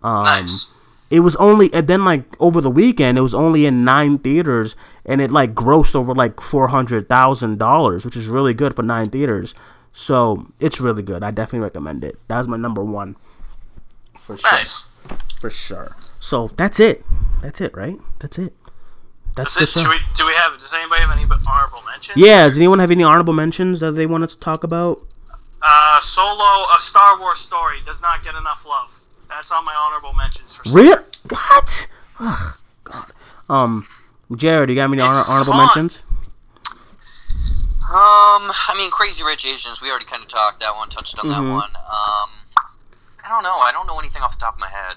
Um 0.03 0.25
nice. 0.25 0.71
It 1.11 1.21
was 1.21 1.37
only 1.37 1.73
and 1.73 1.87
then 1.87 2.05
like 2.05 2.25
over 2.41 2.61
the 2.61 2.71
weekend 2.71 3.17
it 3.19 3.21
was 3.23 3.35
only 3.35 3.65
in 3.67 3.85
nine 3.85 4.19
theaters 4.19 4.75
and 5.05 5.21
it 5.21 5.31
like 5.31 5.55
grossed 5.55 5.95
over 5.95 6.15
like 6.15 6.41
four 6.41 6.69
hundred 6.69 7.09
thousand 7.09 7.59
dollars 7.59 8.05
which 8.05 8.17
is 8.17 8.27
really 8.29 8.53
good 8.55 8.75
for 8.75 8.83
nine 8.83 9.09
theaters 9.11 9.55
so 9.93 10.47
it's 10.61 10.81
really 10.81 11.03
good 11.03 11.23
i 11.23 11.31
definitely 11.31 11.61
recommend 11.65 12.03
it 12.03 12.17
that 12.29 12.39
was 12.39 12.49
my 12.49 12.57
number 12.57 12.83
one 12.83 13.15
for 14.19 14.37
sure 14.37 14.51
Nice. 14.53 14.87
for 15.41 15.51
sure 15.51 15.95
so 16.19 16.49
that's 16.57 16.81
it 16.81 17.05
that's 17.41 17.61
it 17.61 17.75
right 17.77 17.99
that's 18.19 18.39
it 18.39 18.53
that's, 19.37 19.55
That's 19.55 19.75
the 19.75 19.81
it. 19.81 19.85
show. 19.85 19.91
Should 19.93 20.01
we, 20.01 20.15
do 20.15 20.25
we 20.25 20.33
have? 20.33 20.59
Does 20.59 20.73
anybody 20.73 21.03
have 21.03 21.11
any 21.15 21.25
honorable 21.25 21.83
mentions? 21.85 22.17
yeah 22.17 22.45
does 22.45 22.57
anyone 22.57 22.79
have 22.79 22.91
any 22.91 23.03
honorable 23.05 23.35
mentions 23.35 23.81
that 23.81 23.93
they 23.93 24.07
want 24.07 24.25
us 24.25 24.35
to 24.35 24.41
talk 24.41 24.65
about 24.65 25.03
Uh, 25.63 26.01
Solo, 26.01 26.65
a 26.75 26.81
Star 26.81 27.19
Wars 27.21 27.39
story, 27.41 27.79
does 27.85 28.01
not 28.01 28.23
get 28.25 28.35
enough 28.35 28.65
love. 28.67 28.91
That's 29.37 29.53
on 29.53 29.65
my 29.67 29.75
honorable 29.75 30.15
mentions 30.15 30.57
for. 30.57 30.63
real 30.73 30.97
what 31.29 31.87
Ugh, 32.21 32.57
god 32.85 33.11
um 33.51 33.87
jared 34.35 34.71
you 34.71 34.75
got 34.77 34.85
any 34.91 34.99
honor- 35.01 35.25
honorable 35.29 35.53
fun. 35.53 35.67
mentions 35.67 36.03
Um, 37.89 38.51
I 38.51 38.75
mean, 38.77 38.91
Crazy 38.91 39.23
Rich 39.23 39.47
Asians. 39.47 39.81
We 39.81 39.91
already 39.91 40.07
kind 40.07 40.21
of 40.21 40.29
talked 40.29 40.59
that 40.59 40.75
one, 40.75 40.89
touched 40.89 41.17
on 41.21 41.27
Mhm. 41.27 41.31
that 41.31 41.41
one. 41.43 41.71
Um, 41.77 42.31
I 43.25 43.29
don't 43.29 43.45
know. 43.45 43.59
I 43.59 43.71
don't 43.71 43.87
know 43.87 43.97
anything 44.01 44.23
off 44.23 44.33
the 44.33 44.41
top 44.41 44.55
of 44.55 44.61
my 44.61 44.69
head. 44.69 44.97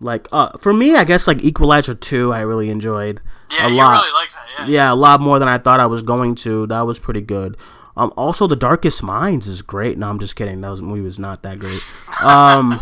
like 0.00 0.26
uh 0.32 0.50
for 0.58 0.72
me 0.74 0.96
i 0.96 1.04
guess 1.04 1.26
like 1.28 1.40
equalizer 1.42 1.94
2 1.94 2.32
i 2.32 2.40
really 2.40 2.68
enjoyed 2.68 3.20
Yeah, 3.50 3.68
a 3.68 3.70
you 3.70 3.76
lot 3.76 3.92
really 4.02 4.12
like 4.12 4.28
that. 4.32 4.68
Yeah. 4.68 4.74
yeah 4.88 4.92
a 4.92 4.94
lot 4.96 5.20
more 5.20 5.38
than 5.38 5.46
i 5.48 5.56
thought 5.56 5.78
i 5.78 5.86
was 5.86 6.02
going 6.02 6.34
to 6.46 6.66
that 6.66 6.80
was 6.80 6.98
pretty 6.98 7.20
good 7.20 7.56
um 7.96 8.12
also 8.16 8.48
the 8.48 8.56
darkest 8.56 9.04
minds 9.04 9.46
is 9.46 9.62
great 9.62 9.96
no 9.96 10.10
i'm 10.10 10.18
just 10.18 10.34
kidding 10.34 10.60
that 10.62 10.68
was, 10.70 10.82
movie 10.82 11.00
was 11.00 11.18
not 11.20 11.42
that 11.44 11.60
great 11.60 11.80
um 12.24 12.78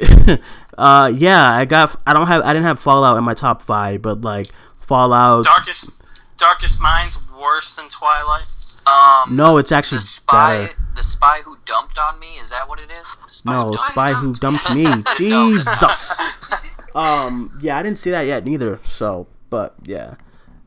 uh 0.78 1.12
yeah 1.14 1.52
i 1.52 1.64
got 1.64 1.94
i 2.06 2.12
don't 2.12 2.26
have 2.26 2.42
i 2.42 2.52
didn't 2.52 2.66
have 2.66 2.80
fallout 2.80 3.16
in 3.16 3.24
my 3.24 3.34
top 3.34 3.62
five 3.62 4.00
but 4.00 4.20
like 4.20 4.50
fallout 4.80 5.44
Darkest, 5.44 5.90
Darkest 6.38 6.80
Minds 6.80 7.18
worse 7.38 7.76
than 7.76 7.86
Twilight. 7.88 8.46
Um, 8.86 9.36
no 9.36 9.58
it's 9.58 9.72
actually 9.72 9.98
the 9.98 10.02
spy, 10.02 10.66
better 10.66 10.74
the 10.96 11.02
spy 11.02 11.40
who 11.44 11.56
dumped 11.64 11.98
on 11.98 12.18
me. 12.18 12.38
Is 12.38 12.50
that 12.50 12.68
what 12.68 12.80
it 12.80 12.90
is? 12.90 13.16
Spy 13.26 13.52
no 13.52 13.68
Who 13.68 13.76
spy 13.76 14.12
who 14.12 14.34
dumped 14.34 14.74
me 14.74 14.86
jesus 15.16 16.20
um 16.94 17.56
yeah 17.62 17.78
i 17.78 17.82
didn't 17.82 17.98
see 17.98 18.10
that 18.10 18.22
yet 18.22 18.44
neither 18.44 18.80
so 18.84 19.28
but 19.48 19.74
yeah 19.84 20.14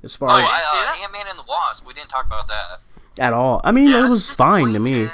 as 0.03 0.15
far 0.15 0.29
Oh, 0.29 0.33
as 0.33 0.41
didn't 0.41 0.51
see 0.51 0.77
uh, 0.77 0.83
that? 0.83 0.99
Ant 1.01 1.13
Man 1.13 1.25
and 1.29 1.39
the 1.39 1.45
Wasp. 1.47 1.87
We 1.87 1.93
didn't 1.93 2.09
talk 2.09 2.25
about 2.25 2.47
that. 2.47 3.23
at 3.23 3.33
all. 3.33 3.61
I 3.63 3.71
mean, 3.71 3.89
Yeah, 3.89 4.05
it 4.05 4.09
was 4.09 4.29
fine 4.29 4.73
to 4.73 4.79
me. 4.79 5.09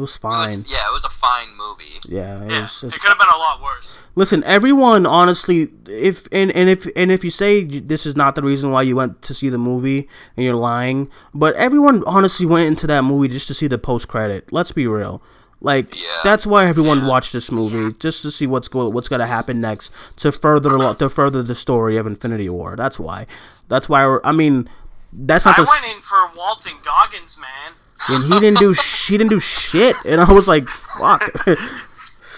It 0.00 0.02
was 0.02 0.16
It 0.16 0.24
was- 0.24 0.34
fine. 0.54 0.64
yeah, 0.66 0.88
it 0.88 0.92
was 0.92 1.04
a 1.04 1.10
fine 1.10 1.48
movie. 1.58 2.00
Yeah, 2.08 2.42
it 2.42 2.50
Yeah, 2.50 2.60
was. 2.62 2.82
it 2.84 2.92
could 3.00 3.08
have 3.10 3.18
been 3.18 3.28
a 3.28 3.36
lot 3.36 3.60
worse. 3.62 3.98
listen, 4.16 4.42
everyone, 4.44 5.04
honestly, 5.04 5.70
if 5.86 6.26
and, 6.32 6.50
and 6.52 6.68
if 6.70 6.86
and 6.96 7.12
if 7.12 7.22
you 7.24 7.30
say 7.30 7.64
this 7.64 8.06
is 8.06 8.16
not 8.16 8.34
the 8.34 8.42
reason 8.42 8.70
why 8.70 8.82
you 8.82 8.96
went 8.96 9.20
to 9.22 9.34
see 9.34 9.48
the 9.50 9.58
movie 9.58 10.08
and 10.36 10.44
you're 10.46 10.54
lying, 10.54 11.10
but 11.34 11.54
everyone 11.56 12.02
honestly 12.06 12.46
went 12.46 12.66
into 12.68 12.86
that 12.86 13.02
movie 13.04 13.28
just 13.28 13.46
to 13.48 13.54
see 13.54 13.66
the 13.66 13.78
post 13.78 14.08
credit. 14.08 14.48
Let's 14.50 14.72
be 14.72 14.86
real. 14.86 15.22
Like 15.60 15.94
Yeah. 15.94 16.20
that's 16.24 16.46
why 16.46 16.64
everyone 16.66 17.00
Yeah. 17.00 17.08
watched 17.08 17.34
this 17.34 17.52
movie 17.52 17.94
just 18.00 18.22
to 18.22 18.30
see 18.30 18.46
what's 18.46 18.68
go 18.68 18.88
what's 18.88 19.08
gonna 19.08 19.26
happen 19.26 19.60
next 19.60 19.92
to 20.16 20.32
further 20.32 20.70
lo- 20.70 20.94
to 20.94 21.08
further 21.10 21.42
the 21.42 21.54
story 21.54 21.98
of 21.98 22.06
Infinity 22.06 22.48
War. 22.48 22.76
That's 22.76 22.98
why. 22.98 23.26
That's 23.68 23.86
why. 23.86 24.06
We're, 24.06 24.22
I 24.24 24.32
mean, 24.32 24.70
that's 25.12 25.44
not 25.44 25.58
I 25.58 25.62
the. 25.62 25.68
went 25.68 25.84
in 25.96 26.00
for 26.02 26.30
Walton 26.34 26.76
Goggins, 26.82 27.36
man. 27.38 27.74
And 28.08 28.24
he 28.24 28.40
didn't 28.40 28.58
do 28.58 28.74
she 29.00 29.16
didn't 29.16 29.30
do 29.30 29.40
shit. 29.40 29.96
And 30.04 30.20
i 30.20 30.32
was 30.32 30.48
like 30.48 30.68
fuck. 30.68 31.30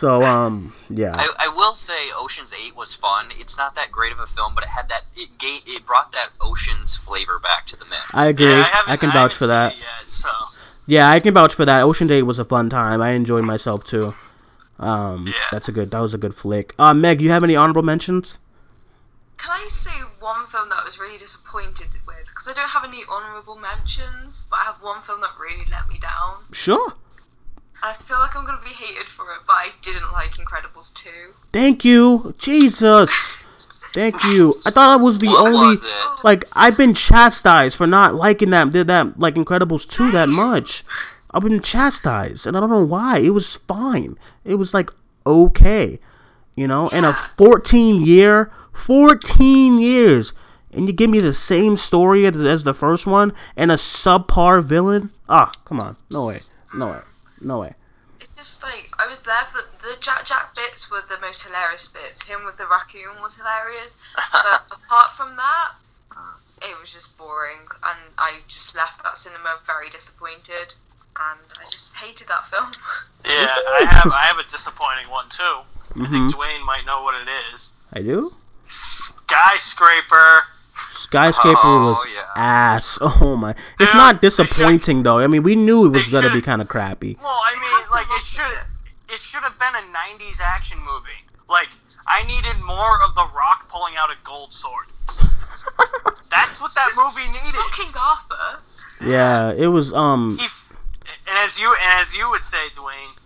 So 0.02 0.24
um 0.24 0.74
yeah. 0.90 1.14
I, 1.14 1.28
I 1.46 1.48
will 1.54 1.76
say 1.76 2.10
Ocean's 2.18 2.52
Eight 2.52 2.74
was 2.74 2.92
fun. 2.92 3.28
It's 3.38 3.56
not 3.56 3.76
that 3.76 3.92
great 3.92 4.10
of 4.10 4.18
a 4.18 4.26
film, 4.26 4.52
but 4.52 4.64
it 4.64 4.70
had 4.70 4.88
that 4.88 5.02
it 5.14 5.38
gave, 5.38 5.60
it 5.64 5.86
brought 5.86 6.10
that 6.10 6.30
Ocean's 6.40 6.96
flavor 6.96 7.38
back 7.38 7.66
to 7.66 7.76
the 7.76 7.84
mix. 7.84 8.02
i 8.12 8.26
agree. 8.26 8.46
Yeah, 8.46 8.68
I, 8.88 8.94
I, 8.94 8.96
can 8.96 9.12
vouch 9.12 9.34
haven't 9.34 9.38
for 9.38 9.46
that. 9.46 9.76
Yet, 9.76 10.10
so. 10.10 10.28
Yeah 10.88 11.08
i 11.08 11.20
can 11.20 11.32
vouch 11.32 11.54
for 11.54 11.64
that. 11.66 11.82
Ocean 11.82 12.10
Eight 12.10 12.24
was 12.24 12.40
a 12.40 12.44
fun 12.44 12.68
time. 12.68 13.00
I 13.00 13.12
enjoyed 13.12 13.44
myself 13.44 13.84
too. 13.84 14.12
Um 14.80 15.28
Yeah. 15.28 15.34
that's 15.52 15.68
a 15.68 15.72
good 15.72 15.92
that 15.92 16.00
was 16.00 16.14
a 16.14 16.18
good 16.18 16.34
flick. 16.34 16.74
Uh 16.80 16.94
meg 16.94 17.20
you 17.20 17.30
have 17.30 17.44
any 17.44 17.54
honorable 17.54 17.82
mentions? 17.82 18.40
Can 19.38 19.52
I 19.52 19.68
say 19.68 19.92
one 20.22 20.46
film 20.46 20.68
that 20.70 20.78
I 20.80 20.84
was 20.84 20.98
really 20.98 21.18
disappointed 21.18 21.88
with? 22.06 22.26
Because 22.28 22.48
I 22.48 22.54
don't 22.54 22.68
have 22.70 22.84
any 22.84 23.02
honourable 23.10 23.56
mentions, 23.56 24.46
but 24.48 24.56
I 24.60 24.64
have 24.64 24.76
one 24.80 25.02
film 25.02 25.20
that 25.20 25.30
really 25.40 25.66
let 25.70 25.88
me 25.88 25.98
down. 25.98 26.44
sure 26.52 26.94
I 27.84 27.94
feel 27.94 28.20
like 28.20 28.36
I'm 28.36 28.46
going 28.46 28.58
to 28.58 28.64
be 28.64 28.70
hated 28.70 29.08
for 29.08 29.24
it, 29.34 29.40
but 29.44 29.54
I 29.54 29.70
didn't 29.82 30.12
like 30.12 30.30
Incredibles 30.38 30.94
2. 30.94 31.10
thank 31.52 31.84
you 31.84 32.32
jesus 32.38 33.38
thank 33.92 34.22
you 34.32 34.54
i 34.66 34.70
thought 34.70 34.90
i 34.90 34.96
was 34.96 35.18
the 35.18 35.26
what 35.26 35.46
only 35.48 35.66
was 35.76 35.82
it? 35.84 36.24
like 36.24 36.44
i've 36.54 36.76
been 36.76 36.94
chastised 36.94 37.76
for 37.76 37.86
not 37.86 38.14
liking 38.14 38.50
that 38.50 38.70
did 38.72 38.86
that 38.86 39.18
like 39.18 39.34
incredibles 39.34 39.88
2 39.88 40.10
that 40.12 40.28
much 40.28 40.84
i've 41.32 41.42
been 41.42 41.60
chastised 41.60 42.46
and 42.46 42.56
i 42.56 42.60
don't 42.60 42.70
know 42.70 42.84
why 42.84 43.18
it 43.18 43.30
was 43.30 43.56
fine 43.68 44.16
it 44.44 44.54
was 44.54 44.72
like 44.72 44.90
okay 45.26 45.98
you 46.55 46.66
know 46.66 46.88
in 46.88 47.05
a 47.05 47.12
14 47.14 48.03
year 48.05 48.50
14 48.72 49.78
years 49.78 50.32
and 50.72 50.86
you 50.86 50.92
give 50.92 51.11
me 51.11 51.20
the 51.20 51.34
same 51.34 51.76
story 51.76 52.26
as, 52.26 52.36
as 52.36 52.64
the 52.64 52.74
first 52.74 53.07
one 53.07 53.32
and 53.57 53.70
a 53.70 53.76
subpar 53.76 54.62
villain 54.62 55.11
ah 55.28 55.50
come 55.64 55.78
on 55.80 55.96
no 56.11 56.26
way 56.26 56.38
no 56.74 56.88
way 56.88 57.00
no 57.40 57.59
way 57.61 57.74
It's 58.20 58.34
just 58.36 58.62
like, 58.62 58.88
I 58.98 59.07
was 59.09 59.22
there 59.22 59.46
for 59.50 59.62
the 59.82 59.98
Jack 60.00 60.24
Jack 60.24 60.55
bits 60.55 60.90
were 60.90 61.03
the 61.09 61.18
most 61.20 61.42
hilarious 61.42 61.88
bits. 61.88 62.22
Him 62.22 62.44
with 62.44 62.57
the 62.57 62.66
raccoon 62.66 63.18
was 63.20 63.34
hilarious. 63.36 63.96
But 64.32 64.62
apart 64.78 65.11
from 65.16 65.34
that, 65.36 65.74
it 66.62 66.78
was 66.78 66.92
just 66.92 67.18
boring. 67.18 67.66
And 67.82 67.98
I 68.18 68.46
just 68.46 68.74
left 68.76 69.03
that 69.03 69.18
cinema 69.18 69.59
very 69.66 69.90
disappointed. 69.90 70.74
And 71.18 71.40
I 71.59 71.66
just 71.70 71.92
hated 71.98 72.28
that 72.28 72.46
film. 72.46 72.70
yeah, 73.26 73.50
I 73.80 73.86
have 73.90 74.11
I 74.12 74.24
have 74.30 74.38
a 74.38 74.46
disappointing 74.48 75.11
one 75.11 75.26
too. 75.28 75.66
I 75.90 75.98
hmm 76.06 76.10
think 76.10 76.34
Duane 76.34 76.64
might 76.64 76.84
know 76.86 77.02
what 77.02 77.14
it 77.14 77.28
is. 77.52 77.70
i 77.92 78.00
do 78.00 78.30
Skyscraper. 78.66 80.42
skyscraper 80.90 81.58
Oh, 81.62 81.84
was 81.90 82.06
yeah. 82.14 82.22
ass 82.36 82.98
oh 83.02 83.36
my 83.36 83.54
it's 83.80 83.92
Yeah, 83.92 83.98
not 83.98 84.20
they 84.20 84.28
should- 84.30 84.46
disappointing 84.46 85.02
though 85.02 85.18
i 85.18 85.26
mean 85.26 85.42
we 85.42 85.56
knew 85.56 85.86
it 85.86 85.90
was 85.90 86.08
gonna 86.08 86.30
be 86.32 86.40
kind 86.42 86.62
of 86.62 86.68
crappy 86.68 87.16
Well, 87.20 87.28
I 87.44 87.52
It 87.52 87.60
mean, 87.60 87.90
like 87.90 88.06
it 88.10 88.22
should 88.24 88.44
it. 88.52 89.14
it 89.14 89.20
should 89.20 89.42
have 89.42 89.58
been 89.58 89.74
a 89.74 89.84
'90s 89.92 90.40
action 90.40 90.78
movie. 90.78 91.20
Like 91.48 91.68
I 92.08 92.22
needed 92.24 92.56
more 92.64 92.96
of 93.04 93.14
The 93.14 93.26
Rock 93.36 93.68
pulling 93.68 93.94
out 93.96 94.08
a 94.10 94.16
gold 94.24 94.52
sword. 94.54 94.86
That's 96.30 96.60
what 96.62 96.72
that 96.74 96.90
movie 96.96 97.28
needed. 97.28 97.66
King 97.76 97.92
Arthur. 97.94 98.62
yeah 99.04 99.52
it 99.52 99.66
was 99.68 99.92
um 99.92 100.38
He, 100.40 100.46
and 101.28 101.36
as 101.46 101.58
you 101.60 101.68
and 101.68 102.00
as 102.00 102.14
you 102.14 102.30
would 102.30 102.42
say, 102.44 102.68
Duane, 102.74 103.12
he 103.16 103.21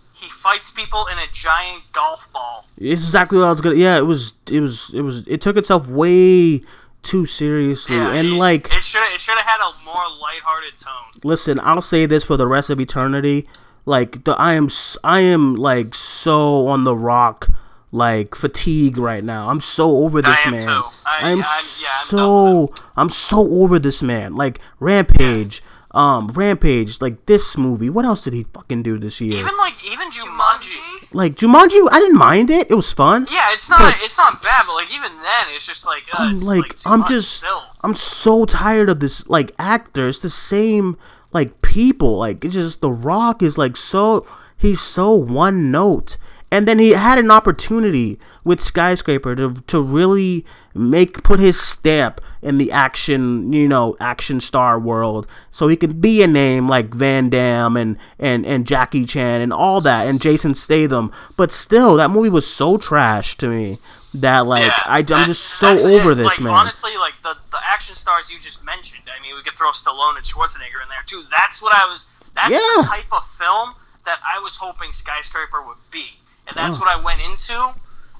fights 0.47 0.71
people 0.71 1.05
in 1.07 1.17
a 1.17 1.27
giant 1.33 1.83
golf 1.93 2.31
ball. 2.31 2.65
It's 2.77 3.03
exactly 3.03 3.37
what 3.39 3.45
I 3.45 3.49
was 3.49 3.61
gonna. 3.61 3.75
Yeah, 3.75 3.97
it 3.97 4.05
was. 4.05 4.33
It 4.49 4.61
was. 4.61 4.91
It 4.93 5.01
was. 5.01 5.27
It 5.27 5.41
took 5.41 5.57
itself 5.57 5.87
way 5.89 6.61
too 7.03 7.25
seriously, 7.25 7.95
Yeah, 7.95 8.11
and 8.13 8.27
it, 8.29 8.31
like, 8.33 8.69
it 8.73 8.83
should 8.83 9.01
it 9.13 9.21
should 9.21 9.37
have 9.37 9.45
had 9.45 9.59
a 9.61 9.71
more 9.85 10.03
lighthearted 10.21 10.79
tone. 10.79 11.21
listen, 11.23 11.59
I'll 11.61 11.81
say 11.81 12.05
this 12.05 12.23
for 12.23 12.37
the 12.37 12.47
rest 12.47 12.69
of 12.69 12.79
eternity. 12.79 13.47
Like, 13.85 14.23
the 14.25 14.33
I 14.33 14.53
am. 14.53 14.67
I 15.03 15.19
am 15.21 15.55
like 15.55 15.95
so 15.95 16.67
on 16.67 16.83
the 16.83 16.95
rock, 16.95 17.49
like 17.91 18.35
fatigue 18.35 18.97
right 18.97 19.23
now. 19.23 19.49
I'm 19.49 19.61
so 19.61 19.97
over 20.03 20.21
this 20.21 20.45
am 20.45 20.51
man. 20.51 20.67
I- 21.05 21.19
am 21.19 21.25
I'm- 21.27 21.37
yeah, 21.39 21.43
I'm 21.43 21.63
so. 22.07 22.73
I'm 22.95 23.09
so 23.09 23.39
over 23.61 23.79
this 23.79 24.01
man. 24.01 24.35
Like 24.35 24.59
Rampage. 24.79 25.61
Um, 25.97 26.27
Rampage, 26.27 27.01
like 27.01 27.25
this 27.25 27.57
movie. 27.57 27.89
What 27.89 28.05
else 28.05 28.23
did 28.23 28.33
he 28.33 28.43
fucking 28.53 28.83
do 28.83 28.99
this 28.99 29.19
year? 29.19 29.39
Even 29.39 29.57
like 29.57 29.83
even 29.83 30.09
Jumanji. 30.11 30.77
Like 31.11 31.33
Jumanji, 31.35 31.87
I 31.91 31.99
didn't 31.99 32.17
mind 32.17 32.51
it. 32.51 32.69
It 32.69 32.75
was 32.75 32.93
fun. 32.93 33.27
Yeah, 33.31 33.45
it's 33.53 33.67
not 33.67 33.79
But- 33.79 33.95
it's 34.01 34.17
not 34.17 34.43
bad, 34.43 34.63
but 34.67 34.75
like 34.75 34.93
even 34.93 35.11
then, 35.23 35.47
it's 35.55 35.65
just 35.65 35.85
like 35.87 36.03
uh, 36.13 36.17
I'm 36.19 36.39
like, 36.39 36.75
too 36.77 36.89
I'm 36.89 37.03
just, 37.05 37.37
still. 37.39 37.63
I'm 37.83 37.95
so 37.95 38.45
tired 38.45 38.89
of 38.89 38.99
this 38.99 39.27
like 39.27 39.53
actor. 39.57 40.07
It's 40.07 40.19
the 40.19 40.29
same 40.29 40.97
like 41.33 41.61
people. 41.63 42.17
Like 42.17 42.45
it's 42.45 42.53
just 42.53 42.79
The 42.81 42.91
Rock 42.91 43.41
is 43.41 43.57
like 43.57 43.75
so 43.75 44.27
he's 44.55 44.79
so 44.81 45.13
one 45.15 45.71
note. 45.71 46.17
And 46.49 46.65
then 46.67 46.79
he 46.79 46.91
had 46.91 47.17
an 47.19 47.29
opportunity 47.29 48.17
with 48.45 48.61
Skyscraper 48.61 49.35
to 49.35 49.55
to 49.67 49.81
really 49.81 50.45
make 50.73 51.21
put 51.23 51.39
his 51.41 51.59
stamp 51.59 52.21
in 52.41 52.57
the 52.57 52.71
action, 52.71 53.51
you 53.51 53.67
know, 53.67 53.97
action 53.99 54.39
star 54.39 54.79
world, 54.79 55.27
so 55.51 55.67
he 55.67 55.75
could 55.75 55.99
be 55.99 56.21
a 56.23 56.27
name 56.27 56.69
like 56.69 56.93
Van 56.93 57.29
Damme 57.29 57.75
and 57.75 57.97
and 58.17 58.45
and 58.45 58.65
Jackie 58.65 59.05
Chan 59.05 59.41
and 59.41 59.51
all 59.51 59.81
that, 59.81 60.07
and 60.07 60.21
Jason 60.21 60.55
Statham. 60.55 61.11
But 61.35 61.51
still, 61.51 61.95
that 61.97 62.11
movie 62.11 62.29
was 62.29 62.47
so 62.47 62.77
trash 62.77 63.35
to 63.37 63.49
me 63.49 63.75
that 64.13 64.45
like 64.47 64.65
yeah, 64.67 64.83
I, 64.85 64.99
I'm 64.99 65.25
just 65.25 65.43
so 65.43 65.77
over 65.77 66.13
it. 66.13 66.15
this 66.15 66.25
like, 66.27 66.39
man. 66.39 66.53
Honestly, 66.53 66.95
like 66.95 67.15
the 67.23 67.35
the 67.51 67.59
action 67.65 67.95
stars 67.95 68.31
you 68.31 68.39
just 68.39 68.63
mentioned. 68.63 69.03
I 69.13 69.21
mean, 69.21 69.35
we 69.35 69.43
could 69.43 69.53
throw 69.57 69.71
Stallone 69.71 70.15
and 70.15 70.25
Schwarzenegger 70.25 70.81
in 70.81 70.87
there 70.87 71.03
too. 71.05 71.23
That's 71.29 71.61
what 71.61 71.73
I 71.75 71.85
was. 71.89 72.07
That's 72.35 72.51
Yeah. 72.51 72.59
the 72.77 72.87
type 72.87 73.11
of 73.11 73.25
film 73.37 73.73
that 74.05 74.19
I 74.23 74.39
was 74.39 74.55
hoping 74.55 74.93
Skyscraper 74.93 75.61
would 75.67 75.77
be, 75.91 76.05
and 76.47 76.55
that's 76.55 76.77
Oh. 76.77 76.81
what 76.81 76.89
I 76.89 77.01
went 77.01 77.21
into 77.21 77.53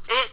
it. 0.10 0.32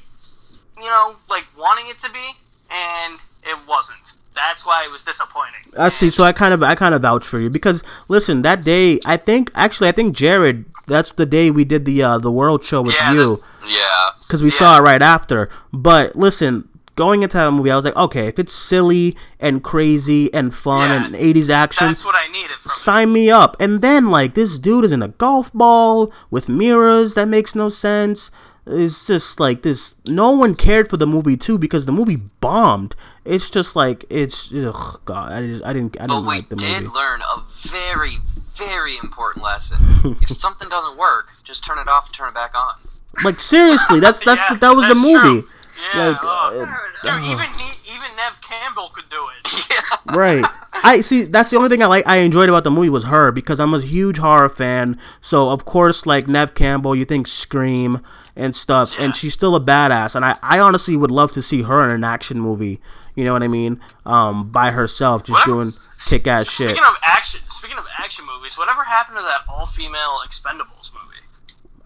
You 0.76 0.84
know, 0.84 1.16
like 1.30 1.44
wanting 1.56 1.88
it 1.88 1.98
to 2.00 2.10
be, 2.10 2.26
and 2.70 3.18
it 3.44 3.56
wasn't. 3.68 3.98
That's 4.34 4.66
why 4.66 4.82
it 4.84 4.90
was 4.90 5.04
disappointing. 5.04 5.72
I 5.78 5.88
see. 5.90 6.10
So 6.10 6.24
I 6.24 6.32
kind 6.32 6.52
of 6.52 6.62
I 6.62 6.74
kind 6.74 6.94
of 6.94 7.02
vouch 7.02 7.24
for 7.24 7.40
you 7.40 7.48
because 7.50 7.84
listen, 8.08 8.42
that 8.42 8.64
day 8.64 8.98
I 9.06 9.16
think 9.16 9.50
actually 9.54 9.88
I 9.88 9.92
think 9.92 10.14
Jared. 10.16 10.64
That's 10.86 11.12
the 11.12 11.24
day 11.24 11.50
we 11.50 11.64
did 11.64 11.84
the 11.86 12.02
uh, 12.02 12.18
the 12.18 12.30
world 12.32 12.62
show 12.64 12.82
with 12.82 12.94
Yeah, 12.94 13.12
you 13.12 13.42
Yeah. 13.66 14.10
because 14.26 14.42
we 14.42 14.50
yeah. 14.50 14.58
saw 14.58 14.78
it 14.78 14.82
right 14.82 15.00
after. 15.00 15.48
But 15.72 16.14
listen, 16.16 16.68
going 16.96 17.22
into 17.22 17.36
that 17.36 17.50
movie, 17.50 17.70
I 17.70 17.76
was 17.76 17.84
like, 17.84 17.96
okay, 17.96 18.26
if 18.28 18.38
it's 18.38 18.52
silly 18.52 19.16
and 19.40 19.62
crazy 19.62 20.32
and 20.32 20.54
fun 20.54 20.90
Yeah, 20.90 21.04
and 21.06 21.14
80s 21.14 21.50
action, 21.50 21.88
That's 21.88 22.04
what 22.04 22.14
I 22.16 22.28
needed 22.32 22.50
from 22.62 22.68
sign 22.70 23.12
me 23.12 23.30
up. 23.30 23.56
And 23.60 23.82
then 23.82 24.10
like 24.10 24.34
this 24.34 24.58
dude 24.58 24.84
is 24.84 24.92
in 24.92 25.02
a 25.02 25.08
golf 25.08 25.52
ball 25.52 26.12
with 26.30 26.48
mirrors 26.48 27.14
that 27.14 27.26
makes 27.28 27.54
no 27.54 27.68
sense. 27.68 28.30
It's 28.66 29.06
just 29.06 29.38
like 29.40 29.60
this. 29.62 29.94
No 30.08 30.30
one 30.30 30.54
cared 30.54 30.88
for 30.88 30.96
the 30.96 31.06
movie 31.06 31.36
too 31.36 31.58
because 31.58 31.84
the 31.84 31.92
movie 31.92 32.16
bombed. 32.40 32.96
It's 33.26 33.50
just 33.50 33.76
like 33.76 34.06
it's 34.08 34.50
ugh, 34.54 35.00
God. 35.04 35.32
I 35.32 35.46
just 35.46 35.62
I 35.64 35.74
didn't 35.74 36.00
I 36.00 36.06
didn't 36.06 36.24
like 36.24 36.48
the 36.48 36.56
movie. 36.56 36.68
we 36.72 36.80
did 36.80 36.90
learn 36.92 37.20
a 37.20 37.42
very, 37.68 38.16
very 38.56 38.96
important 39.02 39.44
lesson. 39.44 39.76
if 40.22 40.30
something 40.30 40.68
doesn't 40.70 40.96
work, 40.96 41.26
just 41.44 41.62
turn 41.66 41.76
it 41.78 41.88
off 41.88 42.06
and 42.06 42.14
turn 42.14 42.28
it 42.28 42.34
back 42.34 42.52
on. 42.54 42.74
Like 43.22 43.38
seriously, 43.38 44.00
that's 44.00 44.24
that's 44.24 44.40
Yeah, 44.48 44.54
the, 44.54 44.60
that 44.60 44.74
was 44.76 44.88
the 44.88 44.94
movie. 44.94 45.42
true. 45.42 45.48
Yeah, 45.92 46.08
Like, 46.08 46.18
oh, 46.22 46.62
uh, 46.62 47.18
dude, 47.18 47.24
even 47.28 47.46
even 47.84 48.08
Neve 48.16 48.40
Campbell 48.40 48.90
could 48.94 49.08
do 49.08 49.26
it. 49.44 49.64
yeah. 49.70 50.16
right. 50.16 50.44
I 50.82 51.00
see. 51.00 51.24
That's 51.24 51.50
the 51.50 51.56
only 51.56 51.68
thing 51.68 51.82
I 51.82 51.86
like. 51.86 52.06
I 52.06 52.16
enjoyed 52.18 52.48
about 52.48 52.64
the 52.64 52.70
movie 52.70 52.88
was 52.88 53.04
her 53.04 53.30
because 53.32 53.60
I'm 53.60 53.74
a 53.74 53.80
huge 53.80 54.18
horror 54.18 54.48
fan. 54.48 54.98
So 55.20 55.50
of 55.50 55.64
course, 55.64 56.06
like 56.06 56.26
Neve 56.28 56.54
Campbell, 56.54 56.94
you 56.96 57.04
think 57.04 57.26
Scream 57.26 58.00
and 58.36 58.56
stuff, 58.56 58.92
and 58.98 59.14
she's 59.14 59.32
still 59.34 59.54
a 59.54 59.60
badass. 59.60 60.16
And 60.16 60.24
I, 60.24 60.34
I 60.42 60.58
honestly 60.58 60.96
would 60.96 61.10
love 61.10 61.32
to 61.32 61.42
see 61.42 61.62
her 61.62 61.84
in 61.88 61.90
an 61.94 62.04
action 62.04 62.40
movie. 62.40 62.80
You 63.14 63.24
know 63.24 63.32
what 63.32 63.44
I 63.44 63.48
mean? 63.48 63.80
Um, 64.04 64.50
by 64.50 64.72
herself, 64.72 65.22
just 65.24 65.30
What? 65.32 65.46
doing 65.46 65.70
kick 66.06 66.26
ass 66.26 66.50
shit. 66.50 66.70
Speaking 66.70 66.82
of 66.84 66.94
action, 67.04 67.40
speaking 67.48 67.78
of 67.78 67.84
action 67.96 68.24
movies, 68.26 68.58
whatever 68.58 68.82
happened 68.82 69.18
to 69.18 69.22
that 69.22 69.42
all-female 69.48 70.18
Expendables 70.26 70.90
movie? 70.92 71.22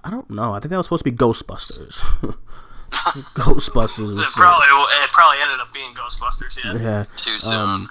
I 0.05 0.11
don't 0.11 0.31
know. 0.31 0.55
I 0.55 0.61
think 0.61 0.71
that 0.71 0.79
was 0.79 0.87
supposed 0.87 1.05
to 1.05 1.11
be 1.11 1.17
Ghostbusters. 1.17 2.03
Ghostbusters. 3.35 4.19
It 4.19 4.27
probably 4.33 4.67
it 5.03 5.13
probably 5.13 5.39
ended 5.43 5.61
up 5.61 5.73
being 5.73 5.95
Ghostbusters. 5.95 6.59
Yeah. 6.63 6.77
Yeah. 6.81 7.05
Too 7.17 7.39
soon. 7.39 7.55
Um, 7.55 7.89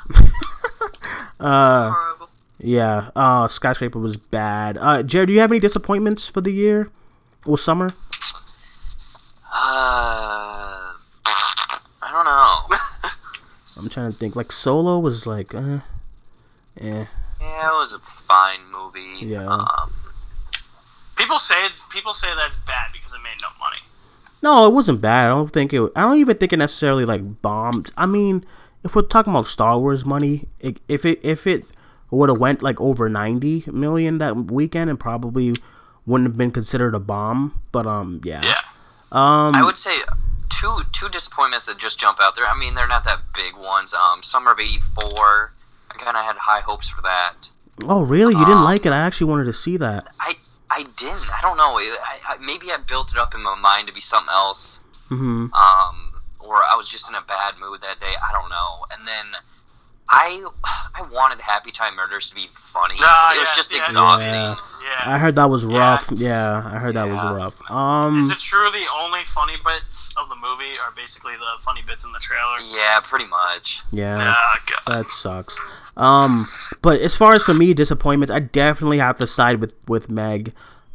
uh, 1.40 1.94
yeah. 2.60 3.12
Uh, 3.16 3.48
Skyscraper 3.48 4.00
was 4.00 4.18
bad. 4.18 4.78
Uh, 4.78 5.04
Jared, 5.04 5.28
do 5.28 5.34
you 5.34 5.40
have 5.40 5.52
any 5.52 5.60
disappointments 5.60 6.28
for 6.28 6.42
the 6.42 6.52
year 6.52 6.90
or 7.46 7.58
summer? 7.58 7.94
uh, 9.54 10.94
I 12.02 12.12
don't 12.12 12.26
know. 12.26 12.78
I'm 13.84 13.90
trying 13.90 14.12
to 14.12 14.18
think. 14.18 14.36
Like 14.36 14.52
Solo 14.52 15.00
was 15.00 15.28
like, 15.28 15.54
uh, 15.54 15.80
eh. 16.80 17.06
Yeah, 17.40 17.70
it 17.70 17.78
was 17.78 17.94
a 17.94 18.00
fine 18.28 18.72
movie. 18.72 19.26
Yeah. 19.26 19.46
Um, 19.48 19.94
People 21.18 21.40
say 21.40 21.56
it's, 21.66 21.84
people 21.92 22.14
say 22.14 22.28
that's 22.36 22.58
bad 22.58 22.92
because 22.94 23.14
it 23.14 23.20
made 23.24 23.42
no 23.42 23.47
money. 23.47 23.47
No, 24.42 24.68
it 24.68 24.74
wasn't 24.74 25.02
bad. 25.02 25.28
I 25.28 25.30
don't 25.30 25.52
think 25.52 25.74
it. 25.74 25.92
I 25.96 26.02
don't 26.02 26.18
even 26.18 26.38
think 26.38 26.54
it 26.54 26.58
necessarily 26.58 27.06
like 27.06 27.42
bombed. 27.42 27.92
I 27.98 28.06
mean, 28.06 28.46
if 28.84 28.96
we're 28.96 29.02
talking 29.02 29.34
about 29.34 29.48
Star 29.48 29.80
Wars 29.80 30.06
money, 30.06 30.48
it, 30.60 30.80
if 30.88 31.06
it 31.06 31.20
if 31.24 31.48
it 31.48 31.66
would 32.12 32.30
have 32.30 32.40
went 32.40 32.62
like 32.62 32.80
over 32.80 33.10
ninety 33.10 33.64
million 33.68 34.20
that 34.20 34.36
weekend, 34.36 34.90
it 34.90 34.98
probably 34.98 35.54
wouldn't 36.06 36.30
have 36.30 36.38
been 36.38 36.52
considered 36.52 36.96
a 36.96 37.00
bomb. 37.00 37.60
But 37.72 37.88
um, 37.88 38.22
yeah. 38.24 38.44
Yeah. 38.44 38.56
Um, 39.12 39.56
I 39.56 39.64
would 39.64 39.78
say 39.78 39.92
two 40.50 40.80
two 40.92 41.10
disappointments 41.10 41.66
that 41.66 41.78
just 41.78 42.00
jump 42.00 42.20
out 42.22 42.36
there. 42.36 42.46
I 42.46 42.58
mean, 42.58 42.76
they're 42.76 42.88
not 42.88 43.04
that 43.06 43.20
big 43.36 43.56
ones. 43.58 43.94
Um, 43.94 44.24
Summer 44.24 44.52
of 44.52 44.60
'84. 44.60 45.52
I 45.92 45.98
kind 45.98 46.18
of 46.18 46.24
had 46.26 46.36
high 46.38 46.62
hopes 46.62 46.90
for 46.90 47.02
that. 47.02 47.50
oh, 47.86 48.04
really? 48.04 48.34
You 48.34 48.40
didn't 48.40 48.60
um, 48.60 48.64
like 48.64 48.86
it? 48.86 48.92
I 48.92 48.98
actually 48.98 49.30
wanted 49.30 49.46
to 49.46 49.54
see 49.54 49.78
that. 49.78 50.08
I 50.20 50.34
I 50.70 50.84
didn't. 50.98 51.28
I 51.32 51.42
don't 51.42 51.58
know. 51.58 51.78
I, 51.80 52.20
I, 52.28 52.38
maybe 52.46 52.72
I 52.72 52.78
built 52.88 53.12
it 53.12 53.18
up 53.18 53.34
in 53.36 53.44
my 53.44 53.56
mind 53.56 53.88
to 53.88 53.94
be 53.94 54.02
something 54.02 54.32
else. 54.32 54.84
hmm 55.08 55.48
Um, 55.54 55.96
or 56.40 56.64
I 56.64 56.76
was 56.76 56.90
just 56.90 57.10
in 57.10 57.16
a 57.16 57.22
bad 57.28 57.56
mood 57.60 57.82
that 57.82 58.00
day. 58.00 58.14
I 58.22 58.32
don't 58.34 58.50
know. 58.50 58.86
And 58.92 59.08
then 59.08 59.26
I 60.10 60.46
I 60.96 61.02
wanted 61.12 61.40
Happy 61.42 61.72
Time 61.72 61.96
Murders 61.96 62.30
to 62.30 62.36
be 62.36 62.48
funny. 62.74 62.96
Ah, 63.00 63.28
but 63.30 63.38
it 63.38 63.40
was 63.42 63.50
yeah, 63.50 63.56
just 63.56 63.70
see, 63.70 63.78
I- 63.78 63.84
exhausting. 63.84 64.34
Yeah. 64.34 64.56
Yeah. 64.88 65.16
I 65.16 65.18
heard 65.18 65.36
that 65.36 65.50
was 65.50 65.66
rough. 65.66 66.10
Yeah, 66.16 66.62
I 66.66 66.78
heard 66.80 66.96
that 66.96 67.10
was 67.10 67.22
rough. 67.22 67.62
Um, 67.70 68.20
Is 68.20 68.32
it 68.32 68.40
true 68.40 68.70
the 68.72 68.86
only 69.02 69.20
funny 69.26 69.56
bits 69.66 70.14
of 70.16 70.30
the 70.30 70.36
movie 70.38 70.78
are 70.82 70.94
basically 70.96 71.34
the 71.34 71.62
funny 71.62 71.82
bits 71.86 72.06
in 72.06 72.14
the 72.14 72.20
trailer? 72.20 72.56
Yeah, 72.74 73.02
pretty 73.04 73.26
much. 73.26 73.82
yeah. 73.92 74.34
Ah, 74.34 74.60
That 74.88 75.12
sucks. 75.12 75.60
Um, 75.98 76.46
but 76.82 77.02
as 77.02 77.18
far 77.18 77.34
as 77.34 77.44
for 77.44 77.54
me, 77.54 77.74
disappointments, 77.74 78.32
I 78.32 78.40
definitely 78.40 79.00
have 79.00 79.18
to 79.18 79.28
side 79.28 79.60
with 79.60 79.74
with 79.90 80.10
Meg. 80.10 80.54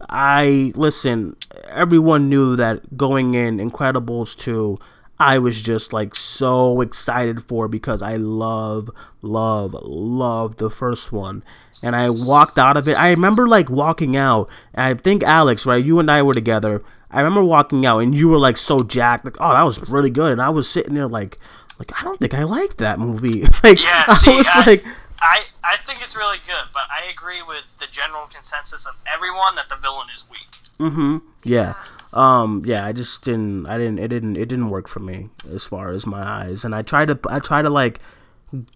I 0.09 0.73
listen. 0.75 1.37
Everyone 1.69 2.31
knew 2.31 2.57
that 2.57 2.97
going 2.97 3.35
in 3.35 3.59
Incredibles 3.59 4.35
two, 4.37 4.79
I 5.23 5.39
was 5.39 5.61
just 5.63 5.93
like 5.93 6.15
so 6.15 6.81
excited 6.81 7.43
for 7.43 7.69
because 7.69 8.03
I 8.03 8.17
love, 8.17 8.91
love, 9.23 9.75
love 9.83 10.57
the 10.57 10.71
first 10.71 11.13
one, 11.13 11.45
and 11.83 11.95
I 11.97 12.09
walked 12.11 12.59
out 12.59 12.77
of 12.77 12.87
it. 12.89 12.99
I 12.99 13.11
remember 13.11 13.47
like 13.49 13.71
walking 13.71 14.17
out, 14.17 14.49
and 14.75 14.85
I 14.87 15.01
think 15.01 15.23
Alex, 15.23 15.65
right? 15.67 15.83
You 15.85 15.99
and 15.99 16.11
I 16.11 16.23
were 16.23 16.35
together. 16.35 16.83
I 17.11 17.19
remember 17.21 17.45
walking 17.45 17.85
out, 17.87 17.99
and 18.01 18.17
you 18.17 18.29
were 18.29 18.39
like 18.39 18.57
so 18.57 18.81
jacked, 18.83 19.25
like, 19.25 19.37
"Oh, 19.41 19.53
that 19.53 19.63
was 19.63 19.89
really 19.89 20.11
good," 20.11 20.33
and 20.33 20.41
I 20.43 20.49
was 20.51 20.69
sitting 20.69 20.95
there 20.95 21.07
like, 21.09 21.39
like 21.79 21.93
I 22.01 22.05
don't 22.05 22.19
think 22.19 22.35
I 22.35 22.45
liked 22.45 22.79
that 22.79 22.99
movie. 22.99 23.43
like 23.63 23.81
Yeah, 23.83 24.05
I 24.09 24.35
was 24.37 24.49
I- 24.49 24.65
like, 24.67 24.85
I, 25.21 25.43
I 25.63 25.77
think 25.87 26.03
it's 26.03 26.17
really 26.17 26.39
good, 26.47 26.65
but 26.75 26.83
I 26.91 27.09
agree 27.13 27.43
with 27.47 27.63
the 27.79 27.87
general 27.93 28.27
consensus 28.35 28.87
of 28.87 28.95
everyone 29.07 29.55
that 29.55 29.69
the 29.69 29.77
villain 29.77 30.09
is 30.15 30.25
weak. 30.31 30.41
mm-hmm, 30.81 31.19
yeah, 31.45 31.75
um, 32.13 32.63
yeah. 32.65 32.85
I 32.87 32.93
just 32.93 33.25
didn't, 33.25 33.67
I 33.67 33.79
didn't, 33.79 33.99
it 33.99 34.09
didn't, 34.09 34.37
it 34.37 34.49
didn't 34.49 34.71
work 34.71 34.89
for 34.89 35.01
me 35.01 35.31
as 35.53 35.65
far 35.65 35.91
as 35.93 36.07
my 36.07 36.23
eyes, 36.23 36.65
and 36.65 36.75
I 36.75 36.83
tried 36.83 37.07
to, 37.09 37.19
I 37.29 37.39
tried 37.39 37.63
to 37.63 37.71
like. 37.71 38.01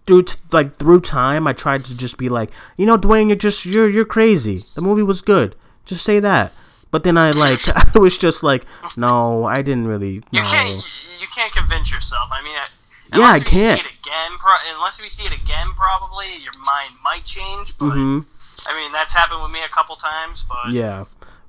Through 0.06 0.22
t- 0.22 0.38
like 0.52 0.74
through 0.74 1.02
time, 1.02 1.46
I 1.46 1.52
tried 1.52 1.84
to 1.84 1.94
just 1.94 2.16
be 2.16 2.30
like, 2.30 2.48
you 2.78 2.86
know, 2.86 2.96
Duane, 2.96 3.28
you're 3.28 3.36
just 3.36 3.66
you're 3.66 3.90
you're 3.90 4.06
crazy. 4.06 4.56
The 4.74 4.80
movie 4.80 5.02
was 5.02 5.20
good. 5.20 5.54
Just 5.84 6.02
say 6.02 6.18
that. 6.18 6.54
But 6.90 7.02
then 7.04 7.18
I 7.18 7.30
like 7.32 7.60
I 7.94 7.98
was 7.98 8.16
just 8.16 8.42
like, 8.42 8.64
no, 8.96 9.44
I 9.44 9.60
didn't 9.60 9.86
really. 9.86 10.22
You 10.30 10.40
can't 10.40 10.82
you 11.20 11.26
can't 11.34 11.52
convince 11.52 11.92
yourself. 11.92 12.30
I 12.32 12.42
mean, 12.42 12.56
I- 12.56 13.18
Yeah, 13.18 13.24
I 13.26 13.40
can't. 13.40 13.78
See 13.78 13.86
it 13.86 13.98
again, 14.00 14.30
pro- 14.40 14.74
unless 14.76 14.98
we 15.02 15.10
see 15.10 15.24
it 15.26 15.34
again, 15.34 15.66
probably 15.76 16.28
your 16.42 16.54
mind 16.64 16.94
might 17.04 17.26
change. 17.26 17.76
But 17.76 17.90
hmm 17.90 18.20
I 18.66 18.80
mean, 18.80 18.92
that's 18.92 19.12
happened 19.12 19.42
with 19.42 19.50
me 19.50 19.60
a 19.62 19.68
couple 19.68 19.96
times. 19.96 20.46
But 20.48 20.72
Yeah, 20.72 21.04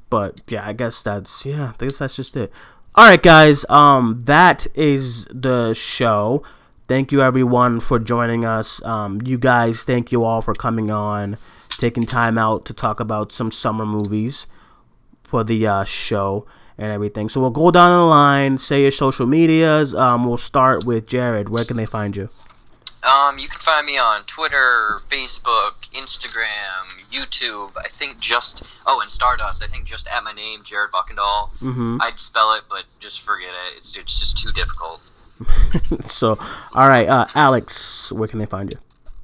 but 0.09 0.41
yeah, 0.47 0.67
I 0.67 0.73
guess 0.73 1.03
that's 1.03 1.45
yeah. 1.45 1.73
I 1.79 1.85
guess 1.85 1.99
that's 1.99 2.15
just 2.15 2.35
it. 2.35 2.51
All 2.95 3.07
right, 3.07 3.21
guys. 3.21 3.65
Um, 3.69 4.21
that 4.25 4.65
is 4.75 5.25
the 5.25 5.73
show. 5.73 6.43
Thank 6.87 7.11
you 7.11 7.21
everyone 7.21 7.79
for 7.79 7.99
joining 7.99 8.45
us. 8.45 8.81
Um, 8.83 9.21
you 9.25 9.37
guys, 9.37 9.83
thank 9.83 10.11
you 10.11 10.23
all 10.23 10.41
for 10.41 10.53
coming 10.53 10.89
on, 10.89 11.37
taking 11.77 12.05
time 12.05 12.37
out 12.37 12.65
to 12.65 12.73
talk 12.73 12.99
about 12.99 13.31
some 13.31 13.51
summer 13.51 13.85
movies 13.85 14.47
for 15.23 15.43
the 15.43 15.67
uh, 15.67 15.83
show 15.83 16.47
and 16.77 16.91
everything. 16.91 17.27
So 17.27 17.41
we'll 17.41 17.49
go 17.49 17.71
down 17.71 17.99
the 17.99 18.05
line. 18.05 18.57
Say 18.57 18.83
your 18.83 18.91
social 18.91 19.27
medias. 19.27 19.93
Um, 19.93 20.25
we'll 20.25 20.37
start 20.37 20.85
with 20.85 21.07
Jared. 21.07 21.49
Where 21.49 21.65
can 21.65 21.77
they 21.77 21.85
find 21.85 22.15
you? 22.15 22.29
Um, 23.07 23.39
you 23.39 23.47
can 23.47 23.61
find 23.61 23.85
me 23.85 23.97
on 23.97 24.25
Twitter, 24.25 24.99
Facebook, 25.09 25.89
Instagram, 25.93 27.05
YouTube. 27.09 27.71
I 27.77 27.87
think 27.89 28.19
just 28.19 28.69
oh, 28.85 28.99
and 29.01 29.09
Stardust. 29.09 29.63
I 29.63 29.67
think 29.67 29.85
just 29.85 30.07
at 30.07 30.21
my 30.23 30.33
name, 30.33 30.59
Jared 30.63 30.91
Buckendahl. 30.91 31.51
Mm-hmm. 31.61 31.99
I'd 32.01 32.17
spell 32.17 32.53
it, 32.55 32.63
but 32.69 32.83
just 32.99 33.21
forget 33.21 33.49
it. 33.49 33.77
It's, 33.77 33.95
it's 33.95 34.19
just 34.19 34.37
too 34.37 34.51
difficult. 34.51 35.09
so, 36.09 36.37
all 36.75 36.89
right, 36.89 37.07
uh, 37.07 37.27
Alex. 37.33 38.11
Where 38.11 38.27
can 38.27 38.39
they 38.39 38.45
find 38.45 38.69
you? 38.71 38.77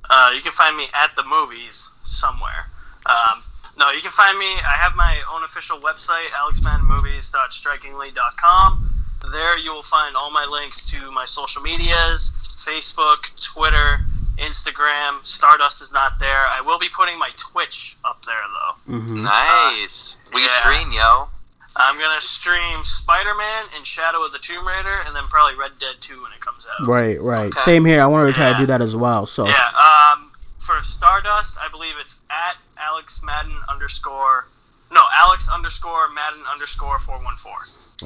Uh, 0.09 0.31
you 0.33 0.41
can 0.41 0.53
find 0.53 0.77
me 0.77 0.85
at 0.93 1.13
the 1.17 1.23
movies 1.23 1.89
somewhere. 2.03 2.67
Um, 3.05 3.43
no, 3.77 3.91
you 3.91 4.01
can 4.01 4.11
find 4.11 4.37
me. 4.37 4.45
I 4.45 4.75
have 4.77 4.95
my 4.95 5.21
own 5.33 5.43
official 5.43 5.79
website, 5.79 6.29
alexmanmovies.strikingly.com. 6.39 8.92
There 9.31 9.57
you 9.57 9.71
will 9.71 9.83
find 9.83 10.15
all 10.15 10.31
my 10.31 10.45
links 10.45 10.85
to 10.91 11.11
my 11.11 11.25
social 11.25 11.61
medias 11.61 12.31
Facebook, 12.65 13.19
Twitter, 13.41 13.99
Instagram. 14.37 15.25
Stardust 15.25 15.81
is 15.81 15.91
not 15.91 16.19
there. 16.19 16.47
I 16.47 16.61
will 16.61 16.79
be 16.79 16.89
putting 16.89 17.19
my 17.19 17.29
Twitch 17.37 17.97
up 18.05 18.23
there, 18.25 18.35
though. 18.35 18.93
Mm-hmm. 18.93 19.23
Nice. 19.23 20.15
Will 20.31 20.39
you 20.39 20.45
yeah. 20.45 20.53
stream, 20.53 20.91
yo? 20.91 21.27
I'm 21.75 21.97
going 21.97 22.15
to 22.15 22.25
stream 22.25 22.83
Spider 22.83 23.33
Man 23.35 23.65
and 23.75 23.85
Shadow 23.85 24.23
of 24.23 24.31
the 24.31 24.39
Tomb 24.39 24.67
Raider, 24.67 24.99
and 25.05 25.15
then 25.15 25.23
probably 25.27 25.57
Red 25.57 25.71
Dead 25.79 25.95
2 26.01 26.21
when 26.21 26.31
it 26.31 26.39
comes 26.39 26.67
out. 26.67 26.87
Right, 26.87 27.19
right. 27.19 27.47
Okay. 27.47 27.59
Same 27.61 27.85
here. 27.85 28.01
I 28.01 28.05
wanted 28.05 28.27
to 28.27 28.33
try 28.33 28.53
to 28.53 28.57
do 28.57 28.65
that 28.67 28.81
as 28.81 28.95
well. 28.95 29.25
So, 29.25 29.47
Yeah. 29.47 29.53
Um, 29.53 30.31
for 30.59 30.81
Stardust, 30.83 31.57
I 31.59 31.67
believe 31.69 31.95
it's 31.99 32.19
at 32.29 32.55
Alex 32.77 33.21
Madden 33.23 33.57
underscore. 33.69 34.45
No, 34.93 35.01
Alex 35.17 35.49
underscore 35.51 36.09
Madden 36.13 36.41
underscore 36.51 36.99
four 36.99 37.17
one 37.23 37.35
four. 37.37 37.57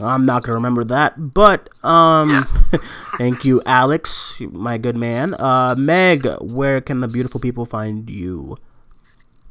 I'm 0.02 0.26
not 0.26 0.44
gonna 0.44 0.56
remember 0.56 0.86
that, 0.86 1.34
but 1.34 1.70
um, 1.84 2.48
thank 3.18 3.44
you, 3.44 3.62
Alex, 3.66 4.39
my 4.39 4.78
good 4.78 4.96
man. 4.96 5.34
Uh, 5.34 5.76
Meg, 5.78 6.26
where 6.39 6.80
can 6.80 7.01
the 7.01 7.08
beautiful 7.08 7.42
people 7.42 7.66
find 7.66 8.09
you? 8.09 8.58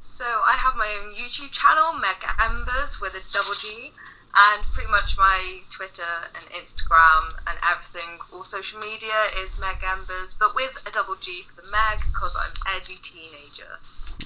So 0.00 0.24
I 0.24 0.56
have 0.56 0.76
my 0.76 0.88
own 1.02 1.12
YouTube 1.12 1.52
channel, 1.52 1.92
Megg 2.00 2.24
Embers, 2.40 3.00
with 3.02 3.12
a 3.12 3.20
double 3.30 3.54
G, 3.60 3.90
and 4.34 4.62
pretty 4.72 4.90
much 4.90 5.16
my 5.18 5.60
Twitter 5.76 6.30
and 6.34 6.44
Instagram 6.56 7.36
and 7.46 7.58
everything, 7.60 8.18
all 8.32 8.44
social 8.44 8.78
media 8.80 9.28
is 9.42 9.60
Megg 9.60 9.84
Embers, 9.84 10.34
but 10.38 10.54
with 10.54 10.72
a 10.86 10.90
double 10.90 11.16
G 11.16 11.42
for 11.42 11.60
the 11.60 11.68
Meg 11.70 11.98
because 12.06 12.34
I'm 12.66 12.76
edgy 12.76 12.96
teenager. 13.02 13.76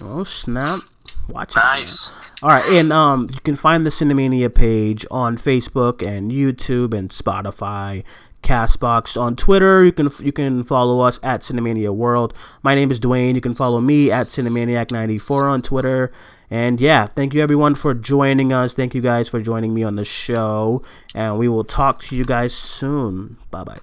Oh 0.01 0.23
snap! 0.23 0.81
Watch 1.33 1.57
out. 1.57 1.65
man. 1.65 1.81
Nice. 1.81 2.11
All 2.43 2.49
right, 2.49 2.65
and 2.73 2.93
um, 2.93 3.29
you 3.31 3.41
can 3.41 3.55
find 3.57 3.85
the 3.85 3.91
Cinemania 3.91 4.53
page 4.55 5.05
on 5.11 5.37
Facebook 5.37 6.07
and 6.07 6.31
YouTube 6.31 6.95
and 6.95 7.11
Spotify, 7.11 8.03
Castbox 8.43 9.21
on 9.21 9.37
Twitter. 9.37 9.85
You 9.85 9.93
can 9.93 10.09
you 10.23 10.33
can 10.33 10.65
follow 10.65 11.01
us 11.01 11.21
at 11.23 11.43
Cinemania 11.43 11.95
World. 11.95 12.33
My 12.63 12.75
name 12.75 12.91
is 12.91 12.99
Duane. 12.99 13.35
You 13.35 13.43
can 13.43 13.55
follow 13.55 13.81
me 13.81 14.11
at 14.11 14.29
Cinemaniac94 14.29 15.43
on 15.43 15.61
Twitter. 15.61 16.13
And 16.51 16.81
yeah, 16.81 17.07
thank 17.07 17.35
you 17.35 17.43
everyone 17.43 17.75
for 17.75 17.93
joining 17.95 18.53
us. 18.53 18.73
Thank 18.73 18.95
you 18.95 19.03
guys 19.03 19.29
for 19.29 19.41
joining 19.43 19.75
me 19.75 19.85
on 19.85 19.97
the 19.97 20.05
show, 20.05 20.83
and 21.15 21.39
we 21.39 21.47
will 21.47 21.65
talk 21.65 22.03
to 22.05 22.17
you 22.17 22.25
guys 22.25 22.55
soon. 22.55 23.37
Bye 23.51 23.65
bye. 23.65 23.81